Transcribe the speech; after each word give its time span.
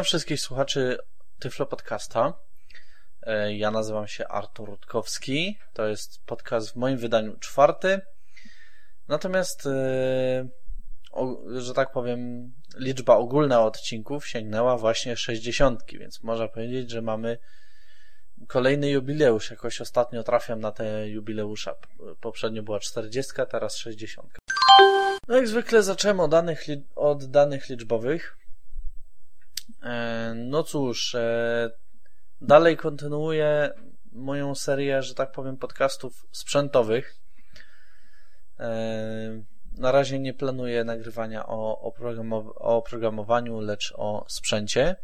Witam 0.00 0.06
wszystkich 0.06 0.40
słuchaczy 0.40 0.98
Tyflo 1.38 1.66
Podcasta. 1.66 2.34
E, 3.22 3.56
ja 3.56 3.70
nazywam 3.70 4.08
się 4.08 4.28
Artur 4.28 4.68
Rutkowski. 4.68 5.58
To 5.72 5.86
jest 5.86 6.24
podcast 6.26 6.72
w 6.72 6.76
moim 6.76 6.98
wydaniu 6.98 7.36
czwarty. 7.36 8.00
Natomiast, 9.08 9.66
e, 9.66 10.48
że 11.56 11.74
tak 11.74 11.92
powiem, 11.92 12.52
liczba 12.76 13.16
ogólna 13.16 13.64
odcinków 13.64 14.26
sięgnęła 14.26 14.76
właśnie 14.76 15.16
60, 15.16 15.82
więc 15.92 16.22
można 16.22 16.48
powiedzieć, 16.48 16.90
że 16.90 17.02
mamy 17.02 17.38
kolejny 18.46 18.90
jubileusz. 18.90 19.50
Jakoś 19.50 19.80
ostatnio 19.80 20.22
trafiam 20.22 20.60
na 20.60 20.72
te 20.72 21.08
jubileusza. 21.08 21.74
Poprzednio 22.20 22.62
była 22.62 22.80
40, 22.80 23.32
teraz 23.50 23.76
60. 23.76 24.38
No 25.28 25.36
jak 25.36 25.48
zwykle 25.48 25.82
zacząłem 25.82 26.20
od 26.20 26.30
danych, 26.30 26.66
od 26.96 27.24
danych 27.24 27.68
liczbowych. 27.68 28.39
E, 29.82 30.32
no 30.36 30.62
cóż, 30.62 31.14
e, 31.14 31.70
dalej 32.40 32.76
kontynuuję 32.76 33.70
moją 34.12 34.54
serię, 34.54 35.02
że 35.02 35.14
tak 35.14 35.32
powiem, 35.32 35.56
podcastów 35.56 36.26
sprzętowych. 36.32 37.16
E, 38.60 39.42
na 39.72 39.92
razie 39.92 40.18
nie 40.18 40.34
planuję 40.34 40.84
nagrywania 40.84 41.46
o, 41.46 41.92
oprogramowaniu, 42.58 43.60
lecz 43.60 43.94
o 43.96 44.24
sprzęcie. 44.28 44.96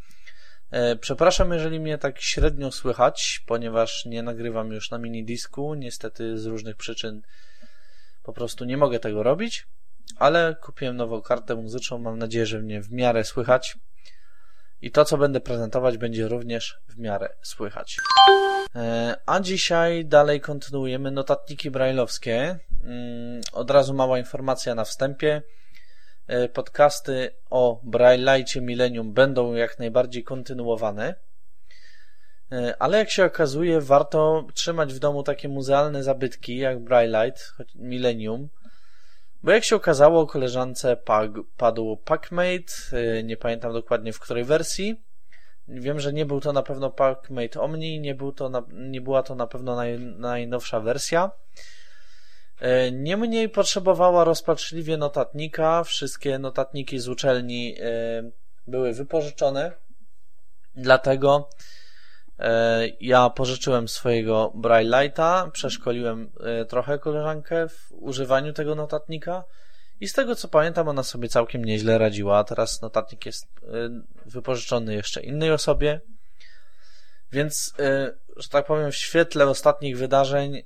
Przepraszam, 1.00 1.52
jeżeli 1.52 1.80
mnie 1.80 1.98
tak 1.98 2.20
średnio 2.20 2.72
słychać, 2.72 3.42
ponieważ 3.46 4.06
nie 4.06 4.22
nagrywam 4.22 4.72
już 4.72 4.90
na 4.90 4.98
minidisku. 4.98 5.74
Niestety 5.74 6.38
z 6.38 6.46
różnych 6.46 6.76
przyczyn 6.76 7.22
po 8.22 8.32
prostu 8.32 8.64
nie 8.64 8.76
mogę 8.76 9.00
tego 9.00 9.22
robić, 9.22 9.66
ale 10.16 10.56
kupiłem 10.62 10.96
nową 10.96 11.22
kartę 11.22 11.54
muzyczną. 11.54 11.98
Mam 11.98 12.18
nadzieję, 12.18 12.46
że 12.46 12.60
mnie 12.60 12.82
w 12.82 12.92
miarę 12.92 13.24
słychać 13.24 13.78
i 14.82 14.90
to, 14.90 15.04
co 15.04 15.18
będę 15.18 15.40
prezentować, 15.40 15.98
będzie 15.98 16.28
również 16.28 16.78
w 16.88 16.98
miarę 16.98 17.28
słychać. 17.42 17.96
E, 18.76 19.16
a 19.26 19.40
dzisiaj 19.40 20.04
dalej 20.04 20.40
kontynuujemy 20.40 21.10
notatniki 21.10 21.70
brajlowskie. 21.70 22.58
Mm, 22.84 23.40
od 23.52 23.70
razu 23.70 23.94
mała 23.94 24.18
informacja 24.18 24.74
na 24.74 24.84
wstępie. 24.84 25.42
E, 26.26 26.48
podcasty 26.48 27.30
o 27.50 27.80
Braille'cie 27.84 28.62
Millennium 28.62 29.12
będą 29.12 29.54
jak 29.54 29.78
najbardziej 29.78 30.24
kontynuowane. 30.24 31.14
E, 32.52 32.74
ale 32.78 32.98
jak 32.98 33.10
się 33.10 33.24
okazuje, 33.24 33.80
warto 33.80 34.46
trzymać 34.54 34.94
w 34.94 34.98
domu 34.98 35.22
takie 35.22 35.48
muzealne 35.48 36.02
zabytki 36.02 36.56
jak 36.56 36.78
Braille'ite, 36.78 37.40
Millennium, 37.74 38.48
bo 39.42 39.50
jak 39.50 39.64
się 39.64 39.76
okazało, 39.76 40.26
koleżance 40.26 40.96
padł 41.56 41.96
Packmate, 41.96 42.72
y, 43.18 43.22
nie 43.24 43.36
pamiętam 43.36 43.72
dokładnie 43.72 44.12
w 44.12 44.20
której 44.20 44.44
wersji. 44.44 45.02
Wiem, 45.68 46.00
że 46.00 46.12
nie 46.12 46.26
był 46.26 46.40
to 46.40 46.52
na 46.52 46.62
pewno 46.62 46.90
Packmate 46.90 47.60
Omni, 47.60 48.00
nie, 48.00 48.14
był 48.14 48.32
to 48.32 48.48
na, 48.48 48.62
nie 48.72 49.00
była 49.00 49.22
to 49.22 49.34
na 49.34 49.46
pewno 49.46 49.76
naj, 49.76 49.98
najnowsza 49.98 50.80
wersja. 50.80 51.30
Y, 52.62 52.92
niemniej 52.92 53.48
potrzebowała 53.48 54.24
rozpaczliwie 54.24 54.96
notatnika. 54.96 55.84
Wszystkie 55.84 56.38
notatniki 56.38 56.98
z 56.98 57.08
uczelni 57.08 57.74
y, 57.80 58.32
były 58.66 58.92
wypożyczone. 58.92 59.72
Dlatego 60.74 61.48
ja 63.00 63.30
pożyczyłem 63.30 63.88
swojego 63.88 64.52
Braille'a, 64.56 65.50
przeszkoliłem 65.50 66.32
e, 66.40 66.64
trochę 66.64 66.98
koleżankę 66.98 67.68
w 67.68 67.92
używaniu 67.92 68.52
tego 68.52 68.74
notatnika 68.74 69.44
i 70.00 70.08
z 70.08 70.12
tego 70.12 70.34
co 70.34 70.48
pamiętam, 70.48 70.88
ona 70.88 71.02
sobie 71.02 71.28
całkiem 71.28 71.64
nieźle 71.64 71.98
radziła. 71.98 72.44
Teraz 72.44 72.82
notatnik 72.82 73.26
jest 73.26 73.46
e, 73.62 73.68
wypożyczony 74.26 74.94
jeszcze 74.94 75.22
innej 75.22 75.50
osobie. 75.50 76.00
Więc, 77.32 77.74
że 78.36 78.48
tak 78.48 78.66
powiem, 78.66 78.90
w 78.90 78.96
świetle 78.96 79.46
ostatnich 79.46 79.98
wydarzeń, 79.98 80.62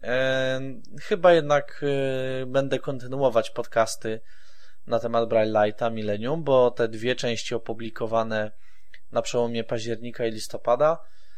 chyba 1.02 1.32
jednak 1.32 1.84
będę 2.46 2.78
kontynuować 2.78 3.50
podcasty 3.50 4.20
na 4.86 4.98
temat 4.98 5.28
Braille'a 5.28 5.92
Millennium, 5.92 6.44
bo 6.44 6.70
te 6.70 6.88
dwie 6.88 7.16
części 7.16 7.54
opublikowane 7.54 8.50
na 9.12 9.22
przełomie 9.22 9.64
października 9.64 10.26
i 10.26 10.30
listopada 10.30 10.98
E, 10.98 11.29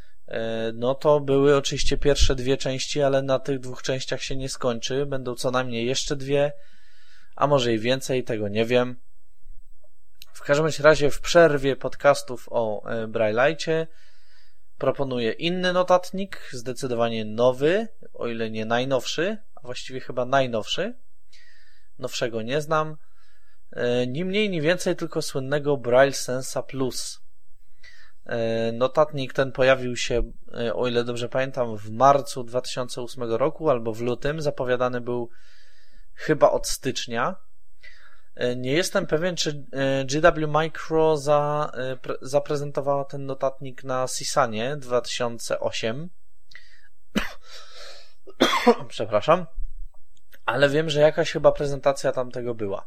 no 0.74 0.94
to 0.94 1.20
były 1.20 1.56
oczywiście 1.56 1.98
pierwsze 1.98 2.34
dwie 2.34 2.56
części, 2.56 3.02
ale 3.02 3.22
na 3.22 3.38
tych 3.38 3.60
dwóch 3.60 3.82
częściach 3.82 4.22
się 4.22 4.36
nie 4.36 4.48
skończy. 4.48 5.06
Będą 5.06 5.34
co 5.34 5.50
najmniej 5.50 5.86
jeszcze 5.86 6.16
dwie, 6.16 6.52
a 7.36 7.46
może 7.46 7.72
i 7.72 7.78
więcej, 7.78 8.24
tego 8.24 8.48
nie 8.48 8.64
wiem. 8.64 8.96
W 10.32 10.42
każdym 10.42 10.84
razie 10.84 11.10
w 11.10 11.20
przerwie 11.20 11.76
podcastów 11.76 12.48
o 12.50 12.82
e, 12.90 13.06
Braille'cie 13.06 13.86
proponuję 14.78 15.32
inny 15.32 15.72
notatnik, 15.72 16.48
zdecydowanie 16.52 17.24
nowy, 17.24 17.88
o 18.14 18.26
ile 18.26 18.50
nie 18.50 18.64
najnowszy, 18.64 19.38
a 19.54 19.60
właściwie 19.60 20.00
chyba 20.00 20.24
najnowszy. 20.24 20.94
Nowszego 21.98 22.42
nie 22.42 22.60
znam. 22.60 22.96
E, 23.72 24.06
ni 24.06 24.24
mniej, 24.24 24.50
ni 24.50 24.60
więcej, 24.60 24.96
tylko 24.96 25.22
słynnego 25.22 25.76
Braille 25.76 26.14
Sensa 26.14 26.62
Plus. 26.62 27.21
E, 28.26 28.72
notatnik 28.72 29.32
ten 29.32 29.52
pojawił 29.52 29.96
się, 29.96 30.32
e, 30.58 30.74
o 30.74 30.88
ile 30.88 31.04
dobrze 31.04 31.28
pamiętam, 31.28 31.76
w 31.76 31.90
marcu 31.90 32.44
2008 32.44 33.22
roku 33.32 33.70
albo 33.70 33.92
w 33.92 34.00
lutym. 34.00 34.40
Zapowiadany 34.42 35.00
był 35.00 35.30
chyba 36.14 36.50
od 36.50 36.68
stycznia. 36.68 37.36
E, 38.34 38.56
nie 38.56 38.72
jestem 38.72 39.06
pewien, 39.06 39.36
czy 39.36 39.64
GW 40.04 40.48
Micro 40.48 41.16
za, 41.16 41.72
zaprezentowała 42.22 43.04
ten 43.04 43.26
notatnik 43.26 43.84
na 43.84 44.06
Sisanie 44.06 44.76
2008. 44.76 46.10
Przepraszam. 48.88 49.46
Ale 50.46 50.68
wiem, 50.68 50.90
że 50.90 51.00
jakaś 51.00 51.32
chyba 51.32 51.52
prezentacja 51.52 52.12
tamtego 52.12 52.54
była. 52.54 52.86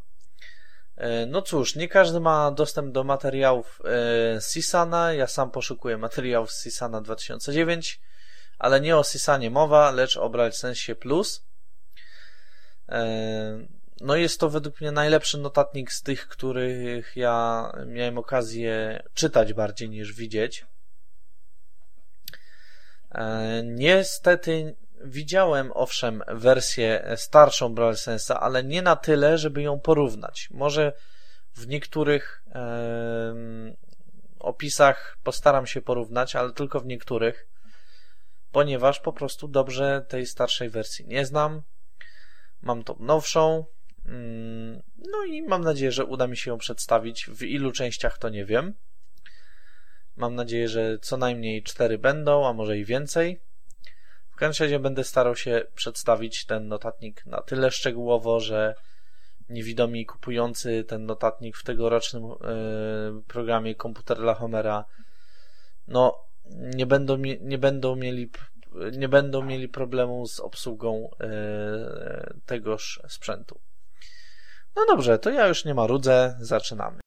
E, 0.98 1.26
no 1.26 1.42
cóż, 1.42 1.76
nie 1.76 1.88
każdy 1.88 2.20
ma 2.20 2.52
dostęp 2.52 2.92
do 2.92 3.04
materiałów 3.04 3.82
e, 4.38 4.42
Sisana. 4.42 5.14
Ja 5.14 5.28
sam 5.28 5.52
poszukuję 5.52 5.98
materiałów 5.98 6.52
Sisana 6.52 7.02
2009, 7.02 8.02
ale 8.60 8.82
nie 8.82 8.98
o 8.98 9.04
Sisanie 9.04 9.50
mowa, 9.50 9.92
lecz 9.92 10.18
o 10.18 10.30
Braillesensie 10.30 10.96
Plus. 10.96 11.46
E, 12.90 13.68
no 14.02 14.16
jest 14.16 14.40
to 14.40 14.50
według 14.50 14.82
mnie 14.82 14.92
najlepszy 14.92 15.38
notatnik 15.38 15.92
z 15.92 16.04
tych, 16.04 16.28
których 16.28 17.16
ja 17.16 17.72
miałem 17.86 18.18
okazję 18.18 19.04
czytać 19.14 19.54
bardziej 19.54 19.90
niż 19.90 20.14
widzieć. 20.14 20.66
Niestety 23.64 24.76
Widziałem 25.06 25.72
owszem 25.74 26.24
wersję 26.28 27.14
starszą 27.16 27.76
Braille 27.76 27.98
Sensa, 27.98 28.40
ale 28.40 28.64
nie 28.64 28.82
na 28.82 28.96
tyle, 28.96 29.38
żeby 29.38 29.62
ją 29.62 29.80
porównać. 29.80 30.50
Może 30.52 30.94
w 31.56 31.68
niektórych 31.68 32.44
e, 32.56 33.36
opisach 34.40 35.18
postaram 35.24 35.68
się 35.68 35.82
porównać, 35.82 36.36
ale 36.36 36.54
tylko 36.54 36.80
w 36.80 36.86
niektórych, 36.86 37.48
ponieważ 38.52 39.00
po 39.00 39.14
prostu 39.14 39.48
dobrze 39.48 40.06
tej 40.08 40.26
starszej 40.26 40.70
wersji 40.70 41.08
nie 41.08 41.26
znam. 41.26 41.62
Mam 42.62 42.84
tą 42.84 42.96
nowszą. 43.00 43.66
Mm, 44.06 44.82
no 44.98 45.26
i 45.26 45.42
mam 45.42 45.64
nadzieję, 45.64 45.92
że 45.92 46.06
uda 46.06 46.28
mi 46.28 46.38
się 46.38 46.52
ją 46.52 46.58
przedstawić. 46.58 47.26
W 47.26 47.44
ilu 47.44 47.72
częściach 47.72 48.18
to 48.18 48.30
nie 48.30 48.46
wiem. 48.46 48.74
Mam 50.16 50.36
nadzieję, 50.36 50.70
że 50.70 51.00
co 51.00 51.18
najmniej 51.18 51.64
cztery 51.64 51.98
będą, 51.98 52.48
a 52.48 52.54
może 52.54 52.78
i 52.78 52.86
więcej. 52.86 53.45
W 54.36 54.38
każdym 54.38 54.66
razie 54.66 54.80
będę 54.80 55.04
starał 55.04 55.36
się 55.36 55.66
przedstawić 55.76 56.46
ten 56.46 56.68
notatnik 56.68 57.26
na 57.26 57.42
tyle 57.42 57.72
szczegółowo, 57.72 58.40
że 58.40 58.76
niewidomi 59.50 60.06
kupujący 60.06 60.84
ten 60.84 61.06
notatnik 61.06 61.58
w 61.58 61.64
tegorocznym 61.64 62.24
e, 62.24 62.36
programie 63.28 63.76
komputer 63.76 64.18
dla 64.18 64.34
Homera 64.34 64.86
no 65.88 66.26
nie 66.52 66.86
będą, 66.86 67.18
nie 67.42 67.58
będą 67.58 67.96
mieli 67.96 68.30
nie 68.92 69.10
będą 69.10 69.44
mieli 69.44 69.70
problemu 69.70 70.28
z 70.28 70.40
obsługą 70.40 71.10
e, 71.20 72.34
tegoż 72.46 73.02
sprzętu. 73.08 73.60
No 74.76 74.86
dobrze, 74.88 75.20
to 75.20 75.30
ja 75.30 75.48
już 75.48 75.66
nie 75.66 75.74
marudzę, 75.74 76.38
zaczynamy. 76.40 77.00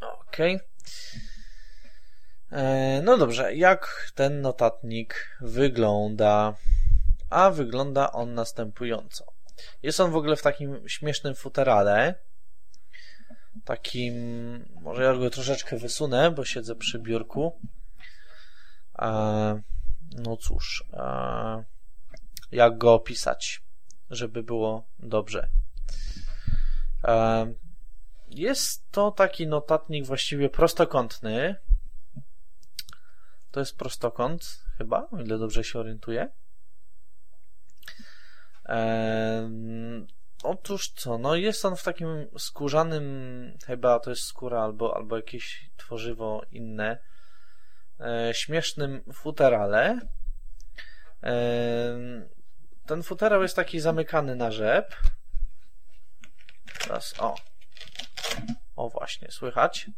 Okej. 0.00 0.56
Okay. 0.56 0.75
E, 2.56 3.02
no 3.04 3.18
dobrze, 3.18 3.54
jak 3.54 4.12
ten 4.14 4.40
notatnik 4.40 5.36
wygląda? 5.40 6.54
A 7.30 7.50
wygląda 7.50 8.12
on 8.12 8.34
następująco. 8.34 9.24
Jest 9.82 10.00
on 10.00 10.10
w 10.10 10.16
ogóle 10.16 10.36
w 10.36 10.42
takim 10.42 10.88
śmiesznym 10.88 11.34
futerale. 11.34 12.14
Takim, 13.64 14.14
może 14.80 15.02
ja 15.02 15.14
go 15.14 15.30
troszeczkę 15.30 15.76
wysunę, 15.76 16.30
bo 16.30 16.44
siedzę 16.44 16.74
przy 16.74 16.98
biurku. 16.98 17.60
E, 18.98 19.60
no 20.12 20.36
cóż, 20.36 20.84
e, 20.92 21.64
jak 22.52 22.78
go 22.78 22.94
opisać, 22.94 23.62
żeby 24.10 24.42
było 24.42 24.86
dobrze. 24.98 25.48
jest 28.28 28.90
to 28.90 29.10
taki 29.10 29.46
notatnik 29.46 30.06
właściwie 30.06 30.48
prostokątny. 30.48 31.56
To 33.56 33.60
jest 33.60 33.78
prostokąt, 33.78 34.64
chyba, 34.78 35.08
o 35.10 35.20
ile 35.20 35.38
dobrze 35.38 35.64
się 35.64 35.78
orientuję. 35.78 36.28
Otóż 40.42 40.88
co, 40.88 41.18
no 41.18 41.34
jest 41.34 41.64
on 41.64 41.76
w 41.76 41.82
takim 41.82 42.26
skórzanym, 42.38 43.58
chyba 43.66 44.00
to 44.00 44.10
jest 44.10 44.22
skóra 44.22 44.62
albo, 44.62 44.96
albo 44.96 45.16
jakieś 45.16 45.70
tworzywo 45.76 46.42
inne, 46.50 46.98
e, 48.00 48.34
śmiesznym 48.34 49.04
futerale. 49.12 50.00
Ten 52.86 53.02
futerał 53.02 53.42
jest 53.42 53.56
taki 53.56 53.80
zamykany 53.80 54.36
na 54.36 54.50
rzep. 54.50 54.94
Teraz, 56.82 57.14
o. 57.18 57.34
O 58.76 58.88
właśnie, 58.88 59.30
słychać. 59.30 59.90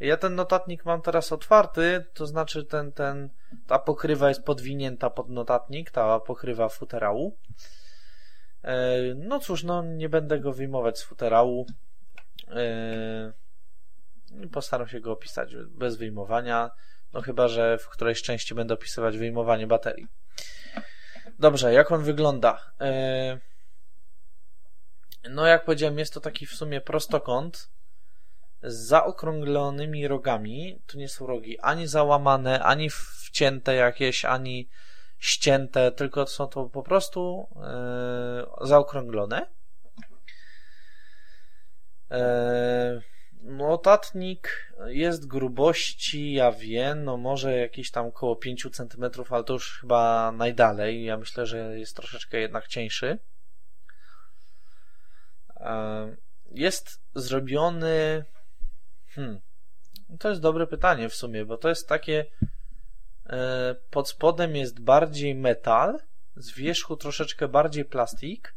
Ja 0.00 0.16
ten 0.16 0.34
notatnik 0.34 0.84
mam 0.84 1.02
teraz 1.02 1.32
otwarty, 1.32 2.04
to 2.14 2.26
znaczy 2.26 2.64
ten, 2.64 2.92
ten, 2.92 3.30
ta 3.66 3.78
pokrywa 3.78 4.28
jest 4.28 4.44
podwinięta 4.44 5.10
pod 5.10 5.30
notatnik, 5.30 5.90
ta 5.90 6.20
pokrywa 6.20 6.68
futerału. 6.68 7.38
E, 8.62 8.98
no 9.14 9.38
cóż, 9.38 9.64
no 9.64 9.82
nie 9.82 10.08
będę 10.08 10.40
go 10.40 10.52
wyjmować 10.52 10.98
z 10.98 11.02
futerału. 11.02 11.66
E, 12.48 13.32
postaram 14.52 14.88
się 14.88 15.00
go 15.00 15.12
opisać 15.12 15.56
bez 15.56 15.96
wyjmowania. 15.96 16.70
No 17.12 17.20
chyba, 17.22 17.48
że 17.48 17.78
w 17.78 17.88
którejś 17.88 18.22
części 18.22 18.54
będę 18.54 18.74
opisywać 18.74 19.18
wyjmowanie 19.18 19.66
baterii. 19.66 20.06
Dobrze, 21.38 21.72
jak 21.72 21.92
on 21.92 22.02
wygląda? 22.02 22.72
E, 22.80 23.38
no 25.30 25.46
jak 25.46 25.64
powiedziałem, 25.64 25.98
jest 25.98 26.14
to 26.14 26.20
taki 26.20 26.46
w 26.46 26.54
sumie 26.54 26.80
prostokąt 26.80 27.73
z 28.64 28.74
zaokrąglonymi 28.74 30.08
rogami. 30.08 30.82
Tu 30.86 30.98
nie 30.98 31.08
są 31.08 31.26
rogi 31.26 31.58
ani 31.60 31.86
załamane, 31.86 32.62
ani 32.62 32.90
wcięte 32.90 33.74
jakieś, 33.74 34.24
ani 34.24 34.68
ścięte, 35.18 35.92
tylko 35.92 36.26
są 36.26 36.46
to 36.46 36.64
po 36.64 36.82
prostu 36.82 37.48
e, 37.62 38.66
zaokrąglone. 38.66 39.46
E, 42.10 43.00
notatnik 43.42 44.72
jest 44.86 45.26
grubości, 45.26 46.32
ja 46.32 46.52
wiem, 46.52 47.04
no 47.04 47.16
może 47.16 47.56
jakieś 47.56 47.90
tam 47.90 48.06
około 48.06 48.36
5 48.36 48.66
cm, 48.72 49.04
ale 49.30 49.44
to 49.44 49.52
już 49.52 49.78
chyba 49.80 50.32
najdalej. 50.32 51.04
Ja 51.04 51.16
myślę, 51.16 51.46
że 51.46 51.78
jest 51.78 51.96
troszeczkę 51.96 52.38
jednak 52.38 52.68
cieńszy. 52.68 53.18
E, 55.56 56.16
jest 56.50 57.00
zrobiony. 57.14 58.24
Hmm, 59.14 59.40
to 60.18 60.28
jest 60.28 60.40
dobre 60.40 60.66
pytanie 60.66 61.08
w 61.08 61.14
sumie, 61.14 61.44
bo 61.44 61.58
to 61.58 61.68
jest 61.68 61.88
takie 61.88 62.26
E, 63.26 63.74
pod 63.90 64.08
spodem 64.08 64.56
jest 64.56 64.80
bardziej 64.80 65.34
metal, 65.34 65.98
z 66.36 66.52
wierzchu 66.52 66.96
troszeczkę 66.96 67.48
bardziej 67.48 67.84
plastik, 67.84 68.54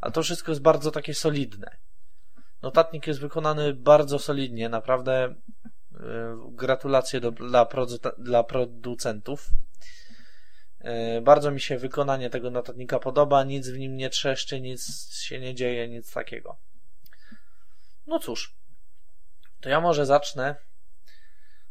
a 0.00 0.10
to 0.10 0.22
wszystko 0.22 0.52
jest 0.52 0.62
bardzo 0.62 0.90
takie 0.90 1.14
solidne. 1.14 1.76
Notatnik 2.62 3.06
jest 3.06 3.20
wykonany 3.20 3.74
bardzo 3.74 4.18
solidnie, 4.18 4.68
naprawdę 4.68 5.24
e, 5.24 5.34
gratulacje 6.50 7.20
do, 7.20 7.30
dla, 7.30 7.66
dla 8.18 8.44
producentów. 8.44 9.50
E, 10.80 11.20
bardzo 11.20 11.50
mi 11.50 11.60
się 11.60 11.78
wykonanie 11.78 12.30
tego 12.30 12.50
notatnika 12.50 12.98
podoba, 12.98 13.44
nic 13.44 13.68
w 13.68 13.78
nim 13.78 13.96
nie 13.96 14.10
trzeszczy, 14.10 14.60
nic 14.60 15.10
się 15.14 15.40
nie 15.40 15.54
dzieje, 15.54 15.88
nic 15.88 16.12
takiego. 16.12 16.56
No 18.06 18.18
cóż, 18.18 18.54
to 19.64 19.70
ja 19.70 19.80
może 19.80 20.06
zacznę 20.06 20.56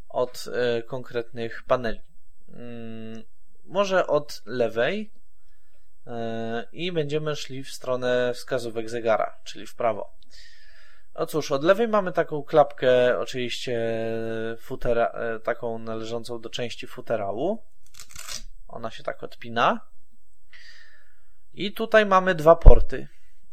od 0.09 0.45
konkretnych 0.87 1.63
paneli. 1.67 2.01
Mm, 2.49 3.23
może 3.65 4.07
od 4.07 4.41
lewej 4.45 5.11
e, 6.07 6.67
i 6.71 6.91
będziemy 6.91 7.35
szli 7.35 7.63
w 7.63 7.69
stronę 7.69 8.31
wskazówek 8.33 8.89
zegara, 8.89 9.39
czyli 9.43 9.67
w 9.67 9.75
prawo. 9.75 10.13
No 11.15 11.25
cóż, 11.25 11.51
od 11.51 11.63
lewej 11.63 11.87
mamy 11.87 12.11
taką 12.11 12.43
klapkę, 12.43 13.19
oczywiście 13.19 13.79
futera, 14.59 15.05
e, 15.05 15.39
taką 15.39 15.79
należącą 15.79 16.41
do 16.41 16.49
części 16.49 16.87
futerału. 16.87 17.63
Ona 18.67 18.91
się 18.91 19.03
tak 19.03 19.23
odpina. 19.23 19.79
I 21.53 21.73
tutaj 21.73 22.05
mamy 22.05 22.35
dwa 22.35 22.55
porty. 22.55 23.07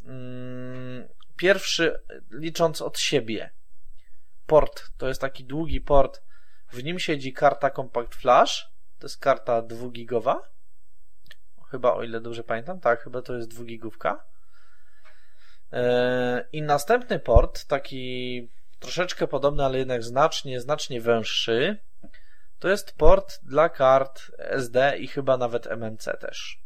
Mm, 0.04 1.08
pierwszy, 1.36 2.02
licząc 2.30 2.82
od 2.82 2.98
siebie. 2.98 3.50
Port 4.50 4.90
to 4.98 5.08
jest 5.08 5.20
taki 5.20 5.44
długi 5.44 5.80
port. 5.80 6.22
W 6.72 6.84
nim 6.84 6.98
siedzi 6.98 7.32
karta 7.32 7.70
Compact 7.70 8.14
Flash 8.14 8.70
to 8.98 9.06
jest 9.06 9.18
karta 9.18 9.62
dwugigowa. 9.62 10.42
Chyba, 11.70 11.94
o 11.94 12.02
ile 12.02 12.20
dobrze 12.20 12.44
pamiętam, 12.44 12.80
tak, 12.80 13.02
chyba 13.02 13.22
to 13.22 13.36
jest 13.36 13.48
dwugigówka. 13.48 14.24
E, 15.72 16.44
I 16.52 16.62
następny 16.62 17.18
port, 17.18 17.64
taki 17.64 18.48
troszeczkę 18.78 19.26
podobny, 19.26 19.64
ale 19.64 19.78
jednak 19.78 20.02
znacznie, 20.02 20.60
znacznie 20.60 21.00
węższy, 21.00 21.78
to 22.58 22.68
jest 22.68 22.96
port 22.96 23.38
dla 23.42 23.68
kart 23.68 24.22
SD 24.38 24.98
i 24.98 25.08
chyba 25.08 25.36
nawet 25.36 25.66
MMC 25.66 26.04
też. 26.20 26.62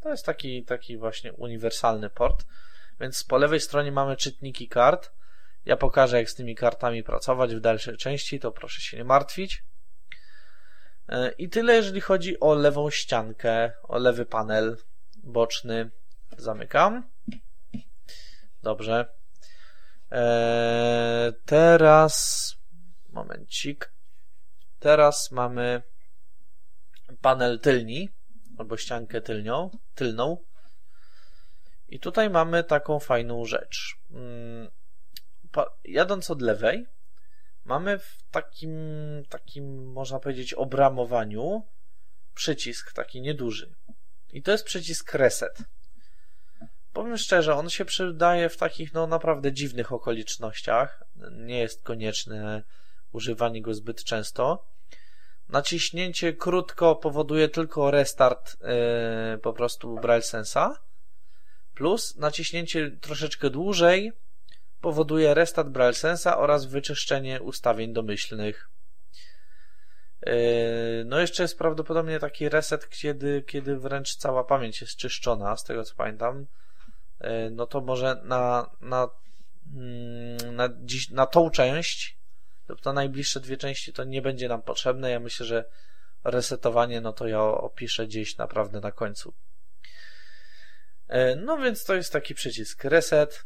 To 0.00 0.08
jest 0.10 0.26
taki, 0.26 0.64
taki 0.64 0.96
właśnie 0.96 1.32
uniwersalny 1.32 2.10
port. 2.10 2.44
Więc 3.00 3.24
po 3.24 3.38
lewej 3.38 3.60
stronie 3.60 3.92
mamy 3.92 4.16
czytniki 4.16 4.68
kart. 4.68 5.17
Ja 5.68 5.76
pokażę, 5.76 6.16
jak 6.16 6.30
z 6.30 6.34
tymi 6.34 6.54
kartami 6.54 7.02
pracować 7.02 7.54
w 7.54 7.60
dalszej 7.60 7.96
części, 7.96 8.40
to 8.40 8.52
proszę 8.52 8.80
się 8.80 8.96
nie 8.96 9.04
martwić. 9.04 9.64
E, 11.08 11.30
I 11.30 11.48
tyle, 11.48 11.74
jeżeli 11.74 12.00
chodzi 12.00 12.40
o 12.40 12.54
lewą 12.54 12.90
ściankę, 12.90 13.72
o 13.82 13.98
lewy 13.98 14.26
panel 14.26 14.76
boczny. 15.16 15.90
Zamykam. 16.38 17.10
Dobrze. 18.62 19.06
Eee, 20.10 21.32
teraz 21.44 22.54
momencik. 23.08 23.92
Teraz 24.78 25.30
mamy 25.30 25.82
panel 27.20 27.60
tylni 27.60 28.08
albo 28.58 28.76
ściankę 28.76 29.20
tylnią, 29.20 29.70
tylną. 29.94 30.44
I 31.88 32.00
tutaj 32.00 32.30
mamy 32.30 32.64
taką 32.64 33.00
fajną 33.00 33.44
rzecz. 33.44 33.98
Jadąc 35.84 36.30
od 36.30 36.42
lewej, 36.42 36.86
mamy 37.64 37.98
w 37.98 38.18
takim, 38.30 38.72
takim, 39.28 39.92
można 39.92 40.20
powiedzieć, 40.20 40.54
obramowaniu 40.54 41.62
przycisk 42.34 42.92
taki 42.92 43.20
nieduży. 43.20 43.74
I 44.32 44.42
to 44.42 44.50
jest 44.50 44.64
przycisk 44.64 45.14
reset. 45.14 45.58
Powiem 46.92 47.16
szczerze, 47.16 47.54
on 47.54 47.70
się 47.70 47.84
przydaje 47.84 48.48
w 48.48 48.56
takich, 48.56 48.94
no 48.94 49.06
naprawdę 49.06 49.52
dziwnych 49.52 49.92
okolicznościach. 49.92 51.04
Nie 51.30 51.58
jest 51.58 51.82
konieczne 51.82 52.62
używanie 53.12 53.62
go 53.62 53.74
zbyt 53.74 54.04
często. 54.04 54.66
Naciśnięcie 55.48 56.32
krótko 56.32 56.96
powoduje 56.96 57.48
tylko 57.48 57.90
restart 57.90 58.56
yy, 59.32 59.38
po 59.38 59.52
prostu 59.52 59.96
Braille 59.96 60.22
Sensa. 60.22 60.78
Plus 61.74 62.16
naciśnięcie 62.16 62.90
troszeczkę 62.90 63.50
dłużej 63.50 64.12
powoduje 64.80 65.34
restart 65.34 65.68
BrailleSensa 65.68 66.38
oraz 66.38 66.64
wyczyszczenie 66.64 67.42
ustawień 67.42 67.92
domyślnych. 67.92 68.70
Yy, 70.26 70.32
no 71.06 71.20
jeszcze 71.20 71.42
jest 71.42 71.58
prawdopodobnie 71.58 72.18
taki 72.18 72.48
reset, 72.48 72.88
kiedy, 72.88 73.42
kiedy 73.42 73.76
wręcz 73.76 74.16
cała 74.16 74.44
pamięć 74.44 74.80
jest 74.80 74.96
czyszczona, 74.96 75.56
z 75.56 75.64
tego 75.64 75.84
co 75.84 75.94
pamiętam. 75.94 76.46
Yy, 77.20 77.50
no 77.50 77.66
to 77.66 77.80
może 77.80 78.20
na, 78.24 78.70
na, 78.80 79.08
mm, 79.74 80.56
na, 80.56 80.68
dziś, 80.80 81.10
na 81.10 81.26
tą 81.26 81.50
część 81.50 82.18
lub 82.68 82.84
na 82.84 82.92
najbliższe 82.92 83.40
dwie 83.40 83.56
części 83.56 83.92
to 83.92 84.04
nie 84.04 84.22
będzie 84.22 84.48
nam 84.48 84.62
potrzebne. 84.62 85.10
Ja 85.10 85.20
myślę, 85.20 85.46
że 85.46 85.64
resetowanie 86.24 87.00
no 87.00 87.12
to 87.12 87.28
ja 87.28 87.42
opiszę 87.42 88.06
gdzieś 88.06 88.36
naprawdę 88.36 88.80
na 88.80 88.92
końcu. 88.92 89.34
Yy, 91.08 91.36
no 91.36 91.58
więc 91.58 91.84
to 91.84 91.94
jest 91.94 92.12
taki 92.12 92.34
przycisk 92.34 92.84
reset. 92.84 93.44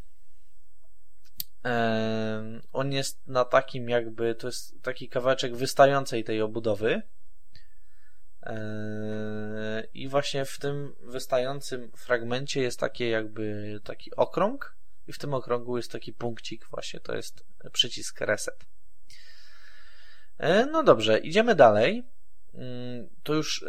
On 2.72 2.92
jest 2.92 3.26
na 3.26 3.44
takim 3.44 3.88
jakby, 3.88 4.34
to 4.34 4.46
jest 4.46 4.82
taki 4.82 5.08
kawałeczek 5.08 5.56
wystającej 5.56 6.24
tej 6.24 6.42
obudowy. 6.42 7.02
I 9.94 10.08
właśnie 10.08 10.44
w 10.44 10.58
tym 10.58 10.94
wystającym 11.00 11.92
fragmencie 11.96 12.62
jest 12.62 12.80
takie 12.80 13.08
jakby 13.08 13.80
taki 13.84 14.16
okrąg 14.16 14.76
i 15.06 15.12
w 15.12 15.18
tym 15.18 15.34
okrągu 15.34 15.76
jest 15.76 15.92
taki 15.92 16.12
punkcik 16.12 16.66
właśnie, 16.70 17.00
to 17.00 17.14
jest 17.14 17.44
przycisk 17.72 18.20
reset. 18.20 18.66
No 20.72 20.82
dobrze, 20.82 21.18
idziemy 21.18 21.54
dalej. 21.54 22.04
Mm, 22.54 23.08
to 23.22 23.34
już 23.34 23.64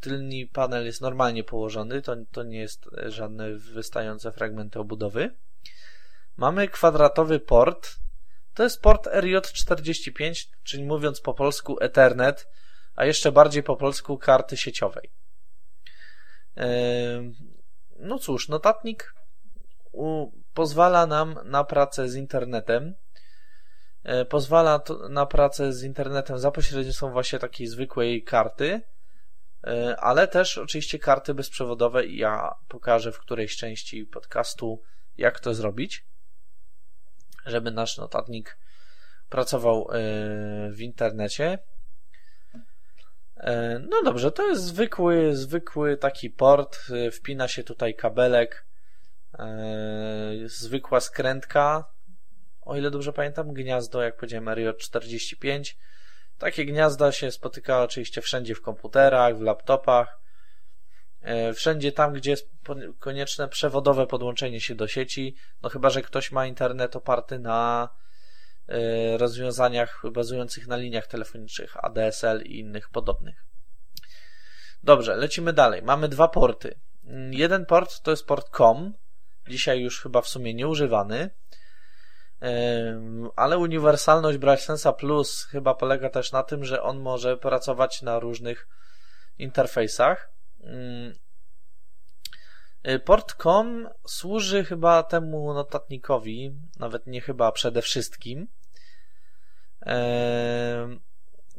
tylny 0.00 0.46
panel 0.52 0.86
jest 0.86 1.00
normalnie 1.00 1.44
położony, 1.44 2.02
to, 2.02 2.16
to 2.32 2.42
nie 2.42 2.58
jest 2.58 2.88
żadne 3.06 3.54
wystające 3.54 4.32
fragmenty 4.32 4.78
obudowy. 4.78 5.30
Mamy 6.36 6.68
kwadratowy 6.68 7.40
port. 7.40 7.96
To 8.54 8.62
jest 8.62 8.80
port 8.80 9.06
RJ45, 9.06 10.46
czyli 10.62 10.84
mówiąc 10.84 11.20
po 11.20 11.34
polsku 11.34 11.76
Ethernet, 11.80 12.48
a 12.96 13.04
jeszcze 13.04 13.32
bardziej 13.32 13.62
po 13.62 13.76
polsku 13.76 14.18
karty 14.18 14.56
sieciowej. 14.56 15.10
No 17.98 18.18
cóż, 18.18 18.48
notatnik 18.48 19.14
pozwala 20.54 21.06
nam 21.06 21.38
na 21.44 21.64
pracę 21.64 22.08
z 22.08 22.14
internetem. 22.14 22.94
E, 24.02 24.24
pozwala 24.24 24.82
na 25.08 25.26
pracę 25.26 25.72
z 25.72 25.82
internetem 25.82 26.38
za 26.38 26.50
pośrednictwem 26.50 27.12
właśnie 27.12 27.38
takiej 27.38 27.66
zwykłej 27.66 28.24
karty, 28.24 28.80
e, 29.66 29.96
ale 30.00 30.28
też 30.28 30.58
oczywiście 30.58 30.98
karty 30.98 31.34
bezprzewodowe 31.34 32.06
ja 32.06 32.54
pokażę 32.68 33.12
w 33.12 33.18
którejś 33.18 33.56
części 33.56 34.04
podcastu, 34.04 34.82
jak 35.16 35.40
to 35.40 35.54
zrobić, 35.54 36.06
żeby 37.46 37.70
nasz 37.70 37.98
notatnik 37.98 38.58
pracował 39.28 39.88
e, 39.90 39.94
w 40.70 40.80
internecie. 40.80 41.58
No 43.90 44.02
dobrze, 44.04 44.32
to 44.32 44.48
jest 44.48 44.62
zwykły, 44.62 45.36
zwykły 45.36 45.96
taki 45.96 46.30
port. 46.30 46.78
Wpina 47.12 47.48
się 47.48 47.64
tutaj 47.64 47.94
kabelek, 47.94 48.66
zwykła 50.46 51.00
skrętka, 51.00 51.84
o 52.66 52.76
ile 52.76 52.90
dobrze 52.90 53.12
pamiętam, 53.12 53.52
gniazdo, 53.52 54.02
jak 54.02 54.16
powiedziałem, 54.16 54.46
RJ45. 54.46 55.74
Takie 56.38 56.64
gniazda 56.64 57.12
się 57.12 57.30
spotyka 57.30 57.82
oczywiście 57.82 58.20
wszędzie 58.20 58.54
w 58.54 58.62
komputerach, 58.62 59.38
w 59.38 59.40
laptopach, 59.40 60.08
e, 60.08 60.25
wszędzie 61.54 61.92
tam, 61.92 62.12
gdzie 62.12 62.30
jest 62.30 62.50
konieczne 62.98 63.48
przewodowe 63.48 64.06
podłączenie 64.06 64.60
się 64.60 64.74
do 64.74 64.88
sieci, 64.88 65.36
no 65.62 65.68
chyba, 65.68 65.90
że 65.90 66.02
ktoś 66.02 66.32
ma 66.32 66.46
internet 66.46 66.96
oparty 66.96 67.38
na 67.38 67.88
e, 68.68 69.18
rozwiązaniach 69.18 70.02
bazujących 70.12 70.66
na 70.66 70.76
liniach 70.76 71.06
telefonicznych 71.06 71.84
ADSL 71.84 72.42
i 72.42 72.58
innych 72.58 72.90
podobnych. 72.90 73.44
Dobrze, 74.82 75.16
lecimy 75.16 75.52
dalej. 75.52 75.82
Mamy 75.82 76.08
dwa 76.08 76.28
porty. 76.28 76.78
Jeden 77.30 77.66
port 77.66 78.00
to 78.00 78.10
jest 78.10 78.26
port 78.26 78.50
COM, 78.50 78.92
dzisiaj 79.48 79.80
już 79.80 80.02
chyba 80.02 80.20
w 80.20 80.28
sumie 80.28 80.54
nieużywany 80.54 81.30
ale 83.36 83.58
uniwersalność 83.58 84.38
BrailleSense'a 84.38 84.92
Plus 84.92 85.44
chyba 85.44 85.74
polega 85.74 86.10
też 86.10 86.32
na 86.32 86.42
tym, 86.42 86.64
że 86.64 86.82
on 86.82 86.98
może 86.98 87.36
pracować 87.36 88.02
na 88.02 88.18
różnych 88.18 88.68
interfejsach. 89.38 90.30
Y, 90.66 91.14
Port.com 93.04 93.88
służy 94.06 94.64
chyba 94.64 95.02
temu 95.02 95.54
notatnikowi, 95.54 96.54
nawet 96.78 97.06
nie 97.06 97.20
chyba, 97.20 97.52
przede 97.52 97.82
wszystkim, 97.82 98.48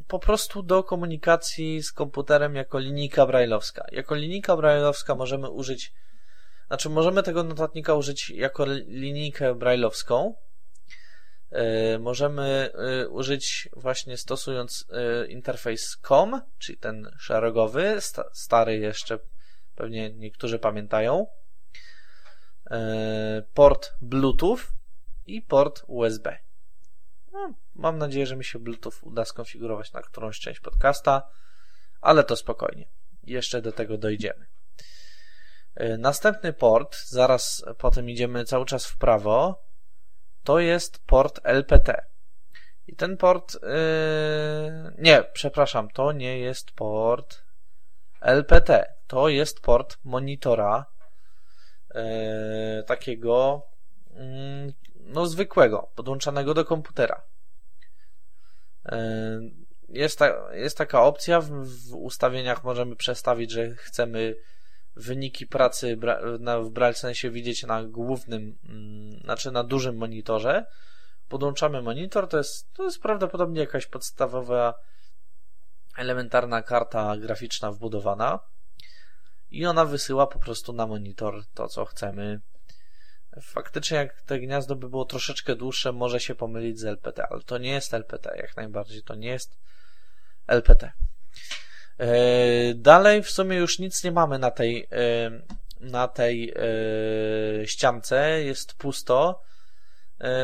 po 0.08 0.18
prostu 0.18 0.62
do 0.62 0.84
komunikacji 0.84 1.82
z 1.82 1.92
komputerem 1.92 2.54
jako 2.54 2.78
linijka 2.78 3.26
brailleowska. 3.26 3.86
Jako 3.92 4.14
linijka 4.14 4.56
brailleowska 4.56 5.14
możemy 5.14 5.50
użyć, 5.50 5.92
znaczy 6.66 6.88
możemy 6.88 7.22
tego 7.22 7.44
notatnika 7.44 7.94
użyć 7.94 8.30
jako 8.30 8.64
linijkę 8.86 9.54
brailleowską, 9.54 10.34
możemy 12.00 12.70
e, 12.74 13.08
użyć 13.08 13.68
właśnie 13.72 14.16
stosując 14.16 14.86
e, 14.90 15.26
interfejs 15.26 15.96
COM, 15.96 16.40
czyli 16.58 16.78
ten 16.78 17.10
szeregowy, 17.18 17.96
stary 18.32 18.78
jeszcze 18.78 19.18
pewnie 19.74 20.10
niektórzy 20.10 20.58
pamiętają, 20.58 21.26
port 23.54 23.94
Bluetooth 24.00 24.58
i 25.26 25.42
port 25.42 25.84
USB. 25.86 26.38
No, 27.32 27.54
mam 27.74 27.98
nadzieję, 27.98 28.26
że 28.26 28.36
mi 28.36 28.44
się 28.44 28.58
Bluetooth 28.58 28.92
uda 29.02 29.24
skonfigurować 29.24 29.92
na 29.92 30.02
którąś 30.02 30.40
część 30.40 30.60
podcasta, 30.60 31.22
ale 32.00 32.24
to 32.24 32.36
spokojnie. 32.36 32.88
Jeszcze 33.22 33.62
do 33.62 33.72
tego 33.72 33.98
dojdziemy. 33.98 34.46
Następny 35.98 36.52
port, 36.52 36.96
zaraz 37.06 37.64
potem 37.78 38.10
idziemy 38.10 38.44
cały 38.44 38.66
czas 38.66 38.86
w 38.86 38.96
prawo, 38.96 39.67
to 40.48 40.58
jest 40.58 41.06
port 41.06 41.40
LPT. 41.44 42.04
I 42.86 42.96
ten 42.96 43.16
port, 43.16 43.54
yy, 43.54 43.60
nie, 44.98 45.24
przepraszam, 45.32 45.88
to 45.90 46.12
nie 46.12 46.38
jest 46.38 46.70
port 46.70 47.42
LPT. 48.20 48.94
To 49.06 49.28
jest 49.28 49.60
port 49.60 49.98
monitora 50.04 50.86
yy, 51.94 52.02
takiego 52.86 53.62
yy, 54.10 54.74
no 54.94 55.26
zwykłego, 55.26 55.90
podłączanego 55.94 56.54
do 56.54 56.64
komputera. 56.64 57.22
Yy, 58.84 59.50
jest, 59.88 60.18
ta, 60.18 60.54
jest 60.54 60.78
taka 60.78 61.02
opcja, 61.02 61.40
w, 61.40 61.50
w 61.50 61.94
ustawieniach 61.94 62.64
możemy 62.64 62.96
przestawić, 62.96 63.50
że 63.50 63.70
chcemy 63.70 64.34
wyniki 64.98 65.46
pracy 65.46 65.96
w 66.64 66.70
BrailleSense 66.70 67.30
widzieć 67.30 67.62
na 67.62 67.84
głównym, 67.84 68.58
mm, 68.68 69.20
znaczy 69.24 69.50
na 69.50 69.64
dużym 69.64 69.96
monitorze. 69.96 70.66
Podłączamy 71.28 71.82
monitor, 71.82 72.28
to 72.28 72.38
jest, 72.38 72.72
to 72.72 72.84
jest 72.84 73.02
prawdopodobnie 73.02 73.60
jakaś 73.60 73.86
podstawowa, 73.86 74.74
elementarna 75.98 76.62
karta 76.62 77.16
graficzna 77.16 77.72
wbudowana 77.72 78.40
i 79.50 79.66
ona 79.66 79.84
wysyła 79.84 80.26
po 80.26 80.38
prostu 80.38 80.72
na 80.72 80.86
monitor 80.86 81.44
to, 81.54 81.68
co 81.68 81.84
chcemy. 81.84 82.40
Faktycznie, 83.42 83.96
jak 83.96 84.22
te 84.22 84.40
gniazdo 84.40 84.76
by 84.76 84.88
było 84.88 85.04
troszeczkę 85.04 85.56
dłuższe, 85.56 85.92
może 85.92 86.20
się 86.20 86.34
pomylić 86.34 86.78
z 86.80 86.84
LPT, 86.84 87.26
ale 87.30 87.42
to 87.42 87.58
nie 87.58 87.70
jest 87.70 87.94
LPT, 87.94 88.36
jak 88.36 88.56
najbardziej 88.56 89.02
to 89.02 89.14
nie 89.14 89.28
jest 89.28 89.58
LPT. 90.46 90.92
E, 91.98 92.74
dalej 92.74 93.22
w 93.22 93.30
sumie 93.30 93.56
już 93.56 93.78
nic 93.78 94.04
nie 94.04 94.12
mamy 94.12 94.38
na 94.38 94.50
tej, 94.50 94.88
e, 94.92 95.30
na 95.80 96.08
tej 96.08 96.54
e, 96.56 97.66
ściance, 97.66 98.44
jest 98.44 98.74
pusto. 98.74 99.42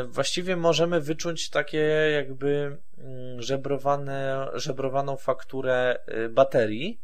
Właściwie 0.09 0.57
możemy 0.57 1.01
wyczuć 1.01 1.51
takie 1.51 1.79
jakby 2.15 2.79
mm, 2.99 3.43
żebrowane, 3.43 4.49
żebrowaną 4.55 5.17
fakturę 5.17 5.99
baterii. 6.31 7.01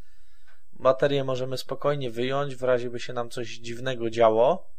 Baterię 0.73 1.25
możemy 1.25 1.59
spokojnie 1.59 2.11
wyjąć, 2.11 2.57
w 2.57 2.63
razie 2.63 2.91
by 2.91 3.01
się 3.01 3.13
nam 3.13 3.31
coś 3.31 3.49
dziwnego 3.49 4.11
działo. 4.11 4.71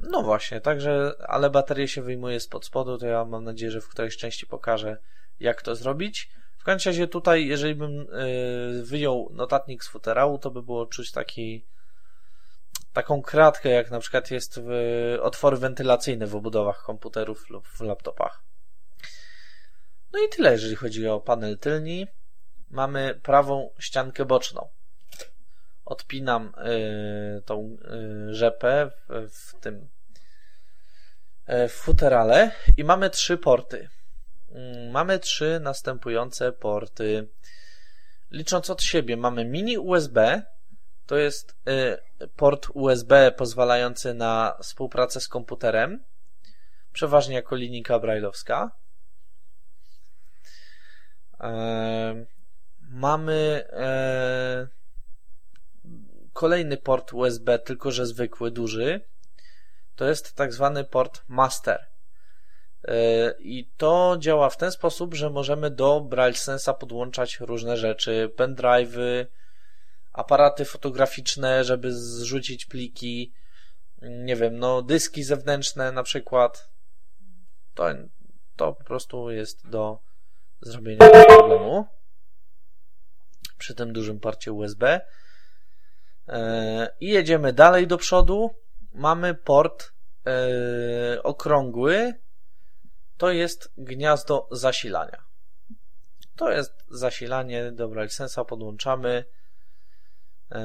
No 0.00 0.22
właśnie, 0.22 0.60
także, 0.60 1.12
ale 1.26 1.50
baterię 1.50 1.88
się 1.88 2.02
wyjmuje 2.02 2.40
spod 2.40 2.64
spodu, 2.66 2.98
to 2.98 3.06
ja 3.06 3.24
mam 3.24 3.44
nadzieję, 3.44 3.70
że 3.70 3.80
w 3.80 3.88
którejś 3.88 4.16
części 4.16 4.46
pokażę 4.46 4.98
jak 5.40 5.62
to 5.62 5.76
zrobić. 5.76 6.30
W 6.58 6.64
każdym 6.64 6.92
razie 6.92 7.08
tutaj, 7.08 7.46
jeżeli 7.46 7.74
bym 7.74 8.00
y, 8.00 8.82
wyjął 8.84 9.30
notatnik 9.32 9.84
z 9.84 9.88
futerału, 9.88 10.38
to 10.38 10.50
by 10.50 10.62
było 10.62 10.86
czuć 10.86 11.12
taki 11.12 11.66
taką 12.92 13.22
kratkę, 13.22 13.68
jak 13.68 13.90
na 13.90 14.00
przykład 14.00 14.30
jest 14.30 14.60
w 14.64 14.70
otwory 15.22 15.56
wentylacyjne 15.56 16.26
w 16.26 16.36
obudowach 16.36 16.82
komputerów 16.82 17.50
lub 17.50 17.68
w 17.68 17.80
laptopach. 17.80 18.42
No 20.12 20.18
i 20.24 20.28
tyle, 20.28 20.52
jeżeli 20.52 20.76
chodzi 20.76 21.08
o 21.08 21.20
panel 21.20 21.58
tylni. 21.58 22.06
Mamy 22.70 23.20
prawą 23.22 23.70
ściankę 23.78 24.24
boczną. 24.24 24.68
Odpinam 25.84 26.52
y, 27.38 27.42
tą 27.42 27.76
y, 28.28 28.34
rzepę 28.34 28.90
w, 29.08 29.30
w 29.30 29.60
tym 29.60 29.88
w 31.68 31.72
futerale 31.72 32.50
i 32.76 32.84
mamy 32.84 33.10
trzy 33.10 33.38
porty. 33.38 33.88
Mm, 34.50 34.90
mamy 34.90 35.18
trzy 35.18 35.60
następujące 35.60 36.52
porty. 36.52 37.28
Licząc 38.30 38.70
od 38.70 38.82
siebie, 38.82 39.16
mamy 39.16 39.44
mini 39.44 39.78
USB, 39.78 40.42
to 41.06 41.16
jest 41.16 41.56
y, 41.68 42.28
port 42.36 42.68
USB 42.74 43.32
pozwalający 43.32 44.14
na 44.14 44.56
współpracę 44.62 45.20
z 45.20 45.28
komputerem, 45.28 46.04
przeważnie 46.92 47.34
jako 47.34 47.56
linijka 47.56 47.98
brailleowska. 47.98 48.70
E, 51.40 52.26
mamy 52.80 53.68
e, 53.72 54.68
kolejny 56.32 56.76
port 56.76 57.12
USB, 57.12 57.58
tylko 57.58 57.90
że 57.90 58.06
zwykły, 58.06 58.50
duży. 58.50 59.00
To 59.96 60.04
jest 60.08 60.34
tak 60.34 60.52
zwany 60.52 60.84
port 60.84 61.24
master. 61.28 61.86
E, 62.88 63.34
I 63.38 63.70
to 63.76 64.16
działa 64.18 64.50
w 64.50 64.56
ten 64.56 64.72
sposób, 64.72 65.14
że 65.14 65.30
możemy 65.30 65.70
do 65.70 66.00
BrailleSense'a 66.00 66.74
podłączać 66.74 67.40
różne 67.40 67.76
rzeczy, 67.76 68.30
pendrive'y, 68.36 69.26
aparaty 70.12 70.64
fotograficzne, 70.64 71.64
żeby 71.64 71.92
zrzucić 71.92 72.66
pliki, 72.66 73.32
nie 74.02 74.36
wiem, 74.36 74.58
no 74.58 74.82
dyski 74.82 75.24
zewnętrzne 75.24 75.92
na 75.92 76.02
przykład. 76.02 76.70
To, 77.74 77.84
to 78.56 78.72
po 78.72 78.84
prostu 78.84 79.30
jest 79.30 79.68
do 79.68 79.98
zrobienia 80.60 81.10
problemu 81.26 81.86
przy 83.58 83.74
tym 83.74 83.92
dużym 83.92 84.20
porcie 84.20 84.52
USB. 84.52 85.00
E, 86.28 86.94
I 87.00 87.08
jedziemy 87.08 87.52
dalej 87.52 87.86
do 87.86 87.98
przodu. 87.98 88.50
Mamy 88.92 89.34
port 89.34 89.92
e, 90.26 91.22
okrągły. 91.22 92.14
To 93.18 93.30
jest 93.30 93.72
gniazdo 93.78 94.48
zasilania. 94.50 95.24
To 96.36 96.50
jest 96.50 96.84
zasilanie, 96.90 97.72
dobra, 97.72 98.02
licensa 98.02 98.44
podłączamy. 98.44 99.24
E, 100.52 100.60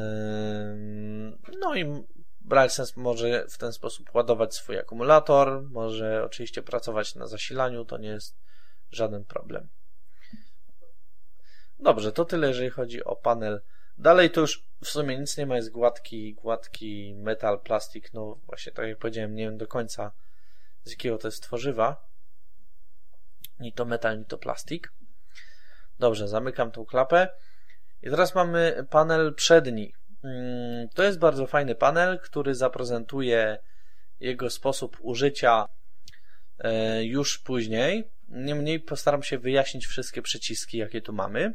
no 1.59 1.75
i 1.75 2.03
BrailleSense 2.41 2.93
może 2.95 3.45
w 3.49 3.57
ten 3.57 3.73
sposób 3.73 4.15
ładować 4.15 4.55
swój 4.55 4.79
akumulator, 4.79 5.63
może 5.69 6.23
oczywiście 6.23 6.61
pracować 6.61 7.15
na 7.15 7.27
zasilaniu, 7.27 7.85
to 7.85 7.97
nie 7.97 8.09
jest 8.09 8.37
żaden 8.91 9.25
problem. 9.25 9.69
Dobrze, 11.79 12.11
to 12.11 12.25
tyle, 12.25 12.47
jeżeli 12.47 12.69
chodzi 12.69 13.03
o 13.03 13.15
panel. 13.15 13.61
Dalej 13.97 14.31
to 14.31 14.41
już 14.41 14.63
w 14.83 14.89
sumie 14.89 15.19
nic 15.19 15.37
nie 15.37 15.45
ma, 15.45 15.55
jest 15.55 15.71
gładki, 15.71 16.33
gładki 16.33 17.15
metal, 17.17 17.59
plastik, 17.61 18.13
no 18.13 18.39
właśnie 18.45 18.71
tak 18.71 18.87
jak 18.87 18.97
powiedziałem, 18.97 19.35
nie 19.35 19.43
wiem 19.43 19.57
do 19.57 19.67
końca 19.67 20.11
z 20.83 20.91
jakiego 20.91 21.17
to 21.17 21.27
jest 21.27 21.43
tworzywa. 21.43 22.12
Ni 23.59 23.73
to 23.73 23.85
metal, 23.85 24.19
ni 24.19 24.25
to 24.25 24.37
plastik. 24.37 24.91
Dobrze, 25.99 26.27
zamykam 26.27 26.71
tą 26.71 26.85
klapę. 26.85 27.27
I 28.01 28.09
teraz 28.09 28.35
mamy 28.35 28.85
panel 28.89 29.33
przedni. 29.33 29.93
Mm, 30.23 30.89
to 30.89 31.03
jest 31.03 31.19
bardzo 31.19 31.47
fajny 31.47 31.75
panel, 31.75 32.19
który 32.19 32.55
zaprezentuje 32.55 33.57
jego 34.19 34.49
sposób 34.49 34.97
użycia 35.01 35.67
e, 36.59 37.03
już 37.03 37.39
później. 37.39 38.09
Niemniej 38.29 38.79
postaram 38.79 39.23
się 39.23 39.37
wyjaśnić 39.37 39.85
wszystkie 39.85 40.21
przyciski, 40.21 40.77
jakie 40.77 41.01
tu 41.01 41.13
mamy. 41.13 41.53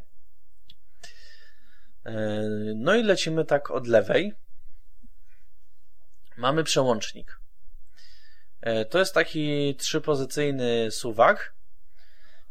E, 2.05 2.14
no 2.75 2.95
i 2.95 3.02
lecimy 3.02 3.45
tak 3.45 3.71
od 3.71 3.87
lewej. 3.87 4.33
Mamy 6.37 6.64
przełącznik. 6.64 7.40
E, 8.61 8.85
to 8.85 8.99
jest 8.99 9.14
taki 9.14 9.76
trzypozycyjny 9.76 10.90
suwak. 10.90 11.58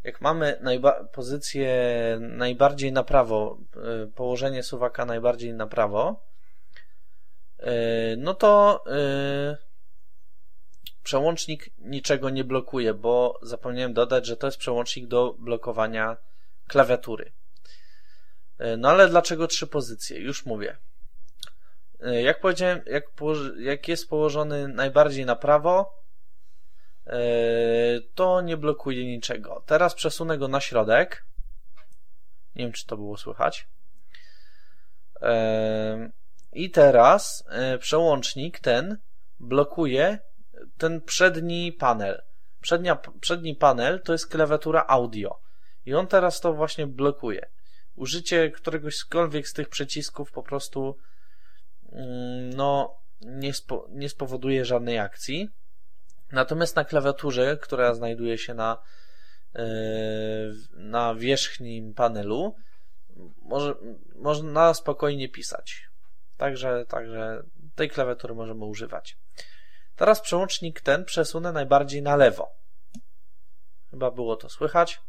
Jak 0.08 0.22
mamy 0.22 0.58
najba 0.62 1.04
pozycję 1.04 1.70
najbardziej 2.20 2.92
na 2.92 3.04
prawo, 3.04 3.58
e, 4.04 4.08
położenie 4.08 4.64
suwaka 4.64 5.06
najbardziej 5.06 5.54
na 5.54 5.68
prawo, 5.68 6.28
no 8.18 8.34
to 8.34 8.84
przełącznik 11.04 11.70
niczego 11.80 12.30
nie 12.30 12.44
blokuje, 12.44 12.94
bo 12.94 13.40
zapomniałem 13.42 13.94
dodać, 13.94 14.26
że 14.26 14.38
to 14.38 14.48
jest 14.48 14.58
przełącznik 14.58 15.08
do 15.08 15.36
blokowania 15.40 16.18
klawiatury. 16.68 17.32
No 18.78 18.90
ale 18.90 19.10
dlaczego 19.10 19.48
trzy 19.48 19.68
pozycje? 19.68 20.20
Już 20.20 20.46
mówię. 20.46 20.78
Jak 22.00 22.40
powiedziałem, 22.40 22.82
jak, 22.86 23.04
jak 23.60 23.88
jest 23.88 24.10
położony 24.10 24.68
najbardziej 24.68 25.26
na 25.26 25.36
prawo, 25.36 25.98
to 28.16 28.42
nie 28.42 28.58
blokuje 28.58 29.06
niczego. 29.06 29.64
Teraz 29.66 29.94
przesunę 29.96 30.38
go 30.38 30.48
na 30.48 30.62
środek. 30.62 31.26
Nie 32.56 32.64
wiem, 32.64 32.72
czy 32.72 32.86
to 32.86 32.98
było 32.98 33.18
słychać. 33.18 33.68
I 36.54 36.72
teraz 36.72 37.44
przełącznik 37.80 38.60
ten 38.60 38.98
blokuje 39.40 40.20
ten 40.78 41.02
przedni 41.02 41.74
panel. 41.74 42.22
Przednia, 42.62 42.96
przedni 43.22 43.56
panel 43.56 44.02
to 44.02 44.12
jest 44.12 44.28
klawiatura 44.28 44.86
audio. 44.88 45.39
I 45.86 45.93
on 45.93 46.08
teraz 46.08 46.41
to 46.41 46.54
właśnie 46.54 46.88
blokuje 46.88 47.50
użycie 47.98 48.52
któregośkolwiek 48.52 49.48
z 49.48 49.54
tych 49.54 49.70
przycisków 49.70 50.32
po 50.32 50.43
prostu 50.43 50.98
mm, 51.91 52.50
no, 52.50 52.98
nie, 53.22 53.54
spo, 53.54 53.88
nie 53.89 54.10
spowoduje 54.10 54.65
żadnej 54.65 55.00
akcji. 55.00 55.50
Natomiast 56.32 56.76
na 56.76 56.86
klawiaturze, 56.86 57.58
która 57.58 57.94
znajduje 57.94 58.38
się 58.38 58.54
na, 58.54 58.78
yy, 59.56 59.63
na 60.74 61.16
wierzchnim 61.16 61.94
panelu, 61.94 62.56
może, 63.42 63.76
można 64.16 64.74
spokojnie 64.74 65.30
pisać. 65.30 65.88
Także, 66.38 66.86
także 66.86 67.44
tej 67.76 67.90
klawiatury 67.90 68.36
możemy 68.36 68.66
używać. 68.66 69.18
Teraz 69.96 70.22
przełącznik 70.22 70.82
ten 70.82 71.06
przesunę 71.06 71.52
najbardziej 71.52 72.02
na 72.02 72.16
lewo. 72.16 72.52
Chyba 73.92 74.12
było 74.12 74.36
to 74.36 74.50
słychać. 74.50 75.02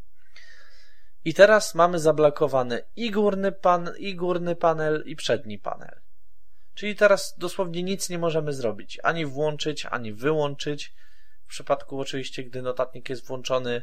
I 1.25 1.35
teraz 1.35 1.75
mamy 1.75 1.99
zablokowany 1.99 2.85
i 2.97 3.11
górny, 3.11 3.53
pan, 3.53 3.91
i 3.99 4.15
górny 4.15 4.57
panel, 4.57 5.03
i 5.07 5.17
przedni 5.17 5.59
panel. 5.59 6.01
Czyli 6.75 6.97
teraz 6.97 7.35
dosłownie 7.39 7.83
nic 7.83 8.11
nie 8.11 8.19
możemy 8.19 8.53
zrobić. 8.53 8.99
Ani 9.03 9.27
włączyć, 9.27 9.87
ani 9.87 10.13
wyłączyć. 10.13 10.95
W 11.49 11.51
przypadku 11.51 12.01
oczywiście, 12.01 12.45
gdy 12.45 12.63
notatnik 12.63 13.09
jest 13.09 13.27
włączony, 13.27 13.83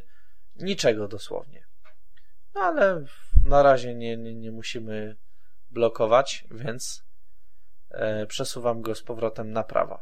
niczego 0.56 1.08
dosłownie. 1.08 1.66
No 2.54 2.60
ale 2.60 3.04
na 3.44 3.62
razie 3.62 3.94
nie, 3.94 4.16
nie, 4.16 4.34
nie 4.34 4.52
musimy 4.52 5.16
blokować, 5.70 6.44
więc 6.50 7.04
e, 7.90 8.26
przesuwam 8.26 8.82
go 8.82 8.94
z 8.94 9.02
powrotem 9.02 9.52
na 9.52 9.62
prawo. 9.62 10.00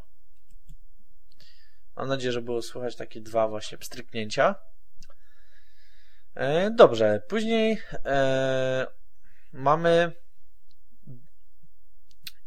Mam 1.97 2.09
nadzieję, 2.09 2.33
że 2.33 2.43
było 2.43 2.63
słychać 2.63 2.97
takie 2.97 3.21
dwa 3.21 3.49
właśnie 3.49 3.79
pstryknięcia. 3.79 4.55
E, 6.35 6.71
dobrze, 6.71 7.23
później 7.29 7.81
e, 8.05 8.87
mamy 9.53 10.13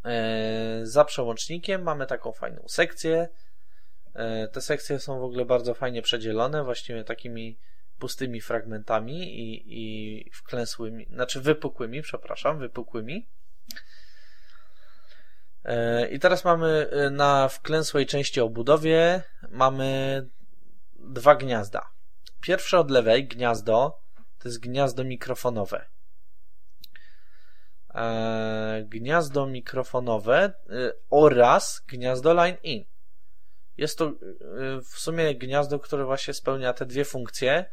e, 0.06 0.80
za 0.84 1.06
przełącznikiem 1.06 1.84
mamy 1.84 2.06
taką 2.06 2.32
fajną 2.32 2.68
sekcję. 2.68 3.30
E, 4.18 4.48
te 4.48 4.62
sekcje 4.62 5.00
są 5.00 5.20
w 5.20 5.24
ogóle 5.24 5.46
bardzo 5.46 5.74
fajnie 5.74 6.02
przedzielone, 6.02 6.64
właściwie 6.64 7.04
takimi 7.04 7.58
pustymi 8.00 8.42
fragmentami 8.42 9.40
i, 9.40 9.64
i 9.68 10.32
wklęsłymi, 10.32 11.06
znaczy 11.06 11.42
wypukłymi, 11.42 12.02
przepraszam, 12.02 12.60
wypukłymi. 12.60 13.28
E, 15.66 16.08
I 16.08 16.20
teraz 16.20 16.46
mamy 16.46 16.90
e, 16.92 17.10
na 17.10 17.50
wklęsłej 17.50 18.06
części 18.06 18.42
obudowie 18.42 19.24
mamy 19.50 20.22
dwa 21.00 21.36
gniazda. 21.36 21.90
Pierwsze 22.42 22.80
od 22.80 22.92
lewej 22.92 23.28
gniazdo 23.28 24.00
to 24.40 24.50
jest 24.50 24.60
gniazdo 24.60 25.04
mikrofonowe. 25.04 25.86
Gniazdo 28.84 29.46
mikrofonowe 29.46 30.54
oraz 31.10 31.84
gniazdo 31.88 32.34
line 32.34 32.58
in. 32.64 32.86
Jest 33.78 33.98
to 33.98 34.06
e, 34.06 34.14
w 34.82 35.00
sumie 35.00 35.36
gniazdo, 35.36 35.80
które 35.80 36.06
właśnie 36.06 36.34
spełnia 36.34 36.74
te 36.74 36.86
dwie 36.86 37.06
funkcje. 37.06 37.66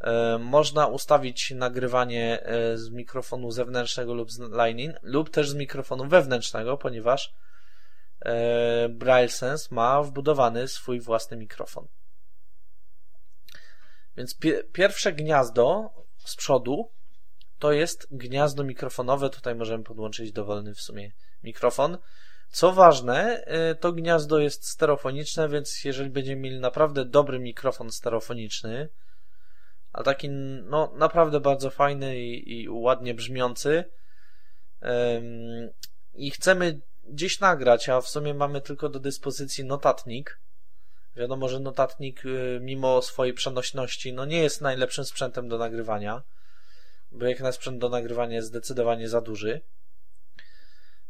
E, 0.00 0.38
można 0.38 0.86
ustawić 0.86 1.50
nagrywanie 1.50 2.42
z 2.74 2.90
mikrofonu 2.90 3.50
zewnętrznego 3.50 4.14
lub 4.14 4.30
z 4.30 4.40
in, 4.76 4.94
lub 5.02 5.30
też 5.30 5.50
z 5.50 5.54
mikrofonu 5.54 6.08
wewnętrznego, 6.08 6.76
ponieważ 6.76 7.34
BrailleSense 8.90 9.74
ma 9.74 10.02
wbudowany 10.02 10.68
swój 10.68 11.00
własny 11.00 11.36
mikrofon. 11.36 11.88
Więc 14.16 14.38
pierwsze 14.72 15.12
gniazdo 15.12 15.90
z 16.18 16.36
przodu 16.36 16.90
to 17.58 17.72
jest 17.72 18.08
gniazdo 18.10 18.64
mikrofonowe. 18.64 19.30
Tutaj 19.30 19.54
możemy 19.54 19.84
podłączyć 19.84 20.32
dowolny 20.32 20.74
w 20.74 20.80
sumie 20.80 21.12
mikrofon. 21.42 21.98
Co 22.50 22.72
ważne, 22.72 23.44
y, 23.70 23.74
to 23.74 23.92
gniazdo 23.92 24.38
jest 24.38 24.68
stereofoniczne, 24.68 25.48
więc 25.48 25.84
jeżeli 25.84 26.10
będziemy 26.10 26.40
mieli 26.42 26.60
naprawdę 26.60 27.04
dobry 27.04 27.38
mikrofon 27.38 27.92
stereofoniczny, 27.92 28.88
a 29.92 30.02
taki 30.02 30.28
no, 30.28 30.92
naprawdę 30.96 31.40
bardzo 31.40 31.70
fajny 31.70 32.18
i, 32.18 32.62
i 32.62 32.68
ładnie 32.68 33.14
brzmiący, 33.14 33.84
i 36.14 36.30
chcemy 36.30 36.80
gdzieś 37.04 37.40
nagrać, 37.40 37.88
a 37.88 38.00
w 38.00 38.08
sumie 38.08 38.34
mamy 38.34 38.60
tylko 38.60 38.88
do 38.88 39.00
dyspozycji 39.00 39.64
notatnik, 39.64 40.40
Wiadomo, 41.18 41.48
że 41.48 41.60
notatnik, 41.60 42.24
y, 42.24 42.58
mimo 42.62 43.02
swojej 43.02 43.34
przenośności, 43.34 44.12
no 44.12 44.24
nie 44.24 44.42
jest 44.42 44.60
najlepszym 44.60 45.04
sprzętem 45.04 45.48
do 45.48 45.58
nagrywania, 45.58 46.22
bo 47.12 47.26
jak 47.26 47.40
na 47.40 47.52
sprzęt 47.52 47.78
do 47.78 47.88
nagrywania 47.88 48.36
jest 48.36 48.48
zdecydowanie 48.48 49.08
za 49.08 49.20
duży. 49.20 49.60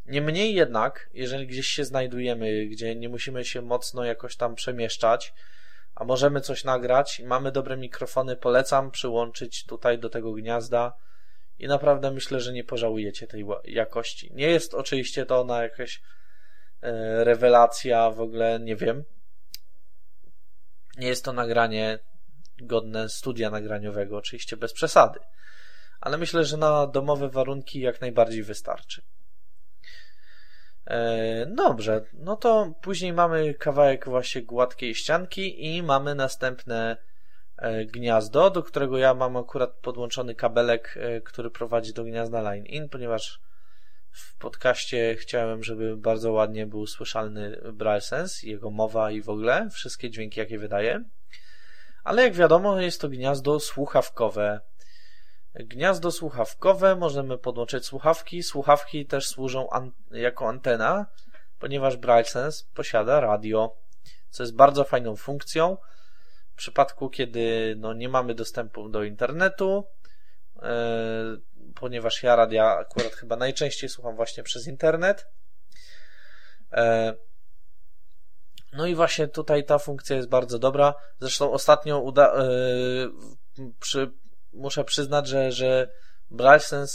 Niemniej 0.09 0.55
jednak, 0.55 1.11
jeżeli 1.15 1.47
gdzieś 1.47 1.67
się 1.67 1.85
znajdujemy, 1.85 2.67
gdzie 2.67 2.97
nie 2.97 3.09
musimy 3.09 3.45
się 3.45 3.63
mocno 3.63 4.05
jakoś 4.05 4.37
tam 4.37 4.55
przemieszczać, 4.55 5.35
a 5.95 6.05
możemy 6.05 6.41
coś 6.41 6.65
nagrać 6.65 7.21
i 7.21 7.25
mamy 7.25 7.53
dobre 7.53 7.77
mikrofony, 7.77 8.37
polecam 8.37 8.91
przyłączyć 8.91 9.65
tutaj 9.65 9.99
do 9.99 10.11
tego 10.11 10.33
gniazda 10.33 10.93
i 11.59 11.67
naprawdę 11.67 12.11
myślę, 12.11 12.41
że 12.41 12.53
nie 12.53 12.65
pożałujecie 12.65 13.27
tej 13.27 13.47
jakości. 13.65 14.31
Nie 14.35 14.47
jest 14.47 14.75
oczywiście 14.75 15.27
to 15.27 15.41
ona 15.41 15.63
jakaś 15.63 16.03
e, 16.83 17.25
rewelacja, 17.25 18.11
w 18.11 18.21
ogóle 18.21 18.61
nie 18.61 18.77
wiem, 18.77 19.05
nie 20.97 21.09
jest 21.09 21.25
to 21.25 21.33
nagranie 21.33 21.99
godne 22.63 23.09
studia 23.09 23.51
nagraniowego, 23.51 24.17
oczywiście 24.17 24.57
bez 24.57 24.73
przesady, 24.73 25.21
ale 26.01 26.19
myślę, 26.19 26.45
że 26.45 26.57
na 26.57 26.87
domowe 26.87 27.29
warunki 27.29 27.81
jak 27.81 28.01
najbardziej 28.01 28.43
wystarczy. 28.43 29.03
E, 30.89 31.47
dobrze, 31.47 32.05
no 32.13 32.37
to 32.37 32.75
później 32.83 33.13
mamy 33.13 33.55
kawałek 33.55 34.05
właśnie 34.05 34.43
gładkiej 34.43 34.95
ścianki 34.95 35.67
i 35.67 35.83
mamy 35.83 36.15
następne 36.15 36.97
e, 37.57 37.85
gniazdo, 37.85 38.51
do 38.51 38.63
którego 38.63 38.99
ja 38.99 39.15
mam 39.15 39.37
akurat 39.37 39.71
podłączony 39.71 40.35
kabelek, 40.35 40.99
e, 41.01 41.21
który 41.21 41.51
prowadzi 41.51 41.93
do 41.93 42.05
gniazda 42.05 42.41
line-in, 42.41 42.89
ponieważ 42.89 43.41
w 44.11 44.37
podcaście 44.39 45.17
chciałem, 45.17 45.63
żeby 45.63 45.97
bardzo 45.97 46.33
ładnie 46.33 46.67
był 46.67 46.87
słyszalny 46.87 47.61
BrailleSense, 47.73 48.47
jego 48.47 48.71
mowa 48.71 49.11
i 49.11 49.23
w 49.23 49.29
ogóle, 49.29 49.69
wszystkie 49.71 50.11
dźwięki 50.11 50.41
jakie 50.41 50.59
wydaje. 50.59 51.05
Ale 52.05 52.23
jak 52.23 52.35
wiadomo 52.35 52.81
jest 52.81 53.01
to 53.01 53.09
gniazdo 53.09 53.61
słuchawkowe, 53.61 54.61
Gniazdo 55.55 56.13
słuchawkowe, 56.13 56.97
możemy 56.97 57.39
podłączyć 57.39 57.87
słuchawki. 57.87 58.43
Słuchawki 58.43 59.07
też 59.07 59.27
służą 59.27 59.71
an 59.71 59.93
jako 60.11 60.49
antena, 60.49 61.07
ponieważ 61.59 61.97
BrailleSense 61.97 62.65
posiada 62.75 63.21
radio, 63.21 63.77
co 64.31 64.43
jest 64.43 64.57
bardzo 64.57 64.85
fajną 64.85 65.17
funkcją. 65.17 65.77
W 66.53 66.57
przypadku, 66.57 67.11
kiedy 67.11 67.75
no, 67.79 67.93
nie 67.93 68.09
mamy 68.09 68.35
dostępu 68.35 68.89
do 68.89 69.05
internetu, 69.05 69.85
yy, 70.57 70.63
ponieważ 71.75 72.23
ja 72.23 72.37
radia 72.37 72.77
akurat 72.77 73.13
chyba 73.13 73.37
najczęściej 73.37 73.91
słucham 73.91 74.17
właśnie 74.17 74.43
przez 74.43 74.67
internet. 74.67 75.27
Yy, 76.73 76.79
no 78.73 78.87
i 78.87 78.95
właśnie 78.95 79.29
tutaj 79.29 79.65
ta 79.65 79.79
funkcja 79.79 80.17
jest 80.17 80.29
bardzo 80.29 80.59
dobra. 80.59 80.95
Zresztą 81.21 81.53
ostatnio 81.53 81.99
uda, 82.01 82.33
yy, 83.59 83.73
przy 83.81 84.13
muszę 84.53 84.85
przyznać, 84.85 85.29
że, 85.29 85.53
że 85.53 85.89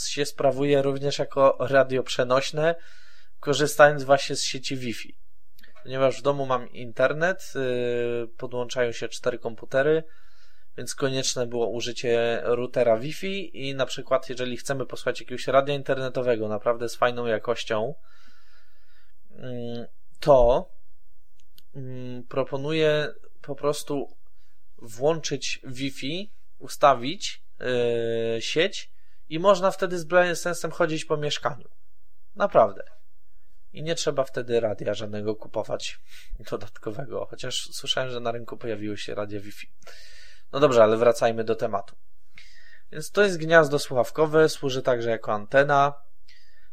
się 0.06 0.26
sprawuje 0.26 0.82
również 0.82 1.18
jako 1.18 1.56
radio 1.60 2.02
przenośne, 2.02 2.74
korzystając 3.40 4.04
właśnie 4.04 4.36
z 4.36 4.42
sieci 4.42 4.76
Wi-Fi. 4.76 5.16
Ponieważ 5.82 6.18
w 6.18 6.22
domu 6.22 6.46
mam 6.46 6.68
internet, 6.68 7.52
yy, 7.54 8.28
podłączają 8.28 8.92
się 8.92 9.08
cztery 9.08 9.38
komputery, 9.38 10.04
więc 10.76 10.94
konieczne 10.94 11.46
było 11.46 11.68
użycie 11.68 12.40
routera 12.44 12.98
Wi-Fi 12.98 13.66
i 13.68 13.74
na 13.74 13.86
przykład 13.86 14.28
jeżeli 14.28 14.56
chcemy 14.56 14.86
posłuchać 14.86 15.20
jakiegoś 15.20 15.46
radia 15.46 15.74
internetowego 15.74 16.48
naprawdę 16.48 16.88
z 16.88 16.96
fajną 16.96 17.26
jakością, 17.26 17.94
yy, 19.30 19.88
to 20.20 20.70
yy, 21.74 21.82
proponuję 22.28 23.14
po 23.42 23.54
prostu 23.54 24.16
włączyć 24.78 25.60
Wi-Fi, 25.64 26.30
ustawić 26.58 27.43
yy, 27.60 28.42
sieć 28.42 28.92
i 29.28 29.38
można 29.38 29.70
wtedy 29.70 29.98
z 29.98 30.40
sensem 30.40 30.70
chodzić 30.70 31.04
po 31.04 31.16
mieszkaniu. 31.16 31.68
Naprawdę. 32.34 32.82
I 33.72 33.82
nie 33.82 33.94
trzeba 33.94 34.24
wtedy 34.24 34.60
radia 34.60 34.94
żadnego 34.94 35.36
kupować 35.36 36.00
dodatkowego, 36.50 37.26
chociaż 37.30 37.68
słyszałem, 37.72 38.10
że 38.10 38.20
na 38.20 38.32
rynku 38.32 38.56
pojawiły 38.56 38.98
się 38.98 39.14
radia 39.14 39.40
Wi-Fi. 39.40 39.72
No 40.52 40.60
dobrze, 40.60 40.82
ale 40.82 40.96
wracajmy 40.96 41.44
do 41.44 41.54
tematu. 41.54 41.96
Więc 42.92 43.10
to 43.10 43.22
jest 43.22 43.38
gniazdo 43.38 43.78
słuchawkowe, 43.78 44.48
służy 44.48 44.82
także 44.82 45.10
jako 45.10 45.32
antena. 45.32 45.94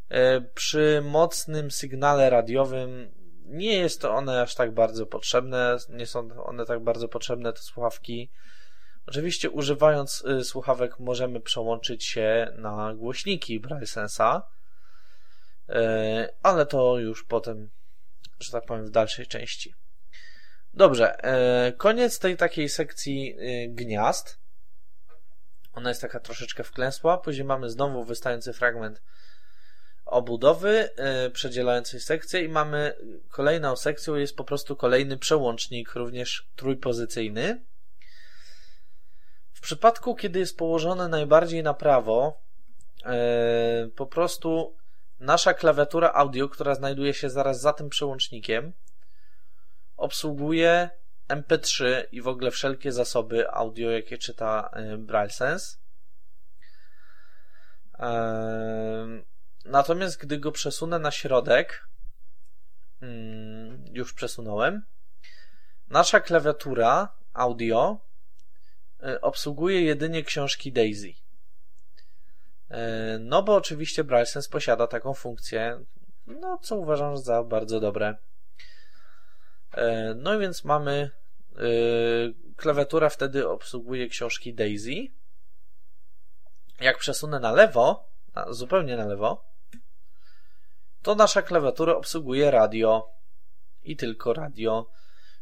Yy, 0.10 0.17
przy 0.54 1.02
mocnym 1.06 1.72
sygnale 1.72 2.30
radiowym 2.30 3.12
nie 3.46 3.76
jest 3.76 4.02
to 4.02 4.13
one 4.13 4.41
aż 4.41 4.56
tak 4.56 4.74
bardzo 4.74 5.06
potrzebne, 5.06 5.78
nie 5.89 6.06
są 6.06 6.44
one 6.44 6.65
tak 6.65 6.84
bardzo 6.84 7.08
potrzebne, 7.08 7.54
te 7.54 7.60
słuchawki. 7.60 8.32
Oczywiście 9.06 9.50
używając 9.50 10.24
y, 10.26 10.44
słuchawek 10.44 11.00
możemy 11.00 11.40
przełączyć 11.40 12.06
się 12.06 12.54
na 12.58 12.94
głośniki 12.94 13.62
BrailleSense'a, 13.62 14.42
y, 15.70 15.74
ale 16.44 16.66
to 16.66 17.00
już 17.00 17.24
potem, 17.24 17.70
że 18.40 18.52
tak 18.52 18.66
powiem, 18.66 18.86
w 18.86 18.90
dalszej 18.90 19.28
części. 19.28 19.74
Dobrze, 20.74 21.18
y, 21.70 21.74
koniec 21.74 22.20
tej 22.20 22.38
takiej 22.38 22.70
sekcji 22.70 23.36
gniazd. 23.68 24.40
Ona 25.74 25.90
jest 25.90 26.02
taka 26.02 26.20
troszeczkę 26.20 26.64
wklęsła. 26.64 27.18
Później 27.18 27.46
mamy 27.46 27.70
znowu 27.70 28.04
wystający 28.04 28.54
fragment 28.54 29.02
obudowy 30.06 30.90
przedzielającej 31.34 32.00
sekcję 32.00 32.44
i 32.44 32.50
mamy 32.50 32.96
kolejną 33.30 33.76
sekcją 33.76 34.16
jest 34.16 34.36
po 34.36 34.44
prostu 34.44 34.76
kolejny 34.76 35.18
przełącznik, 35.18 35.96
również 35.96 36.48
trójpozycyjny. 36.56 37.62
W 39.62 39.63
przypadku, 39.63 40.15
kiedy 40.15 40.39
jest 40.39 40.58
położone 40.58 41.08
najbardziej 41.08 41.63
na 41.63 41.74
prawo, 41.74 42.41
e, 43.06 43.88
po 43.95 44.06
prostu 44.06 44.76
nasza 45.19 45.54
klawiatura 45.54 46.12
audio, 46.13 46.50
która 46.50 46.76
znajduje 46.76 47.13
się 47.13 47.30
zaraz 47.30 47.62
za 47.62 47.74
tym 47.74 47.89
przełącznikiem, 47.89 48.74
obsługuje 49.97 50.89
MP3 51.28 52.04
i 52.12 52.21
w 52.21 52.28
ogóle 52.28 52.52
wszelkie 52.52 52.91
zasoby 52.91 53.52
audio, 53.52 53.89
jakie 53.89 54.17
czyta 54.17 54.69
e, 54.74 54.97
BrailleSense. 54.97 55.78
Natomiast 59.65 60.17
gdy 60.17 60.38
go 60.38 60.52
przesunę 60.52 61.00
na 61.00 61.12
środek, 61.12 61.88
mm, 63.02 63.86
już 63.91 64.13
przesunąłem, 64.13 64.86
nasza 65.89 66.19
klawiatura 66.19 67.15
audio 67.34 68.11
obsługuje 69.22 69.82
jedynie 69.82 70.24
książki 70.24 70.72
Daisy. 70.72 71.14
E, 72.70 73.18
no 73.20 73.44
bo 73.44 73.56
oczywiście 73.56 74.04
BrailleSense 74.04 74.50
posiada 74.50 74.88
taką 74.88 75.14
funkcję, 75.14 75.86
no 76.28 76.58
co 76.58 76.78
uważam 76.78 77.18
za 77.18 77.44
bardzo 77.44 77.80
dobre. 77.80 78.16
E, 79.74 80.14
no 80.18 80.36
i 80.36 80.40
więc 80.40 80.64
mamy 80.64 81.12
klawiatura 82.58 83.10
wtedy 83.10 83.50
obsługuje 83.50 84.08
książki 84.08 84.54
Daisy. 84.54 85.08
Jak 86.82 86.98
przesunę 86.98 87.40
na 87.40 87.52
lewo, 87.52 88.10
zupełnie 88.50 88.98
na 88.98 89.06
lewo, 89.06 89.46
to 91.02 91.16
nasza 91.16 91.42
klawiatura 91.42 91.96
obsługuje 91.96 92.52
radio 92.52 93.10
i 93.84 93.96
tylko 93.96 94.34
radio. 94.34 94.90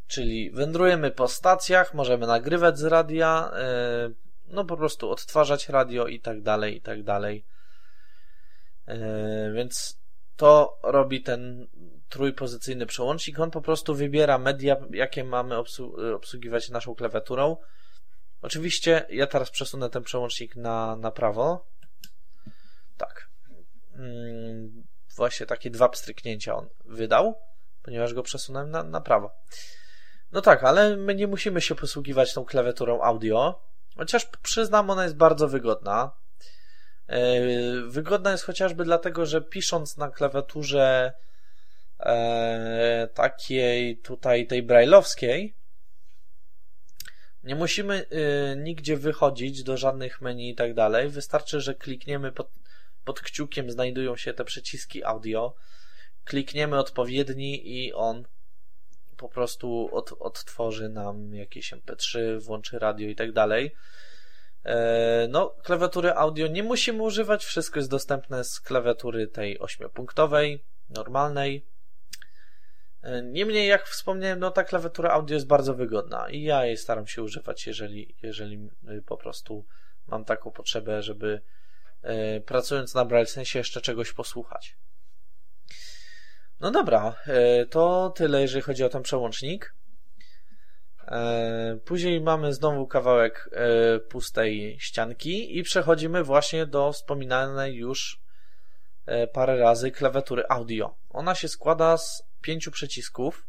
Czyli 0.10 0.52
wędrujemy 0.52 1.12
po 1.12 1.28
stacjach, 1.28 1.94
możemy 1.94 2.28
nagrywać 2.28 2.80
z 2.80 2.84
radia, 2.84 3.52
e, 3.54 4.10
no 4.48 4.66
po 4.66 4.78
prostu 4.78 5.10
odtwarzać 5.10 5.70
radio 5.70 6.08
i 6.08 6.20
tak 6.20 6.42
dalej, 6.42 6.78
i 6.78 6.82
tak 6.82 7.04
dalej. 7.04 7.46
E, 8.88 8.98
więc 9.52 10.00
to 10.36 10.80
robi 10.84 11.24
ten 11.24 11.68
trójpozycyjny 12.10 12.86
przełącznik. 12.86 13.40
On 13.40 13.52
po 13.52 13.62
prostu 13.62 13.96
wybiera 13.96 14.38
media, 14.38 14.76
jakie 14.92 15.24
mamy 15.24 15.56
obsługiwać 16.16 16.70
naszą 16.70 16.96
klawiaturą. 16.96 17.58
Oczywiście 18.42 19.06
ja 19.10 19.28
teraz 19.28 19.52
przesunę 19.52 19.90
ten 19.90 20.04
przełącznik 20.04 20.56
na, 20.56 20.96
na 20.96 21.12
prawo. 21.12 21.66
Tak. 22.98 23.30
Mm, 23.96 24.84
właśnie 25.16 25.46
takie 25.46 25.70
dwa 25.70 25.90
pstryknięcia 25.90 26.56
on 26.56 26.70
wydał, 26.86 27.36
ponieważ 27.84 28.14
go 28.14 28.24
przesunąłem 28.24 28.72
na, 28.72 28.84
na 28.84 29.02
prawo. 29.02 29.32
No 30.32 30.42
tak, 30.42 30.64
ale 30.64 30.98
my 30.98 31.16
nie 31.16 31.28
musimy 31.28 31.62
się 31.62 31.76
posługiwać 31.76 32.34
tą 32.34 32.46
klawiaturą 32.46 33.02
audio, 33.02 33.62
chociaż 33.98 34.26
przyznam, 34.44 34.90
ona 34.90 35.04
jest 35.04 35.16
bardzo 35.16 35.48
wygodna. 35.48 36.12
E, 37.08 37.42
wygodna 37.88 38.32
jest 38.32 38.44
chociażby 38.44 38.84
dlatego, 38.84 39.26
że 39.26 39.42
pisząc 39.42 39.98
na 39.98 40.10
klawiaturze 40.10 41.14
e, 42.00 43.08
takiej 43.14 43.98
tutaj 43.98 44.48
tej 44.48 44.64
brailleowskiej, 44.64 45.56
nie 47.44 47.56
musimy 47.56 48.06
e, 48.10 48.56
nigdzie 48.56 48.98
wychodzić 48.98 49.64
do 49.64 49.78
żadnych 49.78 50.22
menu 50.22 50.50
i 50.50 50.56
tak 50.56 50.74
dalej. 50.74 51.10
Wystarczy, 51.10 51.62
że 51.62 51.76
klikniemy 51.76 52.32
pod, 52.32 52.52
pod 53.06 53.20
kciukiem, 53.20 53.72
znajdują 53.72 54.16
się 54.16 54.34
te 54.34 54.46
przyciski 54.46 55.04
audio, 55.04 55.56
klikniemy 56.24 56.80
odpowiedni 56.80 57.78
i 57.78 57.94
on 57.94 58.24
po 59.20 59.30
prostu 59.30 59.90
od, 59.92 60.14
odtworzy 60.20 60.90
nam 60.90 61.36
jakieś 61.36 61.74
MP3, 61.74 62.40
włączy 62.40 62.80
radio 62.80 63.10
i 63.10 63.16
tak 63.16 63.32
dalej. 63.32 63.76
E, 64.64 65.28
no, 65.30 65.50
klawiatury 65.50 66.14
audio 66.14 66.48
nie 66.48 66.64
musimy 66.64 67.04
używać, 67.04 67.46
wszystko 67.46 67.80
jest 67.80 67.90
dostępne 67.90 68.44
z 68.44 68.60
klawiatury 68.60 69.28
tej 69.28 69.60
ośmiopunktowej, 69.60 70.64
normalnej. 70.90 71.66
E, 73.02 73.22
niemniej, 73.22 73.68
jak 73.68 73.88
wspomniałem, 73.88 74.40
no 74.40 74.52
ta 74.52 74.64
klawiatura 74.64 75.10
audio 75.12 75.34
jest 75.34 75.48
bardzo 75.48 75.74
wygodna 75.74 76.30
i 76.30 76.42
ja 76.42 76.66
jej 76.66 76.78
staram 76.78 77.08
się 77.08 77.24
używać, 77.24 77.68
jeżeli, 77.68 78.16
jeżeli 78.24 78.70
y, 78.90 79.02
po 79.02 79.18
prostu 79.18 79.66
mam 80.08 80.26
taką 80.26 80.52
potrzebę, 80.52 81.04
żeby 81.04 81.42
e, 82.02 82.42
pracując 82.42 82.94
na 82.96 83.06
BrailleSense 83.06 83.58
jeszcze 83.58 83.82
czegoś 83.82 84.14
posłuchać. 84.14 84.78
No 86.60 86.72
dobra, 86.72 87.16
e, 87.28 87.66
to 87.66 88.10
tyle, 88.16 88.42
jeżeli 88.42 88.62
chodzi 88.62 88.84
o 88.84 88.90
ten 88.90 89.04
przełącznik. 89.04 89.76
E, 91.08 91.80
później 91.86 92.22
mamy 92.22 92.54
znowu 92.54 92.88
kawałek 92.88 93.50
e, 93.52 94.00
pustej 94.00 94.78
ścianki 94.80 95.58
i 95.58 95.64
przechodzimy 95.64 96.24
właśnie 96.24 96.66
do 96.66 96.92
wspominanej 96.94 97.76
już 97.76 98.22
parę 99.34 99.58
razy 99.58 99.92
klawiatury 99.92 100.44
audio. 100.50 100.96
Ona 101.10 101.36
się 101.36 101.48
składa 101.48 101.98
z 101.98 102.24
pięciu 102.42 102.72
przycisków 102.72 103.48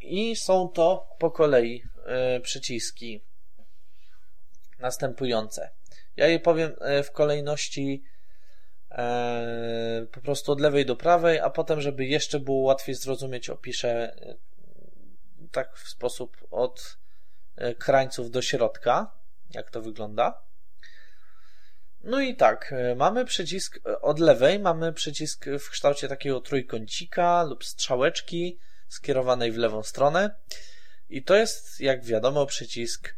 i 0.00 0.36
są 0.36 0.68
to 0.68 1.08
po 1.18 1.30
kolei 1.30 1.82
przyciski 2.42 3.24
następujące. 4.78 5.70
Ja 6.16 6.26
je 6.26 6.40
powiem 6.40 6.72
w 7.04 7.10
kolejności 7.10 8.02
po 10.12 10.20
prostu 10.20 10.52
od 10.52 10.60
lewej 10.60 10.86
do 10.86 10.96
prawej, 10.96 11.40
a 11.40 11.50
potem, 11.50 11.80
żeby 11.80 12.06
jeszcze 12.06 12.40
było 12.40 12.58
łatwiej 12.58 12.94
zrozumieć, 12.94 13.50
opiszę 13.50 14.16
tak 15.54 15.76
w 15.76 15.88
sposób 15.88 16.36
od 16.50 16.96
e, 17.56 17.74
krańców 17.74 18.30
do 18.30 18.42
środka, 18.42 19.10
jak 19.50 19.70
to 19.70 19.82
wygląda. 19.82 20.42
No 22.04 22.20
i 22.20 22.36
tak, 22.36 22.72
e, 22.72 22.94
mamy 22.94 23.24
przycisk 23.24 23.80
e, 23.86 24.00
od 24.00 24.18
lewej, 24.18 24.58
mamy 24.58 24.92
przycisk 24.92 25.46
w 25.60 25.70
kształcie 25.70 26.08
takiego 26.08 26.40
trójkącika 26.40 27.42
lub 27.42 27.64
strzałeczki 27.64 28.58
skierowanej 28.88 29.52
w 29.52 29.56
lewą 29.56 29.82
stronę. 29.82 30.34
I 31.08 31.22
to 31.22 31.34
jest, 31.34 31.80
jak 31.80 32.04
wiadomo, 32.04 32.46
przycisk 32.46 33.14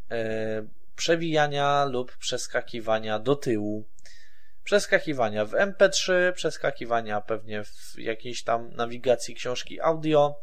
przewijania 0.96 1.84
lub 1.84 2.16
przeskakiwania 2.16 3.18
do 3.18 3.36
tyłu. 3.36 3.84
Przeskakiwania 4.66 5.44
w 5.44 5.50
MP3, 5.50 6.32
przeskakiwania 6.32 7.20
pewnie 7.20 7.64
w 7.64 7.98
jakiejś 7.98 8.44
tam 8.44 8.70
nawigacji 8.70 9.34
książki 9.34 9.80
audio, 9.80 10.42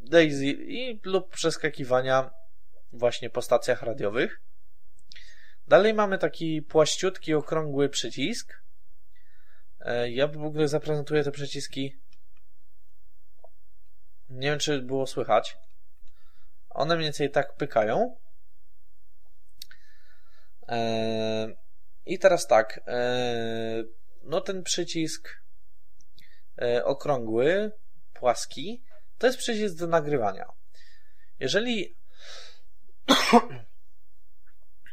Daisy 0.00 0.46
i 0.46 1.00
lub 1.04 1.30
przeskakiwania 1.30 2.30
właśnie 2.92 3.30
po 3.30 3.42
stacjach 3.42 3.82
radiowych. 3.82 4.40
Dalej 5.66 5.94
mamy 5.94 6.18
taki 6.18 6.62
płaściutki, 6.62 7.34
okrągły 7.34 7.88
przycisk. 7.88 8.62
E, 9.80 10.10
ja 10.10 10.26
w 10.26 10.44
ogóle 10.44 10.68
zaprezentuję 10.68 11.24
te 11.24 11.30
przyciski. 11.30 11.96
Nie 14.28 14.50
wiem, 14.50 14.58
czy 14.58 14.82
było 14.82 15.06
słychać. 15.06 15.58
One 16.70 16.94
mniej 16.96 17.06
więcej 17.06 17.30
tak 17.30 17.56
pykają. 17.56 18.16
E, 20.68 21.67
I 22.08 22.18
teraz 22.18 22.46
tak. 22.46 22.80
E, 22.86 23.84
no 24.22 24.40
ten 24.40 24.62
przycisk 24.62 25.28
okrągły, 26.84 27.72
płaski, 28.14 28.82
to 29.18 29.26
jest 29.26 29.38
przycisk 29.38 29.74
do 29.74 29.86
nagrywania. 29.86 30.46
Jeżeli 31.40 31.96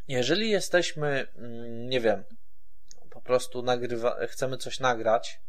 jeżeli 0.08 0.50
jesteśmy, 0.50 1.28
mm, 1.36 1.90
nie 1.90 2.02
wiem, 2.02 2.24
po 3.10 3.22
prostu 3.22 3.62
nagrywa, 3.62 4.28
chcemy 4.28 4.58
coś 4.58 4.80
nagrać, 4.80 5.40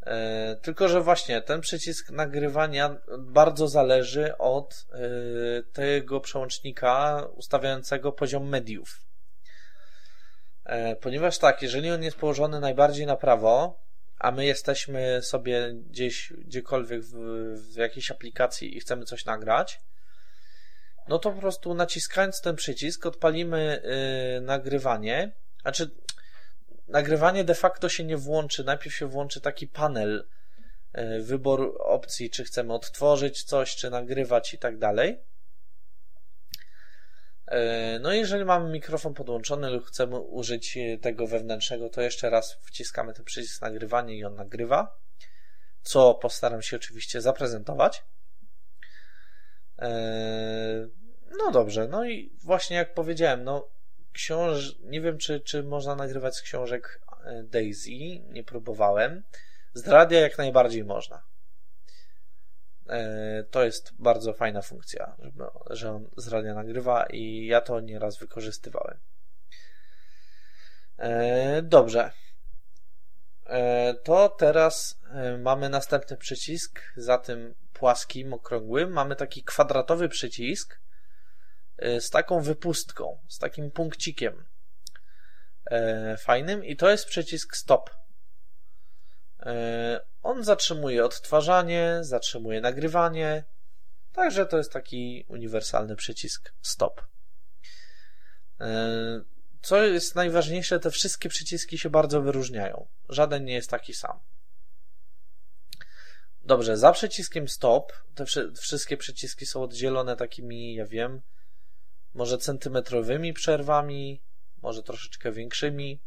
e, 0.00 0.56
tylko 0.62 0.88
że 0.88 1.00
właśnie 1.00 1.42
ten 1.42 1.60
przycisk 1.60 2.10
nagrywania 2.10 2.96
bardzo 3.18 3.68
zależy 3.68 4.38
od 4.38 4.86
e, 4.92 4.98
tego 5.72 6.20
przełącznika 6.20 7.26
ustawiającego 7.34 8.12
poziom 8.12 8.48
mediów. 8.48 9.06
E, 10.66 10.96
ponieważ 10.96 11.38
tak, 11.38 11.62
jeżeli 11.62 11.90
on 11.90 12.02
jest 12.02 12.16
położony 12.16 12.60
najbardziej 12.60 13.06
na 13.06 13.16
prawo, 13.16 13.80
a 14.18 14.30
my 14.30 14.46
jesteśmy 14.46 15.22
sobie 15.22 15.74
gdzieś, 15.74 16.32
gdziekolwiek 16.32 17.02
w, 17.02 17.14
w 17.72 17.76
jakiejś 17.76 18.10
aplikacji 18.10 18.76
i 18.76 18.80
chcemy 18.80 19.04
coś 19.04 19.24
nagrać, 19.24 19.80
no 21.08 21.18
to 21.18 21.30
po 21.30 21.40
prostu 21.40 21.74
naciskając 21.74 22.40
ten 22.40 22.56
przycisk 22.56 23.06
odpalimy 23.06 23.82
yy, 24.34 24.40
nagrywanie. 24.40 25.32
Znaczy, 25.62 25.90
nagrywanie 26.88 27.44
de 27.44 27.54
facto 27.54 27.88
się 27.88 28.04
nie 28.04 28.16
włączy. 28.16 28.64
Najpierw 28.64 28.96
się 28.96 29.06
włączy 29.06 29.40
taki 29.40 29.66
panel, 29.66 30.26
yy, 30.94 31.22
wybór 31.22 31.76
opcji, 31.80 32.30
czy 32.30 32.44
chcemy 32.44 32.74
odtworzyć 32.74 33.42
coś, 33.42 33.76
czy 33.76 33.90
nagrywać 33.90 34.54
i 34.54 34.58
tak 34.58 34.78
dalej. 34.78 35.18
E, 37.46 37.98
no 37.98 38.12
jeżeli 38.12 38.44
mamy 38.44 38.70
mikrofon 38.70 39.14
podłączony 39.14 39.70
lub 39.70 39.86
chcemy 39.86 40.20
użyć 40.20 40.76
e, 40.76 40.98
tego 40.98 41.26
wewnętrznego, 41.26 41.88
to 41.88 42.00
jeszcze 42.00 42.30
raz 42.30 42.58
wciskamy 42.62 43.14
ten 43.14 43.24
przycisk 43.24 43.62
nagrywanie 43.62 44.16
i 44.16 44.24
on 44.24 44.34
nagrywa, 44.34 44.98
co 45.82 46.14
postaram 46.14 46.62
się 46.62 46.76
oczywiście 46.76 47.20
zaprezentować. 47.20 48.04
E, 49.78 50.88
no 51.38 51.50
dobrze, 51.50 51.88
no 51.88 52.08
i 52.08 52.36
właśnie 52.44 52.76
jak 52.76 52.94
powiedziałem, 52.94 53.44
no 53.44 53.68
książ... 54.12 54.76
nie 54.80 55.00
wiem 55.00 55.18
czy, 55.18 55.40
czy 55.40 55.62
można 55.62 55.94
nagrywać 55.94 56.36
z 56.36 56.42
książek 56.42 57.02
Daisy, 57.44 57.90
nie 58.28 58.44
próbowałem. 58.44 59.22
Z 59.74 59.88
radia 59.88 60.20
jak 60.20 60.38
najbardziej 60.38 60.84
można. 60.84 61.22
E, 62.88 63.44
to 63.50 63.64
jest 63.64 63.92
bardzo 63.98 64.32
fajna 64.32 64.62
funkcja, 64.62 65.16
że 65.70 65.90
on 65.90 66.10
z 66.16 66.28
radia 66.28 66.54
nagrywa 66.54 67.06
i 67.06 67.46
ja 67.46 67.60
to 67.60 67.80
nieraz 67.80 68.18
wykorzystywałem. 68.18 68.98
E, 70.98 71.62
dobrze. 71.62 72.12
E, 73.46 73.94
to 73.94 74.28
teraz 74.28 75.00
mamy 75.38 75.68
następny 75.68 76.16
przycisk, 76.16 76.82
za 76.96 77.18
tym 77.18 77.54
płaskim, 77.72 78.32
okrągłym. 78.32 78.92
Mamy 78.92 79.16
taki 79.16 79.44
kwadratowy 79.44 80.08
przycisk 80.08 80.80
z 81.78 82.10
taką 82.10 82.40
wypustką, 82.40 83.18
z 83.28 83.38
takim 83.38 83.70
punkcikiem 83.70 84.44
fajnym 86.18 86.64
i 86.64 86.76
to 86.76 86.90
jest 86.90 87.06
przycisk 87.06 87.56
stop. 87.56 87.90
On 90.26 90.44
zatrzymuje 90.44 91.04
odtwarzanie, 91.04 91.98
zatrzymuje 92.00 92.60
nagrywanie, 92.60 93.44
także 94.12 94.46
to 94.46 94.58
jest 94.58 94.72
taki 94.72 95.24
uniwersalny 95.28 95.96
przycisk 95.96 96.52
stop. 96.62 97.06
E, 98.60 99.20
co 99.62 99.82
jest 99.82 100.14
najważniejsze, 100.14 100.80
te 100.80 100.90
wszystkie 100.90 101.28
przyciski 101.28 101.78
się 101.78 101.90
bardzo 101.90 102.20
wyróżniają. 102.22 102.86
Żaden 103.08 103.44
nie 103.44 103.54
jest 103.54 103.70
taki 103.70 103.94
sam. 103.94 104.18
Dobrze, 106.44 106.76
za 106.76 106.92
przyciskiem 106.92 107.48
stop 107.48 107.92
te 108.14 108.24
wszystkie 108.60 108.96
przyciski 108.96 109.46
są 109.46 109.62
oddzielone 109.62 110.16
takimi, 110.16 110.74
ja 110.74 110.86
wiem, 110.86 111.22
może 112.14 112.38
centymetrowymi 112.38 113.32
przerwami, 113.32 114.22
może 114.62 114.82
troszeczkę 114.82 115.32
większymi. 115.32 116.00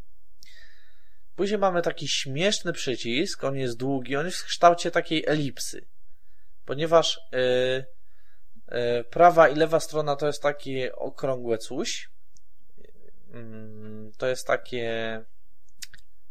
Później 1.39 1.59
mamy 1.59 1.81
taki 1.81 2.07
śmieszny 2.07 2.73
przycisk, 2.73 3.43
on 3.43 3.55
jest 3.55 3.77
długi, 3.77 4.15
on 4.15 4.25
jest 4.25 4.37
w 4.37 4.45
kształcie 4.45 4.91
takiej 4.91 5.23
elipsy. 5.27 5.85
Ponieważ 6.65 7.19
yy, 7.31 7.85
yy, 8.71 9.03
prawa 9.03 9.49
i 9.49 9.55
lewa 9.55 9.79
strona 9.79 10.15
to 10.15 10.27
jest 10.27 10.41
takie 10.41 10.95
okrągłe 10.95 11.57
coś. 11.57 12.09
Yy, 12.77 14.11
to 14.17 14.27
jest 14.27 14.47
takie 14.47 15.21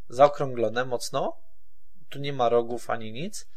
zaokrąglone 0.08 0.84
mocno. 0.84 1.36
Tu 2.08 2.18
nie 2.18 2.32
ma 2.32 2.48
rogów 2.48 2.90
ani 2.90 3.12
nic. 3.12 3.48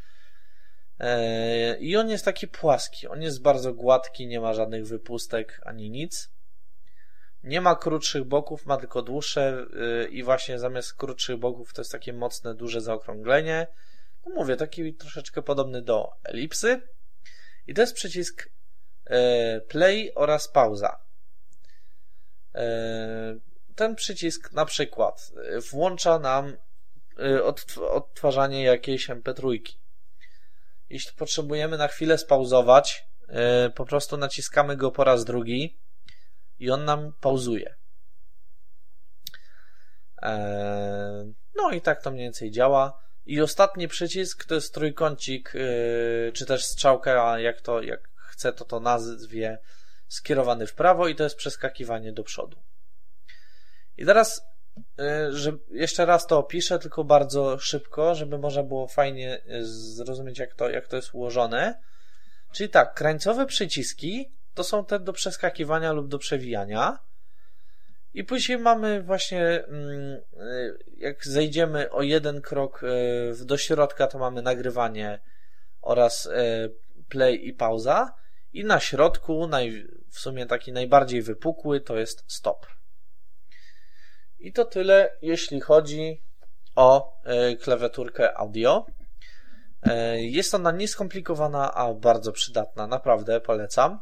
Y, 1.01 1.77
I 1.79 1.97
on 1.97 2.09
jest 2.09 2.25
taki 2.25 2.47
płaski. 2.47 3.07
On 3.07 3.21
jest 3.21 3.41
bardzo 3.41 3.73
gładki, 3.73 4.27
nie 4.27 4.39
ma 4.39 4.53
żadnych 4.53 4.87
wypustek 4.87 5.61
ani 5.65 5.89
nic. 5.89 6.29
Nie 7.43 7.61
ma 7.61 7.75
krótszych 7.75 8.23
boków, 8.23 8.65
ma 8.65 8.77
tylko 8.77 9.01
dłuższe 9.01 9.65
yy, 9.73 10.07
i 10.07 10.23
właśnie 10.23 10.59
zamiast 10.59 10.93
krótszych 10.93 11.37
boków 11.37 11.73
to 11.73 11.81
jest 11.81 11.91
takie 11.91 12.13
mocne, 12.13 12.55
duże 12.55 12.81
zaokrąglenie. 12.81 13.67
No 14.25 14.35
mówię, 14.35 14.55
taki 14.55 14.93
troszeczkę 14.93 15.41
podobny 15.41 15.81
do 15.81 16.11
elipsy. 16.23 16.81
I 17.67 17.73
to 17.73 17.81
jest 17.81 17.93
przycisk 17.93 18.49
yy, 19.09 19.15
play 19.61 20.11
oraz 20.15 20.47
pauza. 20.47 20.99
Yy, 22.53 22.61
ten 23.75 23.95
przycisk 23.95 24.51
na 24.51 24.65
przykład 24.65 25.31
włącza 25.71 26.19
nam 26.19 26.57
odtwarzanie 27.91 28.63
jakiejś 28.63 29.09
MP3. 29.09 29.59
Jeśli 30.89 31.13
potrzebujemy 31.17 31.77
na 31.77 31.87
chwilę 31.87 32.17
spauzować, 32.17 33.05
po 33.75 33.85
prostu 33.85 34.17
naciskamy 34.17 34.77
go 34.77 34.91
po 34.91 35.03
raz 35.03 35.25
drugi 35.25 35.77
i 36.61 36.71
on 36.71 36.85
nam 36.85 37.13
pauzuje. 37.21 37.75
Eee, 40.21 41.33
no 41.55 41.71
i 41.71 41.81
tak 41.81 42.01
to 42.01 42.11
mniej 42.11 42.25
więcej 42.25 42.51
działa. 42.51 43.01
I 43.25 43.41
ostatni 43.41 43.87
przycisk 43.87 44.45
to 44.45 44.55
jest 44.55 44.73
trójkącik, 44.73 45.51
yy, 45.53 46.31
czy 46.33 46.45
też 46.45 46.65
strzałka, 46.65 47.39
jak 47.39 47.61
to, 47.61 47.81
jak 47.81 48.09
chce 48.15 48.53
to 48.53 48.65
to 48.65 48.79
nazwie, 48.79 49.57
skierowany 50.07 50.67
w 50.67 50.73
prawo 50.73 51.07
i 51.07 51.15
to 51.15 51.23
jest 51.23 51.35
przeskakiwanie 51.35 52.13
do 52.13 52.23
przodu. 52.23 52.57
I 53.97 54.05
teraz, 54.05 54.41
yy, 54.97 55.37
że 55.37 55.57
jeszcze 55.71 56.05
raz 56.05 56.27
to 56.27 56.37
opiszę, 56.37 56.79
tylko 56.79 57.03
bardzo 57.03 57.59
szybko, 57.59 58.15
żeby 58.15 58.37
można 58.37 58.63
było 58.63 58.87
fajnie 58.87 59.41
yy, 59.45 59.65
zrozumieć, 59.65 60.39
jak 60.39 60.55
to, 60.55 60.69
jak 60.69 60.87
to 60.87 60.95
jest 60.95 61.13
ułożone. 61.13 61.81
Czyli 62.51 62.69
tak, 62.69 62.93
krańcowe 62.93 63.45
przyciski 63.45 64.31
to 64.53 64.63
są 64.63 64.85
te 64.85 64.99
do 64.99 65.13
przeskakiwania 65.13 65.91
lub 65.91 66.07
do 66.07 66.19
przewijania. 66.19 66.99
I 68.13 68.23
później 68.23 68.57
mamy 68.57 69.03
właśnie, 69.03 69.65
mm, 69.65 70.21
jak 70.97 71.25
zejdziemy 71.25 71.91
o 71.91 72.01
jeden 72.01 72.41
krok 72.41 72.81
do 73.45 73.57
środka, 73.57 74.07
to 74.07 74.19
mamy 74.19 74.41
nagrywanie 74.41 75.19
oraz 75.81 76.29
play 77.09 77.47
i 77.47 77.53
pauza. 77.53 78.13
I 78.53 78.65
na 78.65 78.79
środku, 78.79 79.47
naj, 79.47 79.87
w 80.09 80.19
sumie 80.19 80.45
taki 80.45 80.71
najbardziej 80.71 81.21
wypukły, 81.21 81.81
to 81.81 81.97
jest 81.97 82.23
stop. 82.27 82.67
I 84.39 84.53
to 84.53 84.65
tyle, 84.65 85.17
jeśli 85.21 85.61
chodzi 85.61 86.23
o 86.75 87.19
e, 87.23 87.55
klawiaturkę 87.55 88.37
audio. 88.37 88.85
E, 89.83 90.21
jest 90.21 90.53
ona 90.53 90.71
nieskomplikowana, 90.71 91.73
a 91.73 91.93
bardzo 91.93 92.31
przydatna. 92.31 92.87
Naprawdę 92.87 93.41
polecam. 93.41 93.99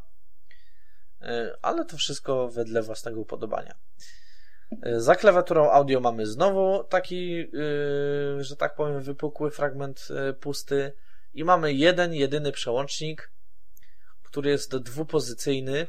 E, 1.21 1.57
ale 1.61 1.85
to 1.85 1.97
wszystko 1.97 2.49
wedle 2.49 2.81
własnego 2.81 3.19
upodobania. 3.19 3.75
Za 4.97 5.15
klawiaturą 5.15 5.71
audio 5.71 5.99
mamy 5.99 6.25
znowu 6.25 6.83
taki, 6.83 7.51
że 8.39 8.55
tak 8.55 8.75
powiem, 8.75 9.01
wypukły 9.01 9.51
fragment 9.51 10.07
pusty 10.39 10.93
i 11.33 11.43
mamy 11.43 11.73
jeden, 11.73 12.13
jedyny 12.13 12.51
przełącznik, 12.51 13.31
który 14.23 14.49
jest 14.49 14.77
dwupozycyjny. 14.77 15.87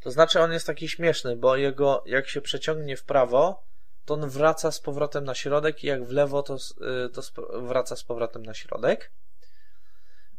To 0.00 0.10
znaczy 0.10 0.40
on 0.40 0.52
jest 0.52 0.66
taki 0.66 0.88
śmieszny, 0.88 1.36
bo 1.36 1.56
jego, 1.56 2.02
jak 2.06 2.28
się 2.28 2.40
przeciągnie 2.40 2.96
w 2.96 3.04
prawo, 3.04 3.64
to 4.04 4.14
on 4.14 4.28
wraca 4.28 4.72
z 4.72 4.80
powrotem 4.80 5.24
na 5.24 5.34
środek 5.34 5.84
i 5.84 5.86
jak 5.86 6.04
w 6.04 6.10
lewo, 6.10 6.42
to, 6.42 6.56
to 7.12 7.22
wraca 7.60 7.96
z 7.96 8.04
powrotem 8.04 8.42
na 8.42 8.54
środek. 8.54 9.10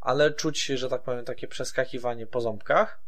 Ale 0.06 0.32
czuć, 0.32 0.66
że 0.66 0.90
tak 0.90 1.04
powiem, 1.04 1.26
takie 1.26 1.48
przeskakiwanie 1.48 2.28
po 2.28 2.42
ząbkach. 2.42 3.02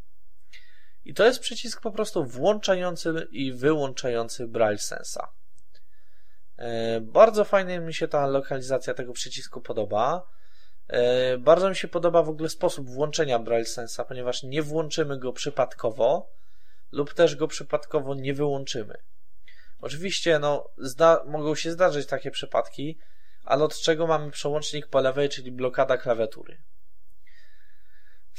I 1.06 1.14
to 1.14 1.26
jest 1.26 1.40
przycisk 1.40 1.82
po 1.82 1.92
prostu 1.92 2.26
włączający 2.26 3.28
i 3.32 3.54
wyłączający 3.54 4.48
Braille 4.48 4.80
Sensa. 4.80 5.28
E, 6.58 7.02
bardzo 7.02 7.46
fajnie 7.46 7.80
mi 7.80 7.94
się 7.94 8.08
ta 8.08 8.28
lokalizacja 8.28 8.94
tego 8.94 9.14
przycisku 9.14 9.62
podoba. 9.62 10.28
E, 10.88 11.38
bardzo 11.38 11.70
mi 11.70 11.76
się 11.76 11.88
podoba 11.88 12.24
w 12.24 12.30
ogóle 12.30 12.50
sposób 12.50 12.90
włączenia 12.90 13.40
Braille 13.40 13.66
Sensa, 13.66 14.06
ponieważ 14.06 14.44
nie 14.44 14.62
włączymy 14.62 15.20
go 15.20 15.34
przypadkowo 15.34 16.30
lub 16.92 17.14
też 17.14 17.36
go 17.36 17.48
przypadkowo 17.48 18.16
nie 18.16 18.34
wyłączymy. 18.34 18.98
Oczywiście, 19.82 20.40
no, 20.40 20.70
zda, 20.78 21.24
mogą 21.26 21.56
się 21.56 21.72
zdarzyć 21.72 22.08
takie 22.08 22.32
przypadki, 22.32 22.98
ale 23.44 23.64
od 23.64 23.80
czego 23.80 24.08
mamy 24.08 24.32
przełącznik 24.32 24.88
po 24.88 25.02
lewej, 25.02 25.30
czyli 25.30 25.52
blokada 25.52 25.98
klawiatury. 25.98 26.58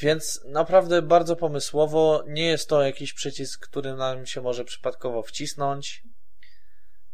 Więc 0.01 0.45
naprawdę 0.45 1.03
bardzo 1.03 1.37
pomysłowo. 1.37 2.25
Nie 2.27 2.47
jest 2.47 2.69
to 2.69 2.83
jakiś 2.83 3.13
przycisk, 3.13 3.69
który 3.69 3.95
nam 3.95 4.27
się 4.27 4.41
może 4.41 4.65
przypadkowo 4.65 5.23
wcisnąć. 5.23 6.03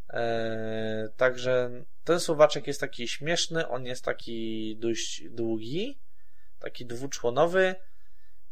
Eee, 0.08 1.08
także 1.16 1.70
ten 2.04 2.20
suwaczek 2.20 2.66
jest 2.66 2.80
taki 2.80 3.08
śmieszny, 3.08 3.68
on 3.68 3.86
jest 3.86 4.04
taki 4.04 4.76
dość 4.76 5.22
długi, 5.28 5.98
taki 6.58 6.86
dwuczłonowy. 6.86 7.74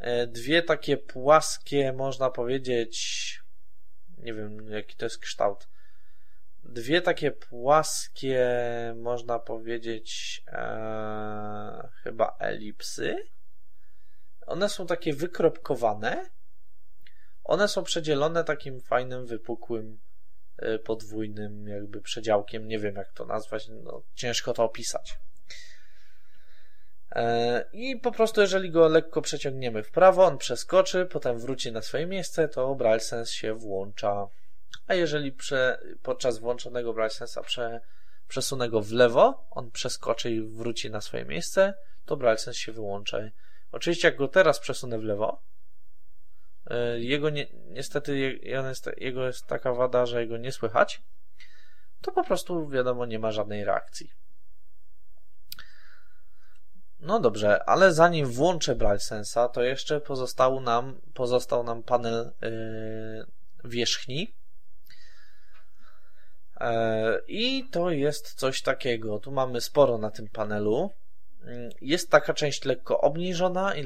Eee, 0.00 0.28
dwie 0.28 0.62
takie 0.62 0.96
płaskie, 0.96 1.92
można 1.92 2.30
powiedzieć, 2.30 3.40
nie 4.18 4.34
wiem 4.34 4.70
jaki 4.70 4.96
to 4.96 5.06
jest 5.06 5.18
kształt. 5.18 5.68
Dwie 6.64 7.02
takie 7.02 7.30
płaskie, 7.30 8.46
można 8.96 9.38
powiedzieć, 9.38 10.42
e, 10.46 11.88
chyba 12.02 12.36
elipsy. 12.38 13.16
One 14.46 14.68
są 14.68 14.86
takie 14.86 15.14
wykropkowane. 15.14 16.30
One 17.44 17.68
są 17.68 17.84
przedzielone 17.84 18.44
takim 18.44 18.80
fajnym, 18.80 19.26
wypukłym, 19.26 19.98
e, 20.58 20.78
podwójnym 20.78 21.68
jakby 21.68 22.00
przedziałkiem. 22.00 22.68
Nie 22.68 22.78
wiem 22.78 22.94
jak 22.96 23.12
to 23.12 23.24
nazwać, 23.24 23.68
no, 23.68 24.02
ciężko 24.14 24.52
to 24.52 24.64
opisać. 24.64 25.18
E, 27.14 27.64
I 27.72 27.96
po 27.96 28.12
prostu, 28.12 28.40
jeżeli 28.40 28.70
go 28.70 28.88
lekko 28.88 29.22
przeciągniemy 29.22 29.82
w 29.82 29.90
prawo, 29.90 30.24
on 30.24 30.38
przeskoczy, 30.38 31.06
potem 31.06 31.38
wróci 31.38 31.72
na 31.72 31.82
swoje 31.82 32.06
miejsce, 32.06 32.48
to 32.48 32.74
BrailleSense 32.74 33.32
się 33.32 33.54
włącza. 33.54 34.26
A 34.86 34.94
jeżeli 34.94 35.32
prze, 35.32 35.78
podczas 36.02 36.38
włączonego 36.38 36.94
BrailleSense'a 36.94 37.42
prze, 37.42 37.80
przesunę 38.28 38.68
go 38.68 38.80
w 38.80 38.92
lewo, 38.92 39.46
on 39.50 39.70
przeskoczy 39.70 40.30
i 40.30 40.40
wróci 40.40 40.90
na 40.90 41.00
swoje 41.00 41.24
miejsce, 41.24 41.74
to 42.04 42.16
BrailleSense 42.16 42.60
się 42.60 42.72
wyłącza. 42.72 43.18
Oczywiście, 43.72 44.08
jak 44.08 44.16
go 44.16 44.28
teraz 44.28 44.60
przesunę 44.60 44.98
w 44.98 45.04
lewo, 45.04 45.42
e, 46.66 47.00
jego 47.00 47.30
nie, 47.30 47.46
niestety 47.52 48.40
jego 48.96 49.26
jest 49.26 49.46
taka 49.46 49.72
wada, 49.72 50.06
że 50.06 50.20
jego 50.20 50.36
nie 50.36 50.52
słychać, 50.52 51.02
to 52.00 52.12
po 52.12 52.24
prostu 52.24 52.68
wiadomo, 52.68 53.06
nie 53.06 53.18
ma 53.18 53.32
żadnej 53.32 53.64
reakcji. 53.64 54.10
No 57.00 57.20
dobrze, 57.20 57.64
ale 57.64 57.92
zanim 57.92 58.26
włączę 58.26 58.76
BrailleSense'a, 58.76 59.48
to 59.48 59.62
jeszcze 59.62 60.00
pozostał 60.00 60.60
nam, 60.60 61.00
pozostał 61.14 61.64
nam 61.64 61.82
panel 61.82 62.32
yy, 62.42 63.26
wierzchni. 63.64 64.34
Yy, 66.60 66.66
I 67.28 67.68
to 67.70 67.90
jest 67.90 68.34
coś 68.34 68.62
takiego. 68.62 69.18
Tu 69.18 69.32
mamy 69.32 69.60
sporo 69.60 69.98
na 69.98 70.10
tym 70.10 70.28
panelu. 70.28 70.90
Yy, 71.44 71.70
jest 71.80 72.10
taka 72.10 72.34
część 72.34 72.64
lekko 72.64 73.00
obniżona 73.00 73.74
i 73.74 73.84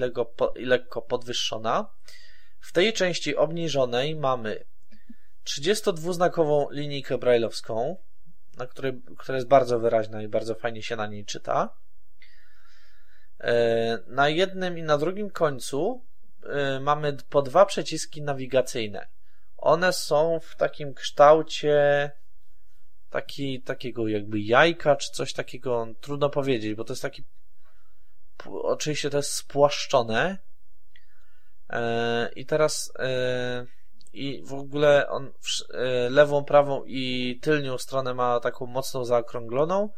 i 0.56 0.64
lekko 0.64 1.02
podwyższona. 1.02 1.90
W 2.60 2.72
tej 2.72 2.92
części 2.92 3.36
obniżonej 3.36 4.16
mamy 4.16 4.64
32-znakową 5.44 6.70
linijkę 6.70 7.18
brailleowską, 7.18 7.96
na 8.56 8.66
której, 8.66 9.02
która 9.18 9.36
jest 9.36 9.48
bardzo 9.48 9.78
wyraźna 9.78 10.22
i 10.22 10.28
bardzo 10.28 10.54
fajnie 10.54 10.82
się 10.82 10.96
na 10.96 11.06
niej 11.06 11.24
czyta. 11.24 11.76
E, 13.40 13.98
na 14.06 14.28
jednym 14.28 14.78
i 14.78 14.82
na 14.82 14.98
drugim 14.98 15.30
końcu 15.30 16.04
e, 16.42 16.80
mamy 16.80 17.16
po 17.30 17.42
dwa 17.42 17.66
przyciski 17.66 18.22
nawigacyjne. 18.22 19.06
One 19.56 19.92
są 19.92 20.40
w 20.40 20.56
takim 20.56 20.94
kształcie 20.94 22.10
taki, 23.10 23.62
takiego 23.62 24.08
jakby 24.08 24.40
jajka, 24.40 24.96
czy 24.96 25.12
coś 25.12 25.32
takiego, 25.32 25.86
trudno 26.00 26.30
powiedzieć, 26.30 26.74
bo 26.74 26.84
to 26.84 26.92
jest 26.92 27.02
taki 27.02 27.24
oczywiście 28.46 29.10
to 29.10 29.16
jest 29.16 29.32
spłaszczone. 29.32 30.38
E, 31.70 32.30
i 32.32 32.46
teraz 32.46 32.92
i 34.16 34.42
w 34.42 34.52
ogóle 34.52 35.08
on 35.08 35.32
lewą, 36.10 36.44
prawą 36.44 36.84
i 36.86 37.38
tylnią 37.42 37.78
stronę 37.78 38.14
ma 38.14 38.40
taką 38.40 38.66
mocno 38.66 39.04
zaokrągloną. 39.04 39.90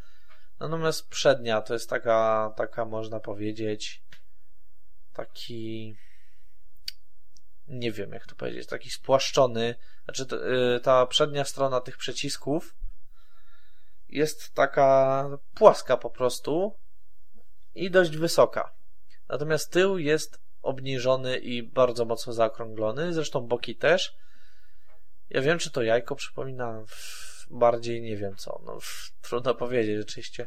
Natomiast 0.60 1.08
przednia 1.08 1.62
to 1.62 1.74
jest 1.74 1.90
taka, 1.90 2.52
taka 2.56 2.84
można 2.84 3.20
powiedzieć, 3.20 4.02
taki, 5.12 5.96
nie 7.68 7.92
wiem 7.92 8.12
jak 8.12 8.26
to 8.26 8.34
powiedzieć, 8.34 8.66
taki 8.66 8.90
spłaszczony, 8.90 9.74
znaczy 10.04 10.26
ta 10.82 11.06
przednia 11.06 11.44
strona 11.44 11.80
tych 11.80 11.96
przycisków 11.96 12.74
jest 14.08 14.54
taka 14.54 15.24
płaska 15.54 15.96
po 15.96 16.10
prostu 16.10 16.74
i 17.84 17.90
dość 17.90 18.16
wysoka. 18.16 18.72
Natomiast 19.28 19.72
tył 19.72 19.98
jest 19.98 20.40
obniżony 20.62 21.38
i 21.38 21.62
bardzo 21.62 22.04
mocno 22.04 22.32
zaokrąglony, 22.32 23.12
zresztą 23.12 23.40
boki 23.40 23.76
też. 23.76 24.16
Ja 25.30 25.40
wiem, 25.40 25.58
czy 25.58 25.70
to 25.70 25.82
jajko 25.82 26.16
przypomina 26.16 26.84
bardziej 27.50 28.02
nie 28.02 28.16
wiem 28.16 28.36
co. 28.36 28.60
No, 28.64 28.78
trudno 29.22 29.54
powiedzieć, 29.54 29.96
rzeczywiście. 29.96 30.46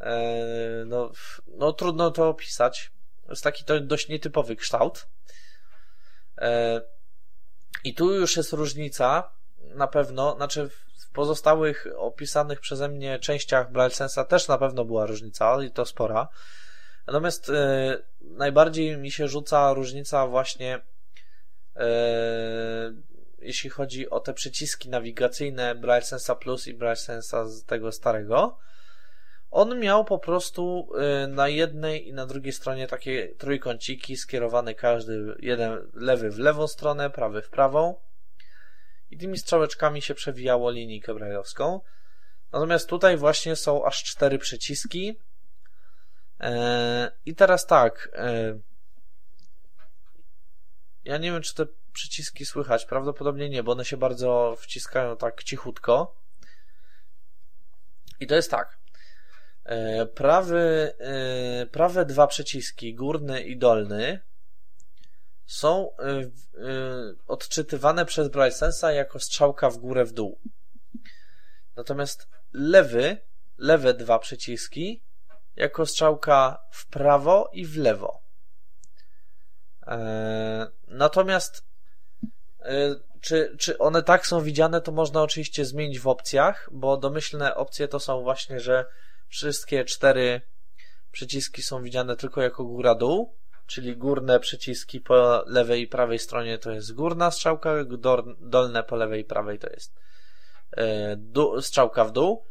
E, 0.00 0.44
no, 0.86 1.12
no, 1.46 1.72
trudno 1.72 2.10
to 2.10 2.28
opisać. 2.28 2.90
Jest 3.28 3.44
taki 3.44 3.64
to 3.64 3.80
dość 3.80 4.08
nietypowy 4.08 4.56
kształt. 4.56 5.08
E, 6.38 6.80
I 7.84 7.94
tu 7.94 8.14
już 8.14 8.36
jest 8.36 8.52
różnica, 8.52 9.30
na 9.58 9.86
pewno, 9.86 10.36
znaczy 10.36 10.70
w 11.10 11.12
pozostałych 11.12 11.86
opisanych 11.96 12.60
przeze 12.60 12.88
mnie 12.88 13.18
częściach 13.18 13.72
BrailleSense'a 13.72 14.24
też 14.24 14.48
na 14.48 14.58
pewno 14.58 14.84
była 14.84 15.06
różnica 15.06 15.62
i 15.62 15.70
to 15.70 15.86
spora. 15.86 16.28
Natomiast 17.06 17.50
e, 17.50 17.98
najbardziej 18.20 18.98
mi 18.98 19.10
się 19.10 19.28
rzuca 19.28 19.72
różnica 19.72 20.26
właśnie 20.26 20.80
jeśli 23.38 23.70
chodzi 23.70 24.10
o 24.10 24.20
te 24.20 24.34
przyciski 24.34 24.88
nawigacyjne 24.88 25.74
Sensa 26.02 26.34
Plus 26.34 26.66
i 26.66 26.78
Sensa 26.94 27.48
z 27.48 27.64
tego 27.64 27.92
starego, 27.92 28.58
on 29.50 29.80
miał 29.80 30.04
po 30.04 30.18
prostu 30.18 30.88
y, 31.24 31.26
na 31.26 31.48
jednej 31.48 32.08
i 32.08 32.12
na 32.12 32.26
drugiej 32.26 32.52
stronie 32.52 32.86
takie 32.86 33.28
trójkąciki 33.38 34.16
skierowane 34.16 34.74
każdy, 34.74 35.34
jeden 35.38 35.90
lewy 35.94 36.30
w 36.30 36.38
lewą 36.38 36.66
stronę, 36.66 37.10
prawy 37.10 37.42
w 37.42 37.48
prawą 37.48 37.94
i 39.10 39.18
tymi 39.18 39.38
strzałeczkami 39.38 40.02
się 40.02 40.14
przewijało 40.14 40.70
linijkę 40.70 41.14
brajlowską. 41.14 41.80
Natomiast 42.52 42.88
tutaj 42.88 43.16
właśnie 43.16 43.56
są 43.56 43.84
aż 43.84 44.04
cztery 44.04 44.38
przyciski. 44.38 45.18
E, 46.40 47.12
I 47.26 47.34
teraz 47.34 47.66
tak, 47.66 48.10
e, 48.14 48.58
ja 51.04 51.18
nie 51.18 51.32
wiem, 51.32 51.42
czy 51.42 51.54
te 51.54 51.66
przyciski 51.92 52.46
słychać. 52.46 52.84
Prawdopodobnie 52.84 53.50
nie, 53.50 53.62
bo 53.62 53.72
one 53.72 53.84
się 53.84 53.96
bardzo 53.96 54.56
wciskają 54.58 55.16
tak 55.16 55.42
cichutko. 55.42 56.16
I 58.20 58.26
to 58.26 58.34
jest 58.34 58.50
tak. 58.50 58.78
E, 59.64 60.06
prawy, 60.06 60.94
prawe 61.72 62.04
dwa 62.04 62.26
przyciski, 62.26 62.94
górny 62.94 63.42
i 63.42 63.56
dolny, 63.56 64.20
są 65.50 65.90
e, 65.96 66.30
odczytywane 67.26 68.04
przez 68.04 68.28
BrightSense'a 68.28 68.88
jako 68.88 69.18
strzałka 69.18 69.70
w 69.70 69.76
górę, 69.76 70.04
w 70.04 70.12
dół. 70.12 70.40
Natomiast 71.76 72.28
lewy, 72.52 73.16
lewe 73.58 73.94
dwa 73.94 74.18
przyciski 74.18 75.02
jako 75.56 75.86
strzałka 75.86 76.64
w 76.70 76.86
prawo 76.86 77.50
i 77.52 77.66
w 77.66 77.76
lewo. 77.76 78.22
Natomiast 80.88 81.64
czy, 83.20 83.56
czy 83.58 83.78
one 83.78 84.02
tak 84.02 84.26
są 84.26 84.40
widziane, 84.40 84.80
to 84.80 84.92
można 84.92 85.22
oczywiście 85.22 85.64
zmienić 85.64 86.00
w 86.00 86.08
opcjach, 86.08 86.68
bo 86.72 86.96
domyślne 86.96 87.54
opcje 87.54 87.88
to 87.88 88.00
są 88.00 88.22
właśnie, 88.22 88.60
że 88.60 88.84
wszystkie 89.28 89.84
cztery 89.84 90.40
przyciski 91.12 91.62
są 91.62 91.82
widziane 91.82 92.16
tylko 92.16 92.42
jako 92.42 92.64
góra-dół, 92.64 93.36
czyli 93.70 93.96
górne 93.96 94.40
przyciski 94.40 95.00
po 95.00 95.44
lewej 95.46 95.82
i 95.82 95.86
prawej 95.86 96.18
stronie 96.18 96.58
to 96.58 96.70
jest 96.70 96.92
górna 96.94 97.30
strzałka, 97.30 97.74
dolne 98.40 98.82
po 98.82 98.96
lewej 98.96 99.20
i 99.20 99.24
prawej 99.24 99.58
to 99.58 99.70
jest 99.70 99.94
e, 100.76 101.16
strzałka 101.62 102.04
w 102.04 102.12
dół. 102.12 102.44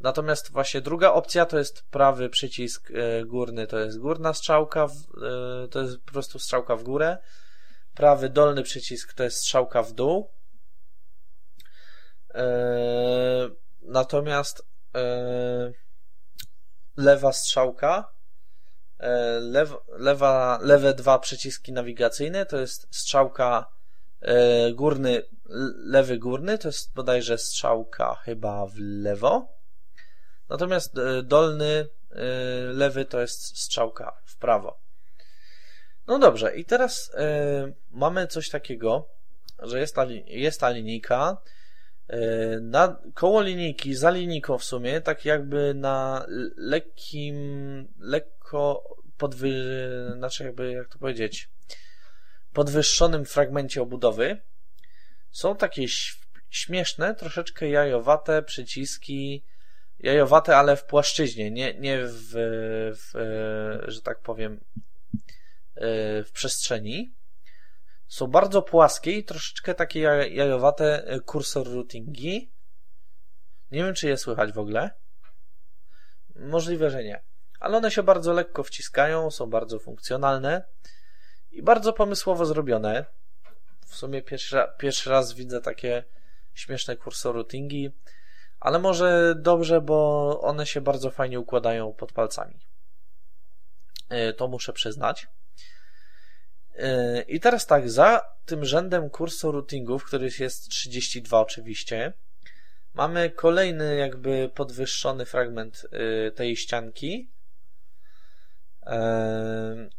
Natomiast 0.00 0.52
właśnie 0.52 0.80
druga 0.80 1.12
opcja 1.12 1.46
to 1.46 1.58
jest 1.58 1.82
prawy 1.82 2.28
przycisk 2.28 2.90
e, 2.90 3.24
górny, 3.24 3.66
to 3.66 3.78
jest 3.78 3.98
górna 3.98 4.34
strzałka, 4.34 4.84
e, 4.84 5.68
to 5.68 5.80
jest 5.82 5.98
po 5.98 6.12
prostu 6.12 6.38
strzałka 6.38 6.76
w 6.76 6.82
górę. 6.82 7.18
Prawy 7.94 8.28
dolny 8.28 8.62
przycisk 8.62 9.14
to 9.14 9.24
jest 9.24 9.36
strzałka 9.36 9.82
w 9.82 9.92
dół. 9.92 10.30
Natomiast 13.82 14.66
lewa 16.96 17.32
strzałka, 17.32 18.12
lew, 19.40 19.76
lewa, 19.88 20.58
lewe 20.62 20.94
dwa 20.94 21.18
przyciski 21.18 21.72
nawigacyjne 21.72 22.46
to 22.46 22.60
jest 22.60 22.86
strzałka 22.90 23.66
e, 24.20 24.72
górny, 24.72 25.22
lewy 25.84 26.18
górny, 26.18 26.58
to 26.58 26.68
jest 26.68 26.94
bodajże 26.94 27.38
strzałka 27.38 28.14
chyba 28.14 28.66
w 28.66 28.78
lewo. 28.78 29.48
Natomiast 30.48 30.98
e, 30.98 31.22
dolny 31.22 31.88
lewy 32.72 33.04
to 33.04 33.20
jest 33.20 33.58
strzałka 33.58 34.16
w 34.24 34.36
prawo. 34.36 34.80
No 36.06 36.18
dobrze, 36.18 36.56
i 36.56 36.64
teraz 36.64 37.12
mamy 37.90 38.26
coś 38.26 38.48
takiego, 38.48 39.08
że 39.58 39.80
jest 39.80 39.94
ta, 39.94 40.06
jest 40.26 40.60
ta 40.60 40.70
linijka, 40.70 41.36
E, 41.36 41.59
na, 42.60 43.00
koło 43.14 43.42
linijki, 43.42 43.94
za 43.94 44.10
linijką 44.10 44.58
w 44.58 44.64
sumie, 44.64 45.00
tak 45.00 45.24
jakby 45.24 45.74
na 45.74 46.26
lekkim, 46.56 47.88
lekko 47.98 48.84
podwy, 49.16 49.52
znaczy 50.16 50.44
jakby, 50.44 50.72
jak 50.72 50.88
to 50.88 50.98
powiedzieć, 50.98 51.48
podwyższonym 52.52 53.24
fragmencie 53.24 53.82
obudowy 53.82 54.40
są 55.30 55.56
takie 55.56 55.86
śmieszne, 56.50 57.14
troszeczkę 57.14 57.68
jajowate 57.68 58.42
przyciski, 58.42 59.44
jajowate, 59.98 60.56
ale 60.56 60.76
w 60.76 60.84
płaszczyźnie, 60.84 61.50
nie, 61.50 61.74
nie 61.74 61.98
w, 62.02 62.30
w 62.96 63.12
że 63.88 64.02
tak 64.02 64.20
powiem, 64.20 64.60
e, 65.74 66.24
w 66.24 66.32
przestrzeni. 66.32 67.14
Są 68.10 68.26
bardzo 68.26 68.62
płaskie 68.62 69.12
i 69.12 69.24
troszeczkę 69.24 69.74
takie 69.74 70.00
jajowate 70.30 71.04
e, 71.06 71.20
kursor 71.20 71.72
routingi. 71.72 72.52
Nie 73.70 73.84
wiem, 73.84 73.94
czy 73.94 74.08
je 74.08 74.16
słychać 74.16 74.52
w 74.52 74.58
ogóle. 74.58 74.90
Możliwe, 76.36 76.90
że 76.90 77.04
nie. 77.04 77.22
Ale 77.60 77.76
one 77.76 77.90
się 77.90 78.02
bardzo 78.02 78.32
lekko 78.32 78.62
wciskają, 78.62 79.30
są 79.30 79.50
bardzo 79.50 79.78
funkcjonalne 79.78 80.64
i 81.50 81.62
bardzo 81.62 81.92
pomysłowo 81.92 82.46
zrobione. 82.46 83.04
W 83.86 83.94
sumie 83.94 84.22
pierwszy, 84.22 84.56
pierwszy 84.78 85.10
raz 85.10 85.32
widzę 85.32 85.60
takie 85.60 86.04
śmieszne 86.54 86.96
kursor 86.96 87.34
routingi, 87.34 87.90
ale 88.60 88.78
może 88.78 89.34
dobrze, 89.36 89.80
bo 89.80 90.40
one 90.40 90.66
się 90.66 90.80
bardzo 90.80 91.10
fajnie 91.10 91.40
układają 91.40 91.92
pod 91.92 92.12
palcami. 92.12 92.60
E, 94.08 94.32
to 94.32 94.48
muszę 94.48 94.72
przyznać. 94.72 95.28
I 97.28 97.40
teraz 97.40 97.66
tak, 97.66 97.90
za 97.90 98.20
tym 98.44 98.64
rzędem 98.64 99.10
kursu 99.10 99.52
routingów, 99.52 100.04
który 100.04 100.30
jest 100.38 100.68
32 100.68 101.40
oczywiście, 101.40 102.12
mamy 102.94 103.30
kolejny 103.30 103.96
jakby 103.96 104.50
podwyższony 104.54 105.26
fragment 105.26 105.86
y, 106.28 106.32
tej 106.32 106.56
ścianki. 106.56 107.30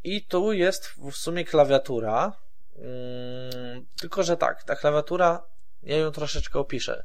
I 0.03 0.25
tu 0.25 0.53
jest 0.53 0.87
w 0.87 1.11
sumie 1.11 1.45
klawiatura. 1.45 2.33
Mm, 2.75 3.85
tylko, 3.99 4.23
że 4.23 4.37
tak, 4.37 4.63
ta 4.63 4.75
klawiatura, 4.75 5.43
ja 5.83 5.97
ją 5.97 6.11
troszeczkę 6.11 6.59
opiszę. 6.59 7.03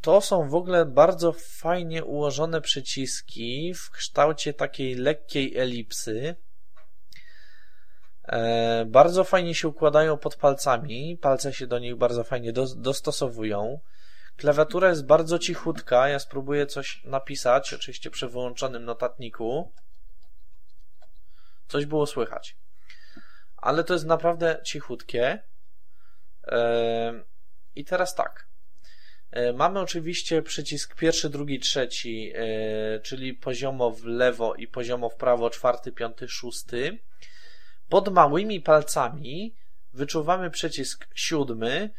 To 0.00 0.20
są 0.20 0.48
w 0.48 0.54
ogóle 0.54 0.86
bardzo 0.86 1.32
fajnie 1.32 2.04
ułożone 2.04 2.60
przyciski 2.60 3.74
w 3.74 3.90
kształcie 3.90 4.54
takiej 4.54 4.94
lekkiej 4.94 5.56
elipsy 5.56 6.36
bardzo 8.86 9.24
fajnie 9.24 9.54
się 9.54 9.68
układają 9.68 10.18
pod 10.18 10.36
palcami, 10.36 11.18
palce 11.20 11.52
się 11.52 11.66
do 11.66 11.78
nich 11.78 11.96
bardzo 11.96 12.24
fajnie 12.24 12.52
do, 12.52 12.66
dostosowują. 12.76 13.80
Klawiatura 14.36 14.88
jest 14.88 15.06
bardzo 15.06 15.38
cichutka, 15.38 16.08
ja 16.08 16.18
spróbuję 16.18 16.66
coś 16.66 17.04
napisać, 17.04 17.74
oczywiście 17.74 18.10
przy 18.10 18.28
wyłączonym 18.28 18.84
notatniku. 18.84 19.72
Coś 21.68 21.86
było 21.86 22.06
słychać. 22.06 22.56
Ale 23.56 23.84
to 23.84 23.92
jest 23.92 24.06
naprawdę 24.06 24.60
cichutkie. 24.64 25.42
E, 26.46 27.24
I 27.74 27.84
teraz 27.84 28.14
tak. 28.14 28.48
E, 29.30 29.52
mamy 29.52 29.80
oczywiście 29.80 30.42
przycisk 30.42 30.96
pierwszy, 30.96 31.30
drugi, 31.30 31.60
trzeci, 31.60 32.32
czyli 33.02 33.34
poziomo 33.34 33.90
w 33.90 34.04
lewo 34.04 34.54
i 34.54 34.68
poziomo 34.68 35.10
w 35.10 35.16
prawo, 35.16 35.50
czwarty, 35.50 35.92
piąty, 35.92 36.28
szósty. 36.28 36.98
Pod 37.88 38.08
małymi 38.08 38.60
palcami 38.60 39.54
wyczuwamy 39.92 40.50
przycisk 40.50 41.08
siódmy, 41.14 41.90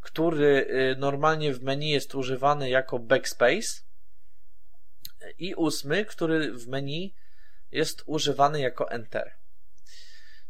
który 0.00 0.66
y, 0.70 0.96
normalnie 0.98 1.54
w 1.54 1.62
menu 1.62 1.90
jest 1.90 2.14
używany 2.14 2.70
jako 2.70 2.98
backspace 2.98 3.82
i 5.38 5.54
ósmy, 5.54 6.04
który 6.04 6.52
w 6.52 6.68
menu 6.68 7.14
jest 7.72 8.02
używany 8.06 8.60
jako 8.60 8.90
enter. 8.90 9.32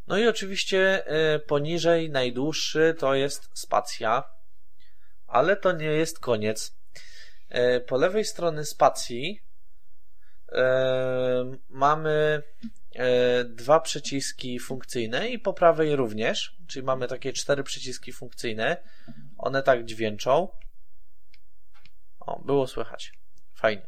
No 0.06 0.18
i 0.18 0.28
oczywiście 0.28 1.04
y, 1.34 1.38
poniżej 1.38 2.10
najdłuższy 2.10 2.94
to 2.98 3.14
jest 3.14 3.50
spacja, 3.54 4.24
ale 5.26 5.56
to 5.56 5.72
nie 5.72 5.86
jest 5.86 6.18
koniec. 6.18 6.76
Y, 7.50 7.80
po 7.80 7.96
lewej 7.96 8.24
stronie 8.24 8.64
spacji 8.64 9.40
mamy 11.68 12.42
E, 12.94 13.44
dwa 13.44 13.80
przyciski 13.80 14.58
funkcyjne 14.58 15.28
i 15.28 15.38
po 15.38 15.52
prawej 15.52 15.96
również, 15.96 16.56
czyli 16.66 16.86
mamy 16.86 17.08
takie 17.08 17.32
cztery 17.32 17.62
przyciski 17.62 18.12
funkcyjne. 18.12 18.76
One 19.38 19.62
tak 19.62 19.84
dźwięczą. 19.84 20.48
O, 22.20 22.40
było 22.40 22.66
słychać. 22.66 23.12
Fajnie. 23.54 23.86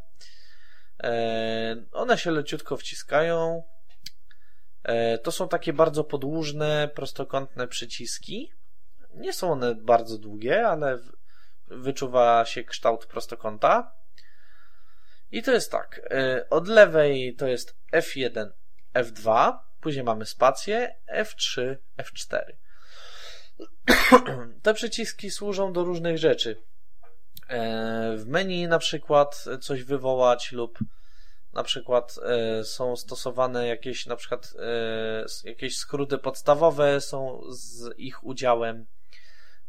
One 1.92 2.18
się 2.18 2.30
leciutko 2.30 2.76
wciskają. 2.76 3.62
E, 4.82 5.18
to 5.18 5.32
są 5.32 5.48
takie 5.48 5.72
bardzo 5.72 6.04
podłużne, 6.04 6.90
prostokątne 6.94 7.68
przyciski. 7.68 8.52
Nie 9.14 9.32
są 9.32 9.52
one 9.52 9.74
bardzo 9.74 10.18
długie, 10.18 10.68
ale 10.68 10.98
wyczuwa 11.66 12.44
się 12.44 12.64
kształt 12.64 13.06
prostokąta. 13.06 13.92
I 15.32 15.42
to 15.42 15.52
jest 15.52 15.70
tak. 15.70 16.00
Od 16.50 16.68
lewej 16.68 17.34
to 17.34 17.46
jest 17.46 17.76
F1, 17.92 18.50
F2, 18.94 19.52
później 19.80 20.04
mamy 20.04 20.26
spację, 20.26 20.94
F3, 21.14 21.76
F4. 21.98 22.40
Te 24.62 24.74
przyciski 24.74 25.30
służą 25.30 25.72
do 25.72 25.84
różnych 25.84 26.18
rzeczy. 26.18 26.62
E, 27.48 28.16
w 28.16 28.26
menu 28.26 28.68
na 28.68 28.78
przykład 28.78 29.44
coś 29.60 29.82
wywołać 29.82 30.52
lub 30.52 30.78
na 31.52 31.62
przykład 31.62 32.14
e, 32.22 32.64
są 32.64 32.96
stosowane 32.96 33.66
jakieś 33.66 34.06
na 34.06 34.16
przykład 34.16 34.54
e, 34.58 35.48
jakieś 35.48 35.78
skróty 35.78 36.18
podstawowe 36.18 37.00
są 37.00 37.40
z 37.48 37.98
ich 37.98 38.24
udziałem 38.24 38.86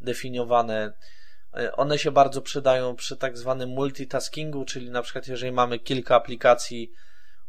definiowane. 0.01 0.93
One 1.75 1.97
się 1.97 2.11
bardzo 2.11 2.41
przydają 2.41 2.95
przy 2.95 3.17
tak 3.17 3.37
zwanym 3.37 3.69
multitaskingu, 3.69 4.65
czyli 4.65 4.89
na 4.89 5.01
przykład 5.01 5.27
jeżeli 5.27 5.51
mamy 5.51 5.79
kilka 5.79 6.15
aplikacji 6.15 6.91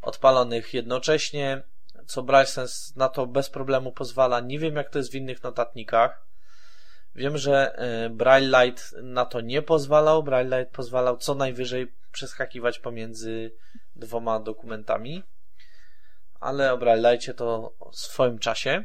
odpalonych 0.03 0.74
jednocześnie, 0.74 1.62
co 2.07 2.22
BrailleSense 2.22 2.92
na 2.96 3.09
to 3.09 3.26
bez 3.26 3.51
problemu 3.51 3.92
pozwala. 3.92 4.40
Nie 4.40 4.59
wiem, 4.59 4.76
jak 4.76 4.90
to 4.90 4.99
jest 4.99 5.12
w 5.12 5.14
innych 5.14 5.42
notatnikach. 5.42 6.28
Wiem, 7.14 7.38
że 7.38 7.78
e, 7.78 8.11
Braille 8.11 8.72
na 9.03 9.24
to 9.24 9.40
nie 9.40 9.62
pozwalał. 9.62 10.22
Braille 10.22 10.66
pozwalał 10.66 11.16
co 11.16 11.34
najwyżej 11.34 11.92
przeskakiwać 12.12 12.78
pomiędzy 12.78 13.55
dwoma 13.96 14.40
dokumentami, 14.40 15.22
ale 16.40 16.72
o 16.72 16.78
Braille 16.78 17.18
to 17.36 17.74
w 17.92 17.96
swoim 17.96 18.38
czasie. 18.38 18.84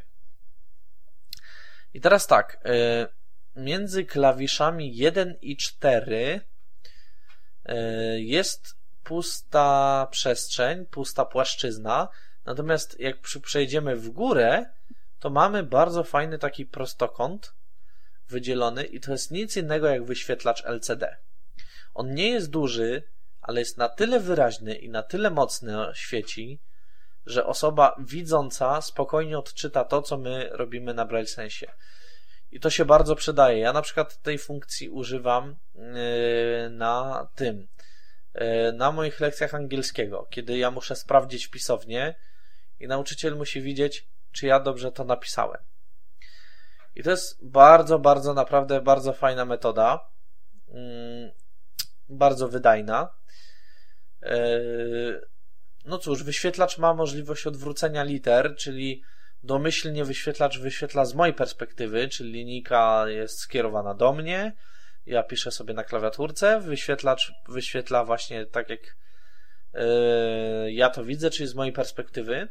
I 1.94 2.02
teraz 2.02 2.28
tak, 2.28 2.58
e, 2.66 3.08
między 3.56 4.06
klawiszami 4.06 4.96
1 4.96 5.38
i 5.42 5.58
4 5.58 6.42
e, 7.66 7.76
jest 8.20 8.76
pusta 9.04 10.08
przestrzeń, 10.12 10.86
pusta 10.86 11.26
płaszczyzna, 11.26 12.08
natomiast 12.46 13.00
jak 13.00 13.20
przejdziemy 13.20 13.96
w 13.96 14.10
górę, 14.10 14.66
to 15.20 15.30
mamy 15.30 15.64
bardzo 15.64 16.04
fajny 16.04 16.40
taki 16.40 16.66
prostokąt 16.66 17.54
wydzielony 18.28 18.84
i 18.84 19.00
to 19.00 19.12
jest 19.12 19.32
nic 19.32 19.58
innego 19.58 19.88
jak 19.88 20.06
wyświetlacz 20.06 20.66
LCD. 20.66 21.18
On 21.94 22.14
nie 22.14 22.30
jest 22.30 22.50
duży, 22.50 23.04
ale 23.42 23.60
jest 23.60 23.78
na 23.78 23.90
tyle 23.90 24.20
wyraźny 24.20 24.76
i 24.76 24.90
na 24.90 25.04
tyle 25.04 25.30
mocny 25.30 25.74
świeci, 25.94 26.60
że 27.26 27.46
osoba 27.46 27.96
widząca 28.00 28.82
spokojnie 28.82 29.38
odczyta 29.38 29.84
to, 29.84 30.02
co 30.02 30.18
my 30.18 30.50
robimy 30.52 30.94
na 30.94 31.06
Braille 31.06 31.28
Sensie. 31.28 31.68
I 32.54 32.60
to 32.60 32.70
się 32.70 32.86
bardzo 32.86 33.16
przydaje. 33.16 33.60
Ja 33.60 33.74
na 33.74 33.82
przykład 33.82 34.22
tej 34.22 34.38
funkcji 34.38 34.90
używam 34.90 35.56
yy, 35.76 36.70
na 36.70 37.28
tym, 37.36 37.68
yy, 38.36 38.74
na 38.74 38.92
moich 38.92 39.20
lekcjach 39.20 39.54
angielskiego, 39.54 40.28
kiedy 40.30 40.58
ja 40.58 40.72
muszę 40.72 40.96
sprawdzić 40.96 41.48
pisownię 41.48 42.16
i 42.80 42.88
nauczyciel 42.88 43.38
musi 43.38 43.62
widzieć, 43.62 44.08
czy 44.32 44.48
ja 44.48 44.60
dobrze 44.60 44.92
to 44.92 45.04
napisałem. 45.04 45.62
I 46.96 47.04
to 47.04 47.10
jest 47.10 47.46
bardzo, 47.48 48.00
bardzo, 48.00 48.34
naprawdę 48.34 48.82
bardzo 48.82 49.14
fajna 49.14 49.46
metoda. 49.46 50.10
Yy, 50.68 51.34
bardzo 52.10 52.48
wydajna. 52.48 53.10
No 55.86 55.98
cóż, 55.98 56.24
wyświetlacz 56.24 56.78
ma 56.78 56.94
możliwość 56.94 57.48
odwrócenia 57.48 58.04
liter, 58.04 58.56
czyli 58.56 59.04
domyślnie 59.44 60.06
wyświetlacz 60.06 60.60
wyświetla 60.60 61.06
z 61.06 61.14
mojej 61.14 61.34
perspektywy, 61.34 62.08
czyli 62.08 62.32
linijka 62.32 63.06
jest 63.08 63.40
skierowana 63.40 63.94
do 63.94 64.14
mnie, 64.14 64.54
ja 65.06 65.24
piszę 65.24 65.52
sobie 65.52 65.74
na 65.74 65.84
klawiaturce, 65.84 66.60
wyświetlacz 66.60 67.34
wyświetla 67.48 68.06
właśnie 68.06 68.46
tak 68.46 68.70
jak 68.70 68.80
yy, 69.74 70.72
ja 70.72 70.90
to 70.90 71.04
widzę, 71.04 71.30
czyli 71.30 71.50
z 71.50 71.56
mojej 71.56 71.74
perspektywy. 71.74 72.48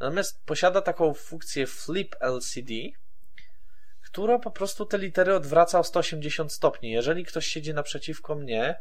Natomiast 0.00 0.44
posiada 0.44 0.80
taką 0.80 1.14
funkcję 1.14 1.66
Flip 1.66 2.16
LCD, 2.20 2.72
która 4.04 4.38
po 4.38 4.50
prostu 4.50 4.86
te 4.86 4.98
litery 4.98 5.34
odwraca 5.34 5.78
o 5.78 5.84
180 5.84 6.52
stopni. 6.52 6.90
Jeżeli 6.90 7.24
ktoś 7.24 7.46
siedzi 7.46 7.74
naprzeciwko 7.74 8.34
mnie, 8.34 8.76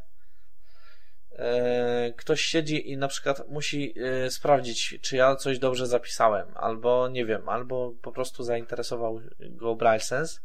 ktoś 2.18 2.42
siedzi 2.42 2.92
i 2.92 2.98
na 2.98 3.08
przykład 3.08 3.50
musi 3.50 3.94
e, 4.00 4.32
sprawdzić, 4.32 5.00
czy 5.02 5.16
ja 5.16 5.36
coś 5.36 5.60
dobrze 5.60 5.88
zapisałem, 5.88 6.48
albo 6.56 7.08
nie 7.08 7.26
wiem, 7.26 7.50
albo 7.50 7.94
po 8.02 8.12
prostu 8.12 8.44
zainteresował 8.44 9.22
go 9.40 9.76
BrailleSense, 9.76 10.40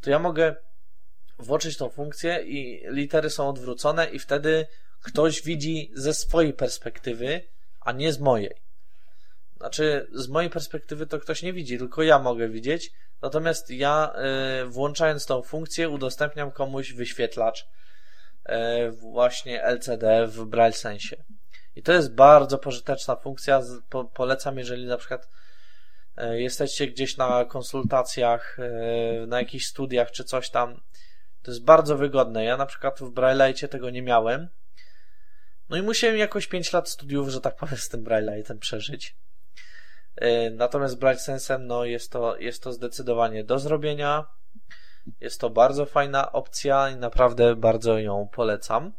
to 0.00 0.10
ja 0.10 0.18
mogę 0.18 0.56
włączyć 1.38 1.76
tą 1.76 1.88
funkcję 1.88 2.42
i 2.42 2.82
litery 2.86 3.30
są 3.30 3.48
odwrócone 3.48 4.10
i 4.10 4.18
wtedy 4.18 4.66
ktoś 5.02 5.42
widzi 5.42 5.90
ze 5.94 6.14
swojej 6.14 6.52
perspektywy, 6.52 7.40
a 7.80 7.92
nie 7.92 8.12
z 8.12 8.20
mojej. 8.20 8.54
Znaczy, 9.56 10.06
z 10.12 10.28
mojej 10.28 10.50
perspektywy 10.50 11.06
to 11.06 11.18
ktoś 11.18 11.42
nie 11.42 11.52
widzi, 11.52 11.78
tylko 11.78 12.02
ja 12.02 12.18
mogę 12.18 12.48
widzieć, 12.48 12.92
natomiast 13.22 13.70
ja 13.70 14.12
e, 14.14 14.64
włączając 14.64 15.26
tą 15.26 15.42
funkcję 15.42 15.88
udostępniam 15.88 16.50
komuś 16.50 16.92
wyświetlacz 16.92 17.66
E, 17.66 17.77
właśnie 18.92 19.62
LCD 19.62 20.26
w 20.26 20.44
Braille 20.44 20.72
Sensie. 20.72 21.16
I 21.76 21.82
to 21.82 21.92
jest 21.92 22.14
bardzo 22.14 22.58
pożyteczna 22.58 23.16
funkcja. 23.16 23.60
Po, 23.88 24.04
polecam, 24.04 24.58
jeżeli 24.58 24.86
na 24.86 24.96
przykład 24.96 25.28
e, 26.16 26.40
jesteście 26.40 26.86
gdzieś 26.86 27.16
na 27.16 27.44
konsultacjach, 27.44 28.58
e, 28.58 29.26
na 29.26 29.38
jakichś 29.38 29.66
studiach 29.66 30.10
czy 30.10 30.24
coś 30.24 30.50
tam. 30.50 30.80
To 31.42 31.50
jest 31.50 31.64
bardzo 31.64 31.96
wygodne. 31.96 32.44
Ja 32.44 32.56
na 32.56 32.66
przykład 32.66 33.00
w 33.00 33.12
Braille'cie 33.14 33.68
tego 33.68 33.90
nie 33.90 34.02
miałem. 34.02 34.48
No 35.68 35.76
i 35.76 35.82
musiałem 35.82 36.16
jakoś 36.16 36.46
5 36.46 36.72
lat 36.72 36.88
studiów, 36.88 37.28
że 37.28 37.40
tak 37.40 37.56
powiem, 37.56 37.76
z 37.76 37.88
tym 37.88 38.04
Braille'tem 38.04 38.58
przeżyć. 38.58 39.16
Natomiast 40.52 40.98
Braille 40.98 41.20
Sensem, 41.20 41.66
no 41.66 41.84
jest 41.84 42.12
to, 42.12 42.36
jest 42.36 42.62
to 42.62 42.72
zdecydowanie 42.72 43.44
do 43.44 43.58
zrobienia. 43.58 44.26
Jest 45.20 45.40
to 45.40 45.50
bardzo 45.50 45.86
fajna 45.86 46.32
opcja 46.32 46.90
i 46.90 46.96
naprawdę 46.96 47.56
bardzo 47.56 47.98
ją 47.98 48.28
polecam. 48.32 48.92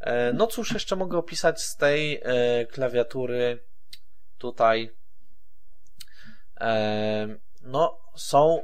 E, 0.00 0.32
no 0.32 0.46
cóż, 0.46 0.72
jeszcze 0.72 0.96
mogę 0.96 1.18
opisać 1.18 1.62
z 1.62 1.76
tej 1.76 2.20
e, 2.22 2.66
klawiatury 2.66 3.64
tutaj. 4.38 4.90
E, 6.60 7.28
no, 7.62 8.00
są 8.16 8.62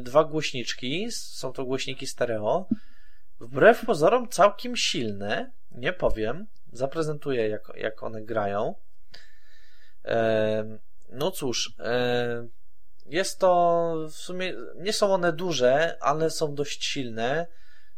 dwa 0.00 0.24
głośniczki, 0.24 1.06
są 1.10 1.52
to 1.52 1.64
głośniki 1.64 2.06
stereo. 2.06 2.68
Wbrew 3.40 3.86
pozorom 3.86 4.28
całkiem 4.28 4.76
silne, 4.76 5.52
nie 5.70 5.92
powiem. 5.92 6.46
Zaprezentuję, 6.72 7.48
jak, 7.48 7.72
jak 7.76 8.02
one 8.02 8.22
grają. 8.22 8.74
No 11.08 11.30
cóż, 11.30 11.74
jest 13.08 13.38
to 13.38 13.94
w 14.10 14.14
sumie, 14.14 14.54
nie 14.76 14.92
są 14.92 15.14
one 15.14 15.32
duże, 15.32 15.98
ale 16.00 16.30
są 16.30 16.54
dość 16.54 16.84
silne. 16.84 17.46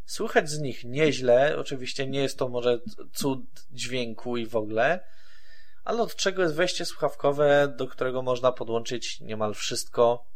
Słychać 0.05 0.51
z 0.51 0.59
nich 0.59 0.85
nieźle, 0.85 1.57
oczywiście 1.59 2.07
nie 2.07 2.21
jest 2.21 2.39
to 2.39 2.49
może 2.49 2.79
cud 3.15 3.41
dźwięku 3.71 4.37
i 4.37 4.47
w 4.47 4.57
ogóle, 4.57 5.01
ale 5.85 6.03
od 6.03 6.17
czego 6.17 6.43
jest 6.43 6.55
wejście 6.55 6.85
słuchawkowe, 6.85 7.75
do 7.77 7.87
którego 7.87 8.23
można 8.23 8.53
podłączyć 8.53 9.21
niemal 9.21 9.55
wszystko, 9.55 10.27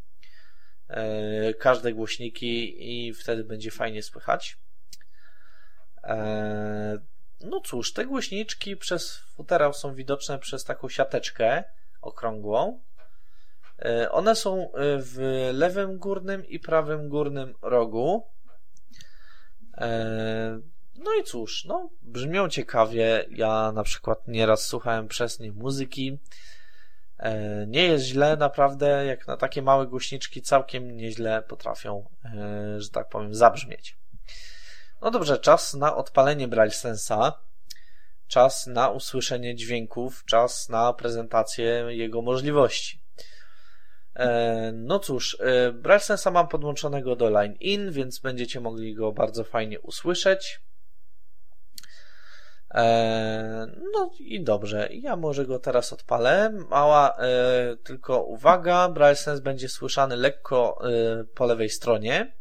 e, 0.89 1.55
każde 1.55 1.93
głośniki 1.93 2.77
i 2.93 3.15
wtedy 3.15 3.45
będzie 3.45 3.71
fajnie 3.71 4.03
słychać. 4.03 4.59
E, 6.05 6.99
no 7.41 7.61
cóż, 7.61 7.93
te 7.93 8.05
głośniczki 8.05 8.77
przez 8.77 9.17
futerał 9.17 9.73
są 9.73 9.95
widoczne 9.95 10.39
przez 10.39 10.65
taką 10.65 10.89
siateczkę 10.89 11.65
okrągłą. 12.01 12.81
E, 13.85 14.11
one 14.11 14.37
są 14.37 14.63
e, 14.63 14.69
w 14.99 15.19
lewym 15.53 15.99
górnym 15.99 16.47
i 16.47 16.59
prawym 16.59 17.09
górnym 17.09 17.55
rogu. 17.63 18.27
E, 19.79 20.61
no 20.95 21.11
i 21.21 21.25
cóż, 21.25 21.65
no, 21.65 21.91
brzmią 22.03 22.49
ciekawie. 22.49 23.27
Ja 23.31 23.73
na 23.73 23.83
przykład 23.83 24.29
nieraz 24.29 24.67
słuchałem 24.67 25.09
przez 25.09 25.41
nie 25.41 25.53
muzyki. 25.53 26.19
Nie 27.67 27.83
jest 27.83 28.05
źle, 28.05 28.37
naprawdę, 28.37 29.07
jak 29.07 29.27
na 29.27 29.37
takie 29.37 29.63
małe 29.63 29.87
głośniczki 29.87 30.43
całkiem 30.43 30.97
nieźle 30.97 31.43
potrafią, 31.43 32.11
że 32.77 32.91
tak 32.91 33.09
powiem, 33.09 33.35
zabrzmieć. 33.35 33.99
No 35.01 35.11
dobrze, 35.11 35.39
czas 35.39 35.75
na 35.75 35.97
odpalenie 35.97 36.49
Braille 36.49 36.75
Sensa, 36.75 37.33
czas 38.29 38.67
na 38.67 38.89
usłyszenie 38.89 39.55
dźwięków, 39.55 40.25
czas 40.25 40.69
na 40.69 40.93
prezentację 40.93 41.85
jego 41.89 42.23
możliwości. 42.23 43.02
E, 44.17 44.73
no 44.75 44.99
cóż, 44.99 45.37
e, 45.41 45.73
BrailleSense'a 45.73 46.33
mam 46.33 46.49
podłączonego 46.49 47.17
do 47.17 47.31
Line 47.31 47.55
In, 47.61 47.93
więc 47.93 48.19
będziecie 48.19 48.61
mogli 48.61 48.95
go 48.95 49.13
bardzo 49.13 49.45
fajnie 49.45 49.81
usłyszeć. 49.81 50.61
E, 52.75 53.67
no 53.93 54.11
i 54.19 54.45
dobrze, 54.45 54.89
ja 54.91 55.17
może 55.17 55.47
go 55.47 55.59
teraz 55.59 55.93
odpalę. 55.93 56.51
Mała 56.71 57.17
tylko 57.85 58.23
uwaga, 58.23 58.89
BrailleSense 58.89 59.43
będzie 59.43 59.69
słyszany 59.69 60.17
lekko 60.17 60.79
po 61.35 61.47
lewej 61.47 61.71
stronie. 61.71 62.35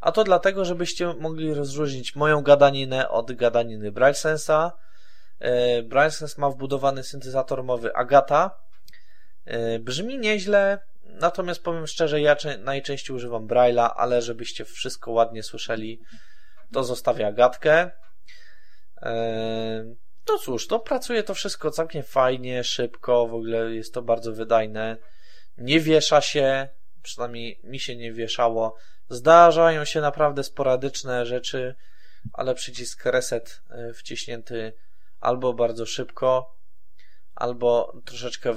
A 0.00 0.12
to 0.12 0.24
dlatego, 0.24 0.64
żebyście 0.64 1.14
mogli 1.14 1.54
rozróżnić 1.54 2.16
moją 2.16 2.42
gadaninę 2.42 3.08
od 3.08 3.32
gadaniny 3.32 3.92
BrailleSense'a. 3.92 4.70
BrailleSense 5.84 6.40
ma 6.40 6.50
wbudowany 6.50 7.02
syntezator 7.02 7.64
mowy 7.64 7.94
Agata, 7.94 8.63
brzmi 9.80 10.18
nieźle, 10.18 10.78
natomiast 11.04 11.62
powiem 11.62 11.86
szczerze, 11.86 12.20
ja 12.20 12.36
najczęściej 12.58 13.16
używam 13.16 13.46
Braille'a, 13.46 13.90
ale 13.96 14.22
żebyście 14.22 14.64
wszystko 14.64 15.10
ładnie 15.10 15.42
słyszeli, 15.42 16.00
to 16.72 16.84
zostawia 16.84 17.32
gadkę. 17.32 17.90
E, 19.02 19.84
no 20.28 20.38
cóż, 20.38 20.66
to 20.66 20.80
pracuje 20.80 21.22
to 21.22 21.34
wszystko 21.34 21.70
całkiem 21.70 22.02
fajnie, 22.02 22.64
szybko, 22.64 23.26
w 23.26 23.34
ogóle 23.34 23.74
jest 23.74 23.94
to 23.94 24.02
bardzo 24.02 24.32
wydajne. 24.32 24.96
Nie 25.58 25.80
wiesza 25.80 26.20
się, 26.20 26.68
przynajmniej 27.02 27.60
mi 27.64 27.80
się 27.80 27.96
nie 27.96 28.12
wieszało. 28.12 28.76
Zdarzają 29.08 29.84
się 29.84 30.00
naprawdę 30.00 30.44
sporadyczne 30.44 31.26
rzeczy, 31.26 31.74
ale 32.32 32.54
przycisk 32.54 33.06
reset 33.06 33.62
e, 33.70 33.92
wciśnięty 33.92 34.72
albo 35.20 35.52
bardzo 35.52 35.86
szybko, 35.86 36.56
albo 37.34 37.96
troszeczkę 38.04 38.54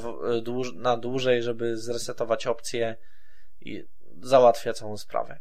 na 0.75 0.97
dłużej, 0.97 1.43
żeby 1.43 1.77
zresetować 1.77 2.47
opcję 2.47 2.95
i 3.61 3.85
załatwia 4.21 4.73
całą 4.73 4.97
sprawę. 4.97 5.39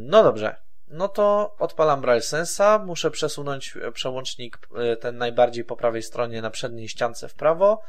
No 0.00 0.22
dobrze. 0.22 0.56
No 0.88 1.08
to 1.08 1.56
odpalam 1.58 2.00
Braille 2.00 2.22
Sensa, 2.22 2.78
muszę 2.78 3.10
przesunąć 3.10 3.74
przełącznik 3.92 4.58
ten 5.00 5.16
najbardziej 5.16 5.64
po 5.64 5.76
prawej 5.76 6.02
stronie 6.02 6.42
na 6.42 6.50
przedniej 6.50 6.88
ściance 6.88 7.28
w 7.28 7.34
prawo. 7.34 7.82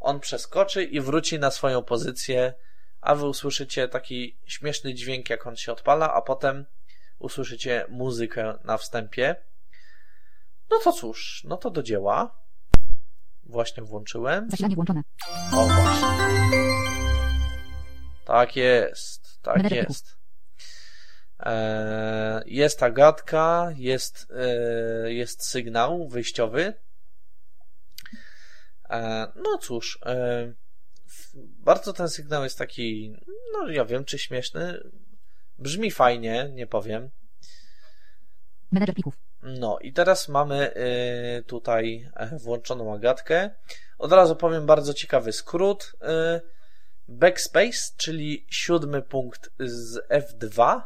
On 0.00 0.20
przeskoczy 0.20 0.84
i 0.84 1.00
wróci 1.00 1.38
na 1.38 1.50
swoją 1.50 1.82
pozycję, 1.82 2.54
a 3.00 3.14
wy 3.14 3.26
usłyszycie 3.26 3.88
taki 3.88 4.38
śmieszny 4.46 4.94
dźwięk, 4.94 5.30
jak 5.30 5.46
on 5.46 5.56
się 5.56 5.72
odpala, 5.72 6.14
a 6.14 6.22
potem 6.22 6.66
usłyszycie 7.18 7.86
muzykę 7.88 8.58
na 8.64 8.76
wstępie. 8.76 9.36
No 10.70 10.78
to 10.78 10.92
cóż, 10.92 11.42
no 11.44 11.56
to 11.56 11.70
do 11.70 11.82
dzieła. 11.82 12.45
Właśnie 13.48 13.82
włączyłem. 13.82 14.50
Zasilanie 14.50 14.74
włączone. 14.74 15.02
O 15.52 15.66
właśnie. 15.66 16.08
Tak 18.24 18.56
jest, 18.56 19.42
tak 19.42 19.70
jest. 19.70 20.16
E, 21.40 22.42
jest 22.46 22.82
Agatka, 22.82 23.72
jest, 23.76 24.26
e, 24.36 25.12
jest 25.12 25.44
sygnał 25.44 26.08
wyjściowy. 26.08 26.74
E, 28.90 29.26
no 29.36 29.58
cóż, 29.58 29.98
bardzo 31.36 31.92
ten 31.92 32.08
sygnał 32.08 32.44
jest 32.44 32.58
taki, 32.58 33.16
no 33.52 33.68
ja 33.68 33.84
wiem, 33.84 34.04
czy 34.04 34.18
śmieszny. 34.18 34.90
Brzmi 35.58 35.90
fajnie, 35.90 36.50
nie 36.52 36.66
powiem. 36.66 37.10
Menedżer 38.72 38.94
plików. 38.94 39.16
No 39.46 39.78
i 39.78 39.92
teraz 39.92 40.28
mamy 40.28 40.72
tutaj 41.46 42.10
włączoną 42.32 42.94
Agatkę. 42.94 43.50
Od 43.98 44.12
razu 44.12 44.36
powiem 44.36 44.66
bardzo 44.66 44.94
ciekawy 44.94 45.32
skrót. 45.32 45.92
Backspace, 47.08 47.92
czyli 47.96 48.46
siódmy 48.50 49.02
punkt 49.02 49.50
z 49.60 50.08
F2 50.08 50.80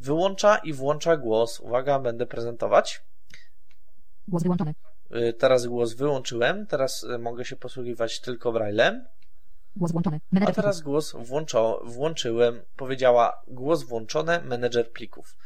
wyłącza 0.00 0.56
i 0.56 0.72
włącza 0.72 1.16
głos. 1.16 1.60
Uwaga, 1.60 1.98
będę 1.98 2.26
prezentować. 2.26 3.02
Głos 4.28 4.42
wyłączony. 4.42 4.74
Y, 5.16 5.32
teraz 5.32 5.66
głos 5.66 5.92
wyłączyłem, 5.94 6.66
teraz 6.66 7.02
y, 7.02 7.18
mogę 7.18 7.44
się 7.44 7.56
posługiwać 7.56 8.20
tylko 8.20 8.52
braillem. 8.52 9.06
Głos 9.76 9.92
włączony. 9.92 10.20
Menedżer 10.32 10.52
A 10.52 10.54
teraz 10.54 10.76
plików. 10.76 10.92
głos 10.92 11.16
włączo, 11.28 11.80
włączyłem. 11.84 12.62
Powiedziała 12.76 13.42
głos 13.48 13.82
włączony, 13.82 14.40
menedżer 14.42 14.92
plików. 14.92 15.36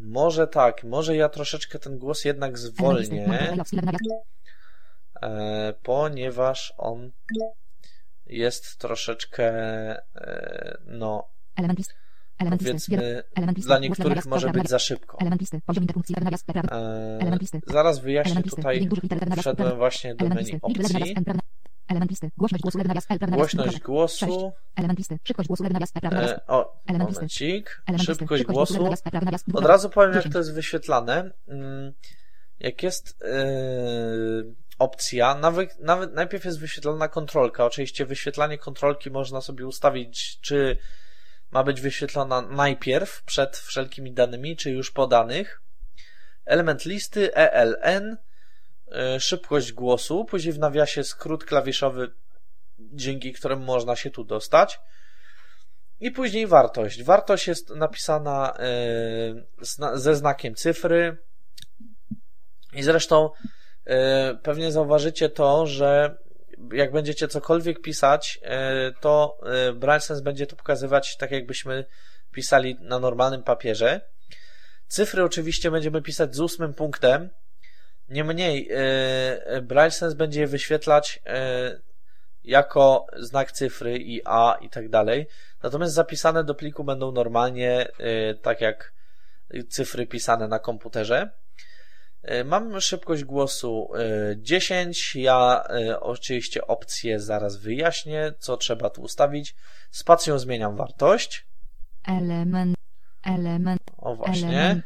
Może 0.00 0.46
tak, 0.46 0.84
może 0.84 1.16
ja 1.16 1.28
troszeczkę 1.28 1.78
ten 1.78 1.98
głos 1.98 2.24
jednak 2.24 2.58
zwolnię, 2.58 3.28
yy, 5.22 5.28
ponieważ 5.82 6.74
on 6.78 7.10
jest 8.26 8.78
troszeczkę, 8.78 9.52
yy, 10.14 10.76
no, 10.86 11.28
powiedzmy, 12.58 13.22
dla 13.56 13.78
niektórych 13.78 14.26
może 14.26 14.50
być 14.50 14.68
za 14.68 14.78
szybko. 14.78 15.18
Listy. 17.40 17.60
Zaraz 17.66 17.98
wyjaśnię 17.98 18.42
tutaj, 18.42 18.88
wszedłem 19.38 19.76
właśnie 19.76 20.14
do 20.14 20.28
menu 20.28 20.58
opcji. 20.62 21.14
Element 21.88 22.10
listy. 22.10 22.30
Głośność 22.36 22.62
głosu 22.62 22.78
lewy 22.78 22.88
nawias 22.88 23.06
L 23.10 23.18
prawda 23.18 23.36
Głośność 23.36 23.80
głosu. 23.80 24.52
Element 24.76 24.98
listy. 24.98 25.18
Szybkość 25.24 25.48
głosu 25.48 25.62
lewy 25.62 25.72
nawias 25.72 25.92
L 25.94 26.00
prawda 26.00 26.22
e, 26.22 26.46
O, 26.46 26.82
momencik. 26.88 27.82
Szybkość 27.98 28.44
głosu. 28.44 28.90
Od 29.54 29.64
razu 29.64 29.90
powiem 29.90 30.14
jak 30.14 30.28
to 30.32 30.38
jest 30.38 30.54
wyświetlane. 30.54 31.30
Mm, 31.48 31.92
jak 32.60 32.82
jest 32.82 33.18
yy, 33.20 34.54
opcja, 34.78 35.34
nawet, 35.34 35.80
nawet 35.80 36.14
najpierw 36.14 36.44
jest 36.44 36.60
wyświetlana 36.60 37.08
kontrolka. 37.08 37.64
Oczywiście 37.64 38.06
wyświetlanie 38.06 38.58
kontrolki 38.58 39.10
można 39.10 39.40
sobie 39.40 39.66
ustawić, 39.66 40.40
czy 40.40 40.76
ma 41.50 41.64
być 41.64 41.80
wyświetlona 41.80 42.40
najpierw 42.40 43.22
przed 43.22 43.56
wszelkimi 43.56 44.12
danymi, 44.12 44.56
czy 44.56 44.70
już 44.70 44.90
po 44.90 45.06
danych. 45.06 45.62
Element 46.44 46.84
listy 46.84 47.34
ELN, 47.34 48.16
szybkość 49.18 49.72
głosu, 49.72 50.24
później 50.24 50.52
w 50.52 50.58
nawiasie 50.58 51.04
skrót 51.04 51.44
klawiszowy, 51.44 52.12
dzięki 52.78 53.32
któremu 53.32 53.64
można 53.64 53.96
się 53.96 54.10
tu 54.10 54.24
dostać. 54.24 54.80
I 56.00 56.10
później 56.10 56.46
wartość. 56.46 57.02
Wartość 57.02 57.46
jest 57.46 57.70
napisana 57.70 58.54
y, 58.60 59.98
ze 59.98 60.16
znakiem 60.16 60.54
cyfry. 60.54 61.16
I 62.72 62.82
zresztą 62.82 63.30
y, 63.86 63.92
pewnie 64.42 64.72
zauważycie 64.72 65.28
to, 65.28 65.66
że 65.66 66.18
jak 66.72 66.92
będziecie 66.92 67.28
cokolwiek 67.28 67.80
pisać, 67.80 68.38
e, 68.42 68.92
to 69.00 69.38
e, 69.42 69.72
BrailleSense 69.72 70.22
będzie 70.22 70.46
to 70.46 70.56
pokazywać 70.56 71.16
tak, 71.16 71.30
jakbyśmy 71.30 71.84
pisali 72.32 72.76
na 72.80 72.98
normalnym 72.98 73.42
papierze. 73.42 74.00
Cyfry 74.88 75.24
oczywiście 75.24 75.70
będziemy 75.70 76.02
pisać 76.02 76.36
z 76.36 76.40
ósmym 76.40 76.74
punktem. 76.74 77.30
Niemniej 78.08 78.68
e, 78.70 79.62
BrailleSense 79.62 80.16
będzie 80.16 80.40
je 80.40 80.46
wyświetlać 80.46 81.22
jako 82.44 83.06
znak 83.16 83.52
cyfry 83.52 83.98
i 83.98 84.20
A 84.24 84.58
i 84.60 84.70
tak 84.70 84.88
dalej. 84.88 85.26
Natomiast 85.62 85.94
zapisane 85.94 86.44
do 86.44 86.54
pliku 86.54 86.84
będą 86.84 87.12
normalnie 87.12 87.88
tak 88.42 88.60
jak 88.60 88.92
cyfry 89.68 90.06
pisane 90.06 90.48
na 90.48 90.58
komputerze. 90.58 91.30
E, 92.26 92.44
mam 92.44 92.80
szybkość 92.80 93.24
głosu 93.24 93.90
10. 94.36 95.16
E, 95.16 95.20
ja 95.20 95.64
e, 95.68 96.00
oczywiście 96.00 96.66
opcję 96.66 97.20
zaraz 97.20 97.56
wyjaśnię, 97.56 98.32
co 98.38 98.56
trzeba 98.56 98.90
tu 98.90 99.02
ustawić. 99.02 99.54
Spacją 99.90 100.38
zmieniam 100.38 100.76
wartość. 100.76 101.46
Element, 102.04 102.76
element. 103.24 103.80
O 103.98 104.14
właśnie. 104.14 104.82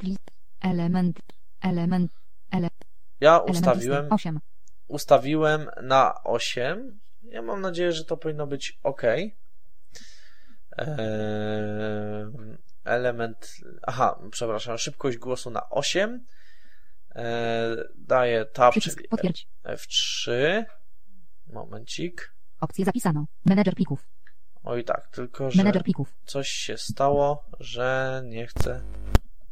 Element, 0.61 1.19
element, 1.63 2.11
element. 2.53 2.90
Ja 3.21 3.39
ustawiłem. 3.39 4.07
8. 4.13 4.41
Ustawiłem 4.89 5.71
na 5.83 6.23
8. 6.25 7.01
Ja 7.23 7.43
mam 7.43 7.61
nadzieję, 7.61 7.93
że 7.93 8.05
to 8.05 8.17
powinno 8.17 8.47
być 8.47 8.79
ok. 8.83 9.03
Element. 12.85 13.57
Aha, 13.83 14.21
przepraszam, 14.31 14.79
szybkość 14.79 15.19
głosu 15.19 15.51
na 15.51 15.71
8 15.71 16.25
E, 17.15 17.77
daję 17.97 18.45
tab, 18.45 18.75
czyli 18.75 19.09
potwierdź. 19.09 19.49
F3. 19.65 20.33
Momencik. 21.47 22.35
Opcję 22.61 22.85
zapisano. 22.85 23.27
Menedżer 23.45 23.75
plików. 23.75 24.09
Oj 24.65 24.85
tak, 24.85 25.09
tylko 25.09 25.51
że 25.51 25.73
coś 26.25 26.49
się 26.49 26.79
stało, 26.79 27.45
że 27.61 28.23
nie 28.25 28.47
chcę. 28.47 28.83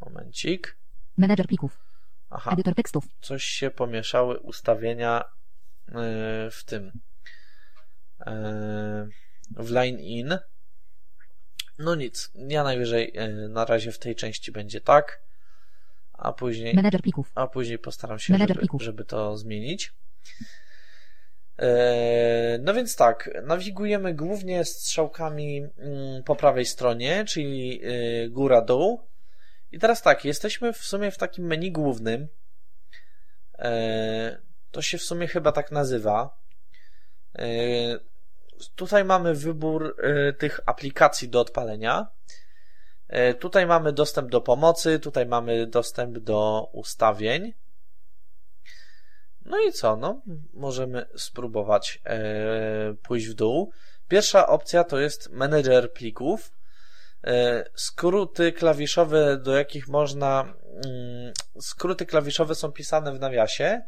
Momencik. 0.01 0.77
Menedżer 1.17 1.47
plików. 1.47 1.88
Aha. 2.29 2.51
Edytor 2.51 2.75
tekstów. 2.75 3.05
Coś 3.21 3.43
się 3.43 3.71
pomieszały 3.71 4.39
ustawienia 4.39 5.23
e, 5.23 6.51
w 6.51 6.63
tym. 6.65 6.91
E, 8.25 9.07
w 9.57 9.71
line 9.71 9.99
in. 9.99 10.37
No 11.79 11.95
nic, 11.95 12.31
ja 12.35 12.63
najwyżej 12.63 13.13
na 13.49 13.65
razie 13.65 13.91
w 13.91 13.99
tej 13.99 14.15
części 14.15 14.51
będzie 14.51 14.81
tak 14.81 15.21
a 16.19 16.33
później, 16.33 16.75
Menedżer 16.75 17.01
plików. 17.01 17.31
a 17.35 17.47
później 17.47 17.79
postaram 17.79 18.19
się, 18.19 18.37
żeby, 18.37 18.67
żeby 18.79 19.05
to 19.05 19.37
zmienić. 19.37 19.93
No 22.59 22.73
więc 22.73 22.95
tak, 22.95 23.29
nawigujemy 23.43 24.13
głównie 24.13 24.65
strzałkami 24.65 25.57
mm, 25.77 26.23
po 26.23 26.35
prawej 26.35 26.65
stronie, 26.65 27.25
czyli 27.25 27.81
góra-dół. 28.29 29.01
I 29.71 29.79
teraz 29.79 30.01
tak, 30.01 30.25
jesteśmy 30.25 30.73
w 30.73 30.77
sumie 30.77 31.11
w 31.11 31.17
takim 31.17 31.45
menu 31.45 31.71
głównym. 31.71 32.27
E, 33.59 34.41
to 34.71 34.81
się 34.81 34.97
w 34.97 35.03
sumie 35.03 35.27
chyba 35.27 35.51
tak 35.51 35.71
nazywa. 35.71 36.39
Tutaj 38.75 39.05
mamy 39.05 39.35
wybór 39.35 39.95
tych 40.37 40.59
aplikacji 40.65 41.29
do 41.29 41.39
odpalenia. 41.39 42.07
E, 43.09 43.33
tutaj 43.33 43.65
mamy 43.65 43.93
dostęp 43.93 44.29
do 44.29 44.41
pomocy, 44.41 44.99
tutaj 44.99 45.25
mamy 45.25 45.67
dostęp 45.67 46.19
do 46.19 46.69
ustawień. 46.73 47.53
No 49.45 49.57
i 49.59 49.71
co? 49.71 49.95
No, 49.95 50.21
możemy 50.53 51.05
spróbować 51.15 52.01
e, 52.05 52.19
pójść 53.03 53.27
w 53.27 53.33
dół. 53.33 53.71
Pierwsza 54.07 54.47
opcja 54.47 54.83
to 54.83 54.99
jest 54.99 55.29
menedżer 55.29 55.93
plików. 55.93 56.51
E, 57.23 57.63
skróty 57.75 58.51
klawiszowe, 58.51 59.37
do 59.37 59.57
jakich 59.57 59.87
można. 59.87 60.53
Mm, 60.85 61.33
skróty 61.59 62.05
klawiszowe 62.05 62.55
są 62.55 62.71
pisane 62.71 63.11
w 63.13 63.19
nawiasie. 63.19 63.81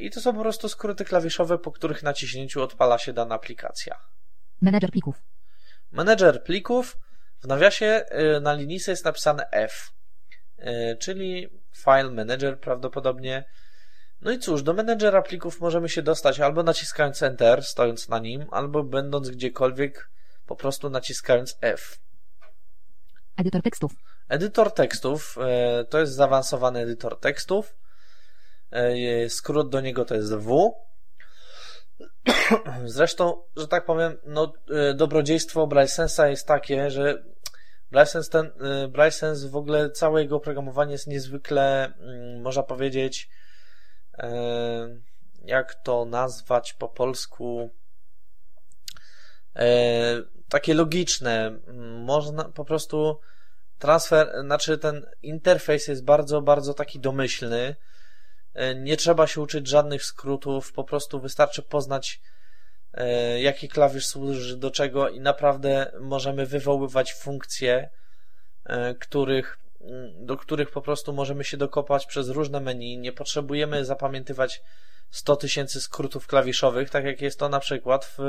I 0.00 0.10
to 0.10 0.20
są 0.20 0.34
po 0.34 0.40
prostu 0.40 0.68
skróty 0.68 1.04
klawiszowe, 1.04 1.58
po 1.58 1.72
których 1.72 2.02
naciśnięciu 2.02 2.62
odpala 2.62 2.98
się 2.98 3.12
dana 3.12 3.34
aplikacja. 3.34 4.00
Menedżer 4.60 4.90
plików. 4.90 5.22
Menedżer 5.92 6.44
plików 6.44 6.98
w 7.42 7.46
nawiasie 7.46 8.04
y, 8.36 8.40
na 8.40 8.54
linijce 8.54 8.90
jest 8.90 9.04
napisane 9.04 9.50
F, 9.50 9.92
czyli 11.00 11.48
File 11.76 12.10
Manager 12.10 12.60
prawdopodobnie. 12.60 13.44
No 14.20 14.30
i 14.30 14.38
cóż, 14.38 14.62
do 14.62 14.74
menedżera 14.74 15.22
plików 15.22 15.60
możemy 15.60 15.88
się 15.88 16.02
dostać 16.02 16.40
albo 16.40 16.62
naciskając 16.62 17.22
Enter, 17.22 17.64
stojąc 17.64 18.08
na 18.08 18.18
nim, 18.18 18.46
albo 18.50 18.84
będąc 18.84 19.30
gdziekolwiek, 19.30 20.10
po 20.52 20.56
prostu 20.56 20.90
naciskając 20.90 21.58
F. 21.60 21.98
Edytor 23.36 23.62
tekstów. 23.62 23.92
Edytor 24.28 24.74
tekstów 24.74 25.38
e, 25.40 25.84
to 25.84 25.98
jest 25.98 26.12
zaawansowany 26.12 26.80
edytor 26.80 27.20
tekstów. 27.20 27.76
E, 28.70 29.28
skrót 29.28 29.68
do 29.70 29.80
niego 29.80 30.04
to 30.04 30.14
jest 30.14 30.34
W. 30.34 30.74
Zresztą, 32.84 33.42
że 33.56 33.68
tak 33.68 33.84
powiem, 33.84 34.18
no, 34.26 34.52
e, 34.70 34.94
dobrodziejstwo 34.94 35.66
BrailleSense'a 35.66 36.28
jest 36.28 36.46
takie, 36.46 36.90
że 36.90 37.24
BrailleSense, 37.90 38.30
ten, 38.30 38.50
BrailleSense 38.88 39.48
w 39.48 39.56
ogóle 39.56 39.90
całe 39.90 40.22
jego 40.22 40.36
oprogramowanie 40.36 40.92
jest 40.92 41.06
niezwykle, 41.06 41.92
mm, 41.98 42.42
można 42.42 42.62
powiedzieć, 42.62 43.30
jak 45.44 45.74
to 45.74 46.04
nazwać 46.04 46.72
po 46.72 46.88
polsku, 46.88 47.70
takie 50.52 50.74
logiczne. 50.74 51.58
Można 52.04 52.44
po 52.44 52.64
prostu 52.64 53.20
transfer, 53.78 54.32
znaczy 54.44 54.78
ten 54.78 55.06
interfejs 55.22 55.88
jest 55.88 56.04
bardzo, 56.04 56.42
bardzo 56.42 56.74
taki 56.74 57.00
domyślny. 57.00 57.76
E, 58.54 58.74
nie 58.74 58.96
trzeba 58.96 59.26
się 59.26 59.40
uczyć 59.40 59.68
żadnych 59.68 60.04
skrótów, 60.04 60.72
po 60.72 60.84
prostu 60.84 61.20
wystarczy 61.20 61.62
poznać 61.62 62.20
e, 62.94 63.40
jaki 63.40 63.68
klawisz 63.68 64.06
służy 64.06 64.56
do 64.56 64.70
czego 64.70 65.08
i 65.08 65.20
naprawdę 65.20 65.92
możemy 66.00 66.46
wywoływać 66.46 67.14
funkcje, 67.14 67.90
e, 68.64 68.94
których, 68.94 69.58
mm, 69.80 70.26
do 70.26 70.36
których 70.36 70.70
po 70.70 70.82
prostu 70.82 71.12
możemy 71.12 71.44
się 71.44 71.56
dokopać 71.56 72.06
przez 72.06 72.28
różne 72.28 72.60
menu. 72.60 72.98
Nie 72.98 73.12
potrzebujemy 73.12 73.84
zapamiętywać 73.84 74.62
100 75.10 75.36
tysięcy 75.36 75.80
skrótów 75.80 76.26
klawiszowych, 76.26 76.90
tak 76.90 77.04
jak 77.04 77.20
jest 77.20 77.38
to 77.38 77.48
na 77.48 77.60
przykład 77.60 78.14
w, 78.18 78.22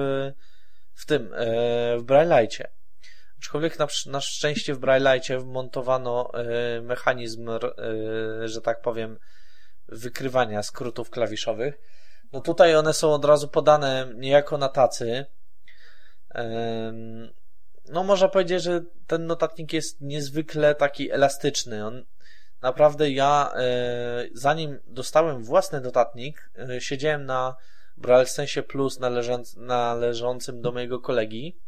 w 0.94 1.06
tym, 1.06 1.34
w 1.98 2.04
Braille'cie. 2.06 2.64
Aczkolwiek 3.44 3.80
na, 3.80 3.88
na 4.06 4.22
szczęście 4.22 4.74
w 4.74 4.80
Braille'cie 4.80 5.40
wmontowano 5.40 6.32
y, 6.78 6.82
mechanizm, 6.82 7.50
y, 7.50 8.48
że 8.48 8.62
tak 8.62 8.82
powiem, 8.82 9.20
wykrywania 9.88 10.64
skrótów 10.64 11.10
klawiszowych. 11.10 11.78
No 12.32 12.42
tutaj 12.42 12.76
one 12.76 12.94
są 12.94 13.14
od 13.14 13.26
razu 13.26 13.48
podane 13.48 14.08
niejako 14.16 14.58
na 14.58 14.70
tacy. 14.70 15.26
No 17.90 18.04
można 18.04 18.28
powiedzieć, 18.28 18.64
że 18.64 18.82
ten 19.08 19.26
notatnik 19.28 19.74
jest 19.74 20.02
niezwykle 20.02 20.76
taki 20.76 21.12
elastyczny. 21.12 21.86
On 21.86 22.06
naprawdę 22.62 23.12
ja, 23.12 23.54
y, 24.24 24.32
zanim 24.34 24.80
dostałem 24.88 25.44
własny 25.44 25.82
notatnik, 25.82 26.50
siedziałem 26.80 27.26
na 27.26 27.56
Braille 28.04 28.26
Sensie 28.26 28.64
Plus 28.64 29.00
należącym 29.58 30.62
do 30.62 30.72
mojego 30.72 31.00
kolegi 31.00 31.60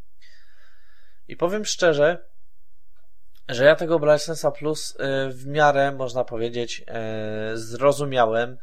i 1.27 1.35
powiem 1.35 1.65
szczerze, 1.65 2.25
że 3.49 3.65
ja 3.65 3.75
tego 3.75 3.99
BrailleSense'a 3.99 4.51
Plus 4.51 4.91
y, 4.91 4.95
w 5.29 5.47
miarę, 5.47 5.91
można 5.91 6.23
powiedzieć, 6.23 6.81
y, 7.53 7.57
zrozumiałem. 7.57 8.57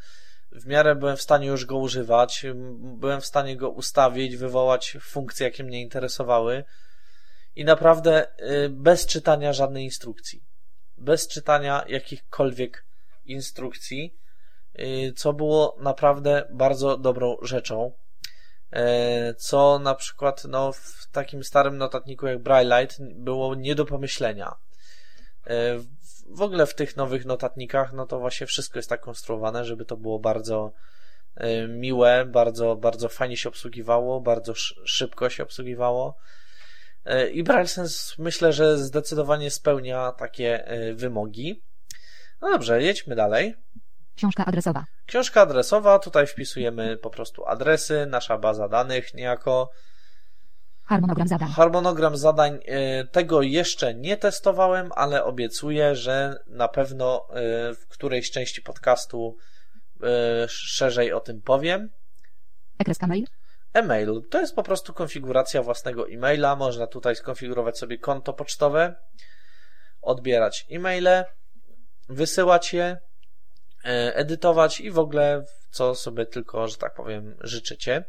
W 0.52 0.66
miarę 0.66 0.94
byłem 0.94 1.16
w 1.16 1.22
stanie 1.22 1.46
już 1.46 1.64
go 1.64 1.76
używać, 1.78 2.46
byłem 2.76 3.20
w 3.20 3.26
stanie 3.26 3.56
go 3.56 3.70
ustawić, 3.70 4.36
wywołać 4.36 4.96
funkcje, 5.00 5.46
jakie 5.46 5.64
mnie 5.64 5.80
interesowały 5.80 6.64
i 7.56 7.64
naprawdę 7.64 8.26
y, 8.40 8.68
bez 8.68 9.06
czytania 9.06 9.52
żadnej 9.52 9.84
instrukcji. 9.84 10.44
Bez 10.96 11.28
czytania 11.28 11.84
jakichkolwiek 11.88 12.84
instrukcji, 13.24 14.14
co 15.16 15.32
było 15.32 15.76
naprawdę 15.80 16.48
bardzo 16.50 16.96
dobrą 16.96 17.36
rzeczą. 17.42 17.92
E, 18.72 19.34
co 19.34 19.78
na 19.78 19.94
przykład 19.94 20.44
no, 20.44 20.72
w 20.72 21.08
takim 21.12 21.44
starym 21.44 21.78
notatniku 21.78 22.26
jak 22.26 22.38
Braillite 22.38 22.94
było 23.00 23.54
nie 23.54 23.74
do 23.74 23.84
pomyślenia. 23.84 24.54
E, 25.46 25.78
w 26.28 26.42
ogóle 26.42 26.66
w 26.66 26.74
tych 26.74 26.96
nowych 26.96 27.24
notatnikach, 27.24 27.92
no 27.92 28.06
to 28.06 28.20
właśnie 28.20 28.46
wszystko 28.46 28.78
jest 28.78 28.88
tak 28.88 29.00
konstruowane, 29.00 29.64
żeby 29.64 29.84
to 29.84 29.96
było 29.96 30.18
bardzo 30.18 30.72
miłe, 31.68 32.24
bardzo, 32.26 32.76
bardzo 32.76 33.08
fajnie 33.08 33.36
się 33.36 33.48
obsługiwało, 33.48 34.20
bardzo 34.20 34.54
szybko 34.84 35.30
się 35.30 35.42
obsługiwało. 35.42 36.16
I 37.32 37.42
BrailleSense 37.42 38.14
myślę, 38.18 38.52
że 38.52 38.78
zdecydowanie 38.78 39.50
spełnia 39.50 40.12
takie 40.12 40.64
wymogi. 40.94 41.62
No 42.40 42.50
dobrze, 42.50 42.82
jedźmy 42.82 43.14
dalej. 43.14 43.54
Książka 44.16 44.44
adresowa. 44.44 44.84
Książka 45.06 45.40
adresowa, 45.40 45.98
tutaj 45.98 46.26
wpisujemy 46.26 46.96
po 46.96 47.10
prostu 47.10 47.46
adresy, 47.46 48.06
nasza 48.06 48.38
baza 48.38 48.68
danych 48.68 49.14
niejako. 49.14 49.70
Harmonogram 50.84 51.28
zadań. 51.28 51.48
Harmonogram 51.48 52.16
zadań. 52.16 52.54
Y, 52.54 53.08
tego 53.12 53.42
jeszcze 53.42 53.94
nie 53.94 54.16
testowałem, 54.16 54.90
ale 54.96 55.24
obiecuję, 55.24 55.96
że 55.96 56.34
na 56.46 56.68
pewno 56.68 57.26
y, 57.70 57.74
w 57.74 57.88
którejś 57.88 58.30
części 58.30 58.62
podcastu 58.62 59.36
y, 59.96 60.48
szerzej 60.48 61.12
o 61.12 61.20
tym 61.20 61.42
powiem. 61.42 61.90
Ekreska 62.78 63.06
mail. 63.06 63.26
E-mail 63.72 64.22
to 64.30 64.40
jest 64.40 64.54
po 64.54 64.62
prostu 64.62 64.92
konfiguracja 64.92 65.62
własnego 65.62 66.08
e-maila. 66.08 66.56
Można 66.56 66.86
tutaj 66.86 67.16
skonfigurować 67.16 67.78
sobie 67.78 67.98
konto 67.98 68.32
pocztowe, 68.32 68.94
odbierać 70.02 70.66
e-maile, 70.70 71.24
wysyłać 72.08 72.72
je 72.72 72.84
E, 72.84 73.11
edytować 74.14 74.80
i 74.80 74.90
w 74.90 74.98
ogóle 74.98 75.44
co 75.70 75.94
sobie 75.94 76.26
tylko, 76.26 76.68
że 76.68 76.76
tak 76.76 76.94
powiem, 76.94 77.36
życzycie. 77.40 78.04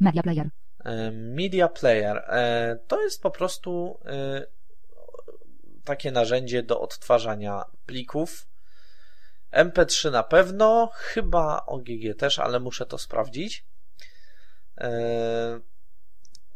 Media 0.00 0.22
Player. 0.22 0.50
E, 0.84 1.10
Media 1.10 1.68
Player 1.68 2.16
e, 2.16 2.78
to 2.88 3.02
jest 3.02 3.22
po 3.22 3.30
prostu 3.30 4.00
takie 5.84 6.12
narzędzie 6.12 6.62
do 6.62 6.80
odtwarzania 6.80 7.64
plików. 7.86 8.48
MP3 9.52 10.12
na 10.12 10.22
pewno, 10.22 10.90
chyba 10.94 11.66
OGG 11.66 12.18
też, 12.18 12.38
ale 12.38 12.60
muszę 12.60 12.86
to 12.86 12.98
sprawdzić. 12.98 13.66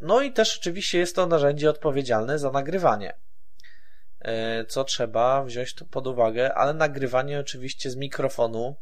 No 0.00 0.22
i 0.22 0.32
też 0.32 0.58
oczywiście 0.58 0.98
jest 0.98 1.16
to 1.16 1.26
narzędzie 1.26 1.70
odpowiedzialne 1.70 2.38
za 2.38 2.50
nagrywanie. 2.50 3.18
E, 4.20 4.64
co 4.64 4.84
trzeba 4.84 5.44
wziąć 5.44 5.74
pod 5.90 6.06
uwagę, 6.06 6.54
ale 6.54 6.74
nagrywanie 6.74 7.40
oczywiście 7.40 7.90
z 7.90 7.96
mikrofonu 7.96 8.76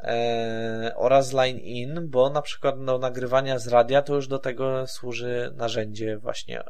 e, 0.00 0.92
oraz 0.96 1.32
line 1.32 1.58
in, 1.58 2.08
bo 2.10 2.30
na 2.30 2.42
przykład 2.42 2.84
do 2.84 2.98
nagrywania 2.98 3.58
z 3.58 3.68
radia 3.68 4.02
to 4.02 4.14
już 4.14 4.28
do 4.28 4.38
tego 4.38 4.86
służy 4.86 5.52
narzędzie 5.56 6.18
właśnie 6.18 6.60
e, 6.60 6.66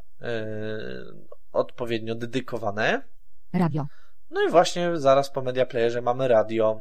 odpowiednio 1.52 2.14
dedykowane. 2.14 3.02
Radio. 3.52 3.86
No 4.30 4.42
i 4.42 4.50
właśnie 4.50 4.90
zaraz 4.94 5.30
po 5.30 5.42
media 5.42 5.66
playerze 5.66 6.02
mamy 6.02 6.28
radio. 6.28 6.80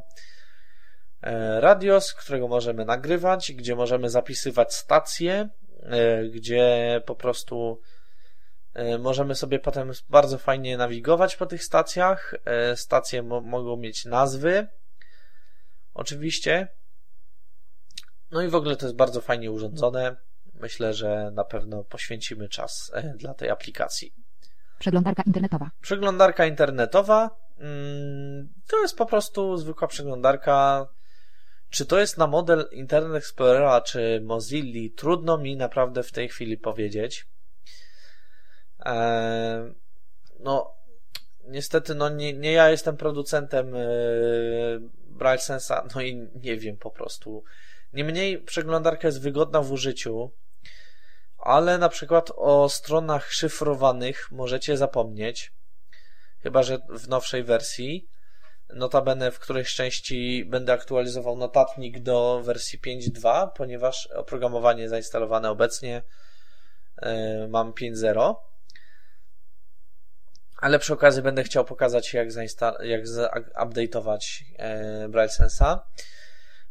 Radio, 1.58 2.00
z 2.00 2.14
którego 2.14 2.48
możemy 2.48 2.84
nagrywać, 2.84 3.52
gdzie 3.52 3.76
możemy 3.76 4.10
zapisywać 4.10 4.74
stacje, 4.74 5.48
gdzie 6.32 7.00
po 7.06 7.14
prostu 7.14 7.80
możemy 8.98 9.34
sobie 9.34 9.58
potem 9.58 9.92
bardzo 10.08 10.38
fajnie 10.38 10.76
nawigować 10.76 11.36
po 11.36 11.46
tych 11.46 11.64
stacjach. 11.64 12.34
E, 12.44 12.76
stacje 12.76 13.22
mo 13.22 13.40
mogą 13.40 13.76
mieć 13.76 14.04
nazwy, 14.04 14.66
oczywiście. 15.94 16.68
No 18.30 18.42
i 18.42 18.48
w 18.48 18.54
ogóle 18.54 18.76
to 18.76 18.86
jest 18.86 18.96
bardzo 18.96 19.20
fajnie 19.20 19.50
urządzone. 19.50 20.16
Myślę, 20.54 20.94
że 20.94 21.30
na 21.34 21.44
pewno 21.44 21.84
poświęcimy 21.84 22.48
czas 22.48 22.90
e, 22.94 23.02
dla 23.02 23.34
tej 23.34 23.50
aplikacji. 23.50 24.14
Przeglądarka 24.78 25.22
internetowa. 25.26 25.70
Przeglądarka 25.80 26.46
internetowa 26.46 27.30
mm, 27.58 28.48
to 28.68 28.82
jest 28.82 28.96
po 28.96 29.06
prostu 29.06 29.56
zwykła 29.56 29.88
przeglądarka. 29.88 30.86
Czy 31.70 31.86
to 31.86 31.98
jest 31.98 32.18
na 32.18 32.26
model 32.26 32.68
Internet 32.72 33.16
Explorera 33.16 33.80
czy 33.80 34.20
Mozilla? 34.24 34.88
Trudno 34.96 35.38
mi 35.38 35.56
naprawdę 35.56 36.02
w 36.02 36.12
tej 36.12 36.28
chwili 36.28 36.56
powiedzieć. 36.56 37.26
No, 40.40 40.74
niestety, 41.44 41.94
no 41.94 42.08
nie, 42.08 42.32
nie 42.32 42.52
ja 42.52 42.70
jestem 42.70 42.96
producentem 42.96 43.74
e, 43.74 43.78
Braille 45.06 45.42
Sensa, 45.42 45.86
no 45.94 46.00
i 46.00 46.28
nie 46.34 46.56
wiem 46.56 46.76
po 46.76 46.90
prostu. 46.90 47.44
Niemniej 47.92 48.38
przeglądarka 48.38 49.08
jest 49.08 49.22
wygodna 49.22 49.62
w 49.62 49.72
użyciu, 49.72 50.30
ale 51.38 51.78
na 51.78 51.88
przykład 51.88 52.32
o 52.36 52.68
stronach 52.68 53.32
szyfrowanych 53.32 54.28
możecie 54.30 54.76
zapomnieć, 54.76 55.52
chyba 56.42 56.62
że 56.62 56.78
w 56.88 57.08
nowszej 57.08 57.44
wersji. 57.44 58.08
Notabene 58.74 59.30
w 59.30 59.38
którejś 59.38 59.74
części 59.74 60.44
będę 60.44 60.72
aktualizował 60.72 61.36
notatnik 61.36 62.00
do 62.00 62.42
wersji 62.44 62.78
5.2, 62.78 63.48
ponieważ 63.56 64.06
oprogramowanie 64.06 64.88
zainstalowane 64.88 65.50
obecnie 65.50 66.02
yy, 67.02 67.48
mam 67.48 67.72
5.0 67.72 68.34
ale 70.58 70.78
przy 70.78 70.92
okazji 70.92 71.22
będę 71.22 71.44
chciał 71.44 71.64
pokazać 71.64 72.14
jak, 72.14 72.32
zainsta- 72.32 72.82
jak 72.82 73.04
update'ować 73.54 74.44
e, 74.56 75.08
Braille 75.08 75.32
Sensa. 75.32 75.84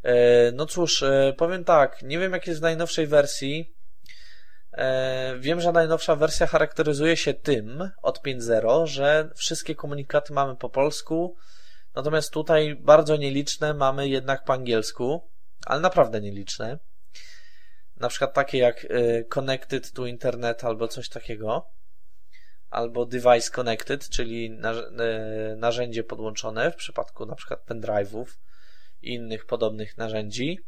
E, 0.03 0.51
no 0.51 0.65
cóż, 0.65 1.03
e, 1.03 1.33
powiem 1.37 1.63
tak, 1.63 2.01
nie 2.01 2.19
wiem 2.19 2.33
jak 2.33 2.47
jest 2.47 2.59
w 2.59 2.63
najnowszej 2.63 3.07
wersji. 3.07 3.75
E, 4.73 5.35
wiem, 5.39 5.61
że 5.61 5.71
najnowsza 5.71 6.15
wersja 6.15 6.47
charakteryzuje 6.47 7.17
się 7.17 7.33
tym 7.33 7.91
od 8.01 8.19
5.0, 8.23 8.87
że 8.87 9.29
wszystkie 9.35 9.75
komunikaty 9.75 10.33
mamy 10.33 10.55
po 10.55 10.69
polsku, 10.69 11.35
natomiast 11.95 12.31
tutaj 12.31 12.75
bardzo 12.75 13.17
nieliczne 13.17 13.73
mamy 13.73 14.07
jednak 14.07 14.43
po 14.43 14.53
angielsku, 14.53 15.29
ale 15.65 15.81
naprawdę 15.81 16.21
nieliczne. 16.21 16.79
Na 17.95 18.09
przykład 18.09 18.33
takie 18.33 18.57
jak 18.57 18.87
Connected 19.29 19.91
to 19.91 20.05
Internet 20.05 20.63
albo 20.63 20.87
coś 20.87 21.09
takiego, 21.09 21.76
albo 22.69 23.05
Device 23.05 23.51
Connected, 23.51 24.09
czyli 24.09 24.57
narzędzie 25.57 26.03
podłączone 26.03 26.71
w 26.71 26.75
przypadku 26.75 27.25
na 27.25 27.35
przykład 27.35 27.65
pendrive'ów 27.65 28.25
i 29.01 29.13
innych 29.13 29.45
podobnych 29.45 29.97
narzędzi. 29.97 30.59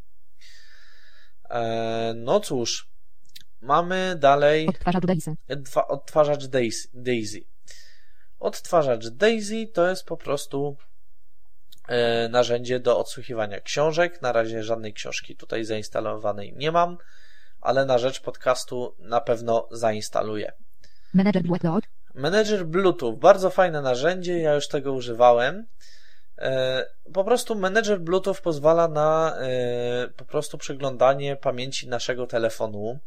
E, 1.49 2.13
no 2.15 2.39
cóż, 2.39 2.89
mamy 3.61 4.15
dalej 4.19 4.67
Odtwarzacz 4.67 5.05
Daisy. 5.05 5.35
odtwarzacz 5.87 6.47
Daisy. 6.93 7.43
Odtwarzacz 8.39 9.07
Daisy 9.07 9.67
to 9.73 9.89
jest 9.89 10.05
po 10.05 10.17
prostu 10.17 10.77
e, 11.87 12.29
narzędzie 12.29 12.79
do 12.79 12.99
odsłuchiwania 12.99 13.59
książek. 13.59 14.21
Na 14.21 14.31
razie 14.31 14.63
żadnej 14.63 14.93
książki 14.93 15.35
tutaj 15.35 15.65
zainstalowanej 15.65 16.53
nie 16.55 16.71
mam, 16.71 16.97
ale 17.61 17.85
na 17.85 17.97
rzecz 17.97 18.21
podcastu 18.21 18.95
na 18.99 19.21
pewno 19.21 19.67
zainstaluję. 19.71 20.53
Manager 21.13 21.43
Bluetooth. 21.43 21.81
Manager 22.15 22.65
Bluetooth, 22.65 23.17
bardzo 23.17 23.49
fajne 23.49 23.81
narzędzie, 23.81 24.39
ja 24.39 24.53
już 24.53 24.67
tego 24.67 24.93
używałem. 24.93 25.65
E, 26.37 26.85
po 27.13 27.23
prostu 27.23 27.55
menedżer 27.55 27.99
Bluetooth 27.99 28.35
pozwala 28.43 28.87
na 28.87 29.37
e, 29.37 30.07
po 30.17 30.25
prostu 30.25 30.57
przeglądanie 30.57 31.35
pamięci 31.35 31.87
naszego 31.87 32.27
telefonu. 32.27 32.99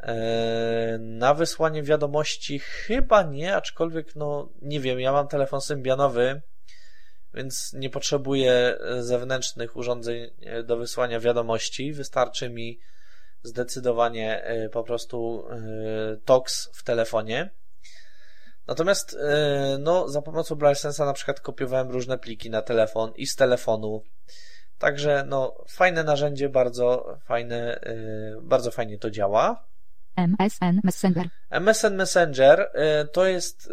E, 0.00 0.98
na 1.00 1.34
wysłanie 1.34 1.82
wiadomości 1.82 2.58
chyba 2.58 3.22
nie, 3.22 3.56
aczkolwiek 3.56 4.16
no 4.16 4.48
nie 4.62 4.80
wiem, 4.80 5.00
ja 5.00 5.12
mam 5.12 5.28
telefon 5.28 5.60
symbianowy, 5.60 6.42
więc 7.34 7.72
nie 7.72 7.90
potrzebuję 7.90 8.78
zewnętrznych 9.00 9.76
urządzeń 9.76 10.30
do 10.64 10.76
wysłania 10.76 11.20
wiadomości. 11.20 11.92
Wystarczy 11.92 12.50
mi 12.50 12.78
zdecydowanie 13.48 14.44
po 14.72 14.84
prostu 14.84 15.44
TOX 16.24 16.70
w 16.74 16.82
telefonie. 16.82 17.50
Natomiast 18.68 19.16
e, 19.20 19.78
no, 19.78 20.08
za 20.08 20.22
pomocą 20.22 20.54
BrailleSense'a 20.54 21.06
na 21.06 21.12
przykład 21.12 21.40
kopiowałem 21.40 21.90
różne 21.90 22.18
pliki 22.18 22.50
na 22.50 22.62
telefon 22.62 23.12
i 23.16 23.26
z 23.26 23.36
telefonu. 23.36 24.02
Także 24.78 25.24
no, 25.26 25.64
fajne 25.68 26.04
narzędzie, 26.04 26.48
bardzo 26.48 27.18
fajne, 27.24 27.80
e, 27.80 27.96
bardzo 28.42 28.70
fajnie 28.70 28.98
to 28.98 29.10
działa. 29.10 29.64
MSN 30.16 30.80
Messenger. 30.84 31.28
MSN 31.50 31.94
Messenger 31.94 32.70
e, 32.74 33.04
to 33.04 33.26
jest 33.26 33.72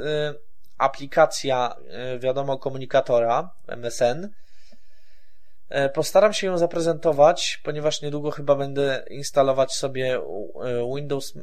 aplikacja, 0.77 1.75
wiadomo, 2.19 2.57
komunikatora 2.57 3.49
MSN. 3.67 4.29
Postaram 5.93 6.33
się 6.33 6.47
ją 6.47 6.57
zaprezentować, 6.57 7.61
ponieważ 7.63 8.01
niedługo 8.01 8.31
chyba 8.31 8.55
będę 8.55 9.05
instalować 9.09 9.73
sobie 9.73 10.21
Windows 10.95 11.33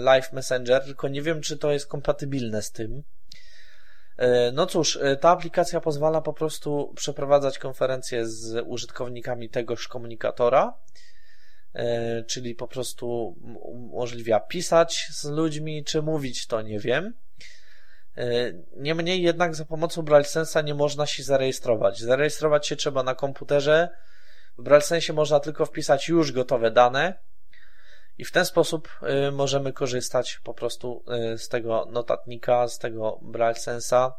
Live 0.00 0.32
Messenger, 0.32 0.84
tylko 0.84 1.08
nie 1.08 1.22
wiem, 1.22 1.40
czy 1.40 1.58
to 1.58 1.72
jest 1.72 1.86
kompatybilne 1.86 2.62
z 2.62 2.70
tym. 2.70 3.02
No 4.52 4.66
cóż, 4.66 4.98
ta 5.20 5.30
aplikacja 5.30 5.80
pozwala 5.80 6.20
po 6.20 6.32
prostu 6.32 6.92
przeprowadzać 6.96 7.58
konferencje 7.58 8.26
z 8.26 8.64
użytkownikami 8.66 9.48
tegoż 9.48 9.88
komunikatora, 9.88 10.74
czyli 12.26 12.54
po 12.54 12.68
prostu 12.68 13.36
umożliwia 13.60 14.40
pisać 14.40 15.06
z 15.10 15.24
ludźmi, 15.24 15.84
czy 15.84 16.02
mówić, 16.02 16.46
to 16.46 16.62
nie 16.62 16.78
wiem. 16.80 17.14
Niemniej 18.76 19.22
jednak 19.22 19.54
za 19.54 19.64
pomocą 19.64 20.02
BrailleSense'a 20.02 20.64
nie 20.64 20.74
można 20.74 21.06
się 21.06 21.22
zarejestrować. 21.22 22.00
Zarejestrować 22.00 22.66
się 22.66 22.76
trzeba 22.76 23.02
na 23.02 23.14
komputerze. 23.14 23.88
W 24.58 24.62
BrailleSense 24.62 25.12
można 25.12 25.40
tylko 25.40 25.66
wpisać 25.66 26.08
już 26.08 26.32
gotowe 26.32 26.70
dane 26.70 27.14
i 28.18 28.24
w 28.24 28.32
ten 28.32 28.44
sposób 28.44 28.88
y, 29.28 29.32
możemy 29.32 29.72
korzystać 29.72 30.40
po 30.44 30.54
prostu 30.54 31.04
y, 31.34 31.38
z 31.38 31.48
tego 31.48 31.88
notatnika, 31.90 32.68
z 32.68 32.78
tego 32.78 33.20
BrailleSense'a 33.22 34.12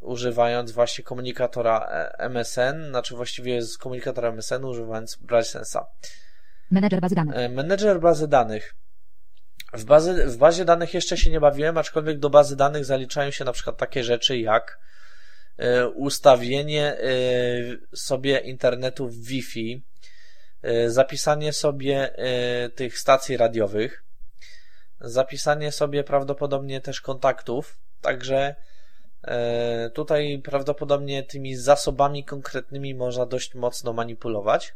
używając 0.00 0.72
właśnie 0.72 1.04
komunikatora 1.04 1.86
e, 1.90 2.18
MSN, 2.18 2.88
znaczy 2.88 3.16
właściwie 3.16 3.62
z 3.62 3.78
komunikatora 3.78 4.28
MSN 4.28 4.64
używając 4.64 5.16
BrailleSense'a. 5.16 5.84
Menedżer 6.70 7.00
bazy 7.00 7.14
danych. 7.14 7.36
E, 7.36 7.48
menedżer 7.48 8.00
bazy 8.00 8.28
danych. 8.28 8.74
W, 9.74 9.84
bazy, 9.84 10.26
w 10.26 10.36
bazie 10.36 10.64
danych 10.64 10.94
jeszcze 10.94 11.16
się 11.16 11.30
nie 11.30 11.40
bawiłem, 11.40 11.78
aczkolwiek 11.78 12.18
do 12.18 12.30
bazy 12.30 12.56
danych 12.56 12.84
zaliczają 12.84 13.30
się 13.30 13.44
na 13.44 13.52
przykład 13.52 13.76
takie 13.76 14.04
rzeczy 14.04 14.38
jak 14.38 14.78
e, 15.56 15.88
ustawienie 15.88 16.96
e, 16.98 17.06
sobie 17.96 18.38
internetu 18.38 19.08
w 19.08 19.16
Wi-Fi, 19.16 19.82
e, 20.62 20.90
zapisanie 20.90 21.52
sobie 21.52 22.14
tych 22.74 22.98
stacji 22.98 23.36
radiowych, 23.36 24.04
zapisanie 25.00 25.72
sobie 25.72 26.04
prawdopodobnie 26.04 26.80
też 26.80 27.00
kontaktów, 27.00 27.78
także 28.00 28.54
tutaj 29.94 30.40
prawdopodobnie 30.44 31.22
tymi 31.22 31.56
zasobami 31.56 32.24
konkretnymi 32.24 32.94
można 32.94 33.26
dość 33.26 33.54
mocno 33.54 33.92
manipulować. 33.92 34.74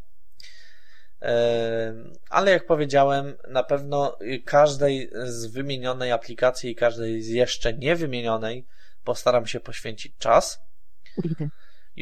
Ale 2.30 2.50
jak 2.50 2.66
powiedziałem, 2.66 3.36
na 3.48 3.62
pewno 3.62 4.18
każdej 4.44 5.10
z 5.24 5.46
wymienionej 5.46 6.12
aplikacji 6.12 6.70
i 6.70 6.74
każdej 6.74 7.22
z 7.22 7.28
jeszcze 7.28 7.74
nie 7.74 7.96
wymienionej 7.96 8.66
postaram 9.04 9.46
się 9.46 9.60
poświęcić 9.60 10.12
czas. 10.18 10.60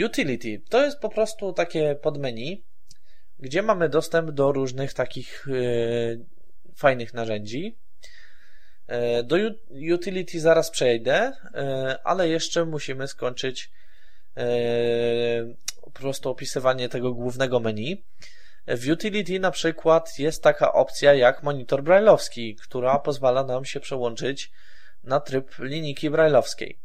Utility. 0.04 0.62
To 0.68 0.84
jest 0.84 0.98
po 1.00 1.08
prostu 1.08 1.52
takie 1.52 1.94
podmenu, 1.94 2.62
gdzie 3.38 3.62
mamy 3.62 3.88
dostęp 3.88 4.30
do 4.30 4.52
różnych 4.52 4.94
takich 4.94 5.46
yy, 5.46 6.26
fajnych 6.74 7.14
narzędzi. 7.14 7.76
Yy, 8.88 9.22
do 9.24 9.36
utility 9.94 10.40
zaraz 10.40 10.70
przejdę, 10.70 11.32
yy, 11.54 12.02
ale 12.04 12.28
jeszcze 12.28 12.64
musimy 12.64 13.08
skończyć 13.08 13.70
po 15.82 15.90
prostu 15.90 16.30
opisywanie 16.30 16.88
tego 16.88 17.12
głównego 17.12 17.60
menu. 17.60 18.04
W 18.66 18.90
Utility 18.92 19.40
na 19.40 19.50
przykład 19.50 20.18
jest 20.18 20.42
taka 20.42 20.72
opcja 20.72 21.14
jak 21.14 21.42
monitor 21.42 21.82
brailleowski, 21.82 22.56
która 22.56 22.98
pozwala 22.98 23.44
nam 23.44 23.64
się 23.64 23.80
przełączyć 23.80 24.52
na 25.04 25.20
tryb 25.20 25.58
linijki 25.58 26.10
brailleowskiej. 26.10 26.78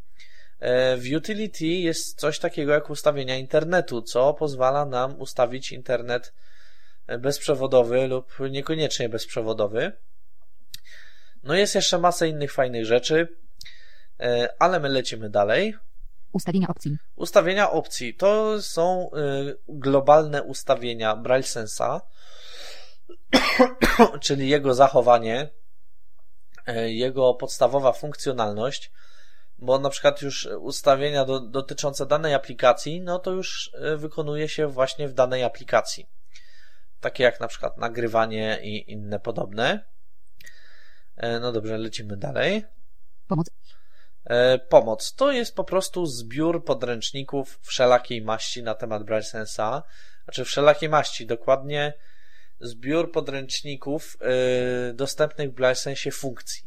E, 0.59 0.97
w 0.97 1.03
Utility 1.15 1.65
jest 1.65 2.19
coś 2.19 2.39
takiego 2.39 2.71
jak 2.71 2.89
ustawienia 2.89 3.37
internetu, 3.37 4.01
co 4.01 4.33
pozwala 4.33 4.85
nam 4.85 5.21
ustawić 5.21 5.71
internet 5.71 6.33
bezprzewodowy 7.19 8.07
lub 8.07 8.33
niekoniecznie 8.51 9.09
bezprzewodowy. 9.09 9.91
No 11.43 11.53
jest 11.53 11.75
jeszcze 11.75 11.97
masa 11.97 12.25
innych 12.25 12.53
fajnych 12.53 12.85
rzeczy, 12.85 13.27
e, 14.19 14.49
ale 14.59 14.79
my 14.79 14.89
lecimy 14.89 15.29
dalej. 15.29 15.75
Ustawienia 16.31 16.67
opcji. 16.67 16.97
Ustawienia 17.15 17.71
opcji 17.71 18.13
to 18.13 18.61
są 18.61 19.09
y, 19.13 19.57
globalne 19.67 20.43
ustawienia 20.43 21.15
Braille 21.15 21.43
Sensa, 21.43 22.01
czyli 24.21 24.49
jego 24.49 24.73
zachowanie, 24.73 25.49
y, 26.69 26.91
jego 26.91 27.33
podstawowa 27.33 27.91
funkcjonalność, 27.91 28.91
bo 29.57 29.79
na 29.79 29.89
przykład 29.89 30.21
już 30.21 30.45
ustawienia 30.59 31.25
do, 31.25 31.39
dotyczące 31.39 32.05
danej 32.05 32.33
aplikacji, 32.33 33.01
no 33.01 33.19
to 33.19 33.31
już 33.31 33.71
y, 33.93 33.97
wykonuje 33.97 34.49
się 34.49 34.67
właśnie 34.67 35.07
w 35.07 35.13
danej 35.13 35.43
aplikacji. 35.43 36.05
Takie 36.99 37.23
jak 37.23 37.39
na 37.39 37.47
przykład 37.47 37.77
nagrywanie 37.77 38.59
i 38.63 38.91
inne 38.91 39.19
podobne. 39.19 39.85
No 41.41 41.51
dobrze, 41.51 41.77
lecimy 41.77 42.17
dalej. 42.17 42.65
Pomoc. 43.27 43.49
E, 44.25 44.59
pomoc. 44.59 45.13
To 45.15 45.31
jest 45.31 45.55
po 45.55 45.63
prostu 45.63 46.05
zbiór 46.05 46.65
podręczników 46.65 47.59
wszelakiej 47.61 48.21
maści 48.21 48.63
na 48.63 48.75
temat 48.75 49.03
BrailleSense'a, 49.03 49.81
znaczy 50.23 50.45
wszelakiej 50.45 50.89
maści, 50.89 51.25
dokładnie 51.25 51.93
zbiór 52.59 53.11
podręczników 53.11 54.17
yy, 54.21 54.93
dostępnych 54.93 55.51
w 55.51 55.53
BrailleSense 55.53 56.11
funkcji. 56.11 56.63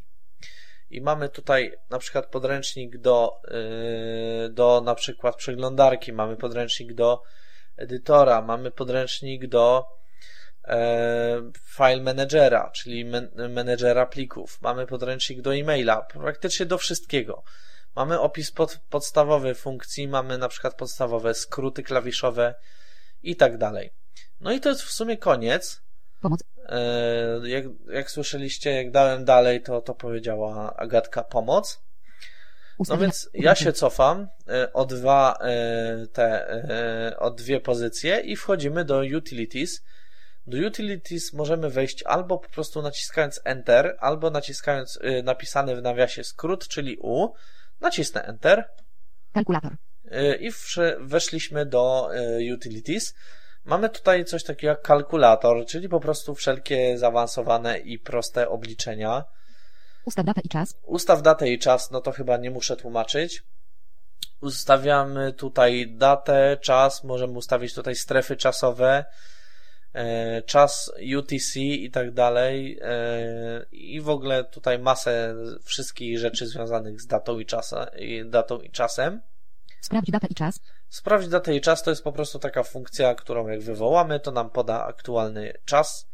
I 0.91 1.01
mamy 1.01 1.29
tutaj 1.29 1.77
na 1.91 1.99
przykład 1.99 2.27
podręcznik 2.27 2.99
do, 2.99 3.41
yy, 4.43 4.51
do 4.51 4.83
na 4.85 4.95
przykład 4.95 5.37
przeglądarki, 5.37 6.13
mamy 6.13 6.37
podręcznik 6.37 6.95
do 6.95 7.23
edytora, 7.77 8.43
mamy 8.43 8.71
podręcznik 8.71 9.47
do 9.47 9.87
E, 9.87 10.04
file 11.77 12.03
managera, 12.03 12.71
czyli 12.75 13.05
menedżera 13.49 14.07
plików. 14.07 14.63
Mamy 14.63 14.87
podręcznik 14.87 15.41
do 15.41 15.55
e-maila, 15.55 16.03
praktycznie 16.03 16.67
do 16.67 16.79
wszystkiego. 16.79 17.43
Mamy 17.97 18.21
opis 18.21 18.51
pod, 18.51 18.79
podstawowy 18.91 19.55
funkcji, 19.55 20.09
mamy 20.09 20.39
na 20.39 20.49
przykład 20.49 20.75
podstawowe 20.75 21.35
skróty 21.35 21.83
klawiszowe, 21.83 22.55
i 23.25 23.37
tak 23.37 23.59
dalej. 23.59 23.91
No 24.41 24.53
i 24.53 24.61
to 24.61 24.69
jest 24.69 24.83
w 24.83 24.93
sumie 24.93 25.17
koniec. 25.19 25.83
Pomoc. 26.21 26.41
E, 26.69 27.49
Jak, 27.49 27.65
jak 27.93 28.11
słyszeliście, 28.11 28.73
jak 28.73 28.91
dałem 28.91 29.25
dalej, 29.25 29.63
to, 29.63 29.81
to 29.81 29.95
powiedziała 29.95 30.77
Agatka 30.77 31.25
pomoc. 31.25 31.81
No 32.89 32.99
więc 32.99 33.31
ja 33.35 33.55
się 33.55 33.73
cofam 33.73 34.29
e, 34.49 34.73
o 34.73 34.85
dwa 34.85 35.39
e, 35.41 36.07
te, 36.07 36.49
e, 36.51 37.17
o 37.19 37.31
dwie 37.31 37.61
pozycje 37.61 38.21
i 38.21 38.37
wchodzimy 38.37 38.85
do 38.85 39.03
utilities. 39.17 39.85
Do 40.47 40.67
utilities 40.67 41.33
możemy 41.33 41.71
wejść 41.71 42.03
albo 42.03 42.39
po 42.39 42.49
prostu 42.49 42.83
naciskając 42.83 43.41
Enter, 43.45 43.97
albo 44.01 44.31
naciskając 44.31 44.99
e, 45.03 45.23
napisany 45.23 45.77
w 45.77 45.83
nawiasie 45.83 46.25
skrót, 46.25 46.69
czyli 46.69 46.97
U. 47.01 47.29
Nacisnę 47.81 48.23
Enter 48.23 48.65
Kalkulator. 49.33 49.73
e, 50.11 50.37
i 50.37 50.51
weszliśmy 50.99 51.67
do 51.67 52.11
e, 52.15 52.55
utilities. 52.55 53.15
Mamy 53.65 53.89
tutaj 53.89 54.25
coś 54.25 54.45
takiego 54.45 54.71
jak 54.71 54.83
kalkulator, 54.83 55.67
czyli 55.67 55.89
po 55.89 56.01
prostu 56.01 56.35
wszelkie 56.35 56.99
zaawansowane 56.99 57.79
i 57.79 57.99
proste 57.99 58.49
obliczenia. 58.49 59.25
Ustaw 60.05 60.27
datę 60.27 60.41
i 60.45 60.49
czas. 60.49 60.77
Ustaw 60.83 61.23
datę 61.23 61.49
i 61.49 61.59
czas, 61.59 61.91
no 61.91 62.01
to 62.01 62.13
chyba 62.13 62.37
nie 62.37 62.51
muszę 62.51 62.77
tłumaczyć. 62.77 63.43
Ustawiamy 64.41 65.33
tutaj 65.33 65.95
datę, 65.97 66.57
czas, 66.61 67.05
możemy 67.05 67.33
ustawić 67.33 67.75
tutaj 67.75 67.97
strefy 67.97 68.37
czasowe, 68.37 69.05
czas 70.47 70.93
UTC 71.19 71.61
i 71.61 71.91
tak 71.91 72.11
dalej. 72.11 72.79
e, 72.83 73.67
I 73.73 74.01
w 74.01 74.09
ogóle 74.09 74.45
tutaj 74.45 74.79
masę 74.79 75.35
wszystkich 75.65 76.19
rzeczy 76.19 76.47
związanych 76.47 77.01
z 77.01 77.07
datą 77.07 77.39
i, 77.39 77.47
czasa, 77.47 77.85
i 77.99 78.25
datą 78.31 78.61
i 78.61 78.71
czasem. 78.71 79.23
Sprawdź 79.81 80.11
datę 80.11 80.27
i 80.31 80.35
czas. 80.35 80.61
Sprawdź 80.89 81.29
datę 81.29 81.55
i 81.55 81.61
czas 81.61 81.83
to 81.83 81.91
jest 81.91 82.05
po 82.05 82.13
prostu 82.13 82.39
taka 82.39 82.63
funkcja, 82.63 83.15
którą 83.15 83.49
jak 83.49 83.61
wywołamy, 83.61 84.21
to 84.21 84.31
nam 84.31 84.51
poda 84.51 84.85
aktualny 84.85 85.53
czas 85.65 86.09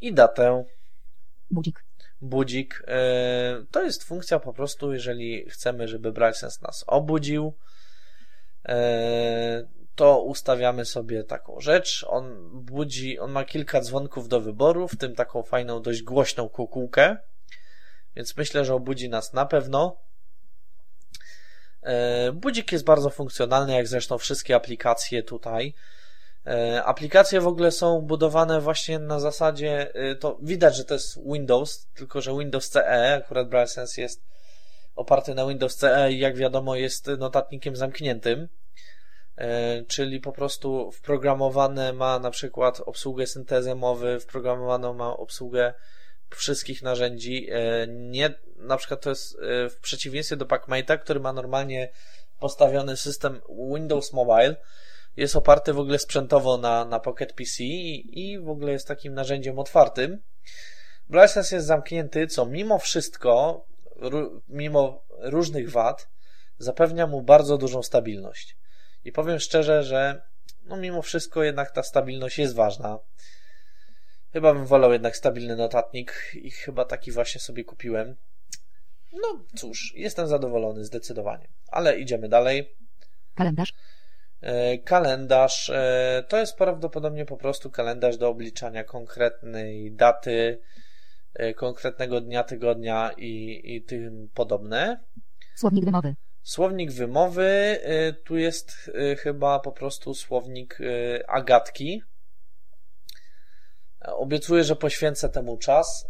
i 0.00 0.12
datę. 0.12 0.64
Budzik. 1.50 1.84
budzik. 2.20 2.82
e, 2.86 3.64
To 3.70 3.82
jest 3.82 4.04
funkcja 4.04 4.38
po 4.38 4.52
prostu, 4.52 4.92
jeżeli 4.92 5.50
chcemy, 5.50 5.88
żeby 5.88 6.12
BrightSense 6.12 6.58
nas 6.62 6.84
obudził, 6.86 7.54
e, 8.68 9.77
to 9.98 10.22
ustawiamy 10.22 10.84
sobie 10.84 11.24
taką 11.24 11.60
rzecz. 11.60 12.04
On 12.08 12.50
budzi, 12.52 13.18
on 13.18 13.30
ma 13.30 13.44
kilka 13.44 13.80
dzwonków 13.80 14.28
do 14.28 14.40
wyboru, 14.40 14.88
w 14.88 14.96
tym 14.96 15.14
taką 15.14 15.42
fajną, 15.42 15.82
dość 15.82 16.02
głośną 16.02 16.48
kukułkę, 16.48 17.16
więc 18.16 18.36
myślę, 18.36 18.64
że 18.64 18.74
obudzi 18.74 19.08
nas 19.08 19.32
na 19.32 19.46
pewno. 19.46 19.96
E, 21.82 22.32
Budzik 22.32 22.72
jest 22.72 22.84
bardzo 22.84 23.10
funkcjonalny, 23.10 23.72
jak 23.72 23.86
zresztą 23.86 24.18
wszystkie 24.18 24.56
aplikacje 24.56 25.22
tutaj. 25.22 25.74
E, 26.46 26.84
Aplikacje 26.84 27.40
w 27.40 27.46
ogóle 27.46 27.70
są 27.70 28.00
budowane 28.00 28.60
właśnie 28.60 28.98
na 28.98 29.20
zasadzie, 29.20 29.94
e, 29.94 30.14
to 30.14 30.38
widać, 30.42 30.76
że 30.76 30.84
to 30.84 30.94
jest 30.94 31.18
Windows, 31.32 31.86
tylko 31.94 32.20
że 32.20 32.38
Windows 32.38 32.70
CE, 32.70 33.14
akurat 33.14 33.48
BrightSense 33.48 34.00
jest 34.00 34.22
oparty 34.96 35.34
na 35.34 35.46
Windows 35.46 35.76
CE 35.76 36.12
i 36.12 36.18
jak 36.18 36.36
wiadomo 36.36 36.76
jest 36.76 37.06
notatnikiem 37.18 37.76
zamkniętym, 37.76 38.48
czyli 39.88 40.20
po 40.20 40.32
prostu 40.32 40.92
wprogramowane 40.92 41.92
ma 41.92 42.18
na 42.18 42.30
przykład 42.30 42.80
obsługę 42.86 43.26
syntezy 43.26 43.74
mowy, 43.74 44.20
wprogramowaną 44.20 44.94
ma 44.94 45.16
obsługę 45.16 45.74
wszystkich 46.36 46.82
narzędzi. 46.82 47.48
E, 47.50 47.86
Nie, 47.86 48.34
na 48.56 48.76
przykład 48.76 49.00
to 49.00 49.10
jest 49.10 49.34
e, 49.34 49.68
w 49.68 49.80
przeciwieństwie 49.80 50.36
do 50.36 50.44
PackMate'a, 50.44 50.98
który 50.98 51.20
ma 51.20 51.32
normalnie 51.32 51.88
postawiony 52.40 52.96
system 52.96 53.40
Windows 53.74 54.12
Mobile, 54.12 54.56
jest 55.16 55.36
oparty 55.36 55.72
w 55.72 55.78
ogóle 55.78 55.98
sprzętowo 55.98 56.58
na, 56.58 56.84
na 56.84 57.00
Pocket 57.00 57.32
PC 57.32 57.64
i, 57.64 58.20
i 58.20 58.38
w 58.38 58.48
ogóle 58.48 58.72
jest 58.72 58.88
takim 58.88 59.14
narzędziem 59.14 59.58
otwartym. 59.58 60.22
BrightSense 61.10 61.56
jest 61.56 61.66
zamknięty, 61.66 62.26
co 62.26 62.46
mimo 62.46 62.78
wszystko, 62.78 63.64
mimo 64.48 65.04
różnych 65.18 65.70
wad, 65.70 66.08
zapewnia 66.58 67.06
mu 67.06 67.22
bardzo 67.22 67.58
dużą 67.58 67.82
stabilność. 67.82 68.56
I 69.04 69.12
powiem 69.12 69.38
szczerze, 69.38 69.82
że 69.82 70.22
no 70.64 70.76
mimo 70.76 71.02
wszystko 71.02 71.42
jednak 71.42 71.70
ta 71.70 71.82
stabilność 71.82 72.38
jest 72.38 72.54
ważna. 72.54 72.98
Chyba 74.32 74.54
bym 74.54 74.66
wolał 74.66 74.92
jednak 74.92 75.16
stabilny 75.16 75.56
notatnik 75.56 76.30
i 76.34 76.50
chyba 76.50 76.84
taki 76.84 77.12
właśnie 77.12 77.40
sobie 77.40 77.64
kupiłem. 77.64 78.16
No 79.12 79.44
cóż, 79.56 79.92
jestem 79.96 80.26
zadowolony 80.26 80.84
zdecydowanie. 80.84 81.48
Ale 81.68 81.98
idziemy 81.98 82.28
dalej. 82.28 82.76
Kalendarz. 83.34 83.74
E, 84.40 84.78
Kalendarz 84.78 85.70
e, 85.70 86.24
to 86.28 86.36
jest 86.36 86.56
prawdopodobnie 86.56 87.24
po 87.24 87.36
prostu 87.36 87.70
kalendarz 87.70 88.16
do 88.16 88.28
obliczania 88.28 88.84
konkretnej 88.84 89.92
daty, 89.92 90.60
e, 91.34 91.54
konkretnego 91.54 92.20
dnia, 92.20 92.44
tygodnia 92.44 93.10
i, 93.16 93.60
i 93.64 93.82
tym 93.82 94.28
podobne. 94.34 95.00
Słownik 95.54 95.84
wymowy. 95.84 96.14
Słownik 96.48 96.92
wymowy, 96.92 97.44
e, 97.82 98.12
tu 98.12 98.36
jest 98.36 98.90
e, 98.94 99.16
chyba 99.16 99.60
po 99.60 99.72
prostu 99.72 100.14
słownik 100.14 100.78
e, 100.80 101.30
Agatki. 101.30 102.02
Obiecuję, 104.00 104.64
że 104.64 104.76
poświęcę 104.76 105.28
temu 105.28 105.56
czas. 105.56 106.06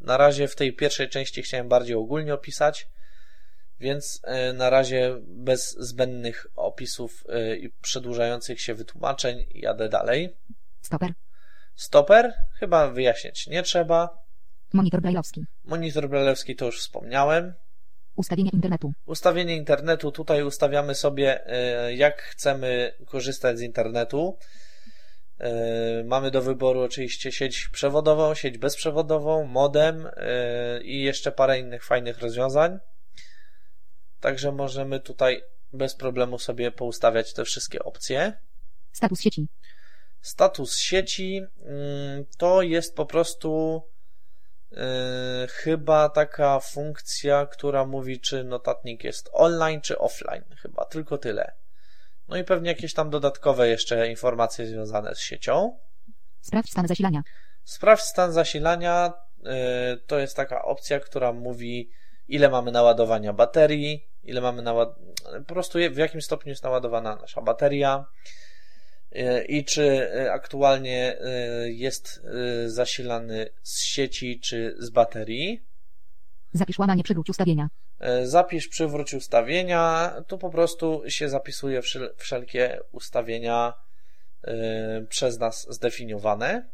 Na 0.00 0.16
razie 0.16 0.48
w 0.48 0.56
tej 0.56 0.76
pierwszej 0.76 1.08
części 1.08 1.42
chciałem 1.42 1.68
bardziej 1.68 1.96
ogólnie 1.96 2.34
opisać, 2.34 2.88
więc 3.80 4.22
na 4.54 4.70
razie 4.70 5.16
bez 5.22 5.70
zbędnych 5.78 6.46
opisów 6.56 7.24
i 7.60 7.70
przedłużających 7.70 8.60
się 8.60 8.74
wytłumaczeń 8.74 9.46
jadę 9.50 9.88
dalej. 9.88 10.36
Stoper. 10.80 11.12
Stoper 11.74 12.34
chyba 12.58 12.88
wyjaśniać 12.88 13.46
nie 13.46 13.62
trzeba. 13.62 14.24
Monitor 14.72 15.00
brajlowski. 15.00 15.44
Monitor 15.64 16.08
bralewski 16.08 16.56
to 16.56 16.66
już 16.66 16.80
wspomniałem. 16.80 17.54
Ustawienia 18.18 18.50
internetu. 18.52 18.92
Ustawienie 19.06 19.56
internetu. 19.56 20.12
Tutaj 20.12 20.42
ustawiamy 20.42 20.94
sobie, 20.94 21.46
e, 21.46 21.94
jak 21.94 22.22
chcemy 22.22 22.92
korzystać 23.06 23.58
z 23.58 23.62
internetu. 23.62 24.38
E, 25.38 26.04
Mamy 26.04 26.30
do 26.30 26.42
wyboru 26.42 26.80
oczywiście 26.80 27.32
sieć 27.32 27.68
przewodową, 27.68 28.34
sieć 28.34 28.58
bezprzewodową, 28.58 29.46
modem 29.46 30.06
e, 30.16 30.82
i 30.82 31.02
jeszcze 31.02 31.32
parę 31.32 31.58
innych 31.58 31.84
fajnych 31.84 32.18
rozwiązań. 32.18 32.78
Także 34.20 34.52
możemy 34.52 35.00
tutaj 35.00 35.42
bez 35.72 35.94
problemu 35.94 36.38
sobie 36.38 36.72
poustawiać 36.72 37.32
te 37.32 37.44
wszystkie 37.44 37.82
opcje. 37.82 38.32
Status 38.92 39.20
sieci. 39.20 39.46
Status 40.20 40.76
sieci 40.76 41.40
mm, 41.64 42.24
to 42.38 42.62
jest 42.62 42.96
po 42.96 43.06
prostu 43.06 43.82
yy, 44.70 44.78
chyba 45.48 46.08
taka 46.08 46.60
funkcja, 46.60 47.46
która 47.46 47.84
mówi, 47.86 48.20
czy 48.20 48.44
notatnik 48.44 49.04
jest 49.04 49.30
online, 49.32 49.80
czy 49.80 49.98
offline. 49.98 50.44
Chyba 50.62 50.84
tylko 50.84 51.18
tyle. 51.18 51.52
No 52.28 52.36
i 52.36 52.44
pewnie 52.44 52.68
jakieś 52.68 52.94
tam 52.94 53.10
dodatkowe 53.10 53.68
jeszcze 53.68 54.08
informacje 54.08 54.66
związane 54.66 55.14
z 55.14 55.20
siecią. 55.20 55.78
Sprawdź 56.40 56.70
stan 56.70 56.88
zasilania. 56.88 57.22
Sprawdź 57.64 58.02
stan 58.02 58.32
zasilania. 58.32 59.12
yy, 59.42 59.50
To 60.06 60.18
jest 60.18 60.36
taka 60.36 60.62
opcja, 60.62 61.00
która 61.00 61.32
mówi, 61.32 61.90
ile 62.28 62.48
mamy 62.48 62.72
naładowania 62.72 63.32
baterii, 63.32 64.08
ile 64.22 64.40
mamy 64.40 64.62
naład... 64.62 64.88
po 65.46 65.54
prostu 65.54 65.78
w 65.90 65.96
jakim 65.96 66.22
stopniu 66.22 66.50
jest 66.50 66.64
naładowana 66.64 67.16
nasza 67.16 67.42
bateria 67.42 68.04
i 69.48 69.64
czy 69.64 69.82
yy, 70.14 70.32
aktualnie 70.32 71.16
yy, 71.20 71.72
jest 71.72 72.22
zasilany 72.66 73.46
z 73.62 73.80
sieci 73.82 74.40
czy 74.40 74.74
z 74.78 74.90
baterii. 74.90 75.64
Zapisz 76.52 76.78
łamanie 76.78 77.02
przywróć 77.02 77.30
ustawienia. 77.30 77.68
Zapisz, 78.24 78.68
przywróć 78.68 79.14
ustawienia. 79.14 80.12
Tu 80.26 80.38
po 80.38 80.50
prostu 80.50 81.02
się 81.08 81.28
zapisuje 81.28 81.80
wszel- 81.80 82.10
wszelkie 82.16 82.80
ustawienia 82.92 83.74
przez 85.08 85.38
nas 85.38 85.66
zdefiniowane. 85.70 86.68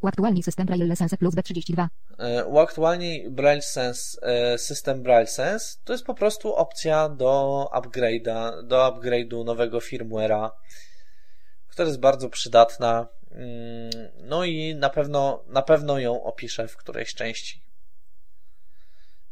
Uaktualnij 0.00 0.42
system 0.42 0.66
Braille 0.66 0.96
Sense 0.96 1.16
plus 1.16 1.34
B32. 1.34 1.86
E, 2.18 2.44
Uaktualnij 2.44 3.30
Braille 3.30 3.62
Sense, 3.62 4.18
e, 4.22 4.58
system 4.58 5.02
Braille 5.02 5.26
Sense 5.26 5.76
to 5.84 5.92
jest 5.92 6.04
po 6.04 6.14
prostu 6.14 6.54
opcja 6.54 7.08
do 7.08 7.66
upgrade'a, 7.74 8.62
do 8.62 8.88
upgrade'u 8.88 9.44
nowego 9.44 9.80
firmware'a, 9.80 10.50
która 11.68 11.88
jest 11.88 12.00
bardzo 12.00 12.28
przydatna. 12.30 13.06
Mm, 13.30 13.90
No 14.20 14.44
i 14.44 14.74
na 14.74 14.90
pewno, 14.90 15.44
na 15.46 15.62
pewno 15.62 15.98
ją 15.98 16.22
opiszę 16.22 16.68
w 16.68 16.76
którejś 16.76 17.14
części. 17.14 17.62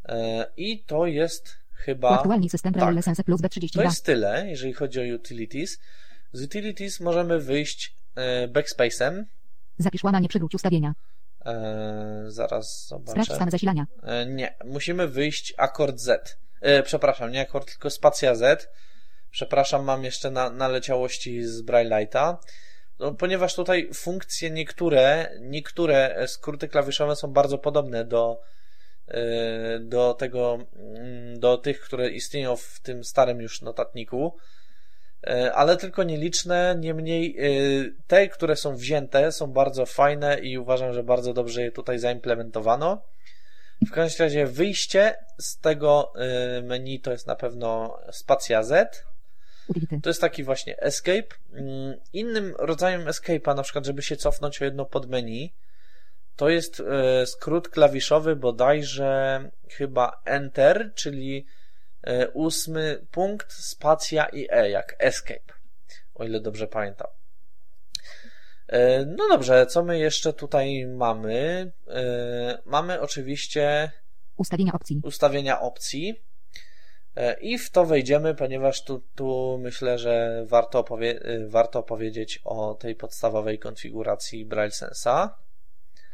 E, 0.05 0.47
I 0.57 0.85
to 0.85 1.07
jest 1.07 1.57
chyba. 1.73 2.11
Uaktualnij 2.11 2.49
system 2.51 2.75
tak. 2.75 2.95
Plus 3.25 3.41
To 3.43 3.49
B32. 3.49 3.83
jest 3.83 4.05
tyle, 4.05 4.47
jeżeli 4.49 4.73
chodzi 4.73 5.01
o 5.13 5.15
utilities. 5.15 5.79
Z 6.33 6.43
utilities 6.43 7.01
możemy 7.01 7.39
wyjść 7.41 7.97
e, 8.15 8.49
backspace'em. 8.49 9.25
Zapisz 9.79 10.05
łamanie 10.05 10.29
przywróć 10.29 10.55
ustawienia. 10.55 10.95
E, 11.47 12.25
Zaraz 12.29 12.85
Sprawdź 12.85 13.07
zobaczę. 13.07 13.35
stan 13.35 13.51
zasilania. 13.51 13.87
E, 14.03 14.27
Nie, 14.27 14.55
musimy 14.65 15.09
wyjść 15.09 15.55
akord 15.57 15.99
Z. 15.99 16.39
E, 16.61 16.83
przepraszam, 16.83 17.31
nie 17.33 17.41
akord, 17.41 17.67
tylko 17.71 17.91
spacja 17.91 18.35
Z. 18.35 18.69
Przepraszam, 19.37 19.85
mam 19.85 20.05
jeszcze 20.05 20.31
na, 20.31 20.51
naleciałości 20.51 21.45
z 21.45 21.63
Braille'a. 21.63 22.37
No, 22.99 23.15
ponieważ 23.15 23.55
tutaj 23.55 23.91
funkcje 23.95 24.51
niektóre, 24.51 25.31
niektóre 25.41 26.29
skróty 26.29 26.69
klawiszowe 26.69 27.17
są 27.17 27.33
bardzo 27.33 27.59
podobne 27.59 28.05
do, 28.05 28.41
e, 29.09 29.79
do 29.79 30.15
tego, 30.15 30.59
mm, 30.77 31.41
do 31.41 31.59
tych, 31.59 31.81
które 31.81 32.11
istnieją 32.11 32.57
w 32.57 32.81
tym 32.83 33.05
starym 33.05 33.41
już 33.41 33.63
notatniku, 33.63 34.37
e, 35.27 35.53
ale 35.53 35.77
tylko 35.77 36.03
nieliczne, 36.03 36.77
niemniej 36.79 37.37
e, 37.39 37.51
te, 38.07 38.29
które 38.29 38.57
są 38.57 38.77
wzięte 38.77 39.33
są 39.33 39.47
bardzo 39.47 39.87
fajne 39.87 40.39
i 40.39 40.59
uważam, 40.59 40.93
że 40.93 41.03
bardzo 41.03 41.35
dobrze 41.35 41.63
je 41.63 41.73
tutaj 41.73 41.99
zaimplementowano. 41.99 43.03
W 43.87 43.91
każdym 43.91 44.25
razie 44.25 44.47
wyjście 44.47 45.15
z 45.39 45.61
tego 45.61 46.13
menu 46.63 47.01
to 47.01 47.13
jest 47.13 47.27
na 47.27 47.37
pewno 47.37 47.99
spacja 48.13 48.63
Z, 48.63 49.06
to 50.03 50.11
jest 50.11 50.21
taki 50.21 50.45
właśnie 50.45 50.81
escape. 50.81 51.29
Mm, 51.53 51.95
innym 52.13 52.55
rodzajem 52.59 53.05
escape'a, 53.05 53.57
na 53.57 53.63
przykład, 53.63 53.87
żeby 53.87 54.03
się 54.03 54.17
cofnąć 54.17 54.63
o 54.63 54.65
jedno 54.65 54.85
podmenu, 54.85 55.49
to 56.37 56.49
jest 56.49 56.81
e, 56.81 57.27
skrót 57.27 57.69
klawiszowy 57.69 58.37
bodajże 58.37 59.41
chyba 59.71 60.21
Enter, 60.25 60.93
czyli 60.95 61.47
e, 62.03 62.29
ósmy 62.29 63.07
punkt, 63.11 63.53
spacja 63.53 64.27
i 64.27 64.47
E, 64.51 64.71
jak 64.71 64.97
escape, 64.99 65.53
o 66.15 66.25
ile 66.25 66.41
dobrze 66.41 66.67
pamiętam. 66.67 67.09
E, 68.69 69.05
no 69.07 69.29
dobrze, 69.29 69.67
co 69.67 69.85
my 69.85 69.99
jeszcze 69.99 70.33
tutaj 70.33 70.87
mamy? 70.87 71.73
Mamy 72.65 73.01
oczywiście 73.01 73.91
ustawienia 74.37 74.73
opcji. 74.73 75.01
Ustawienia 75.05 75.61
opcji. 75.61 76.26
E, 77.17 77.37
I 77.41 77.59
w 77.59 77.71
to 77.71 77.85
wejdziemy, 77.85 78.35
ponieważ 78.35 78.85
tu, 78.85 79.03
tu 79.15 79.59
myślę, 79.63 79.99
że 79.99 80.45
warto, 80.47 80.79
opowie 80.79 81.27
y, 81.27 81.49
warto 81.49 81.83
powiedzieć 81.83 82.41
o 82.45 82.75
tej 82.75 82.95
podstawowej 82.95 83.59
konfiguracji 83.59 84.45
Braille 84.45 84.71
Sensa. 84.71 85.37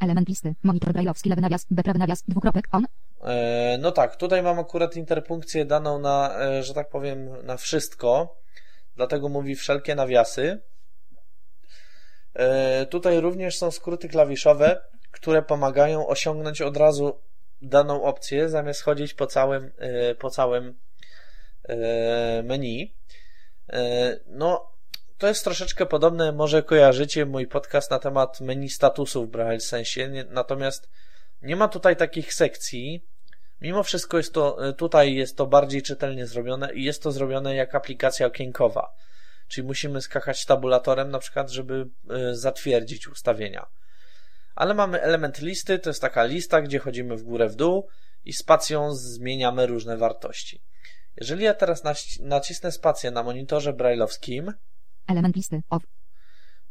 Element 0.01 0.29
listy, 0.29 0.55
monitor 0.63 0.93
brailleowski, 0.93 1.29
lewy 1.29 1.43
nawias, 1.43 1.67
B 1.71 1.83
prawy 1.83 1.99
nawias, 1.99 2.23
dwukropek, 2.29 2.69
on. 2.73 2.87
E, 3.25 3.79
no 3.81 3.93
tak, 3.93 4.17
tutaj 4.17 4.43
mam 4.43 4.59
akurat 4.59 4.97
interpunkcję 4.97 5.65
daną 5.65 5.99
na, 5.99 6.41
e, 6.41 6.63
że 6.63 6.75
tak 6.75 6.89
powiem, 6.89 7.47
na 7.47 7.57
wszystko, 7.57 8.37
dlatego 8.97 9.29
mówi 9.29 9.55
wszelkie 9.55 9.95
nawiasy. 9.95 10.61
Tutaj 12.91 13.21
również 13.21 13.59
są 13.59 13.71
skróty 13.71 14.09
klawiszowe, 14.09 14.81
które 15.11 15.43
pomagają 15.43 16.07
osiągnąć 16.07 16.63
od 16.63 16.77
razu 16.77 17.19
daną 17.63 18.03
opcję, 18.03 18.49
zamiast 18.49 18.83
chodzić 18.83 19.15
po 19.15 19.27
całym, 19.27 19.73
po 20.19 20.31
całym 20.31 20.69
E, 20.69 20.92
menu. 22.43 22.95
E, 23.73 24.21
no, 24.27 24.73
to 25.19 25.29
jest 25.29 25.45
troszeczkę 25.45 25.87
podobne, 25.87 26.33
może 26.33 26.63
kojarzycie 26.63 27.27
mój 27.27 27.47
podcast 27.47 27.91
na 27.91 27.99
temat 27.99 28.41
menu 28.41 28.69
statusów 28.71 29.29
w 29.29 29.31
Braille 29.31 29.61
sensie, 29.61 30.25
natomiast 30.31 30.89
nie 31.43 31.57
ma 31.57 31.69
tutaj 31.69 31.97
takich 31.97 32.35
sekcji. 32.35 33.07
Mimo 33.61 33.83
wszystko 33.83 34.17
jest 34.17 34.35
to, 34.35 34.69
e, 34.69 34.73
tutaj 34.73 35.15
jest 35.15 35.37
to 35.37 35.47
bardziej 35.47 35.83
czytelnie 35.83 36.27
zrobione 36.27 36.75
i 36.75 36.85
jest 36.85 37.03
to 37.03 37.13
zrobione 37.13 37.55
jak 37.55 37.75
aplikacja 37.75 38.27
okienkowa. 38.27 38.95
Czyli 39.49 39.67
musimy 39.67 40.01
skakać 40.01 40.45
tabulatorem 40.47 41.11
na 41.11 41.19
przykład, 41.19 41.51
żeby 41.51 41.89
zatwierdzić 42.33 43.09
ustawienia. 43.09 43.67
Ale 44.55 44.75
mamy 44.75 45.03
element 45.03 45.39
listy, 45.39 45.79
to 45.79 45.91
jest 45.91 46.01
taka 46.01 46.25
lista, 46.25 46.63
gdzie 46.63 46.79
chodzimy 46.79 47.17
w 47.17 47.23
górę 47.23 47.49
w 47.49 47.57
dół 47.57 47.89
i 48.25 48.33
spacją 48.33 48.95
zmieniamy 48.95 49.67
różne 49.67 49.97
wartości. 49.97 50.63
Jeżeli 51.17 51.45
ja 51.45 51.55
teraz 51.55 51.83
nacisnę 52.21 52.73
spację 52.73 53.11
na 53.11 53.23
monitorze 53.23 53.73
brailleowskim, 53.73 54.53
element 55.07 55.37
listy 55.37 55.63
off. 55.71 55.83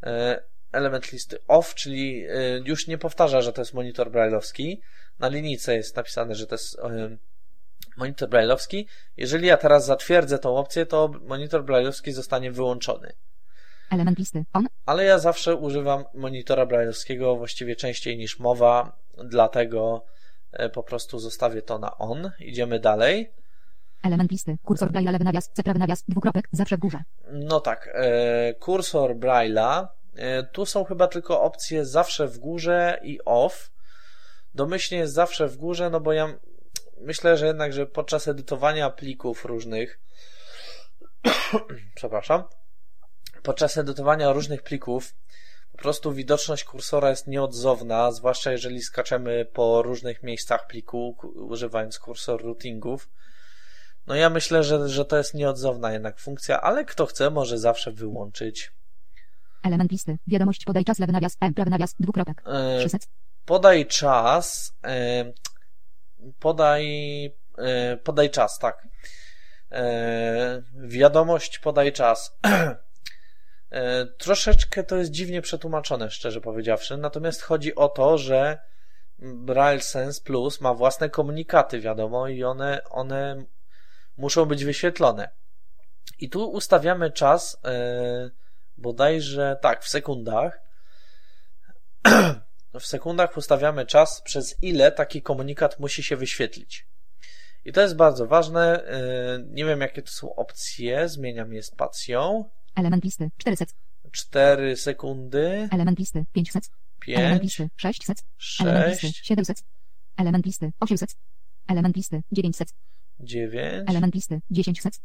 E, 0.03 0.43
element 0.71 1.11
listy 1.11 1.37
off, 1.47 1.75
czyli 1.75 2.25
e, 2.29 2.33
już 2.65 2.87
nie 2.87 2.97
powtarza, 2.97 3.41
że 3.41 3.53
to 3.53 3.61
jest 3.61 3.73
monitor 3.73 4.11
brailleowski. 4.11 4.81
Na 5.19 5.27
linijce 5.27 5.75
jest 5.75 5.95
napisane, 5.95 6.35
że 6.35 6.47
to 6.47 6.55
jest 6.55 6.79
e, 6.79 7.17
monitor 7.97 8.29
brailleowski. 8.29 8.87
Jeżeli 9.17 9.47
ja 9.47 9.57
teraz 9.57 9.85
zatwierdzę 9.85 10.39
tą 10.39 10.57
opcję, 10.57 10.85
to 10.85 11.11
monitor 11.21 11.63
brailleowski 11.65 12.11
zostanie 12.11 12.51
wyłączony. 12.51 13.13
Element 13.91 14.19
listy 14.19 14.45
on. 14.53 14.67
Ale 14.85 15.03
ja 15.03 15.19
zawsze 15.19 15.55
używam 15.55 16.03
monitora 16.13 16.65
brailleowskiego 16.65 17.35
właściwie 17.35 17.75
częściej 17.75 18.17
niż 18.17 18.39
mowa, 18.39 18.97
dlatego 19.23 20.05
po 20.73 20.83
prostu 20.83 21.19
zostawię 21.19 21.61
to 21.61 21.79
na 21.79 21.97
on. 21.97 22.31
Idziemy 22.39 22.79
dalej. 22.79 23.31
Element 24.03 24.31
listy. 24.31 24.57
Kursor 24.63 24.91
Braille'a 24.91 25.11
lewy 25.11 25.23
nawias, 25.23 25.49
C 25.53 25.63
prawy 25.63 25.79
nawias, 25.79 26.03
dwukropek, 26.07 26.47
zawsze 26.51 26.77
w 26.77 26.79
górze. 26.79 27.03
No 27.31 27.59
tak. 27.59 27.89
E, 27.93 28.53
kursor 28.53 29.15
Braille'a. 29.15 29.87
E, 30.15 30.43
tu 30.43 30.65
są 30.65 30.83
chyba 30.83 31.07
tylko 31.07 31.41
opcje 31.41 31.85
zawsze 31.85 32.27
w 32.27 32.37
górze 32.37 32.99
i 33.03 33.19
off. 33.25 33.71
Domyślnie 34.53 34.99
jest 34.99 35.13
zawsze 35.13 35.47
w 35.47 35.57
górze, 35.57 35.89
no 35.89 35.99
bo 35.99 36.13
ja 36.13 36.39
myślę, 37.01 37.37
że 37.37 37.47
jednak, 37.47 37.73
że 37.73 37.85
podczas 37.85 38.27
edytowania 38.27 38.89
plików 38.89 39.45
różnych 39.45 39.99
przepraszam, 41.95 42.43
podczas 43.43 43.77
edytowania 43.77 44.31
różnych 44.31 44.63
plików 44.63 45.13
po 45.71 45.77
prostu 45.77 46.13
widoczność 46.13 46.63
kursora 46.63 47.09
jest 47.09 47.27
nieodzowna, 47.27 48.11
zwłaszcza 48.11 48.51
jeżeli 48.51 48.81
skaczemy 48.81 49.45
po 49.45 49.81
różnych 49.81 50.23
miejscach 50.23 50.67
pliku, 50.67 51.15
używając 51.35 51.99
kursor 51.99 52.43
routingów. 52.43 53.09
No 54.11 54.15
ja 54.15 54.29
myślę, 54.29 54.63
że, 54.63 54.89
że 54.89 55.05
to 55.05 55.17
jest 55.17 55.33
nieodzowna 55.33 55.91
jednak 55.91 56.19
funkcja, 56.19 56.61
ale 56.61 56.85
kto 56.85 57.05
chce, 57.05 57.29
może 57.29 57.57
zawsze 57.57 57.91
wyłączyć. 57.91 58.71
Element 59.63 59.91
listy. 59.91 60.17
Wiadomość 60.27 60.65
podaj 60.65 60.85
czas, 60.85 60.99
lewy 60.99 61.13
nawias, 61.13 61.37
M, 61.41 61.53
prawy 61.53 61.71
nawias, 61.71 61.95
dwukropek. 61.99 62.43
E, 62.45 62.85
podaj 63.45 63.85
czas. 63.85 64.73
E, 64.83 65.25
podaj, 66.39 66.85
e, 67.57 67.97
podaj 67.97 68.29
czas, 68.29 68.59
tak. 68.59 68.87
Wiadomość 70.75 71.59
podaj 71.59 71.93
czas. 71.93 72.37
Troszeczkę 74.17 74.83
to 74.83 74.97
jest 74.97 75.11
dziwnie 75.11 75.41
przetłumaczone, 75.41 76.09
szczerze 76.09 76.41
powiedziawszy. 76.41 76.97
Natomiast 76.97 77.41
chodzi 77.41 77.75
o 77.75 77.89
to, 77.89 78.17
że 78.17 78.59
Braille 79.19 79.81
Sense 79.81 80.21
Plus 80.21 80.61
ma 80.61 80.73
własne 80.73 81.09
komunikaty, 81.09 81.79
wiadomo, 81.79 82.27
i 82.27 82.43
one, 82.43 82.81
one 82.89 83.45
muszą 84.17 84.45
być 84.45 84.65
wyświetlone. 84.65 85.29
I 86.19 86.29
tu 86.29 86.51
ustawiamy 86.51 87.11
czas 87.11 87.57
yy, 87.63 88.31
bodajże 88.77 89.57
tak, 89.61 89.83
w 89.83 89.89
sekundach. 89.89 90.61
w 92.79 92.85
sekundach 92.85 93.37
ustawiamy 93.37 93.85
czas, 93.85 94.21
przez 94.21 94.55
ile 94.61 94.91
taki 94.91 95.21
komunikat 95.21 95.79
musi 95.79 96.03
się 96.03 96.15
wyświetlić. 96.15 96.87
I 97.65 97.71
to 97.71 97.81
jest 97.81 97.95
bardzo 97.95 98.27
ważne. 98.27 98.83
Yy, 99.37 99.45
nie 99.49 99.65
wiem, 99.65 99.81
jakie 99.81 100.01
to 100.01 100.11
są 100.11 100.35
opcje. 100.35 101.09
Zmieniam 101.09 101.53
je 101.53 101.63
spacją. 101.63 102.49
Element 102.75 103.03
listy 103.03 103.29
400. 103.37 103.65
4 104.11 104.77
sekundy. 104.77 105.69
Element 105.71 105.99
listy 105.99 106.25
500. 106.33 106.69
5. 106.99 107.19
Element 107.19 107.43
listy 107.43 107.69
600. 107.77 108.23
6. 108.37 108.61
Element 108.61 109.03
listy 109.03 109.19
700. 109.23 109.63
Element 110.17 110.45
listy 110.45 110.71
800. 110.79 111.15
Element 111.67 111.95
listy 111.95 112.23
900. 112.31 112.73
9. 113.23 113.89
Element 113.89 114.15
listy 114.15 114.41
10 114.49 114.81
sec. 114.81 115.01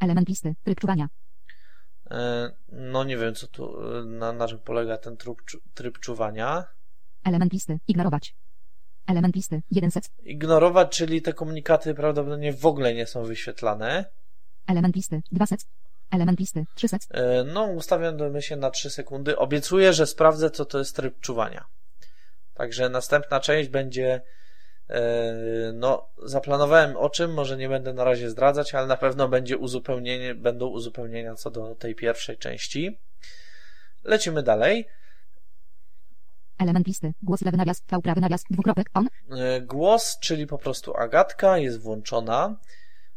Element 0.00 0.28
listy 0.28 0.54
tryb 0.64 0.80
czuwania. 0.80 1.08
E, 2.10 2.50
no 2.68 3.04
nie 3.04 3.16
wiem, 3.16 3.34
co 3.34 3.46
tu, 3.46 3.76
na, 4.04 4.32
na 4.32 4.48
czym 4.48 4.58
polega 4.58 4.98
ten 4.98 5.16
tryb, 5.16 5.36
tryb 5.74 5.98
czuwania. 5.98 6.64
Element 7.24 7.52
listy 7.52 7.78
ignorować. 7.88 8.34
Element 9.06 9.34
listy 9.34 9.62
1 9.70 9.90
sec. 9.90 10.10
Ignorować, 10.22 10.96
czyli 10.96 11.22
te 11.22 11.32
komunikaty 11.32 11.94
prawdopodobnie 11.94 12.52
w 12.52 12.66
ogóle 12.66 12.94
nie 12.94 13.06
są 13.06 13.24
wyświetlane. 13.24 14.04
Element 14.66 14.96
listy 14.96 15.22
2 15.32 15.46
sec. 15.46 15.66
Element 16.10 16.40
listy 16.40 16.64
3 16.74 16.88
sec. 16.88 17.08
E, 17.10 17.44
no, 17.44 17.64
ustawiam 17.64 18.40
się 18.40 18.56
na 18.56 18.70
3 18.70 18.90
sekundy. 18.90 19.38
Obiecuję, 19.38 19.92
że 19.92 20.06
sprawdzę, 20.06 20.50
co 20.50 20.64
to 20.64 20.78
jest 20.78 20.96
tryb 20.96 21.20
czuwania. 21.20 21.64
Także 22.54 22.88
następna 22.88 23.40
część 23.40 23.68
będzie 23.68 24.14
E, 24.14 24.22
no, 25.72 26.08
zaplanowałem 26.22 26.96
o 26.96 27.10
czym, 27.10 27.34
może 27.34 27.56
nie 27.56 27.68
będę 27.68 27.92
na 27.92 28.04
razie 28.04 28.30
zdradzać, 28.30 28.74
ale 28.74 28.86
na 28.86 28.96
pewno 28.96 29.28
będzie 29.28 29.58
uzupełnienie, 29.58 30.34
będą 30.34 30.66
uzupełnienia 30.66 31.34
co 31.34 31.50
do 31.50 31.74
tej 31.74 31.94
pierwszej 31.94 32.38
części. 32.38 32.98
Lecimy 34.04 34.42
dalej. 34.42 34.88
Element 36.58 36.86
listy. 36.86 37.12
Głos 37.22 37.42
lewy 37.42 37.56
nawias, 37.56 37.82
V 37.92 38.02
prawy 38.02 38.20
nawias, 38.20 38.44
dwukropek, 38.50 38.86
on. 38.94 39.08
E, 39.30 39.60
głos, 39.60 40.18
czyli 40.20 40.46
po 40.46 40.58
prostu 40.58 40.96
Agatka 40.96 41.58
jest 41.58 41.80
włączona. 41.80 42.56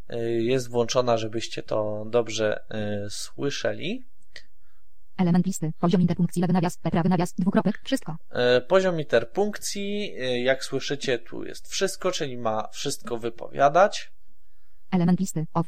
E, 0.09 0.19
jest 0.29 0.69
włączona, 0.69 1.17
żebyście 1.17 1.63
to 1.63 2.05
dobrze 2.09 2.63
słyszeli. 3.09 4.05
Element 5.17 5.45
listy. 5.45 5.71
Poziom 5.79 6.01
interpunkcji, 6.01 6.41
lewy 6.41 6.53
nawias, 6.53 6.77
prawy 6.77 7.09
nawias, 7.09 7.33
dwukropek, 7.33 7.81
wszystko. 7.83 8.15
E, 8.29 8.61
poziom 8.61 8.99
interpunkcji, 8.99 10.15
e, 10.19 10.41
jak 10.41 10.63
słyszycie, 10.63 11.19
tu 11.19 11.43
jest 11.43 11.67
wszystko, 11.67 12.11
czyli 12.11 12.37
ma 12.37 12.67
wszystko 12.67 13.17
wypowiadać. 13.17 14.11
Element 14.91 15.19
listy. 15.19 15.45
Off. 15.53 15.67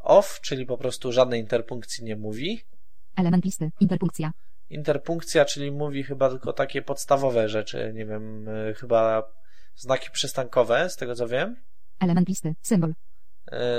off, 0.00 0.40
czyli 0.40 0.66
po 0.66 0.78
prostu 0.78 1.12
żadnej 1.12 1.40
interpunkcji 1.40 2.04
nie 2.04 2.16
mówi. 2.16 2.60
Element 3.16 3.44
listy. 3.44 3.70
Interpunkcja. 3.80 4.32
Interpunkcja, 4.70 5.44
czyli 5.44 5.70
mówi 5.70 6.02
chyba 6.02 6.30
tylko 6.30 6.52
takie 6.52 6.82
podstawowe 6.82 7.48
rzeczy, 7.48 7.92
nie 7.94 8.06
wiem, 8.06 8.48
y, 8.48 8.74
chyba 8.74 9.22
znaki 9.76 10.10
przystankowe, 10.10 10.90
z 10.90 10.96
tego 10.96 11.14
co 11.14 11.28
wiem. 11.28 11.56
Element 12.00 12.28
listy. 12.28 12.54
Symbol. 12.62 12.94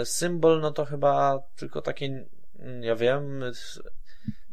Symbol, 0.03 0.61
no 0.61 0.71
to 0.71 0.85
chyba 0.85 1.39
tylko 1.55 1.81
takie, 1.81 2.25
ja 2.81 2.95
wiem, 2.95 3.43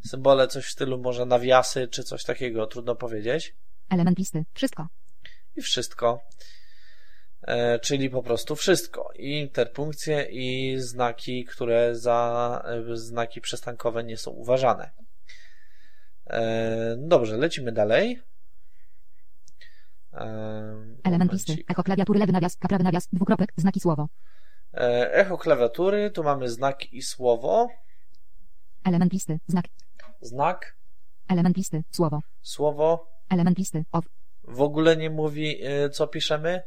symbole 0.07 0.47
coś 0.47 0.65
w 0.65 0.71
stylu 0.71 0.97
może 0.97 1.25
nawiasy, 1.25 1.87
czy 1.87 2.03
coś 2.03 2.23
takiego, 2.23 2.67
trudno 2.67 2.95
powiedzieć. 2.95 3.55
Element 3.89 4.17
listy. 4.17 4.45
Wszystko. 4.53 4.87
I 5.55 5.61
wszystko. 5.61 6.21
E, 7.41 7.79
czyli 7.79 8.09
po 8.09 8.23
prostu 8.23 8.55
wszystko. 8.55 9.09
I 9.15 9.39
interpunkcje, 9.39 10.27
i 10.31 10.75
znaki, 10.79 11.45
które 11.45 11.95
za 11.95 12.61
e, 12.65 12.97
znaki 12.97 13.41
przystankowe 13.41 14.03
nie 14.03 14.17
są 14.17 14.31
uważane. 14.31 14.91
E, 16.27 16.95
dobrze, 16.97 17.37
lecimy 17.37 17.71
dalej. 17.71 18.21
E, 20.13 20.25
Element 21.03 21.33
listy. 21.33 21.55
Echo 21.69 21.83
klawiatury 21.83 22.19
lewy 22.19 22.31
nawias, 22.31 22.57
prawy 22.57 22.83
nawias, 22.83 23.07
dwukropek, 23.13 23.53
znaki 23.57 23.79
słowo. 23.79 24.07
E, 24.73 25.13
Echo 25.13 25.37
klawiatury, 25.37 26.11
tu 26.11 26.23
mamy 26.23 26.49
znak 26.49 26.93
i 26.93 27.01
słowo. 27.01 27.69
Element 28.83 29.13
listy. 29.13 29.39
Znak. 29.47 29.65
Znak, 30.25 30.75
Element 31.27 31.57
listy. 31.57 31.83
Słowo. 31.91 32.19
słowo. 32.41 33.07
Element 33.29 33.57
listy. 33.57 33.85
Off. 33.91 34.05
W 34.43 34.61
ogóle 34.61 34.97
nie 34.97 35.09
mówi, 35.09 35.59
e, 35.63 35.89
co 35.89 36.07
piszemy. 36.07 36.61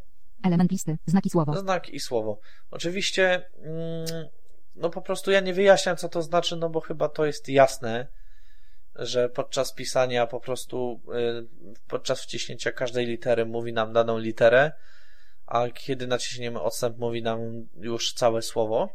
Element 0.44 0.70
listy. 0.70 0.98
Znaki 1.06 1.30
słowo. 1.30 1.56
Znak 1.56 1.88
i 1.88 2.00
słowo. 2.00 2.38
Oczywiście, 2.70 3.50
mm, 3.58 4.06
no 4.74 4.90
po 4.90 5.02
prostu 5.02 5.30
ja 5.30 5.40
nie 5.40 5.54
wyjaśniam, 5.54 5.96
co 5.96 6.08
to 6.08 6.22
znaczy, 6.22 6.56
no 6.56 6.68
bo 6.68 6.80
chyba 6.80 7.08
to 7.08 7.24
jest 7.24 7.48
jasne, 7.48 8.06
że 8.94 9.28
podczas 9.28 9.72
pisania 9.72 10.26
po 10.26 10.40
prostu, 10.40 11.00
y, 11.14 11.46
podczas 11.88 12.22
wciśnięcia 12.22 12.72
każdej 12.72 13.06
litery 13.06 13.46
mówi 13.46 13.72
nam 13.72 13.92
daną 13.92 14.18
literę, 14.18 14.72
a 15.46 15.68
kiedy 15.68 16.06
naciśniemy 16.06 16.60
odstęp, 16.60 16.98
mówi 16.98 17.22
nam 17.22 17.68
już 17.76 18.12
całe 18.12 18.42
słowo. 18.42 18.88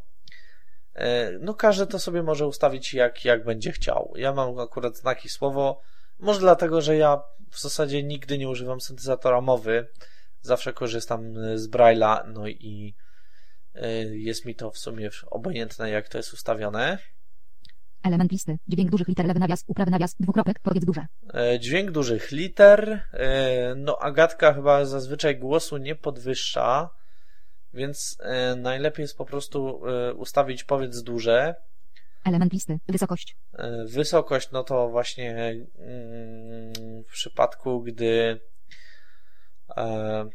Y, 0.96 1.02
No 1.42 1.54
każdy 1.54 1.88
to 1.88 2.00
sobie 2.00 2.24
może 2.24 2.48
ustawić 2.48 2.94
jak, 2.94 3.26
jak 3.26 3.44
będzie 3.46 3.72
chciał. 3.72 4.14
Ja 4.16 4.34
mam 4.34 4.60
akurat 4.60 4.98
znaki 4.98 5.30
słowo, 5.30 5.82
może 6.20 6.40
dlatego, 6.40 6.82
że 6.82 6.98
ja 6.98 7.22
w 7.52 7.60
zasadzie 7.62 8.04
nigdy 8.04 8.38
nie 8.38 8.50
używam 8.50 8.82
syntezatora 8.82 9.42
mowy, 9.42 9.88
zawsze 10.42 10.74
korzystam 10.74 11.34
z 11.58 11.70
Braille'a, 11.70 12.28
no 12.34 12.48
i 12.48 12.96
y, 13.76 14.18
jest 14.18 14.46
mi 14.46 14.56
to 14.56 14.72
w 14.72 14.78
sumie 14.78 15.10
obojętne, 15.28 15.90
jak 15.90 16.10
to 16.10 16.18
jest 16.18 16.34
ustawione. 16.34 16.98
Element 18.04 18.32
listy. 18.32 18.58
Dźwięk 18.68 18.90
dużych 18.92 19.08
liter 19.08 19.26
lewy 19.26 19.40
nawias, 19.40 19.64
uprawy 19.68 19.92
nawias, 19.92 20.16
dwukropek, 20.20 20.60
powiedz 20.60 20.86
duże. 20.86 21.06
E, 21.34 21.60
Dźwięk 21.60 21.92
dużych 21.92 22.32
liter. 22.32 23.02
e, 23.14 23.76
No, 23.76 23.98
Agatka 24.02 24.54
chyba 24.54 24.86
zazwyczaj 24.86 25.38
głosu 25.40 25.78
nie 25.78 25.96
podwyższa, 25.96 26.90
więc 27.74 28.18
e, 28.20 28.56
najlepiej 28.56 29.04
jest 29.04 29.18
po 29.18 29.26
prostu 29.26 29.82
e, 29.88 30.14
ustawić 30.14 30.64
powiedz 30.64 31.02
duże. 31.02 31.56
Element 32.26 32.54
listy. 32.54 32.80
Wysokość. 32.88 33.36
E, 33.54 33.86
Wysokość, 33.86 34.52
no 34.52 34.64
to 34.64 34.90
właśnie 34.90 35.36
mm, 35.40 37.04
w 37.04 37.12
przypadku, 37.12 37.82
gdy 37.82 38.40
e, 39.78 40.30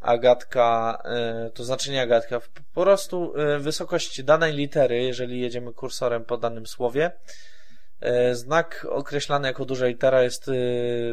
Agatka, 0.00 1.02
e, 1.04 1.50
to 1.50 1.64
znaczy 1.64 1.90
nie 1.90 2.02
Agatka, 2.02 2.40
po 2.74 2.82
prostu 2.82 3.36
e, 3.36 3.58
wysokość 3.58 4.22
danej 4.22 4.52
litery, 4.52 5.02
jeżeli 5.02 5.40
jedziemy 5.40 5.72
kursorem 5.72 6.24
po 6.24 6.36
danym 6.38 6.66
słowie, 6.66 7.10
znak 8.32 8.86
określany 8.90 9.48
jako 9.48 9.64
duża 9.64 9.86
litera 9.86 10.22
jest 10.22 10.50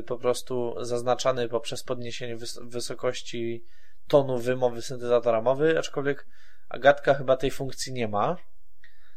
po 0.07 0.17
prostu 0.17 0.76
zaznaczany 0.85 1.49
poprzez 1.49 1.84
podniesienie 1.84 2.38
wys- 2.38 2.69
wysokości 2.69 3.63
tonu 4.10 4.38
wymowy 4.38 4.81
syntezatora 4.81 5.41
mowy, 5.41 5.80
aczkolwiek 5.80 6.26
Agatka 6.69 7.14
chyba 7.14 7.38
tej 7.38 7.52
funkcji 7.52 7.94
nie 7.94 8.07
ma. 8.07 8.38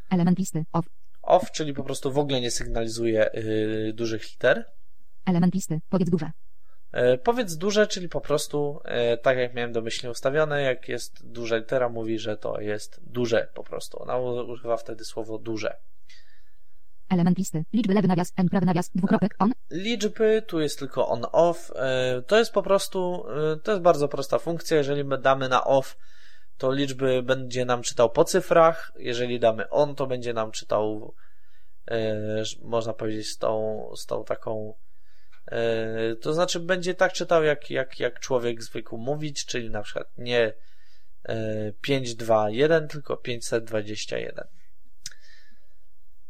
Element 0.09 0.39
listy. 0.39 0.65
Off. 0.73 0.85
Off, 1.21 1.51
czyli 1.51 1.73
po 1.73 1.83
prostu 1.83 2.11
w 2.11 2.17
ogóle 2.17 2.41
nie 2.41 2.51
sygnalizuje 2.51 3.33
y, 3.33 3.93
dużych 3.95 4.31
liter. 4.31 4.65
Element 5.25 5.53
listy. 5.53 5.81
Powiedz 5.89 6.09
duże. 6.09 6.31
E, 6.91 7.17
powiedz 7.17 7.55
duże, 7.55 7.87
czyli 7.87 8.09
po 8.09 8.21
prostu, 8.21 8.79
e, 8.85 9.17
tak 9.17 9.37
jak 9.37 9.53
miałem 9.53 9.71
domyślnie 9.71 10.11
ustawione, 10.11 10.61
jak 10.61 10.89
jest 10.89 11.27
duża 11.31 11.57
litera, 11.57 11.89
mówi, 11.89 12.19
że 12.19 12.37
to 12.37 12.61
jest 12.61 12.99
duże 13.03 13.47
po 13.53 13.63
prostu. 13.63 14.01
Ona 14.01 14.17
używa 14.17 14.77
wtedy 14.77 15.05
słowo 15.05 15.37
duże. 15.37 15.77
Element 17.09 17.37
listy. 17.37 17.63
Liczby 17.73 17.93
lewy 17.93 18.07
nawias, 18.07 18.33
n 18.37 18.49
prawy 18.49 18.65
nawias, 18.65 18.89
dwukropek, 18.95 19.35
on. 19.39 19.51
Liczby, 19.71 20.43
tu 20.47 20.59
jest 20.59 20.79
tylko 20.79 21.07
on-off. 21.07 21.71
E, 21.75 22.21
To 22.27 22.37
jest 22.37 22.51
po 22.51 22.63
prostu, 22.63 23.25
e, 23.53 23.57
to 23.57 23.71
jest 23.71 23.83
bardzo 23.83 24.07
prosta 24.07 24.39
funkcja. 24.39 24.77
Jeżeli 24.77 25.03
my 25.03 25.17
damy 25.17 25.49
na 25.49 25.63
off, 25.63 25.97
to 26.57 26.71
liczby 26.71 27.23
będzie 27.23 27.65
nam 27.65 27.81
czytał 27.81 28.09
po 28.09 28.23
cyfrach. 28.23 28.91
Jeżeli 28.95 29.39
damy 29.39 29.69
on, 29.69 29.95
to 29.95 30.07
będzie 30.07 30.33
nam 30.33 30.51
czytał, 30.51 31.13
e, 31.91 32.43
można 32.61 32.93
powiedzieć, 32.93 33.27
z 33.27 33.37
tą, 33.37 33.83
z 33.95 34.05
tą 34.05 34.23
taką, 34.23 34.73
to 36.21 36.33
znaczy 36.33 36.59
będzie 36.59 36.93
tak 36.93 37.13
czytał, 37.13 37.43
jak, 37.43 37.69
jak, 37.69 37.99
jak 37.99 38.19
człowiek 38.19 38.63
zwykł 38.63 38.97
mówić, 38.97 39.45
czyli 39.45 39.69
na 39.69 39.81
przykład 39.81 40.07
nie 40.17 40.53
e, 41.23 41.71
5, 41.81 42.15
2, 42.15 42.49
1, 42.49 42.87
tylko 42.87 43.17
521. 43.17 44.47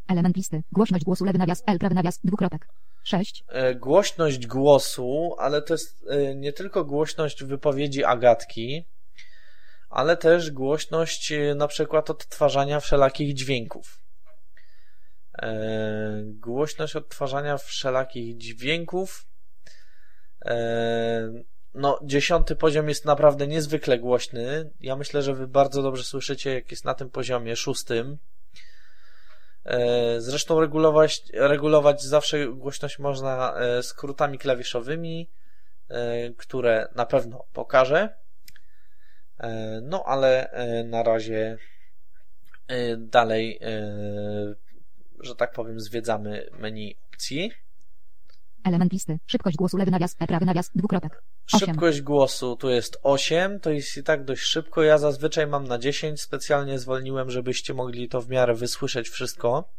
Element 0.08 0.38
listy. 0.38 0.64
Głośność 0.72 1.04
głosu 1.04 1.26
lewy 1.26 1.38
nawias, 1.38 1.64
L 1.68 1.80
prawy 1.80 1.96
nawias, 1.96 2.20
dwukropek. 2.24 2.68
6. 3.04 3.44
e, 3.48 3.76
głośność 3.76 4.48
głosu, 4.48 5.36
ale 5.40 5.62
to 5.62 5.74
jest 5.74 6.06
e, 6.10 6.36
nie 6.36 6.54
tylko 6.54 6.86
głośność 6.86 7.44
wypowiedzi 7.44 8.04
Agatki, 8.04 8.86
ale 9.90 10.18
też 10.18 10.52
głośność 10.52 11.32
e, 11.32 11.56
na 11.56 11.68
przykład 11.68 12.10
odtwarzania 12.10 12.80
wszelakich 12.80 13.34
dźwięków. 13.34 14.00
Głośność 16.24 16.96
odtwarzania 16.96 17.58
wszelakich 17.58 18.38
dźwięków. 18.38 19.28
No, 21.74 22.00
dziesiąty 22.04 22.56
poziom 22.56 22.90
jest 22.90 23.06
naprawdę 23.06 23.48
niezwykle 23.48 24.00
głośny. 24.00 24.72
Ja 24.80 24.96
myślę, 24.96 25.22
że 25.22 25.34
wy 25.34 25.48
bardzo 25.48 25.82
dobrze 25.82 26.04
słyszycie, 26.04 26.54
jak 26.54 26.72
jest 26.72 26.86
na 26.86 26.94
tym 26.94 27.10
poziomie 27.10 27.56
szóstym. 27.56 28.18
E, 29.66 30.22
Zresztą 30.22 30.62
regulować, 30.62 31.24
regulować 31.34 32.04
zawsze 32.04 32.48
głośność 32.48 33.00
można 33.00 33.56
e, 33.56 33.84
skrótami 33.84 34.38
klawiszowymi, 34.38 35.30
e, 35.90 36.30
które 36.30 36.88
na 36.96 37.06
pewno 37.06 37.46
pokażę. 37.54 38.10
No 39.82 40.04
ale 40.06 40.50
na 40.86 41.04
razie 41.04 41.58
dalej, 42.98 43.60
że 45.20 45.36
tak 45.36 45.52
powiem, 45.52 45.80
zwiedzamy 45.80 46.50
menu 46.52 46.96
opcji. 47.14 47.52
Element 48.64 48.94
listy. 48.94 49.20
Szybkość 49.28 49.58
głosu 49.58 49.78
lewy 49.78 49.92
nawias, 49.92 50.16
E 50.20 50.28
prawy 50.28 50.46
nawias, 50.46 50.72
dwukropek. 50.76 51.24
Szybkość 51.46 52.02
głosu 52.02 52.56
tu 52.56 52.70
jest 52.70 53.00
8, 53.04 53.60
to 53.60 53.70
jest 53.70 53.98
i 53.98 54.04
tak 54.04 54.26
dość 54.26 54.42
szybko. 54.42 54.84
Ja 54.84 54.98
zazwyczaj 54.98 55.48
mam 55.48 55.68
na 55.68 55.78
10, 55.80 56.22
specjalnie 56.22 56.80
zwolniłem, 56.80 57.32
żebyście 57.32 57.74
mogli 57.74 58.10
to 58.10 58.22
w 58.22 58.30
miarę 58.30 58.54
wysłyszeć 58.54 59.10
wszystko. 59.10 59.70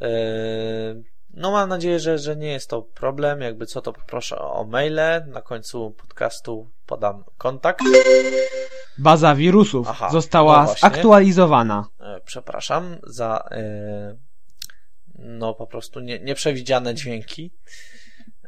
Yy, 0.00 0.06
No 1.36 1.50
mam 1.50 1.68
nadzieję, 1.68 2.00
że, 2.00 2.18
że 2.18 2.36
nie 2.36 2.52
jest 2.52 2.70
to 2.70 2.82
problem. 2.82 3.40
Jakby 3.40 3.66
co, 3.66 3.82
to 3.82 3.92
poproszę 3.92 4.38
o 4.38 4.64
maile. 4.64 5.24
Na 5.26 5.42
końcu 5.42 5.90
podcastu 5.90 6.70
podam 6.86 7.24
kontakt. 7.38 7.80
Baza 8.98 9.34
wirusów 9.34 9.86
Aha, 9.90 10.10
została 10.10 10.58
no 10.60 10.64
właśnie. 10.66 10.88
zaktualizowana. 10.88 11.88
E, 12.00 12.20
Przepraszam 12.24 12.96
za 13.06 13.48
e, 13.50 14.16
no 15.18 15.54
po 15.54 15.66
prostu 15.66 16.00
nie, 16.00 16.18
nieprzewidziane 16.18 16.94
dźwięki. 16.94 17.50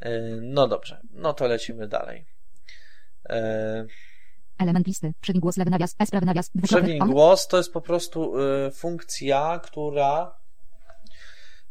E, 0.00 0.10
No 0.40 0.68
dobrze, 0.68 1.00
no 1.10 1.32
to 1.32 1.46
lecimy 1.46 1.88
dalej. 1.88 2.24
E, 3.28 3.86
Element 4.58 4.86
listy. 4.86 5.12
Przewin 5.20 5.40
głos 5.40 5.56
lewy 5.56 5.70
nawias, 5.70 5.94
S 5.98 6.10
prawy 6.10 6.26
nawias, 6.26 6.50
on. 7.00 7.10
głos 7.10 7.46
to 7.48 7.56
jest 7.56 7.72
po 7.72 7.80
prostu 7.80 8.38
y, 8.38 8.70
funkcja, 8.70 9.60
która 9.64 10.34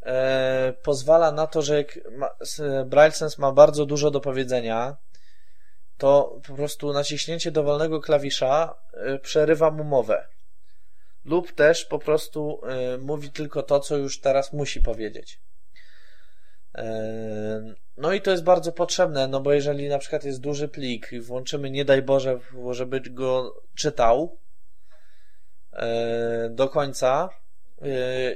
e, 0.06 0.74
pozwala 0.84 1.32
na 1.32 1.48
to, 1.48 1.62
że 1.62 1.78
jak 1.78 2.00
ma, 2.12 2.30
s- 2.42 2.62
BrailleSense 2.86 3.42
ma 3.42 3.52
bardzo 3.52 3.86
dużo 3.86 4.12
do 4.12 4.20
powiedzenia, 4.22 4.98
to 5.98 6.40
po 6.48 6.56
prostu 6.56 6.94
naciśnięcie 6.94 7.52
dowolnego 7.52 8.02
klawisza 8.02 8.76
przerywa 9.22 9.72
mu 9.72 9.84
mowę. 9.84 10.28
Lub 11.28 11.52
też 11.52 11.86
po 11.86 12.00
prostu 12.00 12.62
y, 12.96 12.98
mówi 12.98 13.32
tylko 13.32 13.64
to, 13.64 13.80
co 13.80 13.98
już 13.98 14.22
teraz 14.22 14.54
musi 14.54 14.82
powiedzieć. 14.82 15.40
E, 16.76 17.76
No 17.98 18.14
i 18.14 18.22
to 18.22 18.32
jest 18.32 18.44
bardzo 18.44 18.72
potrzebne, 18.72 19.28
no 19.28 19.42
bo 19.42 19.54
jeżeli 19.54 19.90
na 19.90 19.98
przykład 20.00 20.24
jest 20.24 20.42
duży 20.42 20.68
plik 20.68 21.12
i 21.12 21.20
włączymy, 21.22 21.72
nie 21.72 21.86
daj 21.86 22.02
Boże, 22.02 22.40
żeby 22.72 23.02
go 23.02 23.62
czytał, 23.76 24.38
e, 25.74 26.50
do 26.50 26.70
końca 26.70 27.30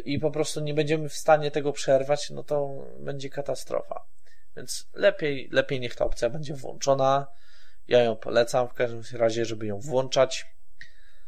i 0.06 0.20
po 0.20 0.32
prostu 0.32 0.60
nie 0.60 0.74
będziemy 0.74 1.10
w 1.10 1.14
stanie 1.14 1.52
tego 1.52 1.74
przerwać, 1.74 2.30
no 2.30 2.44
to 2.44 2.70
będzie 3.00 3.30
katastrofa. 3.30 4.06
Więc 4.58 4.90
lepiej, 4.94 5.50
lepiej 5.52 5.80
niech 5.80 5.96
ta 5.96 6.06
opcja 6.06 6.30
będzie 6.30 6.54
włączona. 6.54 7.28
Ja 7.88 8.04
ją 8.04 8.16
polecam 8.16 8.68
w 8.68 8.74
każdym 8.74 9.04
razie, 9.14 9.46
żeby 9.46 9.66
ją 9.66 9.80
włączać. 9.80 10.46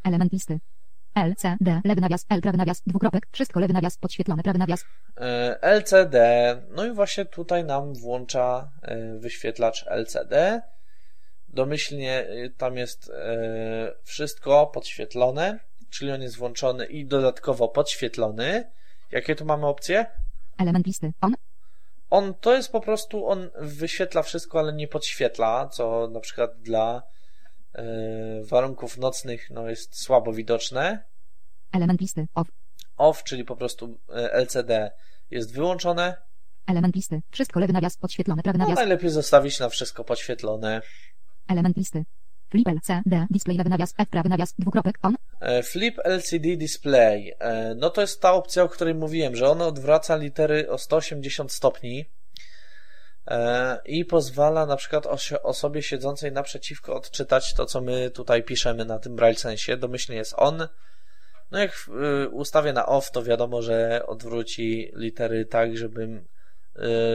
Element 0.03 0.33
listy. 0.33 0.59
L, 1.15 1.35
C, 1.35 1.57
D, 1.61 1.81
lewy 1.85 2.01
nawias, 2.01 2.25
L, 2.29 2.41
prawy 2.41 2.57
nawias, 2.57 2.81
dwukropek, 2.87 3.27
wszystko 3.31 3.59
lewy 3.59 3.73
nawias, 3.73 3.97
podświetlone, 3.97 4.43
prawy 4.43 4.59
nawias, 4.59 4.85
E, 5.17 5.57
LCD, 5.61 6.17
no 6.69 6.85
i 6.85 6.91
właśnie 6.91 7.25
tutaj 7.25 7.63
nam 7.63 7.93
włącza 7.93 8.71
e, 8.81 9.17
wyświetlacz 9.17 9.85
LCD. 9.87 10.61
Domyślnie 11.47 12.27
e, 12.27 12.49
tam 12.49 12.77
jest 12.77 13.11
wszystko 14.03 14.67
podświetlone, 14.67 15.59
czyli 15.89 16.11
on 16.11 16.21
jest 16.21 16.37
włączony 16.37 16.85
i 16.85 17.05
dodatkowo 17.05 17.67
podświetlony. 17.67 18.71
Jakie 19.11 19.35
tu 19.35 19.45
mamy 19.45 19.67
opcje? 19.67 20.05
element 20.57 20.87
listy, 20.87 21.13
on, 21.21 21.35
On 22.09 22.33
to 22.33 22.55
jest 22.55 22.71
po 22.71 22.81
prostu, 22.81 23.27
on 23.27 23.49
wyświetla 23.59 24.23
wszystko, 24.23 24.59
ale 24.59 24.73
nie 24.73 24.87
podświetla, 24.87 25.67
co 25.67 26.07
na 26.07 26.19
przykład 26.19 26.61
dla 26.61 27.03
warunków 28.43 28.97
nocnych 28.97 29.49
no, 29.49 29.69
jest 29.69 30.01
słabo 30.01 30.33
widoczne. 30.33 31.03
element 31.71 32.01
listy, 32.01 32.27
off, 32.35 32.47
Off, 32.97 33.23
czyli 33.23 33.45
po 33.45 33.55
prostu 33.55 33.99
e, 34.09 34.33
LCD 34.33 34.91
jest 35.31 35.53
wyłączone. 35.53 36.15
element 36.67 36.95
listy, 36.95 37.21
wszystko 37.31 37.59
lewy 37.59 37.73
nawias, 37.73 37.97
podświetlone, 37.97 38.43
prawy 38.43 38.57
No, 38.59 38.63
nawias, 38.65 38.75
najlepiej 38.77 39.09
zostawić 39.09 39.59
na 39.59 39.69
wszystko 39.69 40.03
podświetlone. 40.03 40.81
element 41.47 41.77
listy. 41.77 42.05
Flip 42.49 42.67
L, 42.67 42.79
C, 42.83 43.01
D, 43.05 43.27
display 43.31 43.57
lewy 43.57 43.69
nawias, 43.69 43.93
F, 43.97 44.09
prawy 44.09 44.29
nawias, 44.29 44.53
dwukropek, 44.59 44.99
on, 45.01 45.15
E, 45.41 45.63
Flip 45.63 45.99
LCD 46.03 46.57
Display. 46.57 47.33
E, 47.39 47.75
No 47.75 47.89
to 47.89 48.01
jest 48.01 48.21
ta 48.21 48.33
opcja, 48.33 48.63
o 48.63 48.69
której 48.69 48.95
mówiłem, 48.95 49.35
że 49.35 49.49
ono 49.49 49.67
odwraca 49.67 50.15
litery 50.15 50.69
o 50.69 50.77
180 50.77 51.51
stopni 51.51 51.99
e, 51.99 52.05
i 53.85 54.05
pozwala 54.05 54.65
na 54.65 54.75
przykład 54.75 55.07
osobie 55.43 55.83
siedzącej 55.83 56.31
naprzeciwko 56.31 56.95
odczytać 56.95 57.53
to, 57.53 57.65
co 57.65 57.81
my 57.81 58.11
tutaj 58.11 58.43
piszemy 58.43 58.85
na 58.85 58.99
tym 58.99 59.15
braille 59.15 59.39
sensie. 59.39 59.77
Domyślnie 59.77 60.17
jest 60.17 60.33
on. 60.37 60.67
No 61.51 61.59
jak 61.59 61.89
y, 62.25 62.29
ustawię 62.29 62.73
na 62.73 62.85
off, 62.85 63.11
to 63.11 63.23
wiadomo, 63.23 63.61
że 63.61 64.05
odwróci 64.07 64.91
litery 64.95 65.45
tak, 65.45 65.77
żebym, 65.77 66.25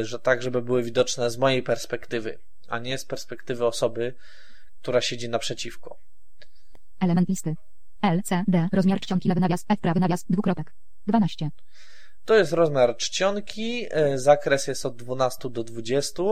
y, 0.01 0.05
że 0.05 0.19
tak, 0.19 0.43
żeby 0.43 0.63
były 0.63 0.83
widoczne 0.83 1.31
z 1.31 1.39
mojej 1.39 1.63
perspektywy, 1.63 2.39
a 2.69 2.79
nie 2.79 2.99
z 2.99 3.05
perspektywy 3.05 3.67
osoby, 3.67 4.15
która 4.83 5.01
siedzi 5.01 5.29
naprzeciwko. 5.29 5.97
element 7.01 7.29
listy. 7.29 7.55
L, 8.03 8.23
C, 8.23 8.45
D, 8.49 8.69
rozmiar 8.73 9.01
czcionki 9.01 9.29
lewy 9.29 9.41
nawias, 9.41 9.65
F, 9.69 9.81
prawy 9.81 10.01
nawias, 10.01 10.25
dwukropek. 10.31 10.75
12. 11.07 11.51
To 12.29 12.37
jest 12.37 12.53
rozmiar 12.53 12.97
czcionki, 12.97 13.87
e, 13.91 14.19
zakres 14.19 14.67
jest 14.67 14.87
od 14.87 14.97
12 14.97 15.51
do 15.51 15.65
20. 15.65 16.23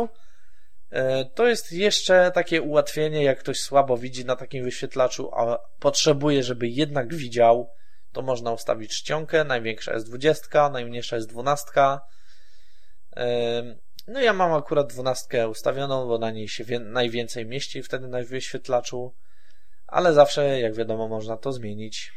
E, 0.91 1.25
To 1.25 1.47
jest 1.47 1.73
jeszcze 1.73 2.31
takie 2.35 2.63
ułatwienie, 2.63 3.25
jak 3.25 3.39
ktoś 3.39 3.61
słabo 3.61 3.97
widzi 3.97 4.25
na 4.25 4.37
takim 4.37 4.65
wyświetlaczu, 4.65 5.31
a 5.35 5.59
potrzebuje, 5.81 6.43
żeby 6.43 6.69
jednak 6.69 7.15
widział, 7.15 7.71
to 8.13 8.23
można 8.23 8.53
ustawić 8.53 8.91
czcionkę, 8.91 9.45
największa 9.45 9.93
jest 9.93 10.07
20, 10.07 10.71
najmniejsza 10.71 11.17
jest 11.17 11.29
12. 11.29 11.71
E, 13.17 13.63
No 14.07 14.21
ja 14.21 14.33
mam 14.33 14.53
akurat 14.53 14.93
12 14.93 15.49
ustawioną, 15.49 16.09
bo 16.09 16.19
na 16.19 16.31
niej 16.31 16.49
się 16.49 16.65
najwięcej 16.81 17.47
mieści 17.47 17.83
wtedy 17.83 18.09
na 18.09 18.23
wyświetlaczu, 18.23 19.15
ale 19.87 20.13
zawsze, 20.13 20.61
jak 20.61 20.75
wiadomo, 20.75 21.09
można 21.09 21.37
to 21.37 21.53
zmienić. 21.53 22.13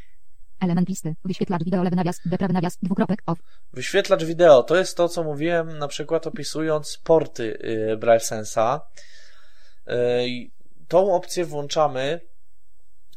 Element 0.60 0.90
listy. 0.90 1.16
Wyświetlacz 1.26 1.64
wideo 1.64 1.84
lewy 1.84 1.96
nawias, 1.96 2.20
D, 2.26 2.38
prawy 2.38 2.54
nawias, 2.54 2.78
dwukropek, 2.84 3.22
off. 3.26 3.40
Wyświetlacz 3.74 4.24
wideo 4.24 4.64
to 4.64 4.76
jest 4.76 4.98
to, 4.98 5.10
co 5.10 5.24
mówiłem 5.24 5.78
na 5.78 5.88
przykład 5.88 6.28
opisując 6.28 6.98
porty 7.04 7.60
y, 7.94 7.98
Braille 7.98 8.20
Sensa. 8.20 8.82
Y, 9.88 9.92
Tą 10.88 11.14
opcję 11.14 11.46
włączamy, 11.46 12.22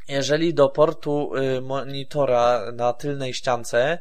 jeżeli 0.08 0.54
do 0.54 0.68
portu 0.68 1.36
y, 1.36 1.60
monitora 1.60 2.72
na 2.72 2.92
tylnej 2.92 3.34
ściance 3.34 3.98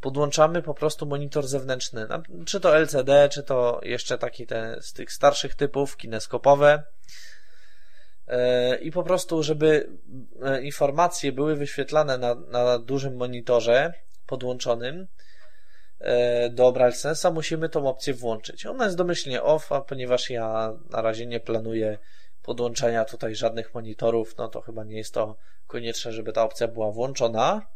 podłączamy 0.00 0.62
po 0.62 0.74
prostu 0.74 1.06
monitor 1.06 1.46
zewnętrzny, 1.46 2.06
czy 2.46 2.60
to 2.60 2.76
LCD, 2.76 3.28
czy 3.28 3.42
to 3.42 3.80
jeszcze 3.82 4.18
taki 4.18 4.46
te, 4.46 4.76
z 4.80 4.92
tych 4.92 5.12
starszych 5.12 5.54
typów, 5.54 5.96
kineskopowe. 5.96 6.82
Y, 8.28 8.76
I 8.78 8.90
po 8.90 9.02
prostu, 9.02 9.42
żeby 9.42 9.88
y, 10.58 10.62
informacje 10.62 11.32
były 11.32 11.56
wyświetlane 11.56 12.18
na, 12.18 12.34
na 12.34 12.78
dużym 12.78 13.16
monitorze 13.16 13.92
podłączonym, 14.26 15.06
e, 16.00 16.50
do 16.50 16.72
Braille 16.72 16.96
Sensa 16.96 17.30
musimy 17.30 17.68
tą 17.68 17.88
opcję 17.88 18.14
włączyć. 18.14 18.66
Ona 18.66 18.84
jest 18.84 18.96
domyślnie 18.96 19.42
off, 19.42 19.72
a 19.72 19.80
ponieważ 19.80 20.30
ja 20.30 20.72
na 20.90 21.02
razie 21.02 21.26
nie 21.26 21.40
planuję 21.40 21.98
podłączenia 22.42 23.04
tutaj 23.04 23.34
żadnych 23.34 23.74
monitorów, 23.74 24.36
no 24.38 24.48
to 24.48 24.60
chyba 24.60 24.84
nie 24.84 24.96
jest 24.96 25.14
to 25.14 25.36
konieczne, 25.66 26.12
żeby 26.12 26.32
ta 26.32 26.42
opcja 26.42 26.68
była 26.68 26.92
włączona. 26.92 27.66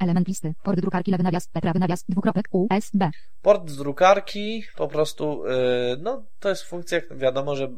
Element 0.00 0.28
listy. 0.28 0.54
Port 0.62 0.80
drukarki 0.80 1.10
lewy 1.10 1.22
nawias, 1.22 1.48
prawy 1.48 1.78
nawias, 1.78 2.04
dwukropek, 2.08 2.48
USB. 2.52 3.10
Port 3.42 3.70
drukarki 3.70 4.64
po 4.76 4.88
prostu, 4.88 5.42
no 5.98 6.24
to 6.40 6.48
jest 6.48 6.62
funkcja, 6.62 7.00
wiadomo, 7.10 7.56
że 7.56 7.68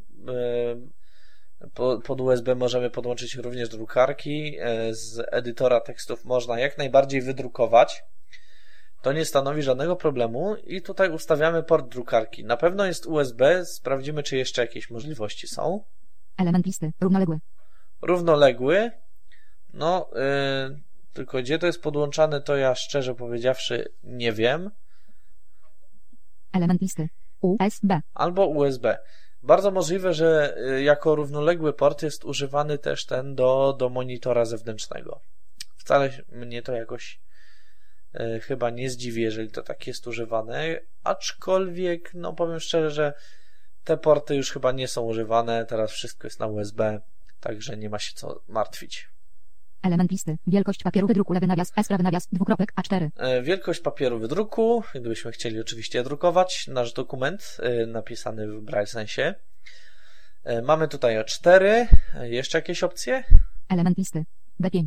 po- 1.74 2.00
pod 2.00 2.20
USB 2.20 2.54
możemy 2.54 2.90
podłączyć 2.90 3.34
również 3.34 3.68
drukarki. 3.68 4.52
Yy, 4.52 4.94
Z 4.94 5.28
edytora 5.32 5.80
tekstów 5.80 6.24
można 6.24 6.58
jak 6.60 6.78
najbardziej 6.78 7.22
wydrukować. 7.22 8.02
To 9.02 9.12
nie 9.12 9.24
stanowi 9.24 9.62
żadnego 9.62 9.96
problemu 9.96 10.56
i 10.56 10.82
tutaj 10.82 11.10
ustawiamy 11.10 11.62
port 11.62 11.88
drukarki. 11.88 12.44
Na 12.44 12.56
pewno 12.56 12.84
jest 12.86 13.06
USB, 13.06 13.64
sprawdzimy 13.66 14.22
czy 14.22 14.36
jeszcze 14.36 14.62
jakieś 14.62 14.90
możliwości 14.90 15.48
są. 15.48 15.84
Element 16.38 16.66
listy. 16.66 16.92
Równoległy. 17.00 17.38
Równoległy. 18.02 18.90
No, 19.74 20.10
yy, 20.14 20.80
tylko 21.12 21.38
gdzie 21.38 21.58
to 21.58 21.66
jest 21.66 21.82
podłączane, 21.82 22.40
to 22.40 22.56
ja 22.56 22.74
szczerze 22.74 23.14
powiedziawszy 23.14 23.92
nie 24.04 24.32
wiem. 24.32 24.70
Element 26.52 26.80
listy. 26.80 27.08
USB. 27.40 28.00
albo 28.14 28.46
USB. 28.46 28.98
Bardzo 29.42 29.70
możliwe, 29.70 30.14
że 30.14 30.56
y, 30.56 30.82
jako 30.82 31.14
równoległy 31.14 31.72
port 31.72 32.02
jest 32.02 32.24
używany 32.24 32.78
też 32.78 33.06
ten 33.06 33.34
do, 33.34 33.76
do 33.78 33.88
monitora 33.88 34.44
zewnętrznego. 34.44 35.20
Wcale 35.76 36.10
mnie 36.28 36.62
to 36.62 36.72
jakoś 36.72 37.20
y, 38.14 38.40
chyba 38.40 38.70
nie 38.70 38.90
zdziwi, 38.90 39.22
jeżeli 39.22 39.50
to 39.50 39.62
tak 39.62 39.86
jest 39.86 40.06
używane, 40.06 40.80
aczkolwiek, 41.04 42.14
no 42.14 42.32
powiem 42.32 42.60
szczerze, 42.60 42.90
że 42.90 43.14
te 43.84 43.96
porty 43.96 44.34
już 44.36 44.52
chyba 44.52 44.72
nie 44.72 44.88
są 44.88 45.02
używane, 45.02 45.66
teraz 45.66 45.90
wszystko 45.92 46.26
jest 46.26 46.40
na 46.40 46.46
USB, 46.46 47.00
także 47.40 47.76
nie 47.76 47.90
ma 47.90 47.98
się 47.98 48.12
co 48.14 48.42
martwić. 48.48 49.11
Element 49.82 50.10
listy. 50.10 50.38
Wielkość 50.46 50.82
papieru 50.82 51.06
wydruku 51.06 51.32
lewy 51.32 51.46
nawias, 51.46 51.72
S, 51.76 51.88
prawy 51.88 52.02
nawias, 52.02 52.28
dwukropek, 52.32 52.72
A4. 52.74 53.08
E, 53.16 53.42
Wielkość 53.42 53.80
papieru 53.80 54.18
wydruku, 54.18 54.82
gdybyśmy 54.94 55.32
chcieli 55.32 55.60
oczywiście 55.60 56.02
drukować 56.02 56.66
nasz 56.68 56.92
dokument 56.92 57.56
e, 57.62 57.86
napisany 57.86 58.48
w 58.48 58.60
Braille 58.62 58.86
sensie. 58.86 59.34
E, 60.44 60.62
Mamy 60.62 60.88
tutaj 60.88 61.16
A4, 61.16 61.86
e, 62.14 62.28
jeszcze 62.28 62.58
jakieś 62.58 62.82
opcje? 62.82 63.24
Element 63.68 63.98
listy. 63.98 64.24
B5. 64.60 64.84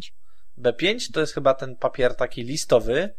B5 0.58 1.12
to 1.14 1.20
jest 1.20 1.34
chyba 1.34 1.54
ten 1.54 1.76
papier 1.76 2.16
taki 2.16 2.44
listowy, 2.44 3.14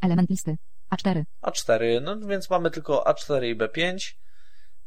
Element 0.00 0.30
listy. 0.30 0.56
A4. 0.96 1.22
A4, 1.42 2.02
no 2.02 2.20
więc 2.20 2.50
mamy 2.50 2.70
tylko 2.70 3.04
A4 3.08 3.44
i 3.44 3.56
B5, 3.56 4.14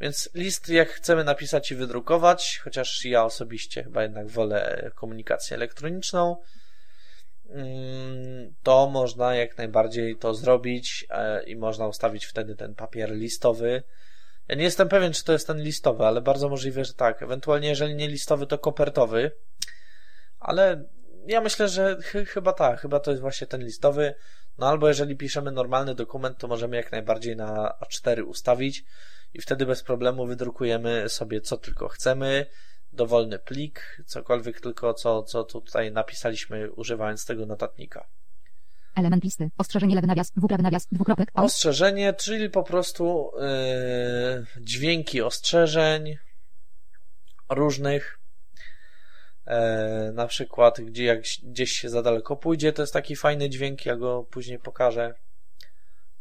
więc 0.01 0.29
list 0.33 0.69
jak 0.69 0.89
chcemy 0.89 1.23
napisać 1.23 1.71
i 1.71 1.75
wydrukować, 1.75 2.61
chociaż 2.63 3.05
ja 3.05 3.23
osobiście 3.23 3.83
chyba 3.83 4.03
jednak 4.03 4.27
wolę 4.27 4.91
komunikację 4.95 5.57
elektroniczną, 5.57 6.37
mm, 7.49 8.53
to 8.63 8.89
można 8.89 9.35
jak 9.35 9.57
najbardziej 9.57 10.17
to 10.17 10.33
zrobić 10.33 11.05
e, 11.09 11.43
i 11.43 11.55
można 11.55 11.87
ustawić 11.87 12.25
wtedy 12.25 12.55
ten 12.55 12.75
papier 12.75 13.11
listowy. 13.11 13.83
Ja 14.47 14.55
nie 14.55 14.63
jestem 14.63 14.89
pewien, 14.89 15.13
czy 15.13 15.23
to 15.23 15.33
jest 15.33 15.47
ten 15.47 15.61
listowy, 15.61 16.05
ale 16.05 16.21
bardzo 16.21 16.49
możliwe, 16.49 16.85
że 16.85 16.93
tak. 16.93 17.23
Ewentualnie, 17.23 17.67
jeżeli 17.67 17.95
nie 17.95 18.07
listowy, 18.07 18.47
to 18.47 18.57
kopertowy. 18.57 19.31
Ale 20.39 20.83
ja 21.27 21.41
myślę, 21.41 21.67
że 21.67 21.97
ch- 22.01 22.29
chyba 22.29 22.53
tak, 22.53 22.79
chyba 22.81 22.99
to 22.99 23.11
jest 23.11 23.21
właśnie 23.21 23.47
ten 23.47 23.63
listowy. 23.63 24.13
No 24.57 24.67
albo 24.67 24.87
jeżeli 24.87 25.15
piszemy 25.15 25.51
normalny 25.51 25.95
dokument, 25.95 26.37
to 26.37 26.47
możemy 26.47 26.75
jak 26.75 26.91
najbardziej 26.91 27.35
na 27.35 27.73
A4 27.81 28.23
ustawić 28.23 28.85
i 29.33 29.41
wtedy 29.41 29.65
bez 29.65 29.83
problemu 29.83 30.25
wydrukujemy 30.25 31.09
sobie 31.09 31.41
co 31.41 31.57
tylko 31.57 31.87
chcemy, 31.87 32.45
dowolny 32.93 33.39
plik, 33.39 34.01
cokolwiek 34.05 34.61
tylko 34.61 34.93
co, 34.93 35.23
co 35.23 35.43
tutaj 35.43 35.91
napisaliśmy 35.91 36.71
używając 36.71 37.25
tego 37.25 37.45
notatnika. 37.45 38.07
Element 38.95 39.23
listy. 39.23 39.49
Ostrzeżenie 39.57 39.95
lewy 39.95 40.07
nawias, 40.07 40.31
W, 40.35 40.47
prawy 40.47 40.63
nawias, 40.63 40.87
dwukropek. 40.91 41.29
Ostrzeżenie, 41.33 42.13
czyli 42.13 42.49
po 42.49 42.63
prostu 42.63 43.31
yy, 43.35 44.63
dźwięki 44.63 45.21
ostrzeżeń 45.21 46.17
różnych. 47.49 48.19
E, 49.47 50.11
na 50.13 50.27
przykład, 50.27 50.81
gdzie 50.81 51.03
jak 51.03 51.21
gdzieś 51.43 51.71
się 51.71 51.89
za 51.89 52.01
daleko 52.01 52.35
pójdzie, 52.35 52.73
to 52.73 52.81
jest 52.81 52.93
taki 52.93 53.15
fajny 53.15 53.49
dźwięk, 53.49 53.85
ja 53.85 53.95
go 53.95 54.23
później 54.23 54.59
pokażę. 54.59 55.13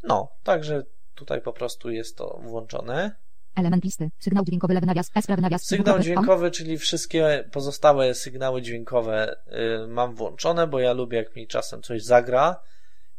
No, 0.02 0.28
także 0.42 0.82
tutaj 1.16 1.40
po 1.40 1.52
prostu 1.52 1.90
jest 1.90 2.16
to 2.16 2.40
włączone. 2.42 3.16
Element 3.56 3.84
listy. 3.84 4.10
Sygnał 4.18 4.44
dźwiękowy 4.44 4.74
lewy 4.74 4.86
nawias. 4.86 5.10
S 5.14 5.26
prawy 5.26 5.42
nawias. 5.42 5.64
Sygnał 5.64 5.98
dźwiękowy, 5.98 6.50
czyli 6.50 6.78
wszystkie 6.78 7.44
pozostałe 7.52 8.14
sygnały 8.14 8.62
dźwiękowe 8.62 9.36
y, 9.84 9.86
mam 9.88 10.14
włączone, 10.14 10.66
bo 10.66 10.80
ja 10.80 10.92
lubię, 10.92 11.18
jak 11.18 11.36
mi 11.36 11.46
czasem 11.46 11.82
coś 11.82 12.02
zagra, 12.02 12.56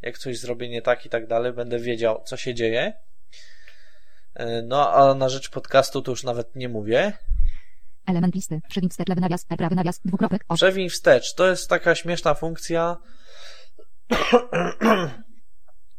jak 0.01 0.17
coś 0.17 0.39
zrobię 0.39 0.69
nie 0.69 0.81
tak 0.81 1.05
i 1.05 1.09
tak 1.09 1.27
dalej, 1.27 1.53
będę 1.53 1.79
wiedział, 1.79 2.23
co 2.25 2.37
się 2.37 2.53
dzieje. 2.53 2.93
Y, 4.39 4.43
No, 4.63 4.93
a 4.93 5.13
na 5.13 5.29
rzecz 5.29 5.49
podcastu 5.49 6.01
to 6.01 6.11
już 6.11 6.23
nawet 6.23 6.55
nie 6.55 6.69
mówię. 6.69 7.13
Element 8.05 8.35
listy. 8.35 8.61
Przewin 8.69 8.89
wstecz 8.89 9.07
lewy 9.07 9.21
nawias. 9.21 9.45
Prawy 9.45 9.75
nawias. 9.75 9.99
Dwukropek. 10.05 10.43
O. 10.47 10.55
Przewiń 10.55 10.89
wstecz. 10.89 11.33
To 11.33 11.49
jest 11.49 11.69
taka 11.69 11.95
śmieszna 11.95 12.33
funkcja. 12.33 12.97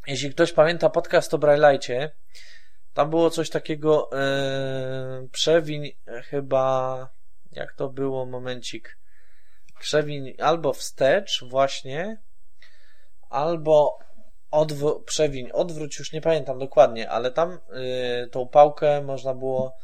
Jeśli 0.09 0.31
ktoś 0.31 0.53
pamięta 0.53 0.91
podcast 0.91 1.35
o 1.35 1.39
Braille'cie, 1.39 2.09
tam 2.95 3.11
było 3.11 3.31
coś 3.31 3.51
takiego 3.51 4.11
yy, 4.13 5.29
przewiń 5.29 5.91
chyba 6.25 7.09
jak 7.53 7.73
to 7.73 7.89
było 7.89 8.27
momencik. 8.27 8.99
Przewiń 9.81 10.35
albo 10.39 10.73
wstecz 10.73 11.45
właśnie 11.45 12.23
albo 13.31 13.99
odw- 14.53 15.05
przewiń 15.05 15.51
odwróć 15.53 15.99
już 15.99 16.13
nie 16.13 16.21
pamiętam 16.21 16.59
dokładnie 16.59 17.11
ale 17.11 17.31
tam 17.31 17.59
yy, 17.73 18.29
tą 18.31 18.49
pałkę 18.49 19.03
można 19.03 19.35
było 19.35 19.77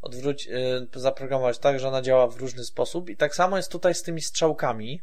odwróć, 0.00 0.46
yy, 0.46 0.88
zaprogramować 0.94 1.58
tak, 1.58 1.80
że 1.80 1.88
ona 1.88 2.02
działa 2.02 2.26
w 2.26 2.36
różny 2.36 2.64
sposób. 2.64 3.10
I 3.10 3.16
tak 3.16 3.34
samo 3.34 3.56
jest 3.56 3.72
tutaj 3.72 3.94
z 3.94 4.02
tymi 4.02 4.20
strzałkami 4.20 5.02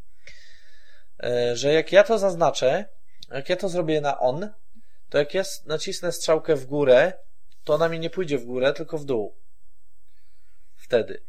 że 1.54 1.74
jak 1.74 1.92
ja 1.92 2.04
to 2.04 2.18
zaznaczę 2.18 2.86
jak 3.32 3.50
ja 3.50 3.56
to 3.56 3.70
zrobię 3.70 4.02
na 4.02 4.20
on 4.20 4.50
to 5.10 5.18
jak 5.18 5.34
ja 5.34 5.44
nacisnę 5.66 6.12
strzałkę 6.12 6.56
w 6.56 6.66
górę 6.66 7.14
to 7.64 7.74
ona 7.74 7.90
mi 7.90 8.00
nie 8.00 8.10
pójdzie 8.10 8.38
w 8.38 8.46
górę, 8.46 8.74
tylko 8.74 8.98
w 8.98 9.06
dół. 9.06 9.36
Wtedy. 10.76 11.24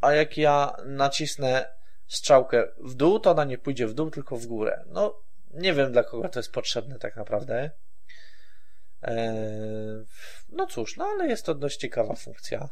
A 0.00 0.12
jak 0.12 0.36
ja 0.36 0.76
nacisnę 0.84 1.76
strzałkę 2.06 2.72
w 2.78 2.94
dół, 2.94 3.20
to 3.20 3.30
ona 3.30 3.44
nie 3.44 3.58
pójdzie 3.58 3.86
w 3.86 3.94
dół, 3.94 4.10
tylko 4.10 4.36
w 4.36 4.46
górę. 4.46 4.84
No, 4.86 5.22
nie 5.50 5.74
wiem 5.74 5.92
dla 5.92 6.04
kogo 6.04 6.28
to 6.28 6.38
jest 6.38 6.52
potrzebne 6.52 6.98
tak 6.98 7.16
naprawdę. 7.16 7.70
Eee, 9.02 10.04
no 10.48 10.66
cóż, 10.66 10.96
no 10.96 11.04
ale 11.04 11.26
jest 11.28 11.46
to 11.46 11.54
dość 11.54 11.76
ciekawa 11.76 12.14
funkcja. 12.14 12.68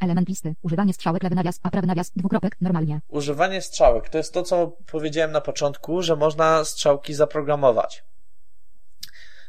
Element 0.00 0.28
listy. 0.28 0.54
Używanie 0.62 0.92
strzałek 0.92 1.22
lewy 1.22 1.34
nawias. 1.34 1.60
A 1.62 1.70
prawy 1.70 1.86
nawias. 1.86 2.12
Dwukropek. 2.16 2.56
Normalnie. 2.60 3.00
Używanie 3.08 3.62
strzałek 3.62 4.08
to 4.08 4.18
jest 4.18 4.34
to, 4.34 4.42
co 4.42 4.76
powiedziałem 4.86 5.32
na 5.32 5.40
początku, 5.40 6.02
że 6.02 6.16
można 6.16 6.64
strzałki 6.64 7.14
zaprogramować. 7.14 8.04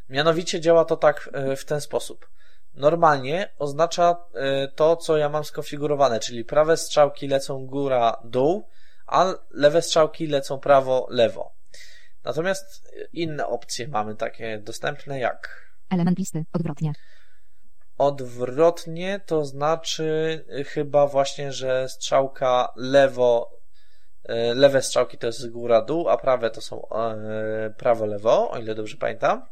Mianowicie 0.10 0.62
działa 0.62 0.86
to 0.86 0.98
tak 0.98 1.30
e, 1.34 1.56
w 1.56 1.66
ten 1.66 1.82
sposób. 1.82 2.30
Normalnie 2.74 3.50
oznacza 3.60 4.18
e, 4.34 4.68
to, 4.68 4.96
co 4.96 5.18
ja 5.18 5.30
mam 5.30 5.44
skonfigurowane, 5.44 6.20
czyli 6.20 6.46
prawe 6.46 6.78
strzałki 6.78 7.28
lecą 7.28 7.66
góra-dół, 7.66 8.68
a 9.08 9.34
lewe 9.52 9.82
strzałki 9.82 10.28
lecą 10.28 10.58
prawo-lewo. 10.58 11.52
Natomiast 12.24 12.92
inne 13.14 13.48
opcje 13.48 13.88
mamy 13.88 14.16
takie 14.16 14.58
dostępne 14.58 15.20
jak 15.20 15.70
Element 15.90 16.20
listy. 16.20 16.46
Odwrotnie. 16.54 16.94
Odwrotnie, 18.00 19.20
to 19.26 19.46
znaczy 19.46 20.46
y, 20.60 20.64
chyba 20.64 21.08
właśnie, 21.08 21.54
że 21.54 21.90
strzałka 21.90 22.74
lewo, 22.76 23.52
y, 24.30 24.56
lewe 24.56 24.82
strzałki 24.82 25.18
to 25.18 25.28
jest 25.28 25.50
góra-dół, 25.50 26.10
a 26.10 26.18
prawe 26.18 26.50
to 26.50 26.62
są 26.62 26.90
e, 26.90 27.74
prawo-lewo, 27.78 28.52
o 28.52 28.58
ile 28.60 28.76
dobrze 28.76 28.98
pamiętam. 28.98 29.46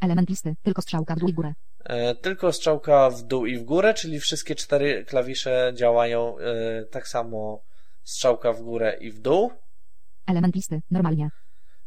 Element 0.00 0.28
listy. 0.28 0.54
Tylko 0.62 0.82
strzałka 0.82 1.14
w 1.14 1.18
dół 1.18 1.28
i 1.28 1.32
górę. 1.32 1.52
E, 1.84 2.14
Tylko 2.14 2.52
strzałka 2.52 3.10
w 3.10 3.22
dół 3.22 3.46
i 3.46 3.58
w 3.58 3.64
górę, 3.64 3.94
czyli 3.94 4.20
wszystkie 4.20 4.54
cztery 4.54 5.04
klawisze 5.04 5.72
działają 5.74 6.38
e, 6.38 6.84
tak 6.84 7.08
samo 7.08 7.62
strzałka 8.04 8.52
w 8.52 8.62
górę 8.62 8.96
i 9.00 9.10
w 9.10 9.20
dół. 9.20 9.52
Element 10.26 10.54
listy. 10.54 10.82
Normalnie. 10.90 11.30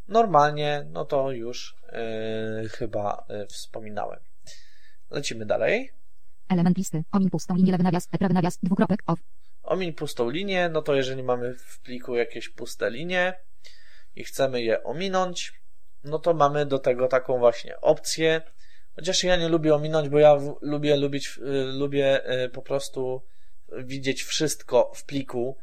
Normalnie, 0.08 0.86
no 0.90 1.04
to 1.04 1.30
już 1.30 1.76
chyba 2.70 3.26
wspominałem. 3.48 4.20
Lecimy 5.14 5.46
dalej. 5.46 5.90
Element 6.48 6.78
listy. 6.78 7.04
Omin 7.12 7.30
pustą 7.30 7.56
linię 7.56 7.72
lewy 7.72 7.84
nawias. 7.84 8.08
E 8.12 8.18
prawy 8.18 8.34
nawias. 8.34 8.58
Dwukropek. 8.62 9.02
Off. 9.06 9.20
Omiń 9.62 9.92
pustą 9.92 10.30
linię, 10.30 10.68
no 10.68 10.82
to 10.82 10.94
jeżeli 10.94 11.22
mamy 11.22 11.54
w 11.54 11.80
pliku 11.80 12.16
jakieś 12.16 12.48
puste 12.48 12.90
linie 12.90 13.34
i 14.16 14.24
chcemy 14.24 14.62
je 14.62 14.82
ominąć, 14.82 15.60
no 16.04 16.18
to 16.18 16.34
mamy 16.34 16.66
do 16.66 16.78
tego 16.78 17.08
taką 17.08 17.38
właśnie 17.38 17.80
opcję. 17.80 18.42
Chociaż 18.96 19.24
ja 19.24 19.36
nie 19.36 19.48
lubię 19.48 19.74
ominąć, 19.74 20.08
bo 20.08 20.18
ja 20.18 20.36
w, 20.36 20.56
lubię 20.60 20.96
lubić, 20.96 21.38
y, 21.38 21.42
lubię 21.64 22.32
y, 22.44 22.48
po 22.48 22.62
prostu 22.62 23.22
widzieć 23.72 24.22
wszystko 24.22 24.92
w 24.94 25.04
pliku, 25.04 25.56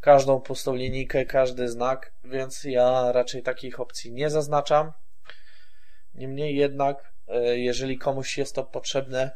każdą 0.00 0.40
pustą 0.40 0.74
linijkę, 0.74 1.26
każdy 1.26 1.68
znak, 1.68 2.12
więc 2.24 2.64
ja 2.64 3.12
raczej 3.12 3.42
takich 3.42 3.80
opcji 3.80 4.12
nie 4.12 4.30
zaznaczam. 4.30 4.92
Niemniej 6.14 6.56
jednak, 6.56 7.11
jeżeli 7.54 7.98
komuś 7.98 8.38
jest 8.38 8.54
to 8.54 8.64
potrzebne, 8.64 9.30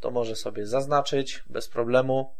to 0.00 0.10
może 0.10 0.36
sobie 0.36 0.66
zaznaczyć 0.66 1.42
bez 1.46 1.68
problemu. 1.68 2.34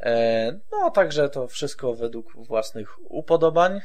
E, 0.00 0.60
No, 0.72 0.90
także 0.90 1.28
to 1.28 1.48
wszystko 1.48 1.94
według 1.94 2.46
własnych 2.46 3.10
upodobań. 3.12 3.80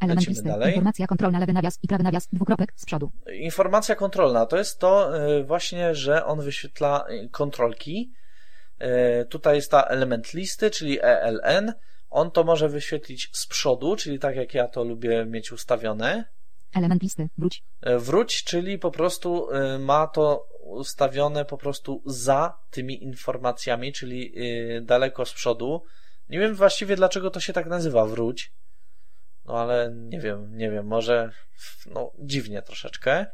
Element 0.00 0.28
listy. 0.28 0.42
dalej. 0.44 0.68
Informacja 0.68 1.06
kontrolna 1.06 1.38
lewy 1.38 1.52
nawias 1.52 1.78
i 1.82 1.88
prawy 1.88 2.04
nawias. 2.04 2.28
Dwukropek. 2.32 2.72
Z 2.76 2.84
przodu. 2.84 3.10
Informacja 3.32 3.94
kontrolna 3.96 4.46
to 4.46 4.58
jest 4.58 4.78
to 4.78 5.18
e, 5.18 5.44
właśnie, 5.44 5.94
że 5.94 6.24
on 6.24 6.40
wyświetla 6.40 7.04
e, 7.08 7.28
kontrolki. 7.28 8.12
E, 8.78 9.24
Tutaj 9.24 9.56
jest 9.56 9.70
ta 9.70 9.82
element 9.82 10.34
listy, 10.34 10.70
czyli 10.70 10.98
ELN. 11.02 11.72
On 12.10 12.30
to 12.30 12.44
może 12.44 12.68
wyświetlić 12.68 13.30
z 13.32 13.46
przodu, 13.46 13.96
czyli 13.96 14.18
tak 14.18 14.36
jak 14.36 14.54
ja 14.54 14.68
to 14.68 14.84
lubię 14.84 15.24
mieć 15.26 15.52
ustawione. 15.52 16.24
Element 16.74 17.02
listy. 17.02 17.28
Wróć. 17.38 17.62
E, 17.80 17.98
Wróć, 17.98 18.44
czyli 18.44 18.78
po 18.78 18.90
prostu 18.90 19.50
e, 19.50 19.78
ma 19.78 20.06
to 20.06 20.48
ustawione 20.60 21.44
po 21.44 21.58
prostu 21.58 22.02
za 22.06 22.58
tymi 22.70 23.02
informacjami, 23.04 23.92
czyli 23.92 24.34
e, 24.36 24.80
daleko 24.80 25.24
z 25.24 25.32
przodu. 25.32 25.82
Nie 26.28 26.38
wiem 26.38 26.54
właściwie 26.54 26.96
dlaczego 26.96 27.30
to 27.30 27.40
się 27.40 27.52
tak 27.52 27.66
nazywa 27.66 28.06
wróć. 28.06 28.52
No 29.44 29.58
ale 29.58 29.92
nie 29.94 30.20
wiem, 30.20 30.56
nie 30.56 30.70
wiem, 30.70 30.86
może 30.86 31.30
no 31.86 32.12
dziwnie 32.18 32.62
troszeczkę. 32.62 33.26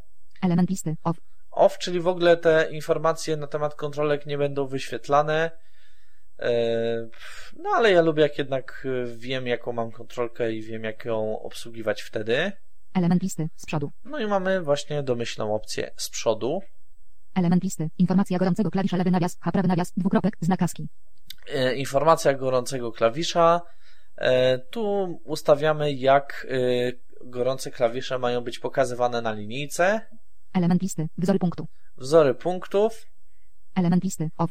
Element 0.43 0.71
listy. 0.71 0.97
Off. 1.05 1.17
Off, 1.51 1.79
czyli 1.79 2.01
w 2.01 2.09
ogóle 2.09 2.37
te 2.37 2.69
informacje 2.71 3.37
na 3.37 3.47
temat 3.47 3.75
kontrolek 3.75 4.27
nie 4.27 4.39
będą 4.39 4.67
wyświetlane. 4.67 5.51
No 7.57 7.71
ale 7.75 7.93
ja 7.93 8.03
lubię 8.03 8.23
jak 8.23 8.39
jednak 8.39 8.87
wiem 9.07 9.47
jaką 9.47 9.73
mam 9.73 9.93
kontrolkę 9.93 10.53
i 10.53 10.63
wiem 10.63 10.85
jak 10.85 11.05
ją 11.05 11.43
obsługiwać 11.43 12.03
wtedy. 12.03 12.53
Element 12.95 13.23
listy. 13.23 13.49
Z 13.57 13.67
przodu. 13.67 13.91
No 14.05 14.19
i 14.19 14.27
mamy 14.27 14.61
właśnie 14.63 15.03
domyślną 15.03 15.55
opcję 15.55 15.91
z 15.97 16.11
przodu. 16.11 16.61
Element 17.35 17.63
listy. 17.63 17.91
Informacja 17.99 18.39
gorącego 18.39 18.71
klawisza 18.71 18.97
lewy 18.97 19.11
nawias. 19.11 19.39
H 19.41 19.53
prawy 19.53 19.69
nawias. 19.69 19.93
Dwukropek. 19.97 20.37
Znak 20.41 20.63
ASCII. 20.63 20.89
E, 21.53 21.75
Informacja 21.75 22.35
gorącego 22.35 22.93
klawisza. 22.93 23.61
E, 24.17 24.59
Tu 24.59 25.05
ustawiamy 25.25 25.93
jak 25.93 26.47
e, 26.51 26.57
gorące 27.25 27.71
klawisze 27.71 28.19
mają 28.19 28.41
być 28.41 28.59
pokazywane 28.59 29.23
na 29.23 29.33
linijce. 29.33 30.01
Element 30.53 30.83
listy. 30.83 31.09
Wzory 31.19 31.39
punktu. 31.39 31.67
Wzory 31.97 32.35
punktów. 32.35 33.07
Element 33.75 34.05
listy. 34.05 34.31
Off. 34.37 34.51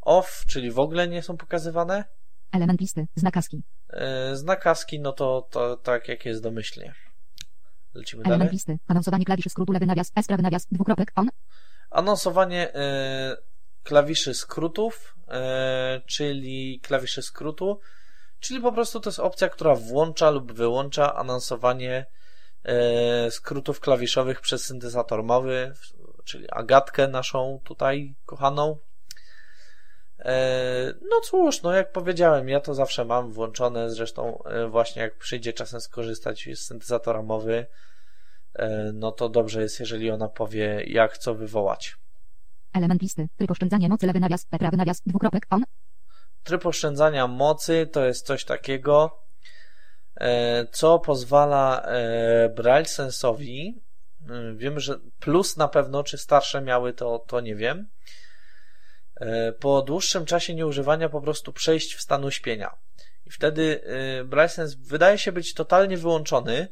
Off, 0.00 0.44
czyli 0.46 0.70
w 0.70 0.78
ogóle 0.78 1.08
nie 1.08 1.22
są 1.22 1.36
pokazywane. 1.36 2.04
Element 2.52 2.80
listy. 2.80 3.06
Znak 3.14 3.36
ASCII. 3.36 3.62
E, 3.90 4.36
Znak 4.36 4.64
no 5.00 5.12
to, 5.12 5.48
to 5.50 5.76
tak 5.76 6.08
jak 6.08 6.24
jest 6.24 6.42
domyślnie. 6.42 6.94
Lecimy 7.96 8.22
Element 8.22 8.40
dalej. 8.40 8.52
listy. 8.52 8.78
Anonsowanie 8.88 9.24
klawiszy 9.24 9.50
skrótu 9.50 9.72
lewy 9.72 9.86
nawias. 9.86 10.12
S 10.16 10.26
prawy 10.26 10.42
nawias. 10.42 10.66
Dwukropek. 10.72 11.12
On. 11.16 11.28
Anonsowanie 11.90 12.74
e, 12.74 13.36
klawiszy 13.82 14.34
skrótów, 14.34 15.16
e, 15.28 16.00
czyli 16.06 16.80
klawiszy 16.82 17.22
skrótu, 17.22 17.80
czyli 18.40 18.60
po 18.60 18.72
prostu 18.72 19.00
to 19.00 19.10
jest 19.10 19.20
opcja, 19.20 19.48
która 19.48 19.74
włącza 19.74 20.30
lub 20.30 20.52
wyłącza 20.52 21.14
anonsowanie 21.14 22.06
e, 22.64 23.30
skrótów 23.30 23.80
klawiszowych 23.80 24.40
przez 24.40 24.64
syntezator 24.64 25.24
mowy, 25.24 25.72
czyli 26.24 26.50
Agatkę 26.50 27.08
naszą 27.08 27.60
tutaj 27.64 28.14
kochaną. 28.26 28.78
E, 30.26 30.94
No 31.10 31.20
cóż, 31.20 31.62
no 31.62 31.72
jak 31.72 31.92
powiedziałem, 31.92 32.48
ja 32.48 32.60
to 32.60 32.74
zawsze 32.74 33.04
mam 33.04 33.32
włączone, 33.32 33.90
zresztą 33.90 34.42
e, 34.44 34.68
właśnie 34.68 35.02
jak 35.02 35.18
przyjdzie 35.18 35.52
czasem 35.52 35.80
skorzystać 35.80 36.48
z 36.54 36.66
syntezatora 36.66 37.22
mowy, 37.22 37.66
e, 38.54 38.90
no 38.94 39.12
to 39.12 39.28
dobrze 39.28 39.62
jest, 39.62 39.80
jeżeli 39.80 40.10
ona 40.10 40.28
powie, 40.28 40.84
jak 40.86 41.18
co 41.18 41.34
wywołać. 41.34 41.96
Element 42.72 43.02
listy. 43.02 43.28
Tryb 43.36 43.50
oszczędzanie 43.50 43.88
mocy 43.88 44.06
lewy 44.06 44.20
nawias. 44.20 44.46
Prawy 44.46 44.76
nawias. 44.76 45.02
Dwukropek. 45.06 45.46
On. 45.50 45.64
Tryb 46.44 46.66
oszczędzania 46.66 47.26
mocy 47.26 47.88
to 47.92 48.04
jest 48.04 48.26
coś 48.26 48.44
takiego, 48.44 49.22
co 50.72 50.98
pozwala 50.98 51.86
Braille 52.56 52.88
Sensowi, 52.88 53.82
wiem, 54.54 54.80
że 54.80 54.98
plus 55.20 55.56
na 55.56 55.68
pewno, 55.68 56.02
czy 56.02 56.18
starsze 56.18 56.60
miały 56.60 56.92
to, 56.92 57.18
to 57.18 57.40
nie 57.40 57.54
wiem, 57.56 57.88
po 59.60 59.82
dłuższym 59.82 60.24
czasie 60.24 60.54
nieużywania 60.54 61.08
po 61.08 61.20
prostu 61.20 61.52
przejść 61.52 61.94
w 61.94 62.00
stan 62.00 62.24
uśpienia. 62.24 62.76
I 63.26 63.30
wtedy 63.30 63.80
Braille 64.24 64.48
Sense 64.48 64.76
wydaje 64.80 65.18
się 65.18 65.32
być 65.32 65.54
totalnie 65.54 65.96
wyłączony, 65.96 66.68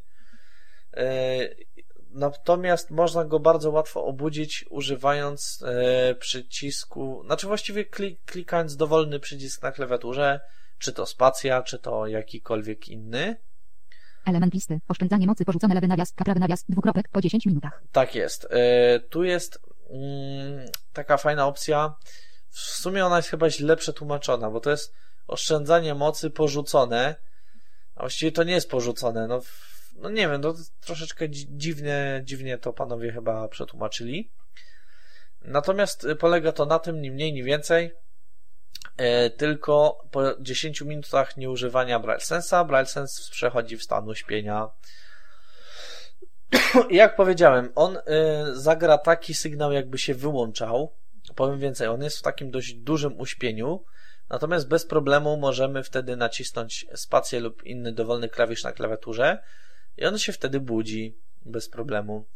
Natomiast 2.14 2.90
można 2.90 3.24
go 3.24 3.40
bardzo 3.40 3.70
łatwo 3.70 4.04
obudzić 4.04 4.64
używając 4.70 5.64
e, 5.66 6.14
przycisku, 6.14 7.22
znaczy 7.26 7.46
właściwie 7.46 7.84
klik, 7.84 8.20
klikając 8.24 8.76
dowolny 8.76 9.20
przycisk 9.20 9.62
na 9.62 9.72
klawiaturze, 9.72 10.40
czy 10.78 10.92
to 10.92 11.06
spacja, 11.06 11.62
czy 11.62 11.78
to 11.78 12.06
jakikolwiek 12.06 12.88
inny. 12.88 13.36
Element 14.26 14.54
listy. 14.54 14.80
Oszczędzanie 14.88 15.26
mocy 15.26 15.44
porzucone 15.44 15.74
lewy 15.74 15.88
nawias, 15.88 16.12
prawy 16.12 16.40
nawias, 16.40 16.64
dwukropek 16.68 17.08
po 17.08 17.20
10 17.20 17.46
minutach. 17.46 17.82
Tak 17.92 18.14
jest. 18.14 18.46
E, 18.50 19.00
tu 19.00 19.24
jest 19.24 19.60
mm, 19.90 20.66
taka 20.92 21.16
fajna 21.16 21.46
opcja. 21.46 21.94
W 22.54 22.60
sumie 22.60 23.06
ona 23.06 23.16
jest 23.16 23.28
chyba 23.28 23.50
źle 23.50 23.76
przetłumaczona, 23.76 24.50
bo 24.50 24.60
to 24.60 24.70
jest 24.70 24.94
oszczędzanie 25.26 25.94
mocy 25.94 26.30
porzucone. 26.30 27.14
A 27.94 28.00
właściwie 28.00 28.32
to 28.32 28.44
nie 28.44 28.52
jest 28.52 28.70
porzucone. 28.70 29.26
No, 29.26 29.40
no 29.94 30.10
nie 30.10 30.28
wiem, 30.28 30.42
to 30.42 30.54
troszeczkę 30.80 31.30
dziwnie, 31.30 32.22
dziwnie 32.24 32.58
to 32.58 32.72
panowie 32.72 33.12
chyba 33.12 33.48
przetłumaczyli. 33.48 34.30
Natomiast 35.40 36.04
y, 36.04 36.16
polega 36.16 36.52
to 36.52 36.66
na 36.66 36.78
tym, 36.78 37.00
ni 37.00 37.10
mniej, 37.10 37.32
ni 37.32 37.42
więcej, 37.42 37.92
e, 38.96 39.30
tylko 39.30 40.04
po 40.10 40.22
10 40.40 40.80
minutach 40.80 41.36
nieużywania 41.36 42.00
BrailleSense'a, 42.00 42.66
BrailleSense 42.66 43.30
przechodzi 43.30 43.76
w 43.76 43.82
stan 43.82 44.08
uśpienia. 44.08 44.68
Jak 46.90 47.16
powiedziałem, 47.16 47.72
on 47.74 47.96
y, 47.96 48.00
zagra 48.52 48.98
taki 48.98 49.34
sygnał, 49.34 49.72
jakby 49.72 49.98
się 49.98 50.14
wyłączał. 50.14 50.92
Powiem 51.34 51.60
więcej, 51.60 51.88
on 51.88 52.02
jest 52.02 52.18
w 52.18 52.22
takim 52.22 52.50
dość 52.50 52.74
dużym 52.74 53.20
uśpieniu, 53.20 53.84
natomiast 54.30 54.68
bez 54.68 54.86
problemu 54.86 55.36
możemy 55.36 55.82
wtedy 55.82 56.16
nacisnąć 56.16 56.86
spację 56.94 57.40
lub 57.40 57.64
inny 57.64 57.92
dowolny 57.92 58.28
klawisz 58.28 58.64
na 58.64 58.72
klawiaturze 58.72 59.38
i 59.96 60.04
on 60.04 60.18
się 60.18 60.32
wtedy 60.32 60.60
budzi 60.60 61.16
bez 61.44 61.68
problemu. 61.68 62.26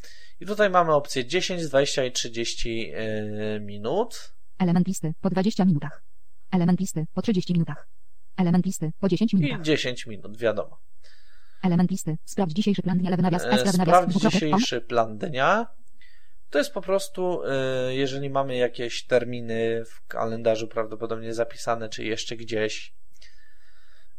I 0.40 0.46
tutaj 0.46 0.70
mamy 0.70 0.94
opcje 0.94 1.26
10, 1.26 1.68
20 1.68 2.04
i 2.04 2.12
30 2.12 2.88
yy, 2.88 3.60
minut. 3.60 4.32
Element 4.58 4.86
listy 4.86 5.14
po 5.20 5.30
20 5.30 5.64
minutach. 5.64 6.02
Element 6.50 6.80
listy 6.80 7.06
po 7.14 7.22
30 7.22 7.52
minutach. 7.52 7.88
Element 8.36 8.66
listy 8.66 8.92
po 9.00 9.08
10 9.08 9.34
minutach. 9.34 9.60
I 9.60 9.62
10 9.62 10.06
minut, 10.06 10.36
wiadomo. 10.36 10.78
Element 11.62 11.90
listy. 11.90 12.16
Sprawdź 12.24 12.52
dzisiejszy 12.52 12.82
plan 12.82 12.98
dnia, 12.98 13.10
lewy 13.10 13.22
nawias, 13.22 13.44
nawias, 13.44 13.74
Sprawdź 13.74 14.14
dzisiejszy 14.14 14.80
plan 14.80 15.18
dnia. 15.18 15.66
To 16.50 16.58
jest 16.58 16.72
po 16.72 16.80
prostu, 16.80 17.42
yy, 17.86 17.94
jeżeli 17.94 18.30
mamy 18.30 18.56
jakieś 18.56 19.06
terminy 19.06 19.84
w 19.84 20.06
kalendarzu 20.06 20.68
prawdopodobnie 20.68 21.34
zapisane, 21.34 21.88
czy 21.88 22.04
jeszcze 22.04 22.36
gdzieś, 22.36 22.92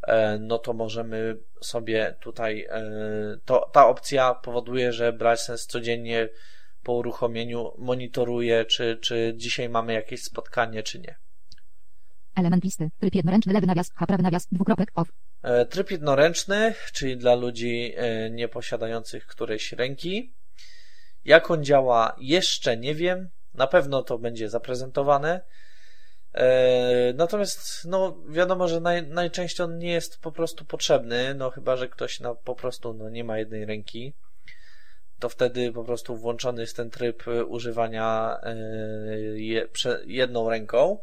E, 0.02 0.38
no 0.38 0.58
to 0.58 0.72
możemy 0.72 1.36
sobie 1.60 2.16
tutaj, 2.20 2.66
e, 2.70 2.82
to, 3.44 3.70
ta 3.72 3.86
opcja 3.88 4.34
powoduje, 4.34 4.92
że 4.92 5.12
BrailleSense 5.12 5.66
codziennie 5.66 6.28
po 6.82 6.92
uruchomieniu 6.92 7.72
monitoruje, 7.78 8.64
czy, 8.64 8.98
czy 9.02 9.34
dzisiaj 9.36 9.68
mamy 9.68 9.92
jakieś 9.92 10.22
spotkanie, 10.22 10.82
czy 10.82 11.00
nie. 11.00 11.16
Element 12.36 12.64
listy. 12.64 12.90
Tryb 13.00 13.14
jednoręczny, 13.14 13.52
lewy 13.52 13.66
nawias, 13.66 13.92
H, 13.94 14.06
prawy 14.06 14.22
nawias, 14.22 14.46
dwukropek, 14.52 14.90
off. 14.94 15.08
E, 15.42 15.66
tryb 15.66 15.90
jednoręczny, 15.90 16.74
czyli 16.92 17.16
dla 17.16 17.34
ludzi 17.34 17.94
nieposiadających 18.30 19.26
którejś 19.26 19.72
ręki. 19.72 20.32
Jak 21.24 21.50
on 21.50 21.64
działa, 21.64 22.16
jeszcze 22.18 22.76
nie 22.76 22.94
wiem. 22.94 23.28
Na 23.54 23.66
pewno 23.66 24.02
to 24.02 24.18
będzie 24.18 24.48
zaprezentowane. 24.48 25.40
E, 26.34 27.12
natomiast, 27.12 27.84
no, 27.84 28.16
wiadomo, 28.28 28.68
że 28.68 28.80
naj, 28.80 29.06
najczęściej 29.06 29.64
on 29.64 29.78
nie 29.78 29.92
jest 29.92 30.20
po 30.20 30.32
prostu 30.32 30.64
potrzebny, 30.64 31.34
no, 31.34 31.50
chyba, 31.50 31.76
że 31.76 31.88
ktoś 31.88 32.20
no, 32.20 32.34
po 32.34 32.54
prostu 32.54 32.94
no, 32.94 33.10
nie 33.10 33.24
ma 33.24 33.38
jednej 33.38 33.64
ręki, 33.64 34.12
to 35.18 35.28
wtedy 35.28 35.72
po 35.72 35.84
prostu 35.84 36.16
włączony 36.16 36.60
jest 36.60 36.76
ten 36.76 36.90
tryb 36.90 37.24
używania 37.48 38.38
e, 38.42 38.56
je, 39.40 39.68
jedną 40.06 40.50
ręką. 40.50 40.98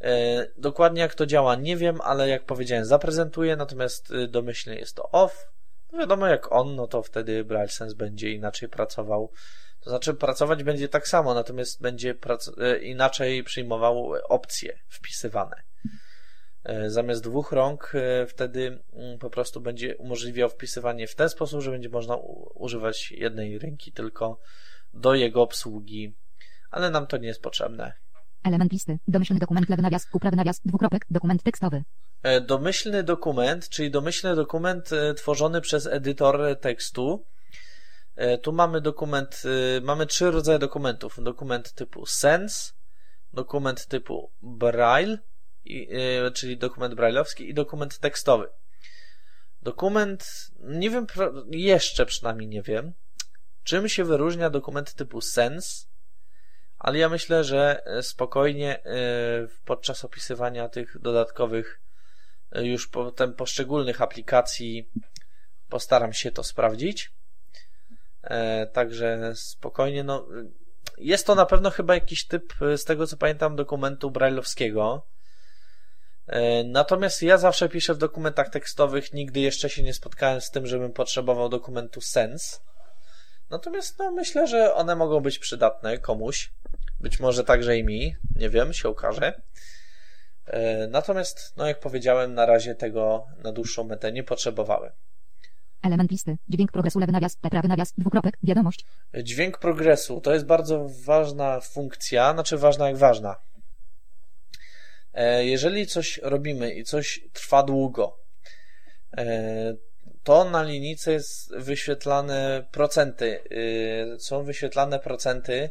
E, 0.00 0.46
dokładnie 0.56 1.00
jak 1.00 1.14
to 1.14 1.26
działa, 1.26 1.54
nie 1.56 1.76
wiem, 1.76 2.00
ale 2.00 2.28
jak 2.28 2.44
powiedziałem, 2.44 2.84
zaprezentuję, 2.84 3.56
natomiast 3.56 4.12
domyślnie 4.28 4.78
jest 4.78 4.96
to 4.96 5.10
off. 5.10 5.50
No 5.92 5.98
wiadomo, 5.98 6.26
jak 6.26 6.52
on, 6.52 6.76
no 6.76 6.86
to 6.86 7.02
wtedy 7.02 7.44
BrailleSense 7.44 7.96
będzie 7.96 8.30
inaczej 8.30 8.68
pracował 8.68 9.32
to 9.80 9.90
znaczy 9.90 10.14
pracować 10.14 10.64
będzie 10.64 10.88
tak 10.88 11.08
samo, 11.08 11.34
natomiast 11.34 11.82
będzie 11.82 12.14
e, 12.58 12.78
inaczej 12.78 13.44
przyjmował 13.44 14.12
opcje 14.28 14.78
wpisywane. 14.88 15.56
E, 16.64 16.90
zamiast 16.90 17.22
dwóch 17.22 17.52
rąk 17.52 17.92
e, 17.94 18.26
wtedy 18.26 18.82
mm, 18.92 19.18
po 19.18 19.30
prostu 19.30 19.60
będzie 19.60 19.96
umożliwiał 19.96 20.48
wpisywanie 20.48 21.06
w 21.06 21.14
ten 21.14 21.28
sposób, 21.28 21.60
że 21.60 21.70
będzie 21.70 21.88
można 21.88 22.16
używać 22.54 23.10
jednej 23.10 23.58
ręki 23.58 23.92
tylko 23.92 24.40
do 24.94 25.14
jego 25.14 25.42
obsługi, 25.42 26.14
ale 26.70 26.90
nam 26.90 27.06
to 27.06 27.16
nie 27.16 27.28
jest 27.28 27.42
potrzebne. 27.42 27.92
Element 28.44 28.72
listy. 28.72 28.98
Domyślny 29.08 29.40
dokument, 29.40 29.68
lewy 29.68 29.82
nawias, 29.82 30.06
uprawy 30.12 30.36
nawias, 30.36 30.60
dwukropek, 30.64 31.06
dokument 31.10 31.42
tekstowy. 31.42 31.84
Domyślny 32.46 33.02
dokument, 33.02 33.68
czyli 33.68 33.90
domyślny 33.90 34.36
dokument 34.36 34.90
tworzony 35.16 35.60
przez 35.60 35.86
edytor 35.86 36.56
tekstu, 36.60 37.24
E, 38.20 38.38
tu 38.38 38.52
mamy 38.52 38.80
dokument, 38.80 39.42
e, 39.44 39.80
mamy 39.80 40.06
trzy 40.06 40.30
rodzaje 40.30 40.58
dokumentów. 40.58 41.22
Dokument 41.22 41.72
typu 41.72 42.06
Sense, 42.06 42.72
dokument 43.32 43.86
typu 43.86 44.30
Braille, 44.42 45.18
e, 45.66 46.30
czyli 46.30 46.56
dokument 46.56 46.94
brailleowski 46.94 47.50
i 47.50 47.54
dokument 47.54 47.98
tekstowy. 47.98 48.48
Dokument, 49.62 50.50
nie 50.60 50.90
wiem, 50.90 51.06
jeszcze 51.50 52.06
przynajmniej 52.06 52.48
nie 52.48 52.62
wiem, 52.62 52.92
czym 53.64 53.88
się 53.88 54.04
wyróżnia 54.04 54.50
dokument 54.50 54.94
typu 54.94 55.20
Sense, 55.20 55.86
ale 56.80 56.98
ja 56.98 57.08
myślę, 57.08 57.44
że 57.44 57.82
spokojnie 58.02 58.82
podczas 59.64 60.04
opisywania 60.04 60.68
tych 60.68 61.00
dodatkowych 61.00 61.80
już 62.52 62.88
potem 62.88 63.34
poszczególnych 63.34 64.02
aplikacji 64.02 64.90
postaram 65.68 66.12
się 66.12 66.32
to 66.32 66.42
sprawdzić. 66.42 67.12
E, 68.22 68.66
także 68.66 69.32
spokojnie, 69.34 70.04
no. 70.04 70.26
Jest 70.98 71.26
to 71.26 71.34
na 71.34 71.46
pewno 71.46 71.70
chyba 71.70 71.94
jakiś 71.94 72.26
typ, 72.26 72.62
e, 72.62 72.78
z 72.78 72.84
tego 72.84 73.06
co 73.06 73.16
pamiętam, 73.16 73.56
dokumentu 73.56 74.10
brailleowskiego. 74.10 75.06
E, 76.26 76.64
natomiast 76.64 77.22
ja 77.22 77.38
zawsze 77.38 77.68
piszę 77.68 77.94
w 77.94 77.98
dokumentach 77.98 78.48
tekstowych, 78.48 79.12
nigdy 79.12 79.40
jeszcze 79.40 79.70
się 79.70 79.82
nie 79.82 79.94
spotkałem 79.94 80.40
z 80.40 80.50
tym, 80.50 80.66
żebym 80.66 80.92
potrzebował 80.92 81.48
dokumentu 81.48 82.00
Sense. 82.00 82.60
Natomiast 83.50 83.98
no, 83.98 84.10
myślę, 84.10 84.46
że 84.46 84.74
one 84.74 84.96
mogą 84.96 85.20
być 85.20 85.38
przydatne 85.38 85.98
komuś. 85.98 86.52
Być 87.00 87.20
może 87.20 87.44
także 87.44 87.78
i 87.78 87.84
mi, 87.84 88.16
nie 88.36 88.50
wiem, 88.50 88.72
się 88.72 88.88
okaże. 88.88 89.42
Natomiast, 90.88 91.56
no 91.56 91.66
jak 91.66 91.80
powiedziałem, 91.80 92.34
na 92.34 92.46
razie 92.46 92.74
tego 92.74 93.26
na 93.44 93.52
dłuższą 93.52 93.84
metę 93.84 94.12
nie 94.12 94.24
potrzebowałem. 94.24 94.92
Element 95.82 96.10
listy. 96.10 96.36
Dźwięk 96.48 96.72
progresu, 96.72 96.98
lewy 96.98 97.12
nawias, 97.12 97.36
prawy 97.36 97.68
nawias, 97.68 97.92
dwukropek, 97.98 98.38
wiadomość. 98.42 98.84
Dźwięk 99.22 99.58
progresu 99.58 100.20
to 100.20 100.32
jest 100.32 100.46
bardzo 100.46 100.88
ważna 101.04 101.60
funkcja, 101.60 102.32
znaczy 102.32 102.58
ważna 102.58 102.88
jak 102.88 102.96
ważna. 102.96 103.36
E, 105.12 105.44
jeżeli 105.44 105.86
coś 105.86 106.20
robimy 106.22 106.74
i 106.74 106.84
coś 106.84 107.20
trwa 107.32 107.62
długo, 107.62 108.18
e, 109.16 109.74
to 110.24 110.44
na 110.44 110.62
linijce 110.62 111.12
jest 111.12 111.56
wyświetlane 111.56 112.66
procenty. 112.72 113.40
E, 114.14 114.18
są 114.18 114.42
wyświetlane 114.44 114.98
procenty, 114.98 115.70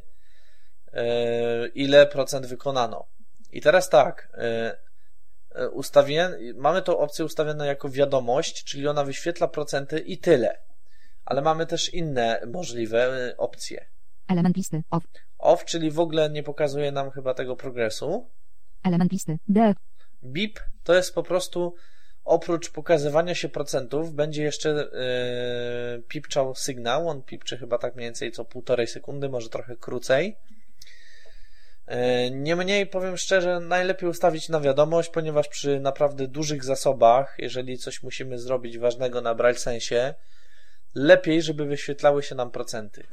ile 1.75 2.07
procent 2.07 2.45
wykonano. 2.45 3.05
I 3.51 3.61
teraz 3.61 3.89
tak, 3.89 4.37
ustawię, 5.71 6.29
mamy 6.55 6.81
tą 6.81 6.97
opcję 6.97 7.25
ustawioną 7.25 7.63
jako 7.63 7.89
wiadomość, 7.89 8.63
czyli 8.63 8.87
ona 8.87 9.03
wyświetla 9.03 9.47
procenty 9.47 9.99
i 9.99 10.17
tyle. 10.17 10.59
Ale 11.25 11.41
mamy 11.41 11.65
też 11.65 11.93
inne 11.93 12.41
możliwe 12.47 13.33
opcje. 13.37 13.85
Element 14.27 14.57
listy 14.57 14.83
off. 14.89 15.03
Off, 15.37 15.65
czyli 15.65 15.91
w 15.91 15.99
ogóle 15.99 16.29
nie 16.29 16.43
pokazuje 16.43 16.91
nam 16.91 17.11
chyba 17.11 17.33
tego 17.33 17.55
progresu. 17.55 18.29
Element 18.83 19.11
listy 19.11 19.37
D. 19.47 19.73
Bip 20.23 20.59
to 20.83 20.93
jest 20.93 21.15
po 21.15 21.23
prostu 21.23 21.75
oprócz 22.29 22.69
pokazywania 22.69 23.35
się 23.35 23.49
procentów 23.49 24.13
będzie 24.13 24.43
jeszcze 24.43 24.69
yy, 24.69 26.03
pipczał 26.07 26.55
sygnał. 26.55 27.09
On 27.09 27.21
pipczy 27.23 27.57
chyba 27.57 27.77
tak 27.77 27.95
mniej 27.95 28.07
więcej 28.07 28.31
co 28.31 28.45
półtorej 28.45 28.87
sekundy, 28.87 29.29
może 29.29 29.49
trochę 29.49 29.75
krócej. 29.75 30.37
E, 31.87 32.31
Niemniej 32.31 32.87
powiem 32.87 33.17
szczerze, 33.17 33.59
najlepiej 33.59 34.09
ustawić 34.09 34.49
na 34.49 34.59
wiadomość, 34.59 35.09
ponieważ 35.09 35.47
przy 35.47 35.79
naprawdę 35.79 36.27
dużych 36.27 36.63
zasobach, 36.63 37.35
jeżeli 37.37 37.77
coś 37.77 38.03
musimy 38.03 38.39
zrobić 38.39 38.77
ważnego 38.77 39.21
na 39.21 39.35
BrailleSensie, 39.35 40.13
lepiej, 40.95 41.41
żeby 41.41 41.65
wyświetlały 41.65 42.23
się 42.23 42.35
nam 42.35 42.51
procenty. 42.51 43.07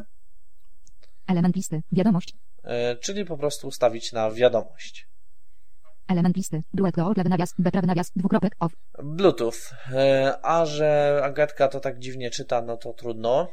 Element 1.28 1.56
listy. 1.56 1.82
Wiadomość. 1.92 2.32
E, 2.64 2.96
Czyli 2.96 3.24
po 3.24 3.36
prostu 3.36 3.68
ustawić 3.68 4.12
na 4.12 4.30
wiadomość. 4.30 5.08
Element 6.08 6.36
listy. 6.36 6.62
Duet 6.74 6.94
go. 6.94 7.12
Lewy 7.16 7.28
nawias. 7.28 7.54
B 7.58 7.70
prawy 7.70 7.86
nawias. 7.86 8.10
Dwukropek. 8.16 8.52
Off. 8.60 8.72
Bluetooth. 9.02 9.72
E, 9.92 10.38
A 10.42 10.66
że 10.66 11.20
Agatka 11.24 11.68
to 11.68 11.80
tak 11.80 11.98
dziwnie 11.98 12.30
czyta, 12.30 12.62
no 12.62 12.76
to 12.76 12.92
trudno. 12.92 13.48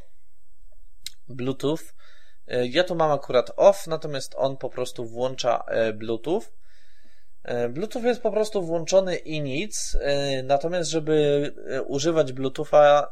Bluetooth. 1.29 1.79
E, 2.47 2.67
Ja 2.67 2.83
tu 2.83 2.95
mam 2.95 3.11
akurat 3.11 3.51
off, 3.57 3.87
natomiast 3.87 4.35
on 4.37 4.57
po 4.57 4.69
prostu 4.69 5.05
włącza 5.05 5.63
e, 5.67 5.93
Bluetooth. 5.93 6.43
Bluetooth 7.69 8.03
jest 8.03 8.21
po 8.21 8.31
prostu 8.31 8.61
włączony 8.61 9.15
i 9.15 9.41
nic, 9.41 9.97
natomiast 10.43 10.89
żeby 10.89 11.51
używać 11.87 12.33
Bluetootha, 12.33 13.09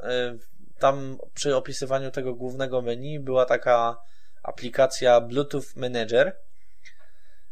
tam 0.80 1.18
przy 1.34 1.55
opisywaniu 1.55 2.11
tego 2.11 2.35
głównego 2.35 2.81
menu 2.81 3.19
była 3.19 3.45
taka 3.45 3.97
aplikacja 4.43 5.22
Bluetooth 5.22 5.76
Manager 5.76 6.38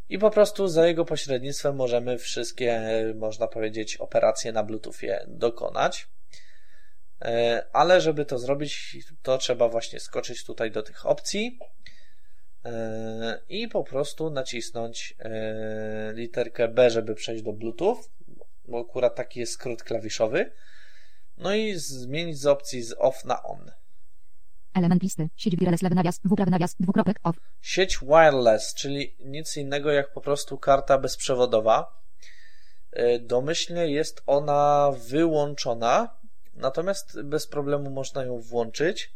i 0.10 0.20
po 0.20 0.32
prostu 0.32 0.68
za 0.68 0.88
jego 0.88 1.06
pośrednictwem 1.06 1.76
możemy 1.76 2.18
wszystkie, 2.18 2.82
można 3.16 3.48
powiedzieć, 3.48 3.98
operacje 3.98 4.52
na 4.52 4.64
Bluetoothie 4.64 5.26
dokonać. 5.28 6.08
E, 7.22 7.66
Ale 7.74 8.02
żeby 8.02 8.26
to 8.26 8.40
zrobić, 8.40 8.98
to 9.22 9.38
trzeba 9.38 9.70
właśnie 9.70 10.00
skoczyć 10.00 10.46
tutaj 10.46 10.72
do 10.72 10.84
tych 10.84 11.06
opcji 11.06 11.60
e, 12.66 13.42
i 13.50 13.68
po 13.68 13.84
prostu 13.84 14.30
nacisnąć 14.30 15.16
e, 15.20 16.12
literkę 16.14 16.68
B, 16.68 16.90
żeby 16.90 17.16
przejść 17.16 17.44
do 17.44 17.54
Bluetooth, 17.54 17.98
bo 18.68 18.80
akurat 18.80 19.16
taki 19.16 19.40
jest 19.40 19.54
skrót 19.54 19.84
klawiszowy. 19.84 20.52
No 21.38 21.56
i 21.56 21.76
zmienić 21.76 22.40
z 22.40 22.46
opcji 22.46 22.84
z 22.84 22.96
off 22.98 23.26
na 23.26 23.44
on. 23.44 23.72
Element 24.74 25.04
listy. 25.04 25.30
Sieć 25.36 25.56
wireless. 25.56 25.82
Lewy 25.82 25.96
nawias. 25.96 26.20
Prawy 26.36 26.52
nawias. 26.52 26.76
Dwukropek. 26.80 27.20
Off. 27.24 27.36
Sieć 27.62 28.00
wireless, 28.00 28.74
czyli 28.74 29.16
nic 29.20 29.58
innego 29.58 29.92
jak 29.92 30.14
po 30.14 30.22
prostu 30.22 30.58
karta 30.58 30.98
bezprzewodowa. 30.98 32.00
E, 32.92 33.20
Domyślnie 33.20 33.88
jest 33.88 34.22
ona 34.28 34.92
wyłączona, 35.08 36.18
natomiast 36.56 37.22
bez 37.22 37.48
problemu 37.48 37.90
można 37.90 38.24
ją 38.24 38.40
włączyć. 38.40 39.14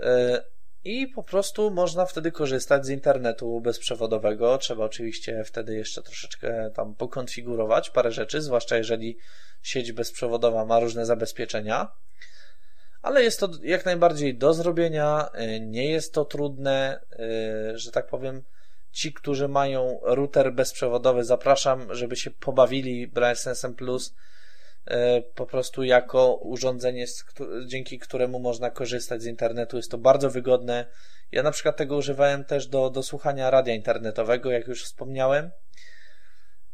E, 0.00 0.44
I 0.84 1.06
po 1.06 1.22
prostu 1.22 1.70
można 1.70 2.06
wtedy 2.06 2.32
korzystać 2.32 2.86
z 2.86 2.88
internetu 2.88 3.60
bezprzewodowego. 3.60 4.58
Trzeba 4.58 4.84
oczywiście 4.84 5.44
wtedy 5.44 5.74
jeszcze 5.76 6.02
troszeczkę 6.02 6.70
tam 6.74 6.94
pokonfigurować 6.94 7.90
parę 7.90 8.12
rzeczy, 8.12 8.42
zwłaszcza 8.42 8.76
jeżeli 8.76 9.18
sieć 9.62 9.92
bezprzewodowa 9.92 10.64
ma 10.64 10.80
różne 10.80 11.06
zabezpieczenia. 11.06 11.88
Ale 13.02 13.22
jest 13.22 13.40
to 13.40 13.48
jak 13.62 13.84
najbardziej 13.84 14.34
do 14.34 14.54
zrobienia, 14.54 15.28
y, 15.56 15.60
nie 15.60 15.90
jest 15.90 16.14
to 16.14 16.24
trudne, 16.24 17.00
y, 17.72 17.78
że 17.78 17.90
tak 17.90 18.06
powiem. 18.06 18.42
Ci, 18.92 19.12
którzy 19.12 19.48
mają 19.48 20.00
router 20.02 20.52
bezprzewodowy, 20.52 21.24
zapraszam, 21.24 21.94
żeby 21.94 22.16
się 22.16 22.30
pobawili 22.30 23.06
BrailleSense 23.06 23.74
Plus 23.74 24.14
y, 24.90 24.94
po 25.34 25.46
prostu 25.46 25.84
jako 25.84 26.34
urządzenie, 26.34 27.06
dzięki 27.66 27.98
któremu 27.98 28.40
można 28.40 28.70
korzystać 28.70 29.22
z 29.22 29.26
internetu. 29.26 29.76
Jest 29.76 29.90
to 29.90 29.98
bardzo 29.98 30.30
wygodne. 30.30 30.86
Ja 31.32 31.42
na 31.42 31.50
przykład 31.50 31.76
tego 31.76 31.96
używałem 31.96 32.44
też 32.44 32.66
do, 32.66 32.90
do 32.90 33.02
słuchania 33.02 33.50
radia 33.50 33.74
internetowego, 33.74 34.50
jak 34.50 34.66
już 34.66 34.84
wspomniałem. 34.84 35.50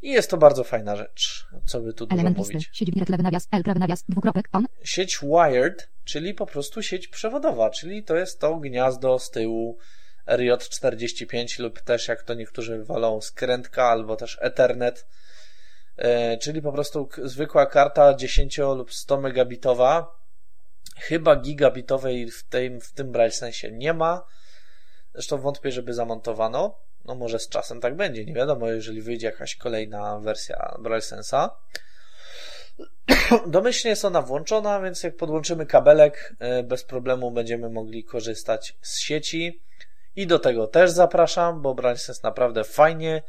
I 0.05 0.10
jest 0.10 0.31
to 0.31 0.36
bardzo 0.36 0.64
fajna 0.64 0.97
rzecz. 0.97 1.47
Co 1.64 1.81
by 1.81 1.94
tu 1.94 2.06
dużo 2.06 2.14
Element 2.14 2.39
listy. 2.39 2.55
mówić. 2.55 2.70
Sieć 2.72 2.90
nawias. 3.18 3.48
L 3.52 3.62
nawias. 3.76 4.05
Dwukropek. 4.09 4.48
On. 4.52 4.66
sieć 4.85 5.18
wired, 5.22 5.89
czyli 6.05 6.35
po 6.35 6.47
prostu 6.47 6.82
sieć 6.82 7.09
przewodowa, 7.09 7.70
czyli 7.70 8.02
to 8.02 8.16
jest 8.16 8.40
to 8.40 8.56
gniazdo 8.56 9.18
z 9.18 9.31
tyłu 9.31 9.78
RJ45 10.26 11.60
lub 11.60 11.81
też 11.81 12.09
jak 12.09 12.22
to 12.22 12.35
niektórzy 12.35 12.85
wolą 12.85 13.20
skrętka 13.20 13.85
albo 13.85 14.16
też 14.16 14.39
Ethernet, 14.40 15.06
e, 15.97 16.39
czyli 16.39 16.62
po 16.62 16.72
prostu 16.72 17.09
zwykła 17.22 17.66
karta 17.66 18.14
10 18.14 18.59
lub 18.59 18.93
100 18.93 19.20
megabitowa. 19.20 20.18
Chyba 20.97 21.36
gigabitowej 21.36 22.31
w 22.31 22.43
tym, 22.43 22.81
w 22.81 22.93
tym 22.93 23.12
BrailleSensie 23.12 23.72
nie 23.72 23.93
ma. 23.93 24.24
Zresztą 25.14 25.39
wątpię, 25.39 25.72
żeby 25.72 25.94
zamontowano. 25.94 26.84
No 27.05 27.14
może 27.14 27.39
z 27.39 27.48
czasem 27.48 27.81
tak 27.81 27.97
będzie, 27.97 28.24
nie 28.24 28.35
wiadomo, 28.35 28.68
jeżeli 28.68 29.02
wyjdzie 29.02 29.26
jakaś 29.26 29.56
kolejna 29.56 30.18
wersja 30.20 30.76
BrailleSensa. 30.78 31.51
Domyślnie 33.47 33.90
jest 33.90 34.05
ona 34.05 34.22
włączona, 34.22 34.81
więc 34.81 35.02
jak 35.02 35.16
podłączymy 35.16 35.66
kabelek, 35.66 36.35
e, 36.39 36.62
bez 36.62 36.85
problemu 36.85 37.31
będziemy 37.31 37.70
mogli 37.70 38.05
korzystać 38.05 38.76
z 38.82 38.98
sieci. 38.98 39.60
I 40.16 40.26
do 40.26 40.39
tego 40.39 40.66
też 40.66 40.90
zapraszam, 40.90 41.62
bo 41.62 41.74
BrailleSense 41.74 42.20
naprawdę 42.24 42.64
fajnie 42.64 43.22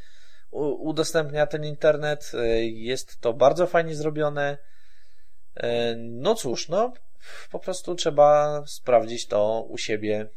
udostępnia 0.79 1.47
ten 1.47 1.65
internet. 1.65 2.31
E, 2.33 2.65
Jest 2.65 3.21
to 3.21 3.33
bardzo 3.33 3.67
fajnie 3.67 3.95
zrobione. 3.95 4.57
E, 5.55 5.95
No 5.97 6.35
cóż, 6.35 6.69
no 6.69 6.93
po 7.51 7.59
prostu 7.59 7.95
trzeba 7.95 8.61
sprawdzić 8.67 9.27
to 9.27 9.65
u 9.69 9.77
siebie. 9.77 10.27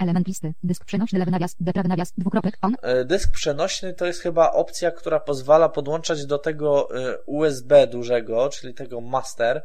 Element 0.00 0.28
listy. 0.28 0.54
Dysk 0.62 0.84
przenośny. 0.84 1.18
Lewy 1.18 1.30
nawias. 1.30 1.56
B 1.60 1.72
prawy 1.72 1.88
nawias. 1.88 2.12
Dwukropek. 2.18 2.58
On. 2.62 2.76
E, 2.82 3.04
Dysk 3.04 3.32
przenośny 3.32 3.94
to 3.94 4.06
jest 4.06 4.20
chyba 4.20 4.52
opcja, 4.52 4.90
która 4.90 5.20
pozwala 5.20 5.68
podłączać 5.68 6.26
do 6.26 6.38
tego 6.38 6.88
e, 6.96 7.18
USB 7.18 7.86
dużego, 7.86 8.48
czyli 8.48 8.74
tego 8.74 9.00
master, 9.00 9.62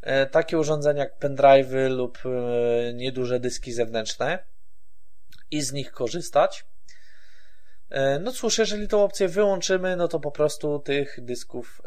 e, 0.00 0.26
takie 0.26 0.58
urządzenia 0.58 1.02
jak 1.02 1.18
pendrive'y 1.18 1.90
lub 1.90 2.18
nieduże 2.94 3.40
dyski 3.40 3.72
zewnętrzne 3.72 4.38
i 5.50 5.62
z 5.62 5.72
nich 5.72 5.92
korzystać. 5.92 6.64
No 8.20 8.32
cóż, 8.32 8.58
jeżeli 8.58 8.88
tą 8.88 9.04
opcję 9.04 9.28
wyłączymy, 9.28 9.96
no 9.96 10.08
to 10.08 10.20
po 10.20 10.30
prostu 10.30 10.78
tych 10.78 11.24
dysków, 11.24 11.82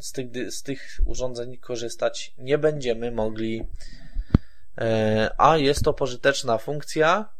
z 0.00 0.12
tych, 0.12 0.52
z 0.52 0.62
tych 0.62 1.00
urządzeń 1.06 1.56
korzystać 1.56 2.34
nie 2.38 2.58
będziemy 2.58 3.10
mogli. 3.10 3.66
E, 4.78 5.30
A 5.38 5.56
jest 5.56 5.84
to 5.84 5.92
pożyteczna 5.92 6.58
funkcja, 6.58 7.36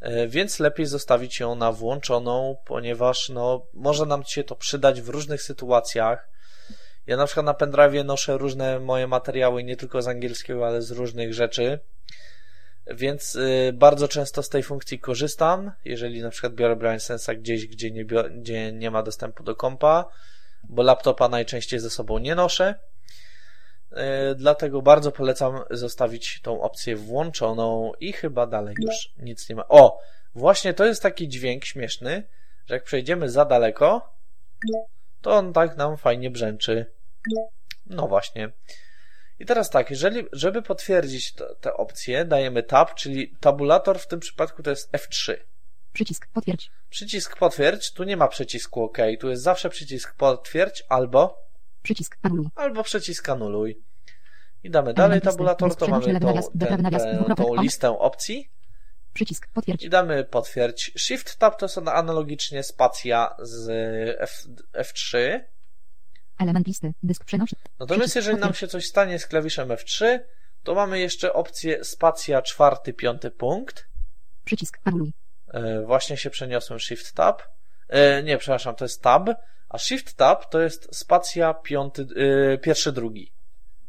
E, 0.00 0.28
więc 0.28 0.60
lepiej 0.60 0.86
zostawić 0.86 1.40
ją 1.40 1.54
na 1.54 1.72
włączoną, 1.72 2.56
ponieważ 2.64 3.28
no, 3.28 3.66
może 3.74 4.06
nam 4.06 4.24
się 4.24 4.44
to 4.44 4.56
przydać 4.56 5.00
w 5.00 5.08
różnych 5.08 5.42
sytuacjach. 5.42 6.28
Ja 7.06 7.16
na 7.16 7.26
przykład 7.26 7.46
na 7.46 7.54
pendrive 7.54 8.04
noszę 8.04 8.38
różne 8.38 8.80
moje 8.80 9.06
materiały, 9.06 9.64
nie 9.64 9.76
tylko 9.76 10.02
z 10.02 10.08
angielskiego, 10.08 10.66
ale 10.66 10.82
z 10.82 10.90
różnych 10.90 11.34
rzeczy. 11.34 11.78
Więc 12.86 13.34
y, 13.34 13.70
bardzo 13.74 14.08
często 14.08 14.42
z 14.42 14.48
tej 14.48 14.62
funkcji 14.62 14.98
korzystam, 14.98 15.72
jeżeli 15.84 16.22
na 16.22 16.30
przykład 16.30 16.54
biorę 16.54 16.76
BrailleSense'a 16.76 17.36
gdzieś, 17.36 17.66
gdzie 17.66 17.90
nie, 17.90 18.04
gdzie 18.04 18.72
nie 18.72 18.90
ma 18.90 19.02
dostępu 19.02 19.42
do 19.42 19.56
kompa, 19.56 20.04
bo 20.68 20.82
laptopa 20.82 21.28
najczęściej 21.28 21.80
ze 21.80 21.90
sobą 21.90 22.18
nie 22.18 22.34
noszę. 22.34 22.74
Y, 23.92 24.34
Dlatego 24.34 24.82
bardzo 24.82 25.12
polecam 25.12 25.60
zostawić 25.70 26.40
tą 26.42 26.60
opcję 26.60 26.96
włączoną 26.96 27.92
i 28.00 28.12
chyba 28.12 28.46
dalej 28.46 28.74
już 28.82 29.12
nic 29.18 29.48
nie 29.48 29.56
ma. 29.56 29.68
O! 29.68 30.00
Właśnie 30.34 30.74
to 30.74 30.84
jest 30.84 31.02
taki 31.02 31.28
dźwięk 31.28 31.64
śmieszny, 31.64 32.22
że 32.66 32.74
jak 32.74 32.84
przejdziemy 32.84 33.30
za 33.30 33.44
daleko, 33.44 34.14
to 35.22 35.30
on 35.30 35.52
tak 35.52 35.76
nam 35.76 35.96
fajnie 35.96 36.30
brzęczy. 36.30 36.86
No 37.86 38.08
właśnie. 38.08 38.50
I 39.38 39.46
teraz 39.46 39.70
tak, 39.70 39.90
jeżeli, 39.90 40.26
żeby 40.32 40.62
potwierdzić 40.62 41.34
tę 41.60 41.74
opcję, 41.74 42.24
dajemy 42.24 42.62
tab, 42.62 42.94
czyli 42.94 43.36
tabulator 43.40 43.98
w 43.98 44.06
tym 44.06 44.20
przypadku 44.20 44.62
to 44.62 44.70
jest 44.70 44.92
F3. 44.92 45.36
Przycisk. 45.92 46.28
Potwierdź. 46.34 46.70
Przycisk 46.90 47.36
potwierdź, 47.36 47.92
tu 47.92 48.04
nie 48.04 48.16
ma 48.16 48.28
przycisku 48.28 48.84
OK, 48.84 48.98
tu 49.20 49.30
jest 49.30 49.42
zawsze 49.42 49.70
przycisk 49.70 50.14
potwierdź 50.14 50.84
albo, 50.88 51.47
Przycisk. 51.88 52.18
Anuluj. 52.22 52.46
albo 52.54 52.82
przycisk 52.82 53.28
anuluj. 53.28 53.78
I 54.62 54.70
damy 54.70 54.94
dalej 54.94 55.20
tabulator, 55.20 55.76
to 55.76 55.88
mamy 55.88 56.20
tą, 56.20 56.32
dwukropek, 56.54 57.36
tą 57.36 57.62
listę 57.62 57.98
opcji 57.98 58.50
Przycisk. 59.12 59.48
Potwierdź. 59.54 59.82
i 59.84 59.90
damy 59.90 60.24
potwierdź. 60.24 60.92
Shift 60.98 61.36
tab 61.36 61.58
to 61.58 61.66
jest 61.66 61.78
analogicznie 61.78 62.62
spacja 62.62 63.36
z 63.38 63.68
F, 64.20 64.42
F3. 64.72 65.40
Element 66.38 66.66
listy. 66.66 66.94
Dysk 67.02 67.24
przenośny. 67.24 67.58
Natomiast 67.78 68.16
jeżeli 68.16 68.38
nam 68.38 68.54
się 68.54 68.68
coś 68.68 68.86
stanie 68.86 69.18
z 69.18 69.26
klawiszem 69.26 69.68
F3, 69.68 70.18
to 70.62 70.74
mamy 70.74 70.98
jeszcze 70.98 71.32
opcję 71.32 71.84
spacja 71.84 72.42
czwarty, 72.42 72.92
piąty 72.92 73.30
punkt. 73.30 73.88
Przycisk. 74.44 74.78
Anuluj. 74.84 75.12
E, 75.48 75.82
Właśnie 75.82 76.16
się 76.16 76.30
przeniosłem 76.30 76.80
Shift 76.80 77.12
Tab. 77.12 77.42
E, 77.88 78.22
Nie, 78.22 78.38
przepraszam, 78.38 78.74
to 78.74 78.84
jest 78.84 79.02
Tab, 79.02 79.30
a 79.68 79.78
Shift 79.78 80.14
Tab 80.14 80.50
to 80.50 80.60
jest 80.60 80.96
spacja 80.96 81.54
piąty, 81.54 82.06
e, 82.54 82.58
pierwszy, 82.58 82.92
drugi. 82.92 83.32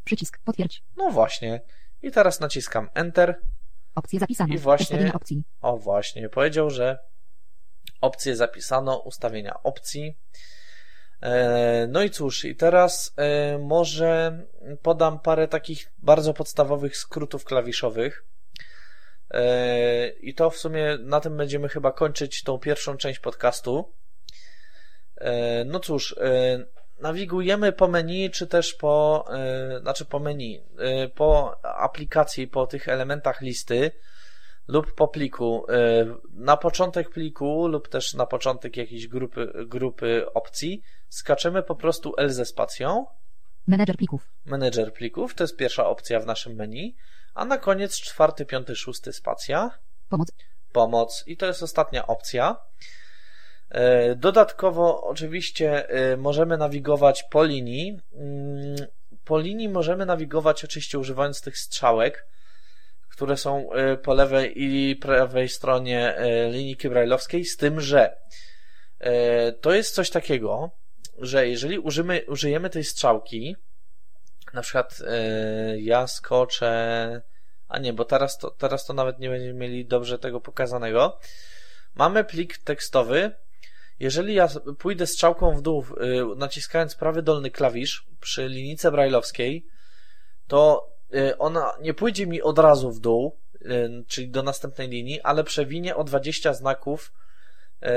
Przycisk. 0.03 0.39
Potwierdź. 0.45 0.83
No 0.97 1.11
właśnie. 1.11 1.61
I 2.01 2.11
teraz 2.11 2.39
naciskam 2.39 2.89
Enter. 2.93 3.41
Opcje 3.95 4.19
zapisane. 4.19 4.55
I 4.55 4.57
właśnie- 4.57 5.13
opcji. 5.13 5.43
O 5.61 5.77
właśnie, 5.77 6.29
powiedział, 6.29 6.69
że 6.69 6.99
Opcje 8.01 8.35
zapisano, 8.35 8.97
ustawienia 8.97 9.63
opcji. 9.63 10.17
E, 11.21 11.87
no 11.89 12.03
i 12.03 12.09
cóż, 12.09 12.45
i 12.45 12.55
teraz 12.55 13.13
e, 13.17 13.57
może 13.57 14.39
podam 14.81 15.19
parę 15.19 15.47
takich 15.47 15.91
bardzo 15.97 16.33
podstawowych 16.33 16.97
skrótów 16.97 17.45
klawiszowych. 17.45 18.25
E, 19.31 20.09
I 20.09 20.33
to 20.33 20.49
w 20.49 20.57
sumie 20.57 20.97
na 21.01 21.19
tym 21.19 21.37
będziemy 21.37 21.69
chyba 21.69 21.91
kończyć 21.91 22.43
tą 22.43 22.57
pierwszą 22.57 22.97
część 22.97 23.19
podcastu. 23.19 23.93
No 25.65 25.79
cóż, 25.79 26.15
nawigujemy 26.99 27.71
po 27.71 27.87
menu, 27.87 28.29
czy 28.29 28.47
też 28.47 28.73
po, 28.73 29.25
znaczy 29.81 30.05
po 30.05 30.19
menu, 30.19 30.63
po 31.15 31.59
aplikacji, 31.63 32.47
po 32.47 32.67
tych 32.67 32.89
elementach 32.89 33.41
listy 33.41 33.91
lub 34.67 34.95
po 34.95 35.07
pliku. 35.07 35.65
Na 36.33 36.57
początek 36.57 37.09
pliku 37.09 37.67
lub 37.67 37.87
też 37.87 38.13
na 38.13 38.25
początek 38.25 38.77
jakiejś 38.77 39.07
grupy, 39.07 39.51
grupy 39.65 40.33
opcji 40.33 40.81
skaczemy 41.09 41.63
po 41.63 41.75
prostu 41.75 42.13
L 42.17 42.29
ze 42.29 42.45
spacją. 42.45 43.05
Menedżer 43.67 43.97
plików. 43.97 44.27
Menedżer 44.45 44.93
plików, 44.93 45.35
to 45.35 45.43
jest 45.43 45.57
pierwsza 45.57 45.87
opcja 45.87 46.19
w 46.19 46.25
naszym 46.25 46.53
menu. 46.55 46.95
A 47.33 47.45
na 47.45 47.57
koniec 47.57 47.95
czwarty, 47.95 48.45
piąty, 48.45 48.75
szósty 48.75 49.13
spacja. 49.13 49.79
Pomoc. 50.09 50.27
Pomoc. 50.71 51.23
I 51.27 51.37
to 51.37 51.45
jest 51.45 51.63
ostatnia 51.63 52.07
opcja. 52.07 52.55
E, 53.71 54.15
dodatkowo, 54.15 55.03
oczywiście, 55.03 55.89
e, 55.89 56.17
możemy 56.17 56.57
nawigować 56.57 57.23
po 57.23 57.43
linii. 57.43 57.99
Mm, 58.13 58.75
po 59.25 59.39
linii 59.39 59.69
możemy 59.69 60.05
nawigować 60.05 60.63
oczywiście 60.63 60.99
używając 60.99 61.41
tych 61.41 61.57
strzałek, 61.57 62.25
które 63.09 63.37
są 63.37 63.73
e, 63.73 63.97
po 63.97 64.13
lewej 64.13 64.63
i 64.63 64.95
prawej 64.95 65.49
stronie 65.49 66.15
linijki 66.51 66.89
brajlowskiej, 66.89 67.45
z 67.45 67.57
tym, 67.57 67.81
że 67.81 68.17
to 69.61 69.73
jest 69.73 69.95
coś 69.95 70.09
takiego, 70.09 70.71
że 71.17 71.47
jeżeli 71.47 71.79
użymy, 71.79 72.25
użyjemy 72.27 72.69
tej 72.69 72.83
strzałki, 72.83 73.55
na 74.53 74.61
przykład 74.61 74.99
ja 75.77 76.07
skoczę, 76.07 77.21
a 77.67 77.79
nie, 77.79 77.93
bo 77.93 78.05
teraz 78.05 78.37
to, 78.37 78.51
teraz 78.51 78.85
to 78.85 78.93
nawet 78.93 79.19
nie 79.19 79.29
będziemy 79.29 79.53
mieli 79.53 79.85
dobrze 79.85 80.19
tego 80.19 80.41
pokazanego. 80.41 81.19
Mamy 81.95 82.23
plik 82.23 82.57
tekstowy. 82.57 83.31
Jeżeli 83.99 84.33
ja 84.33 84.47
pójdę 84.77 85.07
strzałką 85.07 85.55
w 85.55 85.61
dół, 85.61 85.85
yy, 85.99 86.35
naciskając 86.35 86.95
prawy 86.95 87.21
dolny 87.21 87.51
klawisz 87.51 88.07
przy 88.19 88.47
linijce 88.47 88.91
brajlowskiej, 88.91 89.65
to 90.47 90.89
yy, 91.11 91.37
ona 91.37 91.73
nie 91.81 91.93
pójdzie 91.93 92.27
mi 92.27 92.41
od 92.41 92.59
razu 92.59 92.91
w 92.91 92.99
dół, 92.99 93.39
czyli 94.07 94.29
do 94.29 94.43
następnej 94.43 94.87
linii, 94.87 95.21
ale 95.21 95.43
przewinie 95.43 95.95
o 95.95 96.03
20 96.03 96.53
znaków 96.53 97.13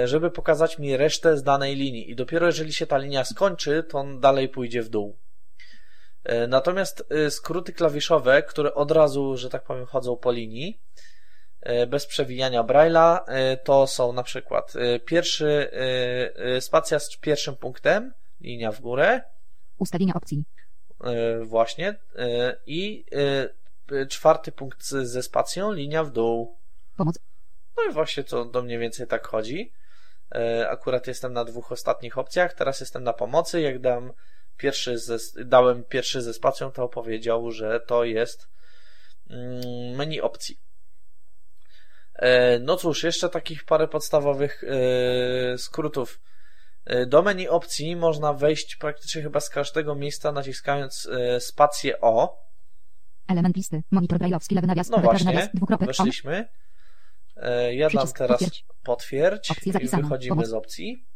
żeby 0.04 0.30
pokazać 0.30 0.78
mi 0.78 0.96
resztę 0.96 1.36
z 1.36 1.42
danej 1.42 1.76
linii 1.76 2.10
i 2.10 2.16
dopiero 2.16 2.46
jeżeli 2.46 2.72
się 2.72 2.86
ta 2.86 2.98
linia 2.98 3.24
skończy, 3.24 3.84
to 3.88 3.98
on 3.98 4.20
dalej 4.20 4.48
pójdzie 4.48 4.82
w 4.82 4.88
dół. 4.88 5.16
Natomiast 6.48 7.04
skróty 7.30 7.72
klawiszowe, 7.72 8.42
które 8.42 8.74
od 8.74 8.90
razu, 8.90 9.36
że 9.36 9.50
tak 9.50 9.64
powiem, 9.64 9.86
chodzą 9.86 10.16
po 10.16 10.32
linii, 10.32 10.80
bez 11.88 12.06
przewijania 12.06 12.64
Braille'a, 12.64 13.18
to 13.64 13.86
są 13.86 14.12
na 14.12 14.22
przykład 14.22 14.72
pierwszy, 15.04 15.70
spacja 16.60 16.98
z 16.98 17.16
pierwszym 17.16 17.56
punktem, 17.56 18.12
linia 18.40 18.72
w 18.72 18.80
górę. 18.80 19.20
Ustawienia 19.78 20.14
opcji. 20.14 20.44
Właśnie. 21.42 21.94
I 22.66 23.04
czwarty 24.08 24.52
punkt 24.52 24.84
ze 24.86 25.22
spacją, 25.22 25.72
linia 25.72 26.04
w 26.04 26.10
dół. 26.10 26.56
Pomoc. 26.96 27.18
No 27.76 27.90
i 27.90 27.92
właśnie 27.92 28.24
to 28.24 28.44
do 28.44 28.62
mniej 28.62 28.78
więcej 28.78 29.06
tak 29.06 29.26
chodzi. 29.26 29.72
E, 30.34 30.68
akurat 30.68 31.06
jestem 31.06 31.32
na 31.32 31.44
dwóch 31.44 31.72
ostatnich 31.72 32.18
opcjach, 32.18 32.54
teraz 32.54 32.80
jestem 32.80 33.02
na 33.02 33.12
pomocy. 33.12 33.60
Jak 33.60 33.78
dam 33.80 34.12
pierwszy 34.56 34.98
ze, 34.98 35.18
dałem 35.44 35.84
pierwszy 35.84 36.22
ze 36.22 36.34
spacją, 36.34 36.72
to 36.72 36.88
powiedział, 36.88 37.50
że 37.50 37.80
to 37.80 38.04
jest 38.04 38.48
mm, 39.30 39.96
menu 39.96 40.20
opcji. 40.20 40.58
E, 42.14 42.58
no 42.58 42.76
cóż, 42.76 43.02
jeszcze 43.02 43.28
takich 43.28 43.64
parę 43.64 43.88
podstawowych 43.88 44.64
e, 44.64 45.58
skrótów. 45.58 46.20
Do 47.06 47.22
menu 47.22 47.48
opcji 47.48 47.96
można 47.96 48.32
wejść 48.32 48.76
praktycznie 48.76 49.22
chyba 49.22 49.40
z 49.40 49.50
każdego 49.50 49.94
miejsca 49.94 50.32
naciskając 50.32 51.08
spację 51.38 52.00
O. 52.00 52.46
Element 53.28 53.56
listy, 53.56 53.82
monitor 53.90 54.18
brajlowski, 54.18 54.54
lewy 54.54 54.66
nawias, 54.66 54.90
no 54.90 54.98
właśnie, 54.98 55.24
nawias, 55.24 55.48
weszliśmy. 55.80 56.48
E, 57.36 57.74
ja 57.74 57.90
dam 57.90 58.12
teraz 58.12 58.44
potwierdź, 58.82 59.50
i 59.66 59.88
wychodzimy 59.88 60.46
z 60.46 60.52
opcji. 60.52 61.06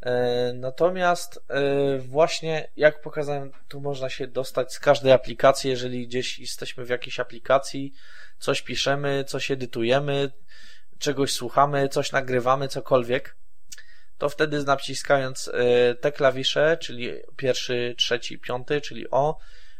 E, 0.00 0.52
natomiast 0.54 1.44
e, 1.48 1.98
właśnie, 1.98 2.68
jak 2.76 3.00
pokazałem, 3.00 3.52
tu 3.68 3.80
można 3.80 4.10
się 4.10 4.26
dostać 4.26 4.72
z 4.74 4.80
każdej 4.80 5.12
aplikacji, 5.12 5.70
jeżeli 5.70 6.06
gdzieś 6.06 6.38
jesteśmy 6.38 6.84
w 6.84 6.88
jakiejś 6.88 7.20
aplikacji, 7.20 7.92
coś 8.38 8.62
piszemy, 8.62 9.24
coś 9.24 9.50
edytujemy, 9.50 10.30
czegoś 10.98 11.32
słuchamy, 11.32 11.88
coś 11.88 12.12
nagrywamy, 12.12 12.68
cokolwiek, 12.68 13.36
to 14.18 14.28
wtedy 14.28 14.64
naciskając 14.64 15.50
te 16.00 16.12
klawisze, 16.12 16.76
czyli 16.80 17.10
pierwszy, 17.36 17.94
trzeci, 17.98 18.38
piąty, 18.38 18.80
czyli 18.80 19.10
O 19.10 19.38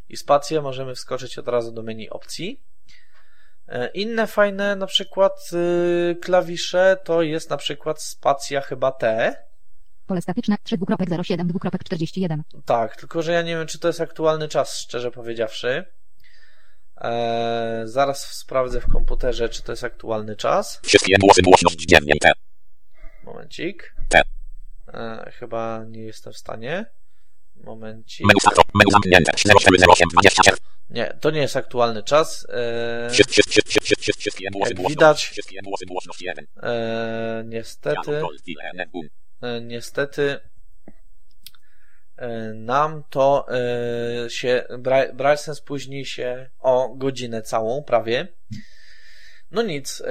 i 0.08 0.16
spację, 0.16 0.60
możemy 0.60 0.94
wskoczyć 0.94 1.38
od 1.38 1.48
razu 1.48 1.72
do 1.72 1.82
menu 1.82 2.10
opcji. 2.10 2.60
E, 3.68 3.88
inne 3.88 4.26
fajne 4.26 4.76
na 4.76 4.86
przykład 4.86 5.50
y, 5.52 6.16
klawisze 6.22 6.96
to 7.04 7.22
jest 7.22 7.50
na 7.50 7.56
przykład 7.56 8.02
spacja 8.02 8.60
chyba 8.60 8.92
T. 8.92 9.34
Pole 10.06 10.22
statyczne 10.22 10.56
3.07.41. 10.66 12.40
Tak, 12.64 12.96
tylko 12.96 13.22
że 13.22 13.32
ja 13.32 13.42
nie 13.42 13.56
wiem, 13.56 13.66
czy 13.66 13.78
to 13.78 13.88
jest 13.88 14.00
aktualny 14.00 14.48
czas, 14.48 14.78
szczerze 14.78 15.10
powiedziawszy. 15.10 15.84
Eee, 17.00 17.88
zaraz 17.88 18.36
sprawdzę 18.36 18.80
w 18.80 18.88
komputerze, 18.88 19.48
czy 19.48 19.62
to 19.62 19.72
jest 19.72 19.84
aktualny 19.84 20.36
czas. 20.36 20.80
Wszystkie 20.82 21.16
głosy 21.20 21.42
głośność 21.42 21.84
dziennie 21.84 22.14
T. 22.20 22.32
Momencik. 23.24 23.94
T. 24.08 24.22
Eee, 24.92 25.32
chyba 25.32 25.84
nie 25.88 26.02
jestem 26.02 26.32
w 26.32 26.38
stanie. 26.38 26.84
Momencik. 27.56 28.26
Menu, 28.26 28.40
menu 28.74 28.90
zamknięte 28.90 29.32
0708 29.36 30.54
nie, 30.90 31.16
to 31.20 31.30
nie 31.30 31.40
jest 31.40 31.56
aktualny 31.56 32.02
czas. 32.02 32.46
E, 32.50 33.10
jak 34.60 34.88
widać, 34.88 35.32
e, 36.62 37.42
niestety, 37.46 38.22
e, 39.42 39.60
niestety 39.60 40.40
nam 42.54 43.02
to 43.10 43.46
się, 44.28 44.64
Bralsen 45.14 45.54
spóźni 45.54 46.06
się 46.06 46.50
o 46.60 46.94
godzinę 46.94 47.42
całą, 47.42 47.82
prawie. 47.82 48.28
No 49.50 49.62
nic, 49.62 50.02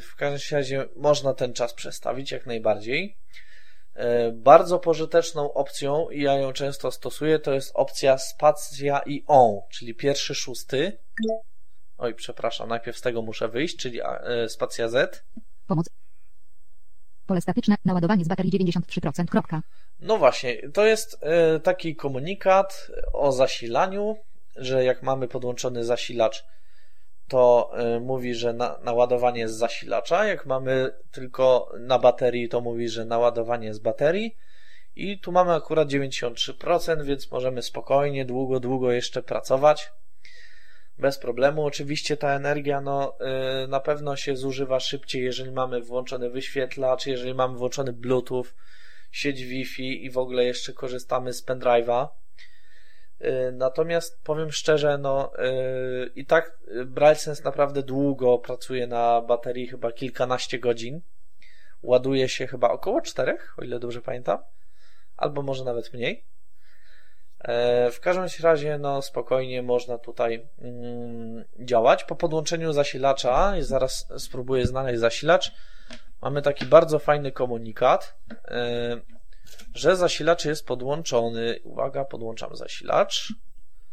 w 0.00 0.14
każdym 0.16 0.58
razie 0.58 0.88
można 0.96 1.34
ten 1.34 1.52
czas 1.52 1.74
przestawić 1.74 2.32
jak 2.32 2.46
najbardziej. 2.46 3.16
E, 3.96 4.32
bardzo 4.32 4.78
pożyteczną 4.78 5.52
opcją, 5.52 6.10
i 6.10 6.22
ja 6.22 6.34
ją 6.34 6.52
często 6.52 6.90
stosuję, 6.90 7.38
to 7.38 7.52
jest 7.52 7.70
opcja 7.74 8.18
spacja 8.18 9.00
i 9.06 9.24
on, 9.26 9.60
czyli 9.70 9.94
pierwszy, 9.94 10.34
szósty. 10.34 10.98
Oj, 11.98 12.14
przepraszam, 12.14 12.68
najpierw 12.68 12.98
z 12.98 13.00
tego 13.00 13.22
muszę 13.22 13.48
wyjść, 13.48 13.76
czyli 13.76 14.00
e, 14.02 14.48
spacja 14.48 14.88
Z. 14.88 15.24
Pomoc. 15.66 15.86
Pole 17.26 17.40
statyczne, 17.40 17.76
naładowanie 17.84 18.24
z 18.24 18.28
baterii 18.28 18.52
93%. 18.52 19.26
Kropka. 19.26 19.62
No 20.00 20.18
właśnie, 20.18 20.70
to 20.70 20.86
jest 20.86 21.18
e, 21.22 21.60
taki 21.60 21.96
komunikat 21.96 22.90
o 23.12 23.32
zasilaniu, 23.32 24.16
że 24.56 24.84
jak 24.84 25.02
mamy 25.02 25.28
podłączony 25.28 25.84
zasilacz 25.84 26.44
to 27.28 27.70
y, 27.96 28.00
mówi, 28.00 28.34
że 28.34 28.52
na, 28.52 28.78
naładowanie 28.82 29.48
z 29.48 29.52
zasilacza. 29.52 30.24
Jak 30.24 30.46
mamy 30.46 30.90
tylko 31.12 31.72
na 31.80 31.98
baterii, 31.98 32.48
to 32.48 32.60
mówi, 32.60 32.88
że 32.88 33.04
naładowanie 33.04 33.74
z 33.74 33.78
baterii. 33.78 34.36
I 34.96 35.20
tu 35.20 35.32
mamy 35.32 35.52
akurat 35.52 35.88
93%, 35.88 37.04
więc 37.04 37.30
możemy 37.30 37.62
spokojnie, 37.62 38.24
długo, 38.24 38.60
długo 38.60 38.92
jeszcze 38.92 39.22
pracować. 39.22 39.90
Bez 40.98 41.18
problemu. 41.18 41.64
Oczywiście 41.64 42.16
ta 42.16 42.34
energia 42.34 42.80
no, 42.80 43.16
yy, 43.60 43.68
na 43.68 43.80
pewno 43.80 44.16
się 44.16 44.36
zużywa 44.36 44.80
szybciej, 44.80 45.24
jeżeli 45.24 45.52
mamy 45.52 45.80
włączony 45.80 46.30
wyświetlacz, 46.30 47.06
jeżeli 47.06 47.34
mamy 47.34 47.58
włączony 47.58 47.92
Bluetooth, 47.92 48.44
sieć 49.10 49.44
Wi-Fi 49.44 50.04
i 50.04 50.10
w 50.10 50.18
ogóle 50.18 50.44
jeszcze 50.44 50.72
korzystamy 50.72 51.32
z 51.32 51.46
pendrive'a 51.46 52.08
Y, 53.20 53.52
natomiast 53.52 54.20
powiem 54.24 54.52
szczerze, 54.52 54.98
no 54.98 55.32
yy, 55.38 56.12
i 56.16 56.26
tak 56.26 56.58
BrailleSense 56.86 57.44
naprawdę 57.44 57.82
długo 57.82 58.38
pracuje 58.38 58.86
na 58.86 59.20
baterii, 59.20 59.66
chyba 59.66 59.92
kilkanaście 59.92 60.58
godzin. 60.58 61.00
Ładuje 61.82 62.28
się 62.28 62.46
chyba 62.46 62.70
około 62.70 63.00
czterech, 63.00 63.54
o 63.58 63.62
ile 63.62 63.78
dobrze 63.78 64.02
pamiętam, 64.02 64.38
albo 65.16 65.42
może 65.42 65.64
nawet 65.64 65.92
mniej. 65.92 66.24
Yy, 67.46 67.90
w 67.90 68.00
każdym 68.00 68.24
razie, 68.42 68.78
no 68.78 69.02
spokojnie 69.02 69.62
można 69.62 69.98
tutaj 69.98 70.46
yy, 71.58 71.64
działać. 71.66 72.04
Po 72.04 72.16
podłączeniu 72.16 72.72
zasilacza, 72.72 73.52
zaraz 73.60 74.08
spróbuję 74.18 74.66
znaleźć 74.66 75.00
zasilacz, 75.00 75.52
mamy 76.22 76.42
taki 76.42 76.66
bardzo 76.66 76.98
fajny 76.98 77.32
komunikat, 77.32 78.16
e, 78.48 79.00
że 79.74 79.96
zasilacz 79.96 80.44
jest 80.44 80.66
podłączony. 80.66 81.58
Uwaga, 81.64 82.04
podłączam 82.04 82.56
zasilacz. 82.56 83.32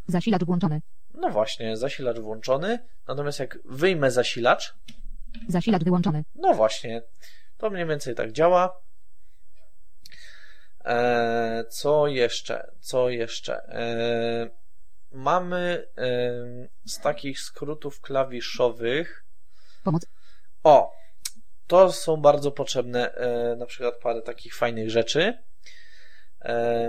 Zasilacz 0.07 0.43
włączony. 0.43 0.81
No 1.13 1.30
właśnie, 1.30 1.77
zasilacz 1.77 2.19
włączony. 2.19 2.80
Natomiast 3.07 3.39
jak 3.39 3.59
wyjmę 3.65 4.11
zasilacz, 4.11 4.75
Zasilacz 5.49 5.84
wyłączony. 5.84 6.23
no 6.35 6.53
właśnie, 6.53 7.01
to 7.57 7.69
mniej 7.69 7.85
więcej 7.85 8.15
tak 8.15 8.31
działa. 8.31 8.80
E, 10.85 11.64
co 11.69 12.07
jeszcze? 12.07 12.72
Co 12.80 13.10
jeszcze? 13.10 13.55
E, 13.55 14.49
mamy 15.11 15.88
e, 15.97 16.10
z 16.85 16.99
takich 16.99 17.39
skrótów 17.39 18.01
klawiszowych. 18.01 19.26
Pomoc. 19.84 20.05
O, 20.64 20.93
to 21.68 21.91
są 21.91 22.18
bardzo 22.18 22.51
potrzebne, 22.51 23.14
e, 23.14 23.55
na 23.55 23.65
przykład 23.65 23.95
parę 23.95 24.22
takich 24.22 24.55
fajnych 24.55 24.89
rzeczy. 24.89 25.38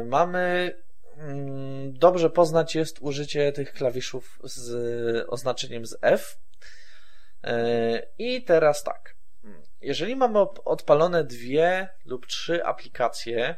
Mamy 0.04 0.74
mm, 1.16 1.98
dobrze 1.98 2.30
poznać 2.30 2.74
jest 2.74 2.98
użycie 3.00 3.52
tych 3.52 3.72
klawiszów 3.72 4.38
z 4.44 5.26
oznaczeniem 5.28 5.86
z 5.86 5.96
F. 6.02 6.38
I 8.18 8.44
teraz 8.44 8.82
tak. 8.82 9.16
Jeżeli 9.80 10.16
mamy 10.16 10.38
odpalone 10.64 11.24
dwie 11.24 11.88
lub 12.04 12.26
trzy 12.26 12.64
aplikacje 12.64 13.56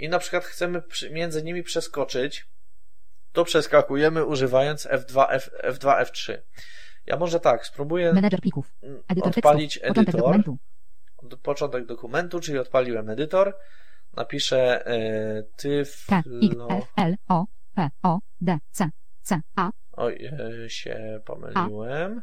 i 0.00 0.08
na 0.08 0.18
przykład 0.18 0.44
chcemy 0.44 0.82
między 1.10 1.42
nimi 1.42 1.62
przeskoczyć, 1.62 2.46
to 3.32 3.44
przeskakujemy 3.44 4.24
używając 4.24 4.86
F2, 4.86 5.26
F, 5.28 5.50
F2, 5.64 6.02
F3. 6.02 6.38
Ja 7.06 7.16
może 7.16 7.40
tak, 7.40 7.66
spróbuję 7.66 8.12
Menedżer 8.12 8.40
plików. 8.40 8.74
mm, 8.82 9.02
Edytor 9.08 9.28
odpalić 9.36 9.74
tekstu. 9.74 9.88
Początek 9.88 10.08
edytor, 10.08 10.20
dokumentu. 10.20 10.58
d- 11.22 11.36
początek 11.36 11.86
dokumentu, 11.86 12.40
czyli 12.40 12.58
odpaliłem 12.58 13.10
edytor, 13.10 13.56
napiszę 14.16 14.86
e, 14.86 15.42
K, 16.08 16.22
I, 16.40 16.50
F, 16.70 16.86
L, 16.96 17.16
O, 17.28 17.44
P, 17.74 17.90
O, 18.02 18.18
D, 18.40 18.58
C, 18.70 18.90
C, 19.22 19.40
A, 19.56 19.70
oj, 19.92 20.30
e, 20.64 20.70
się 20.70 21.20
pomyliłem, 21.24 22.22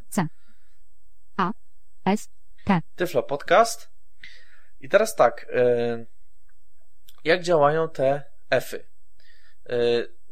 S, 2.05 2.29
K. 2.65 2.81
Tyflo 2.95 3.23
Podcast. 3.23 3.89
I 4.79 4.89
teraz 4.89 5.15
tak, 5.15 5.45
e, 5.53 6.05
jak 7.27 7.43
działają 7.43 7.89
te 7.89 8.23
F-y? 8.49 8.85
E, 9.69 9.75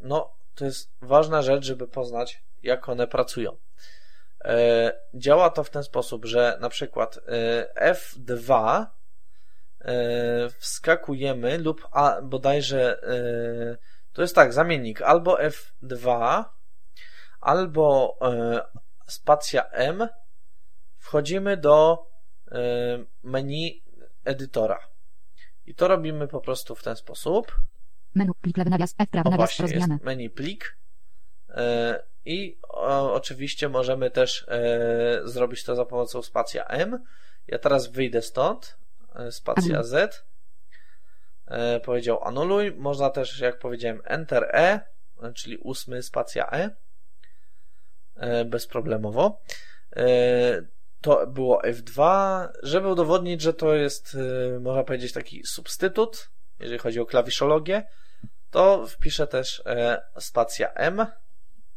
No, 0.01 0.35
to 0.55 0.65
jest 0.65 0.91
ważna 1.01 1.41
rzecz, 1.41 1.65
żeby 1.65 1.87
poznać, 1.87 2.43
jak 2.63 2.89
one 2.89 3.07
pracują. 3.07 3.57
E, 4.45 4.93
Działa 5.13 5.49
to 5.49 5.63
w 5.63 5.69
ten 5.69 5.83
sposób, 5.83 6.25
że 6.25 6.57
na 6.61 6.69
przykład 6.69 7.19
e, 7.77 7.93
F2 7.93 8.85
e, 9.81 10.49
wskakujemy 10.49 11.57
lub 11.57 11.87
a, 11.91 12.21
bodajże 12.21 13.01
to 14.13 14.21
jest 14.21 14.35
tak, 14.35 14.53
zamiennik 14.53 15.01
albo 15.01 15.37
F2 15.37 16.43
albo 17.41 18.19
spacja 19.07 19.69
M 19.69 20.07
wchodzimy 20.97 21.57
do 21.57 22.07
menu 23.23 23.83
edytora. 24.25 24.94
I 25.65 25.75
to 25.75 25.87
robimy 25.87 26.27
po 26.27 26.41
prostu 26.41 26.75
w 26.75 26.83
ten 26.83 26.95
sposób. 26.95 27.55
Menu, 28.15 28.33
plik 28.41 28.57
lewy 28.57 28.69
nawias, 28.69 28.95
F, 28.99 29.09
prawy 29.09 29.27
O 29.29 29.31
nawias, 29.31 29.59
rozwijane. 29.59 29.99
menu 30.03 30.29
plik. 30.29 30.77
E, 31.49 32.03
I 32.25 32.57
o, 32.69 33.13
oczywiście 33.13 33.69
możemy 33.69 34.11
też 34.11 34.45
e, 34.47 35.21
zrobić 35.23 35.63
to 35.63 35.75
za 35.75 35.85
pomocą 35.85 36.21
spacja 36.21 36.65
M. 36.65 37.03
Ja 37.47 37.59
teraz 37.59 37.87
wyjdę 37.87 38.21
stąd. 38.21 38.77
e, 39.15 39.31
Spacja 39.31 39.63
Anuluj. 39.79 39.83
Z. 39.89 40.25
E, 41.47 41.79
Powiedział 41.79 42.23
anuluj. 42.23 42.71
Można 42.71 43.09
też, 43.09 43.39
jak 43.39 43.59
powiedziałem, 43.59 44.01
Enter 44.05 44.43
E, 44.43 44.79
e, 45.23 45.33
czyli 45.33 45.57
ósmy 45.57 46.03
spacja 46.03 46.51
E. 46.51 46.69
E, 48.15 48.45
Bezproblemowo. 48.45 49.41
To 51.05 51.27
było 51.27 51.61
F2. 51.61 51.99
Żeby 52.63 52.87
udowodnić, 52.87 53.41
że 53.41 53.53
to 53.53 53.75
jest, 53.75 54.17
e, 54.55 54.59
można 54.59 54.83
powiedzieć, 54.83 55.13
taki 55.13 55.43
substytut, 55.43 56.29
jeżeli 56.59 56.79
chodzi 56.79 56.99
o 56.99 57.05
klawiszologię, 57.05 57.83
to 58.49 58.87
wpiszę 58.87 59.27
też 59.27 59.63
e, 59.65 60.01
spacja 60.19 60.73
M. 60.73 61.05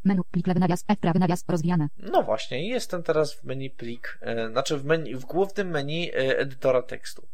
Menu, 0.05 0.23
plik 0.31 0.47
lewy 0.47 0.61
nawias, 0.61 0.85
F, 0.89 0.99
prawy 0.99 1.19
nawias, 1.19 1.45
rozwijane. 1.49 1.89
No 1.97 2.23
właśnie, 2.23 2.65
i 2.65 2.69
jestem 2.69 3.03
teraz 3.03 3.35
w 3.35 3.45
menu 3.45 3.71
plik, 3.71 4.19
e, 4.21 4.51
znaczy 4.51 4.77
w, 4.77 4.85
menu, 4.85 5.17
w 5.17 5.25
głównym 5.25 5.69
menu 5.69 6.11
e, 6.11 6.39
edytora 6.39 6.83
tekstu. 6.83 7.29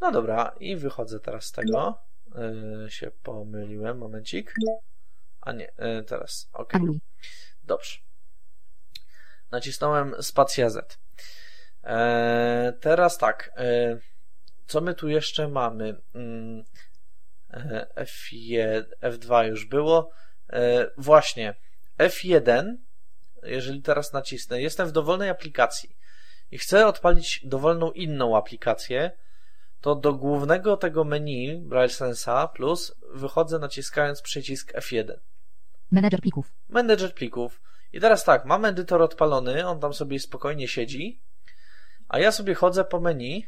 No 0.00 0.12
dobra, 0.12 0.54
i 0.60 0.76
wychodzę 0.76 1.20
teraz 1.20 1.44
z 1.44 1.52
tego. 1.52 1.98
E, 2.34 2.90
się 2.90 3.10
pomyliłem, 3.22 3.98
momencik. 3.98 4.54
A 5.40 5.52
nie, 5.52 5.72
e, 5.76 6.02
teraz, 6.02 6.50
ok. 6.52 6.72
Dobrze. 7.64 7.98
Nacisnąłem 9.50 10.14
spacja 10.22 10.70
Z. 10.70 10.98
E, 11.84 12.72
teraz 12.80 13.18
tak. 13.18 13.50
E, 13.56 13.98
co 14.66 14.80
my 14.80 14.94
tu 14.94 15.08
jeszcze 15.08 15.48
mamy? 15.48 15.96
Mm, 16.14 16.64
e, 17.50 17.86
F1, 17.96 18.84
F2 19.02 19.48
już 19.48 19.64
było. 19.64 20.10
E, 20.50 20.90
właśnie. 20.98 21.54
F1, 21.98 22.76
jeżeli 23.42 23.82
teraz 23.82 24.12
nacisnę, 24.12 24.62
jestem 24.62 24.88
w 24.88 24.92
dowolnej 24.92 25.28
aplikacji 25.28 25.96
i 26.50 26.58
chcę 26.58 26.86
odpalić 26.86 27.40
dowolną 27.44 27.92
inną 27.92 28.36
aplikację, 28.36 29.10
to 29.80 29.94
do 29.94 30.14
głównego 30.14 30.76
tego 30.76 31.04
menu 31.04 31.58
Braille 31.58 31.88
Sensa 31.88 32.48
Plus 32.48 32.94
wychodzę 33.14 33.58
naciskając 33.58 34.22
przycisk 34.22 34.72
F1. 34.72 35.12
Menedżer 35.90 36.20
plików. 36.20 36.52
Menedżer 36.68 37.14
plików. 37.14 37.60
I 37.96 38.00
teraz 38.00 38.24
tak, 38.24 38.44
mam 38.44 38.64
edytor 38.64 39.02
odpalony, 39.02 39.66
on 39.66 39.80
tam 39.80 39.94
sobie 39.94 40.20
spokojnie 40.20 40.68
siedzi, 40.68 41.20
a 42.08 42.18
ja 42.18 42.32
sobie 42.32 42.54
chodzę 42.54 42.84
po 42.84 43.00
menu 43.00 43.46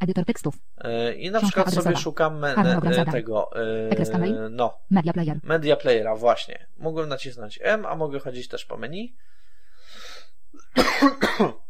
Edytor 0.00 0.24
tekstów. 0.24 0.54
yy, 0.84 1.14
i 1.14 1.30
na 1.30 1.38
Książka 1.38 1.46
przykład 1.46 1.66
sobie 1.74 1.80
adresowa. 1.80 2.02
szukam 2.02 2.38
me, 2.38 2.54
e, 2.54 3.12
tego, 3.12 3.50
yy, 3.54 4.50
no, 4.50 4.78
Media 4.90 5.12
player. 5.12 5.36
media 5.42 5.76
playera, 5.76 6.16
właśnie. 6.16 6.66
Mogłem 6.78 7.08
nacisnąć 7.08 7.58
M, 7.62 7.86
a 7.86 7.96
mogę 7.96 8.18
chodzić 8.20 8.48
też 8.48 8.64
po 8.64 8.76
menu. 8.76 9.14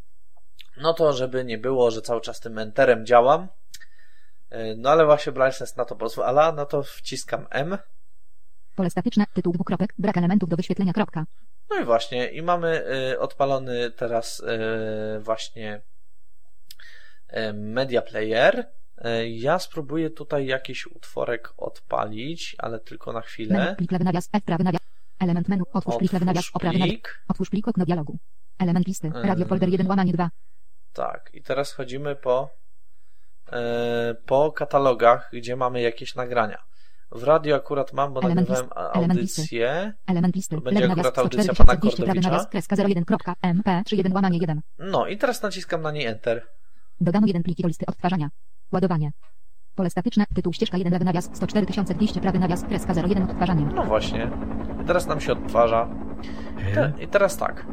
No 0.82 0.94
to, 0.94 1.12
żeby 1.12 1.44
nie 1.44 1.58
było, 1.58 1.90
że 1.90 2.02
cały 2.02 2.20
czas 2.20 2.40
tym 2.40 2.58
enterem 2.58 3.06
działam, 3.06 3.48
yy, 4.50 4.74
no 4.76 4.90
ale 4.90 5.04
właśnie 5.06 5.32
Brightness 5.32 5.76
na 5.76 5.84
to 5.84 5.96
pozwala, 5.96 6.52
no 6.52 6.66
to 6.66 6.82
wciskam 6.82 7.46
M. 7.50 7.78
Pole 8.76 8.90
statyczne, 8.90 9.24
tytuł 9.34 9.52
dwukropek, 9.52 9.94
brak 9.98 10.16
elementów 10.16 10.48
do 10.48 10.56
wyświetlenia, 10.56 10.92
kropka. 10.92 11.24
No 11.70 11.80
i 11.80 11.84
właśnie, 11.84 12.28
i 12.30 12.42
mamy 12.42 12.84
y, 13.12 13.18
odpalony 13.18 13.90
teraz 13.90 14.40
y, 14.40 15.20
właśnie 15.20 15.82
y, 17.32 17.52
Media 17.52 18.02
Player. 18.02 18.70
Ja 19.28 19.58
spróbuję 19.58 20.10
tutaj 20.10 20.46
jakiś 20.46 20.86
utworek 20.86 21.52
odpalić, 21.56 22.56
ale 22.58 22.80
tylko 22.80 23.12
na 23.12 23.20
chwilę. 23.20 23.74
plik 23.78 23.92
lewy 23.92 24.04
nawias, 24.04 24.28
F, 24.32 24.44
prawy 24.44 24.64
nawias. 24.64 24.80
Element 25.20 25.48
menu, 25.48 25.64
otwórz 25.72 25.96
plik 25.96 26.12
lewy 26.12 26.24
nawias, 26.24 26.44
Otwórz 26.44 26.56
o 26.56 26.58
prawy 26.58 26.78
nawias. 26.78 27.00
Otwórz 27.28 27.50
plik, 27.50 27.68
okno 27.68 27.84
dialogu. 27.84 28.18
Element 28.58 28.86
listy, 28.86 29.10
radio 29.14 29.46
folder 29.46 29.68
1 29.68 29.86
łamanie 29.86 30.12
2. 30.12 30.30
Tak, 30.92 31.30
i 31.34 31.42
teraz 31.42 31.72
chodzimy 31.72 32.16
po, 32.16 32.50
po 34.26 34.52
katalogach, 34.52 35.30
gdzie 35.32 35.56
mamy 35.56 35.80
jakieś 35.80 36.14
nagrania. 36.14 36.69
W 37.12 37.22
radio 37.22 37.56
akurat 37.56 37.92
mam, 37.92 38.12
bo 38.14 38.20
Element 38.22 38.48
nagrywałem 38.48 38.70
a- 38.76 38.92
element 38.92 39.20
listy. 39.20 39.40
audycję. 39.42 39.92
Element 40.06 40.34
listy, 40.36 40.56
To 40.56 40.62
będzie 40.62 40.80
lewy 40.80 40.92
akurat 40.92 41.16
nawias, 41.16 41.24
audycja 41.24 41.54
104 41.54 41.66
pana 41.66 41.80
200 41.80 41.96
prawy 41.96 42.06
Kordowicza. 42.06 42.30
nawias, 42.30 42.48
kreska 42.50 42.76
01, 42.76 43.04
kropka, 43.04 43.34
MP, 43.42 43.82
31 43.84 44.12
łamanie 44.12 44.38
1. 44.38 44.60
No 44.78 45.06
i 45.06 45.18
teraz 45.18 45.42
naciskam 45.42 45.82
na 45.82 45.92
niej 45.92 46.06
Enter. 46.06 46.46
Dodano 47.00 47.26
jeden 47.26 47.42
pliki 47.42 47.62
do 47.62 47.68
listy 47.68 47.86
odtwarzania. 47.86 48.30
Ładowanie. 48.72 49.10
Pole 49.74 49.90
statyczne, 49.90 50.24
tytuł 50.34 50.52
ścieżka 50.52 50.76
1 50.78 50.92
lewy 50.92 51.04
nawias, 51.04 51.28
104200 51.30 52.20
prawy 52.20 52.38
nawias, 52.38 52.64
kreska 52.64 52.92
01 52.94 53.22
odtwarzanie. 53.22 53.66
No 53.74 53.84
właśnie. 53.84 54.30
I 54.82 54.86
teraz 54.86 55.06
nam 55.06 55.20
się 55.20 55.32
odtwarza. 55.32 55.88
I, 56.70 56.74
te, 56.74 56.92
i 57.00 57.08
teraz 57.08 57.36
tak. 57.36 57.66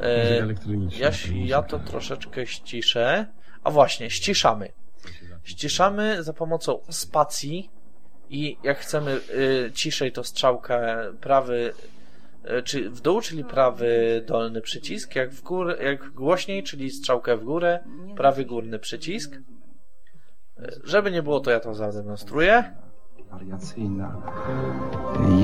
E, 0.00 0.46
ja, 0.98 1.10
ja 1.44 1.62
to 1.62 1.78
troszeczkę 1.78 2.46
ściszę. 2.46 3.26
A 3.64 3.70
właśnie, 3.70 4.10
ściszamy. 4.10 4.68
Ściszamy 5.42 6.22
za 6.22 6.32
pomocą 6.32 6.78
spacji 6.90 7.70
i 8.32 8.56
jak 8.62 8.78
chcemy 8.78 9.20
y, 9.66 9.70
ciszej, 9.74 10.12
to 10.12 10.24
strzałkę 10.24 10.96
prawy 11.20 11.72
y, 12.58 12.62
czy 12.62 12.90
w 12.90 13.00
dół, 13.00 13.20
czyli 13.20 13.44
prawy 13.44 14.22
dolny 14.26 14.60
przycisk, 14.60 15.16
jak 15.16 15.30
w 15.30 15.42
górę, 15.42 15.76
jak 15.84 16.10
głośniej, 16.10 16.62
czyli 16.62 16.90
strzałkę 16.90 17.36
w 17.36 17.44
górę, 17.44 17.80
prawy 18.16 18.44
górny 18.44 18.78
przycisk. 18.78 19.34
Y, 19.34 20.80
Żeby 20.84 21.10
nie 21.10 21.22
było, 21.22 21.40
to 21.40 21.50
ja 21.50 21.60
to 21.60 21.74
zademonstruję. 21.74 22.64
wariacyjna 23.30 24.16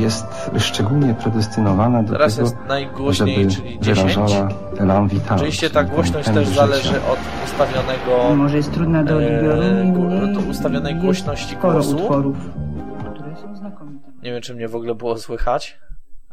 jest 0.01 0.27
szczególnie 0.59 1.15
predestynowana 1.15 2.03
do 2.03 2.13
Teraz 2.13 2.35
tego, 2.37 2.47
jest 2.49 2.57
najgłośniej, 2.69 3.51
żeby 3.51 3.55
czyli 3.69 3.81
10. 3.81 4.15
wyrażała 4.15 4.49
elan 4.79 5.09
vital. 5.09 5.37
Oczywiście 5.37 5.71
ta 5.71 5.85
głośność 5.85 6.29
też 6.29 6.49
zależy 6.49 6.83
życia. 6.89 6.97
od 7.13 7.19
ustawionego 7.45 8.35
Może 8.37 8.57
jest 8.57 8.73
trudna 8.75 9.05
do 9.05 9.15
odbioru, 9.17 9.63
e, 9.63 9.85
gło- 9.93 10.35
do 10.35 10.41
ustawionej 10.51 10.95
głośności 10.95 11.57
głosu. 11.57 11.97
utworów. 11.97 12.37
Nie 14.29 14.33
wiem, 14.33 14.43
czy 14.43 14.55
mnie 14.55 14.69
w 14.69 14.77
ogóle 14.77 14.95
było 14.95 15.19
słychać, 15.19 15.79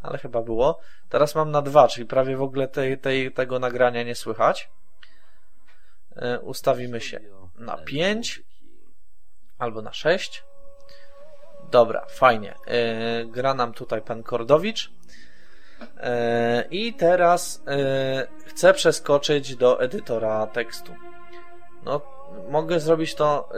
ale 0.02 0.18
chyba 0.18 0.42
było. 0.42 0.80
Teraz 1.10 1.36
mam 1.36 1.52
na 1.52 1.62
dwa, 1.62 1.88
czyli 1.88 2.08
prawie 2.08 2.38
w 2.38 2.42
ogóle 2.42 2.68
tej, 2.68 3.00
tej, 3.00 3.32
tego 3.32 3.60
nagrania 3.60 4.04
nie 4.04 4.16
słychać. 4.16 4.70
E, 6.16 6.40
Ustawimy 6.40 7.02
się 7.02 7.20
na 7.58 7.78
5 7.78 8.42
albo 9.58 9.82
na 9.82 9.94
6. 9.94 10.44
Dobra, 11.72 12.06
fajnie. 12.10 12.56
E, 12.68 13.26
Gra 13.26 13.54
nam 13.54 13.74
tutaj 13.74 14.02
pan 14.02 14.24
Kordowicz. 14.24 14.92
E, 15.98 16.66
I 16.72 16.94
teraz 16.94 17.64
chcę 18.46 18.74
przeskoczyć 18.74 19.56
do 19.56 19.82
edytora 19.82 20.48
tekstu. 20.48 20.96
No, 21.84 22.02
mogę 22.50 22.80
zrobić 22.80 23.16
to 23.16 23.50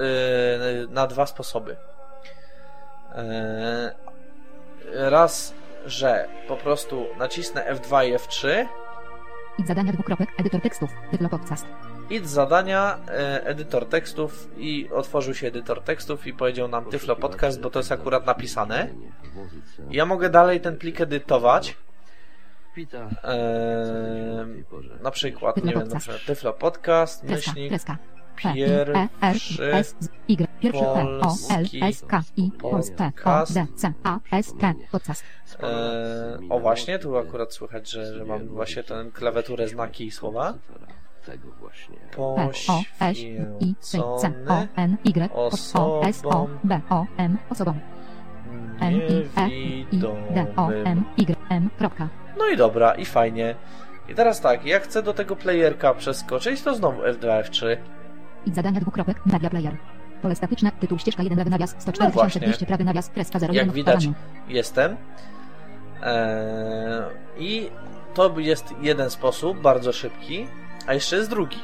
na 0.90 1.08
dwa 1.08 1.26
sposoby. 1.26 1.78
Raz, 4.94 5.54
że 5.86 6.28
po 6.48 6.58
prostu 6.58 7.06
nacisnę 7.18 7.76
F2 7.76 8.08
i 8.08 8.16
F3, 8.16 8.66
Idź 9.60 9.68
zadania 9.68 9.94
dwukropek, 9.94 10.30
edytor 10.40 10.62
tekstów, 10.62 10.90
Tyflo 11.12 11.30
Podcast. 11.30 11.66
idź 12.10 12.30
zadania, 12.30 13.00
e, 13.08 13.46
edytor 13.46 13.86
tekstów 13.86 14.48
i 14.58 14.90
otworzył 14.94 15.34
się 15.34 15.48
edytor 15.48 15.82
tekstów 15.82 16.28
i 16.28 16.34
powiedział 16.34 16.68
nam 16.68 16.86
Tyflo 16.86 17.16
Podcast, 17.16 17.62
bo 17.62 17.70
to 17.70 17.80
jest 17.80 17.92
akurat 17.92 18.26
napisane. 18.26 18.90
Ja 19.90 20.06
mogę 20.06 20.30
dalej 20.30 20.62
ten 20.62 20.78
plik 20.78 21.02
edytować. 21.02 21.78
E, 23.24 24.46
na 25.02 25.12
przykład, 25.12 25.64
nie 25.64 25.74
wiem, 25.74 25.88
na 25.88 26.00
przykład 26.00 26.26
Tyflo 26.26 26.54
Podcast, 26.54 27.24
myślnik, 27.24 27.74
kreska. 28.38 28.54
P, 28.54 28.58
I, 28.58 28.64
E, 29.62 29.74
S, 29.74 29.96
Y, 30.28 30.48
pierwszy 30.60 30.84
P, 30.84 31.06
O, 31.22 31.36
L, 31.50 31.66
S, 31.82 32.06
K, 32.08 32.24
I, 32.38 32.52
plus 32.52 32.92
P, 32.92 33.12
O, 33.26 33.44
D, 33.54 33.66
C, 33.76 33.94
A, 34.04 34.20
S, 34.32 34.54
T, 34.60 34.74
podcast. 34.92 35.24
E, 35.64 36.40
o 36.50 36.60
właśnie, 36.60 37.00
tu 37.00 37.18
akurat 37.18 37.54
słychać, 37.54 37.92
że, 37.92 38.14
że 38.14 38.26
mam 38.26 38.48
właśnie 38.48 38.84
tę 38.84 39.06
klawiaturę 39.14 39.68
znaki 39.68 40.06
i 40.06 40.12
słowa. 40.12 40.54
O, 42.18 42.36
O, 42.68 42.82
Poświęcony 43.00 44.68
N, 44.76 44.98
Y, 45.06 45.30
O, 45.34 45.50
O, 45.74 46.02
O, 46.24 46.48
O, 46.90 47.06
M, 47.18 47.38
osobom. 47.50 47.80
I, 49.52 50.04
E, 50.36 50.46
O. 50.56 50.72
Y. 50.72 50.96
No 52.38 52.50
i 52.54 52.58
dobra, 52.58 52.96
i 52.96 53.06
fajnie. 53.06 53.56
I 54.10 54.16
teraz 54.16 54.42
tak, 54.42 54.66
jak 54.66 54.84
chcę 54.84 55.04
do 55.04 55.14
tego 55.14 55.36
playerka 55.36 55.94
przeskoczyć, 55.94 56.62
to 56.62 56.76
znowu 56.76 57.02
F2, 57.02 57.42
F3. 57.44 57.78
Idź 58.48 58.56
zadania 58.56 58.82
dwukropek, 58.82 59.26
media 59.26 59.50
player. 59.50 59.78
Pole 60.22 60.36
statyczne, 60.36 60.72
tytuł 60.80 61.00
ścieżka 61.00 61.24
1 61.24 61.38
lewy 61.38 61.50
nawias, 61.50 61.76
104 61.80 62.10
No 62.10 62.14
właśnie. 62.14 62.42
200 62.42 62.66
prawy 62.66 62.84
nawias, 62.84 63.10
kreska 63.10 63.40
01 63.40 63.56
Jak 63.56 63.72
widać, 63.72 64.10
jestem. 64.48 64.98
Eee, 66.04 67.04
I 67.38 67.70
to 68.14 68.40
jest 68.40 68.74
jeden 68.82 69.10
sposób, 69.10 69.62
bardzo 69.62 69.94
szybki, 69.94 70.48
a 70.88 70.94
jeszcze 70.94 71.16
jest 71.16 71.30
drugi. 71.30 71.58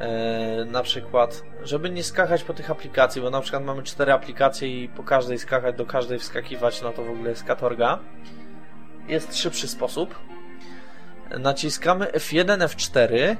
Eee, 0.00 0.66
na 0.66 0.82
przykład, 0.82 1.42
żeby 1.62 1.90
nie 1.90 2.02
skakać 2.02 2.44
po 2.44 2.54
tych 2.54 2.70
aplikacji, 2.70 3.22
bo 3.22 3.30
na 3.30 3.40
przykład 3.40 3.64
mamy 3.64 3.82
cztery 3.82 4.12
aplikacje 4.12 4.84
i 4.84 4.88
po 4.88 5.02
każdej 5.02 5.38
skakać, 5.38 5.76
do 5.76 5.86
każdej 5.86 6.18
wskakiwać, 6.18 6.82
no 6.82 6.92
to 6.92 7.04
w 7.04 7.10
ogóle 7.10 7.30
jest 7.30 7.44
katorga. 7.44 7.98
Jest 9.08 9.36
szybszy 9.36 9.68
sposób. 9.68 10.14
Naciskamy 11.38 12.04
F1, 12.04 12.58
F4. 12.58 13.36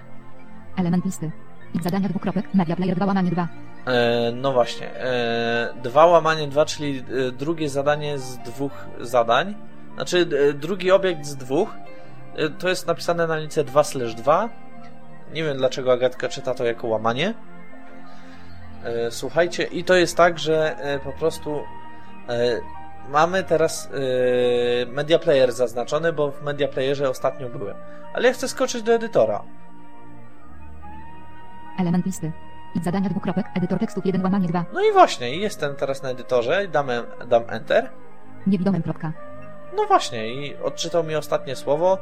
Element 0.77 1.05
listy. 1.05 1.45
Zadania 1.82 2.08
dwukropek, 2.08 2.54
media 2.54 2.76
player 2.76 2.96
2 2.96 3.06
łamanie 3.06 3.30
2. 3.30 3.48
E, 3.86 4.32
no 4.32 4.52
właśnie. 4.52 4.94
E, 5.00 5.74
2 5.82 6.06
łamanie 6.06 6.48
2, 6.48 6.64
czyli 6.64 6.98
e, 7.28 7.32
drugie 7.32 7.68
zadanie 7.68 8.18
z 8.18 8.38
dwóch 8.38 8.72
zadań. 9.00 9.54
Znaczy 9.94 10.28
e, 10.50 10.52
drugi 10.52 10.90
obiekt 10.90 11.24
z 11.26 11.36
dwóch. 11.36 11.74
E, 12.36 12.48
to 12.50 12.68
jest 12.68 12.86
napisane 12.86 13.26
na 13.26 13.36
lince 13.36 13.64
2 13.64 13.84
slash 13.84 14.14
2. 14.14 14.48
Nie 15.32 15.44
wiem 15.44 15.56
dlaczego 15.56 15.92
Agatka 15.92 16.28
czyta 16.28 16.54
to 16.54 16.64
jako 16.64 16.86
łamanie. 16.86 17.34
E, 18.84 19.10
słuchajcie, 19.10 19.62
i 19.62 19.84
to 19.84 19.94
jest 19.94 20.16
tak, 20.16 20.38
że 20.38 20.76
po 21.04 21.12
prostu 21.12 21.62
mamy 23.08 23.44
teraz 23.44 23.88
Media 24.86 25.18
Player 25.18 25.52
zaznaczony, 25.52 26.12
bo 26.12 26.30
w 26.30 26.42
Media 26.42 26.68
Playerze 26.68 27.10
ostatnio 27.10 27.48
byłem. 27.48 27.76
Ale 28.14 28.28
ja 28.28 28.34
chcę 28.34 28.48
skoczyć 28.48 28.82
do 28.82 28.92
edytora. 28.94 29.42
Element 31.78 32.06
listy. 32.06 32.32
Idź 32.74 32.84
zadania 32.84 33.08
dwukropek, 33.10 33.46
edytor 33.54 33.78
tekstów 33.78 34.06
1 34.06 34.22
łamanie 34.22 34.48
2. 34.48 34.64
No 34.72 34.80
i 34.84 34.92
właśnie, 34.92 35.36
jestem 35.36 35.74
teraz 35.76 36.02
na 36.02 36.08
edytorze 36.10 36.64
i 36.64 36.68
dam, 36.68 36.88
dam 37.28 37.42
Enter. 37.48 37.90
Niewidomym 38.46 38.82
kropka. 38.82 39.12
No 39.76 39.86
właśnie, 39.86 40.34
i 40.34 40.56
odczytał 40.56 41.04
mi 41.04 41.14
ostatnie 41.14 41.56
słowo. 41.56 41.98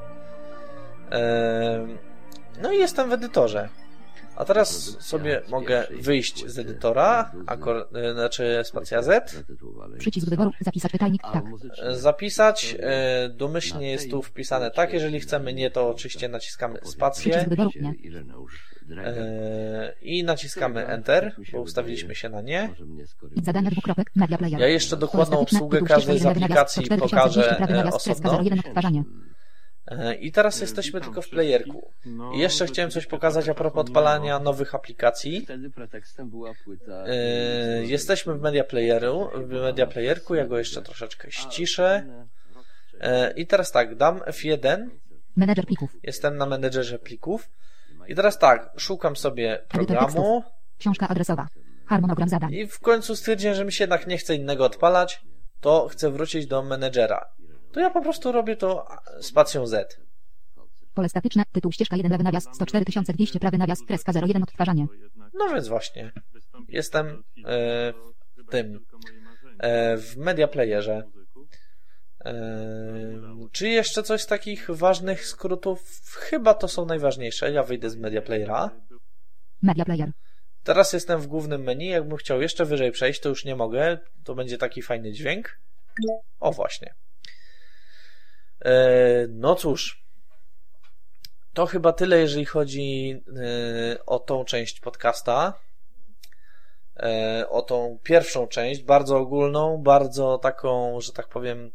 Ehm, 1.10 1.98
No 2.62 2.72
i 2.72 2.78
jestem 2.78 3.10
w 3.10 3.12
edytorze. 3.12 3.68
A 4.36 4.44
teraz 4.44 4.96
sobie 5.02 5.42
mogę 5.50 5.86
wyjść 6.00 6.46
z 6.46 6.58
edytora, 6.58 7.32
akor, 7.46 7.88
znaczy 8.14 8.60
spacja 8.64 9.02
Z, 9.02 9.44
Przycisk 9.98 10.28
wyboru, 10.28 10.50
zapisać 10.60 10.92
pytajnik, 10.92 11.22
tak. 11.32 11.44
zapisać. 11.90 12.76
e, 12.80 13.28
Domyślnie 13.28 13.90
jest 13.92 14.10
tu 14.10 14.22
wpisane 14.22 14.70
tak, 14.70 14.92
jeżeli 14.92 15.20
chcemy 15.20 15.54
nie, 15.54 15.70
to 15.70 15.88
oczywiście 15.88 16.28
naciskamy 16.28 16.78
spację 16.82 17.30
Przycisk 17.32 17.48
wyboru, 17.50 17.70
nie. 17.80 17.94
E, 18.90 19.92
i 20.02 20.24
naciskamy 20.24 20.86
Enter, 20.86 21.34
bo 21.52 21.60
ustawiliśmy 21.60 22.14
się 22.14 22.28
na 22.28 22.40
nie. 22.40 22.74
Idź 23.36 23.44
zadania 23.44 23.70
dwukropek, 23.70 24.10
media 24.16 24.38
player. 24.38 24.60
Ja 24.60 24.66
jeszcze 24.66 24.96
dokładną 24.96 25.38
obsługę 25.38 25.82
każdej 25.82 26.18
z 26.18 26.20
ścieżka 26.20 26.28
1 26.28 26.40
nawias, 26.40 26.74
aplikacji 26.76 26.84
104 26.84 27.00
pokażę 27.00 27.40
200 27.40 27.56
prawy 27.56 27.74
e, 27.74 27.92
osobno. 27.92 28.40
01 28.42 28.58
odtwarzanie. 28.58 29.04
E, 29.86 30.14
I 30.14 30.32
teraz 30.32 30.60
jesteśmy 30.60 31.00
tylko 31.00 31.22
w 31.22 31.28
playerku. 31.28 31.90
I 32.34 32.38
jeszcze 32.38 32.66
chciałem 32.66 32.90
coś 32.90 33.06
pokazać 33.06 33.48
a 33.48 33.54
propos 33.54 33.80
odpalania 33.80 34.38
nowych 34.38 34.74
aplikacji. 34.74 35.40
Wtedy 35.40 35.70
pretekstem 35.70 36.30
była 36.30 36.52
płyta. 36.64 37.04
Jesteśmy 37.82 38.34
w 38.34 38.40
media 38.40 38.64
playeru, 38.64 39.30
w 39.34 39.50
media 39.50 39.86
playerku, 39.86 40.34
ja 40.34 40.46
go 40.46 40.58
jeszcze 40.58 40.82
troszeczkę 40.82 41.30
ściszę. 41.30 42.06
I 43.36 43.46
teraz 43.46 43.72
tak, 43.72 43.94
dam 43.96 44.18
F1, 44.18 44.86
Menedżer 45.36 45.66
plików. 45.66 45.96
jestem 46.02 46.36
na 46.36 46.46
menedżerze 46.46 46.98
plików. 46.98 47.48
I 48.08 48.14
teraz 48.14 48.38
tak, 48.38 48.70
szukam 48.76 49.16
sobie 49.16 49.64
programu 49.68 50.44
Książka 50.78 51.08
adresowa. 51.08 51.48
Harmonogram 51.86 52.28
zadań. 52.28 52.52
i 52.52 52.66
w 52.66 52.80
końcu 52.80 53.16
stwierdziłem, 53.16 53.54
że 53.56 53.64
mi 53.64 53.72
się 53.72 53.84
jednak 53.84 54.06
nie 54.06 54.18
chce 54.18 54.34
innego 54.34 54.64
odpalać, 54.64 55.20
to 55.60 55.88
chcę 55.88 56.10
wrócić 56.10 56.46
do 56.46 56.62
menedżera. 56.62 57.24
To 57.72 57.80
ja 57.80 57.90
po 57.90 58.02
prostu 58.02 58.32
robię 58.32 58.56
to 58.56 58.86
spacją 59.20 59.66
Z. 59.66 60.00
Pole 60.94 61.08
statyczne, 61.08 61.42
tytuł 61.52 61.72
ścieżka 61.72 61.96
1 61.96 62.12
lewy 62.12 62.24
nawias, 62.24 62.48
104 62.52 62.84
200 62.84 63.40
prawy 63.40 63.58
nawias, 63.58 63.78
kreska 63.86 64.12
01 64.12 64.42
odtwarzanie. 64.42 64.86
No 65.34 65.48
więc 65.54 65.68
właśnie, 65.68 66.12
jestem 66.68 67.06
e, 67.46 67.92
w 68.36 68.50
tym, 68.50 68.80
e, 69.58 69.96
w 69.96 70.16
media 70.16 70.48
playerze. 70.48 71.02
E, 72.24 72.32
czy 73.52 73.68
jeszcze 73.68 74.02
coś 74.02 74.22
z 74.22 74.26
takich 74.26 74.70
ważnych 74.70 75.26
skrótów? 75.26 76.02
Chyba 76.16 76.54
to 76.54 76.68
są 76.68 76.86
najważniejsze. 76.86 77.52
Ja 77.52 77.62
wyjdę 77.62 77.90
z 77.90 77.96
media 77.96 78.22
playera. 78.22 78.70
Media 79.62 79.84
player. 79.84 80.12
Teraz 80.62 80.92
jestem 80.92 81.20
w 81.20 81.26
głównym 81.26 81.62
menu. 81.62 81.88
Jakbym 81.88 82.16
chciał 82.16 82.42
jeszcze 82.42 82.64
wyżej 82.64 82.92
przejść, 82.92 83.20
to 83.20 83.28
już 83.28 83.44
nie 83.44 83.56
mogę. 83.56 83.98
To 84.24 84.34
będzie 84.34 84.58
taki 84.58 84.82
fajny 84.82 85.12
dźwięk. 85.12 85.58
O, 86.40 86.52
właśnie. 86.52 86.94
E, 88.64 89.26
no 89.28 89.54
cóż. 89.54 90.04
To 91.52 91.66
chyba 91.66 91.92
tyle, 91.92 92.18
jeżeli 92.18 92.44
chodzi 92.44 93.20
e, 93.36 94.06
o 94.06 94.18
tą 94.18 94.44
część 94.44 94.80
podcasta. 94.80 95.60
E, 96.96 97.46
o 97.48 97.62
tą 97.62 97.98
pierwszą 98.02 98.46
część, 98.46 98.82
bardzo 98.82 99.18
ogólną, 99.18 99.82
bardzo 99.82 100.38
taką, 100.38 101.00
że 101.00 101.12
tak 101.12 101.28
powiem, 101.28 101.70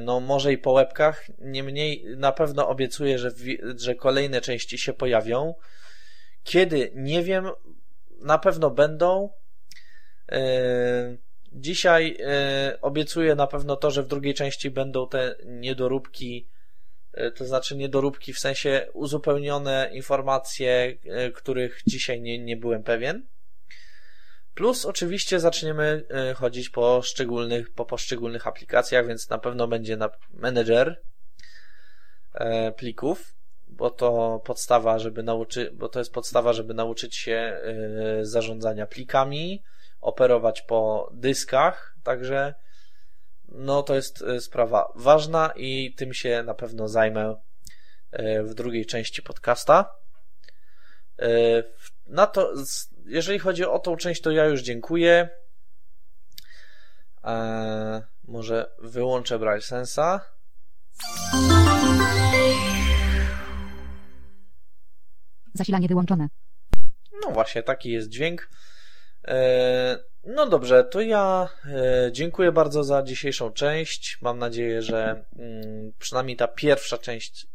no 0.00 0.20
może 0.20 0.52
i 0.52 0.58
po 0.58 0.72
łebkach. 0.72 1.26
Niemniej 1.38 2.04
na 2.16 2.32
pewno 2.32 2.68
obiecuję, 2.68 3.18
że, 3.18 3.30
że 3.76 3.94
kolejne 3.94 4.40
części 4.40 4.78
się 4.78 4.92
pojawią. 4.92 5.54
Kiedy? 6.44 6.92
Nie 6.94 7.22
wiem. 7.22 7.50
Na 8.22 8.38
pewno 8.38 8.70
będą. 8.70 9.30
E, 10.32 11.16
Dzisiaj 11.52 12.16
e, 12.20 12.78
obiecuję 12.82 13.34
na 13.34 13.46
pewno 13.46 13.76
to, 13.76 13.90
że 13.90 14.02
w 14.02 14.06
drugiej 14.06 14.34
części 14.34 14.70
będą 14.70 15.08
te 15.08 15.36
niedoróbki, 15.44 16.48
e, 17.12 17.30
to 17.30 17.44
znaczy 17.44 17.76
niedoróbki 17.76 18.32
w 18.32 18.38
sensie 18.38 18.86
uzupełnione 18.92 19.90
informacje, 19.92 20.98
e, 21.04 21.30
których 21.30 21.80
dzisiaj 21.86 22.20
nie, 22.20 22.38
nie 22.38 22.56
byłem 22.56 22.82
pewien. 22.82 23.26
Plus 24.54 24.86
oczywiście 24.86 25.40
zaczniemy 25.40 26.04
y, 26.30 26.34
chodzić 26.34 26.70
po 26.70 27.02
szczególnych, 27.02 27.70
po 27.70 27.84
poszczególnych 27.84 28.46
aplikacjach, 28.46 29.06
więc 29.06 29.30
na 29.30 29.38
pewno 29.38 29.68
będzie 29.68 29.96
na 29.96 30.10
menedżer 30.30 31.00
e, 32.34 32.72
plików, 32.72 33.34
bo 33.68 33.90
to 33.90 34.40
podstawa, 34.44 34.98
żeby 34.98 35.22
nauczyć, 35.22 35.70
bo 35.70 35.88
to 35.88 35.98
jest 35.98 36.12
podstawa, 36.12 36.52
żeby 36.52 36.74
nauczyć 36.74 37.16
się 37.16 37.60
y, 38.20 38.26
zarządzania 38.26 38.86
plikami, 38.86 39.62
operować 40.00 40.62
po 40.62 41.10
dyskach, 41.14 41.96
także 42.02 42.54
no 43.48 43.82
to 43.82 43.94
jest 43.94 44.24
sprawa 44.40 44.92
ważna 44.94 45.52
i 45.56 45.94
tym 45.94 46.14
się 46.14 46.42
na 46.42 46.54
pewno 46.54 46.88
zajmę 46.88 47.36
w 48.42 48.54
drugiej 48.54 48.86
części 48.86 49.22
podcasta. 49.22 49.94
Na 52.06 52.26
to, 52.26 52.52
jeżeli 53.10 53.38
chodzi 53.38 53.64
o 53.64 53.78
tą 53.78 53.96
część, 53.96 54.22
to 54.22 54.30
ja 54.30 54.44
już 54.44 54.62
dziękuję. 54.62 55.28
Eee, 57.24 58.02
może 58.24 58.70
wyłączę 58.78 59.38
Braille 59.38 59.62
Sensa. 59.62 60.20
Zasilanie 65.54 65.88
wyłączone. 65.88 66.28
No 67.22 67.30
właśnie, 67.30 67.62
taki 67.62 67.90
jest 67.90 68.08
dźwięk. 68.08 68.48
Eee, 69.24 69.96
no 70.24 70.46
dobrze, 70.46 70.84
to 70.84 71.00
ja 71.00 71.48
e, 71.64 72.12
dziękuję 72.12 72.52
bardzo 72.52 72.84
za 72.84 73.02
dzisiejszą 73.02 73.52
część. 73.52 74.18
Mam 74.22 74.38
nadzieję, 74.38 74.82
że 74.82 75.24
mm, 75.38 75.92
przynajmniej 75.98 76.36
ta 76.36 76.48
pierwsza 76.48 76.98
część 76.98 77.46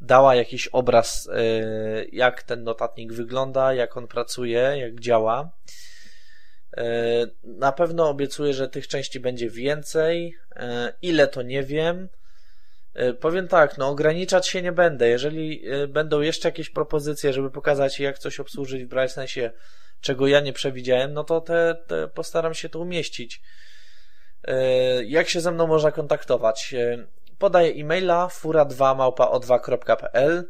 dała 0.00 0.34
jakiś 0.34 0.66
obraz, 0.68 1.28
e, 1.32 1.42
jak 2.12 2.42
ten 2.42 2.64
notatnik 2.64 3.12
wygląda, 3.12 3.74
jak 3.74 3.96
on 3.96 4.08
pracuje, 4.08 4.60
jak 4.60 5.00
działa. 5.00 5.50
E, 6.76 6.84
na 7.42 7.72
pewno 7.72 8.08
obiecuję, 8.08 8.54
że 8.54 8.68
tych 8.68 8.88
części 8.88 9.20
będzie 9.20 9.50
więcej. 9.50 10.34
E, 10.56 10.92
ile 11.02 11.28
to 11.28 11.42
nie 11.42 11.62
wiem. 11.62 12.08
Powiem 13.20 13.48
tak, 13.48 13.78
no 13.78 13.88
ograniczać 13.88 14.48
się 14.48 14.62
nie 14.62 14.72
będę. 14.72 15.08
Jeżeli 15.08 15.64
będą 15.88 16.20
jeszcze 16.20 16.48
jakieś 16.48 16.70
propozycje, 16.70 17.32
żeby 17.32 17.50
pokazać, 17.50 18.00
jak 18.00 18.18
coś 18.18 18.40
obsłużyć 18.40 18.84
w 18.84 18.88
BrailleSensie, 18.88 19.50
czego 20.00 20.26
ja 20.26 20.40
nie 20.40 20.52
przewidziałem, 20.52 21.12
no 21.12 21.24
to 21.24 21.40
te, 21.40 21.76
te 21.86 22.08
postaram 22.08 22.54
się 22.54 22.68
to 22.68 22.78
umieścić. 22.78 23.42
Jak 25.06 25.28
się 25.28 25.40
ze 25.40 25.50
mną 25.50 25.66
można 25.66 25.92
kontaktować? 25.92 26.74
Podaję 27.40 27.72
e-maila 27.72 28.26
fura2małpa2.pl 28.26 30.44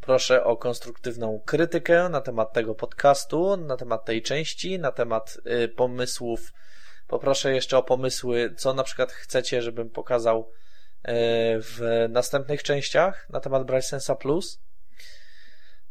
Proszę 0.00 0.44
o 0.44 0.56
konstruktywną 0.56 1.40
krytykę 1.46 2.08
na 2.08 2.20
temat 2.20 2.52
tego 2.52 2.74
podcastu, 2.74 3.56
na 3.56 3.76
temat 3.76 4.04
tej 4.04 4.22
części, 4.22 4.78
na 4.78 4.92
temat 4.92 5.38
y, 5.64 5.68
pomysłów. 5.68 6.52
Poproszę 7.06 7.54
jeszcze 7.54 7.78
o 7.78 7.82
pomysły, 7.82 8.54
co 8.56 8.74
na 8.74 8.84
przykład 8.84 9.12
chcecie, 9.12 9.62
żebym 9.62 9.90
pokazał 9.90 10.40
y, 10.40 10.44
w 11.60 12.06
następnych 12.08 12.62
częściach 12.62 13.26
na 13.30 13.40
temat 13.40 13.64
Braille 13.64 13.82
Sensa 13.82 14.14
Plus. 14.14 14.60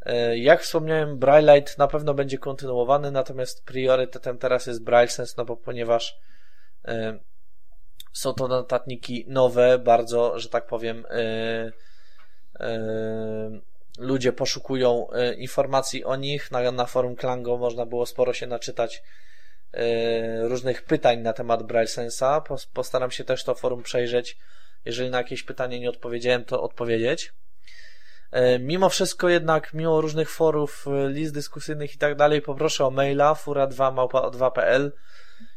Y, 0.05 0.37
jak 0.37 0.61
wspomniałem, 0.61 1.19
Braille 1.19 1.55
Light 1.55 1.77
na 1.77 1.87
pewno 1.87 2.13
będzie 2.13 2.37
kontynuowany, 2.37 3.11
natomiast 3.11 3.65
priorytetem 3.65 4.37
teraz 4.37 4.67
jest 4.67 4.83
Braille 4.83 5.11
Sense, 5.11 5.33
no 5.37 5.45
bo 5.45 5.57
ponieważ 5.57 6.19
y, 6.87 7.19
są 8.13 8.33
to 8.33 8.47
notatniki 8.47 9.25
nowe, 9.27 9.79
bardzo, 9.79 10.39
że 10.39 10.49
tak 10.49 10.67
powiem, 10.67 11.05
yy, 11.09 11.71
yy, 12.59 13.61
ludzie 13.97 14.33
poszukują 14.33 15.07
yy, 15.11 15.33
informacji 15.33 16.03
o 16.03 16.15
nich. 16.15 16.51
Na, 16.51 16.71
na 16.71 16.85
forum 16.85 17.15
Klango 17.15 17.57
można 17.57 17.85
było 17.85 18.05
sporo 18.05 18.33
się 18.33 18.47
naczytać 18.47 19.03
różnych 20.41 20.83
pytań 20.83 21.19
na 21.19 21.33
temat 21.33 21.63
Braille 21.63 21.87
Sensa. 21.87 22.43
Postaram 22.73 23.11
się 23.11 23.23
też 23.23 23.43
to 23.43 23.55
forum 23.55 23.83
przejrzeć. 23.83 24.37
Jeżeli 24.85 25.09
na 25.09 25.17
jakieś 25.17 25.43
pytanie 25.43 25.79
nie 25.79 25.89
odpowiedziałem, 25.89 26.45
to 26.45 26.61
odpowiedzieć. 26.61 27.33
Mimo 28.59 28.89
wszystko 28.89 29.29
jednak, 29.29 29.73
mimo 29.73 30.01
różnych 30.01 30.29
forów, 30.29 30.85
list 31.07 31.33
dyskusyjnych 31.33 31.95
i 31.95 31.97
tak 31.97 32.15
dalej, 32.15 32.41
poproszę 32.41 32.85
o 32.85 32.91
maila 32.91 33.33
fura2małpa2.pl 33.33 34.91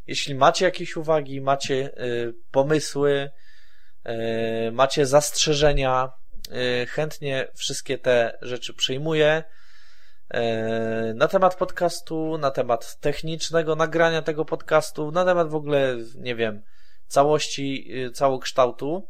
jeśli 0.07 0.35
macie 0.35 0.65
jakieś 0.65 0.97
uwagi, 0.97 1.41
macie 1.41 1.75
y, 1.75 2.35
pomysły, 2.51 3.31
y, 4.69 4.73
macie 4.73 5.07
zastrzeżenia, 5.07 6.13
y, 6.83 6.87
chętnie 6.87 7.49
wszystkie 7.55 7.99
te 7.99 8.39
rzeczy 8.43 8.75
przyjmuję. 8.75 9.45
Na 11.15 11.29
temat 11.29 11.55
podcastu, 11.55 12.39
na 12.39 12.51
temat 12.51 13.01
technicznego 13.01 13.77
nagrania 13.77 14.23
tego 14.23 14.45
podcastu, 14.45 15.11
na 15.11 15.25
temat 15.25 15.49
w 15.49 15.55
ogóle, 15.55 15.97
nie 16.15 16.35
wiem, 16.35 16.63
całości, 17.07 17.91
całokształtu. 18.15 19.09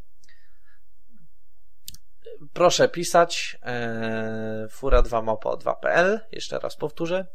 Proszę 2.52 2.88
pisać 2.88 3.58
fura2małpa2.pl 4.70 6.20
Jeszcze 6.32 6.58
raz 6.58 6.76
powtórzę. 6.76 7.26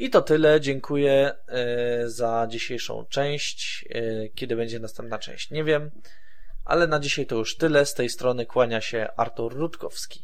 I 0.00 0.10
to 0.10 0.22
tyle. 0.22 0.60
Dziękuję 0.60 1.32
e, 1.48 2.08
za 2.08 2.46
dzisiejszą 2.50 3.04
część. 3.08 3.84
E, 3.90 4.28
kiedy 4.28 4.56
będzie 4.56 4.78
następna 4.78 5.18
część, 5.18 5.50
nie 5.50 5.64
wiem. 5.64 5.90
Ale 6.64 6.86
na 6.86 7.00
dzisiaj 7.00 7.26
to 7.26 7.36
już 7.36 7.56
tyle. 7.56 7.86
Z 7.86 7.94
tej 7.94 8.08
strony 8.08 8.46
kłania 8.46 8.80
się 8.80 9.08
Artur 9.16 9.54
Rutkowski. 9.54 10.20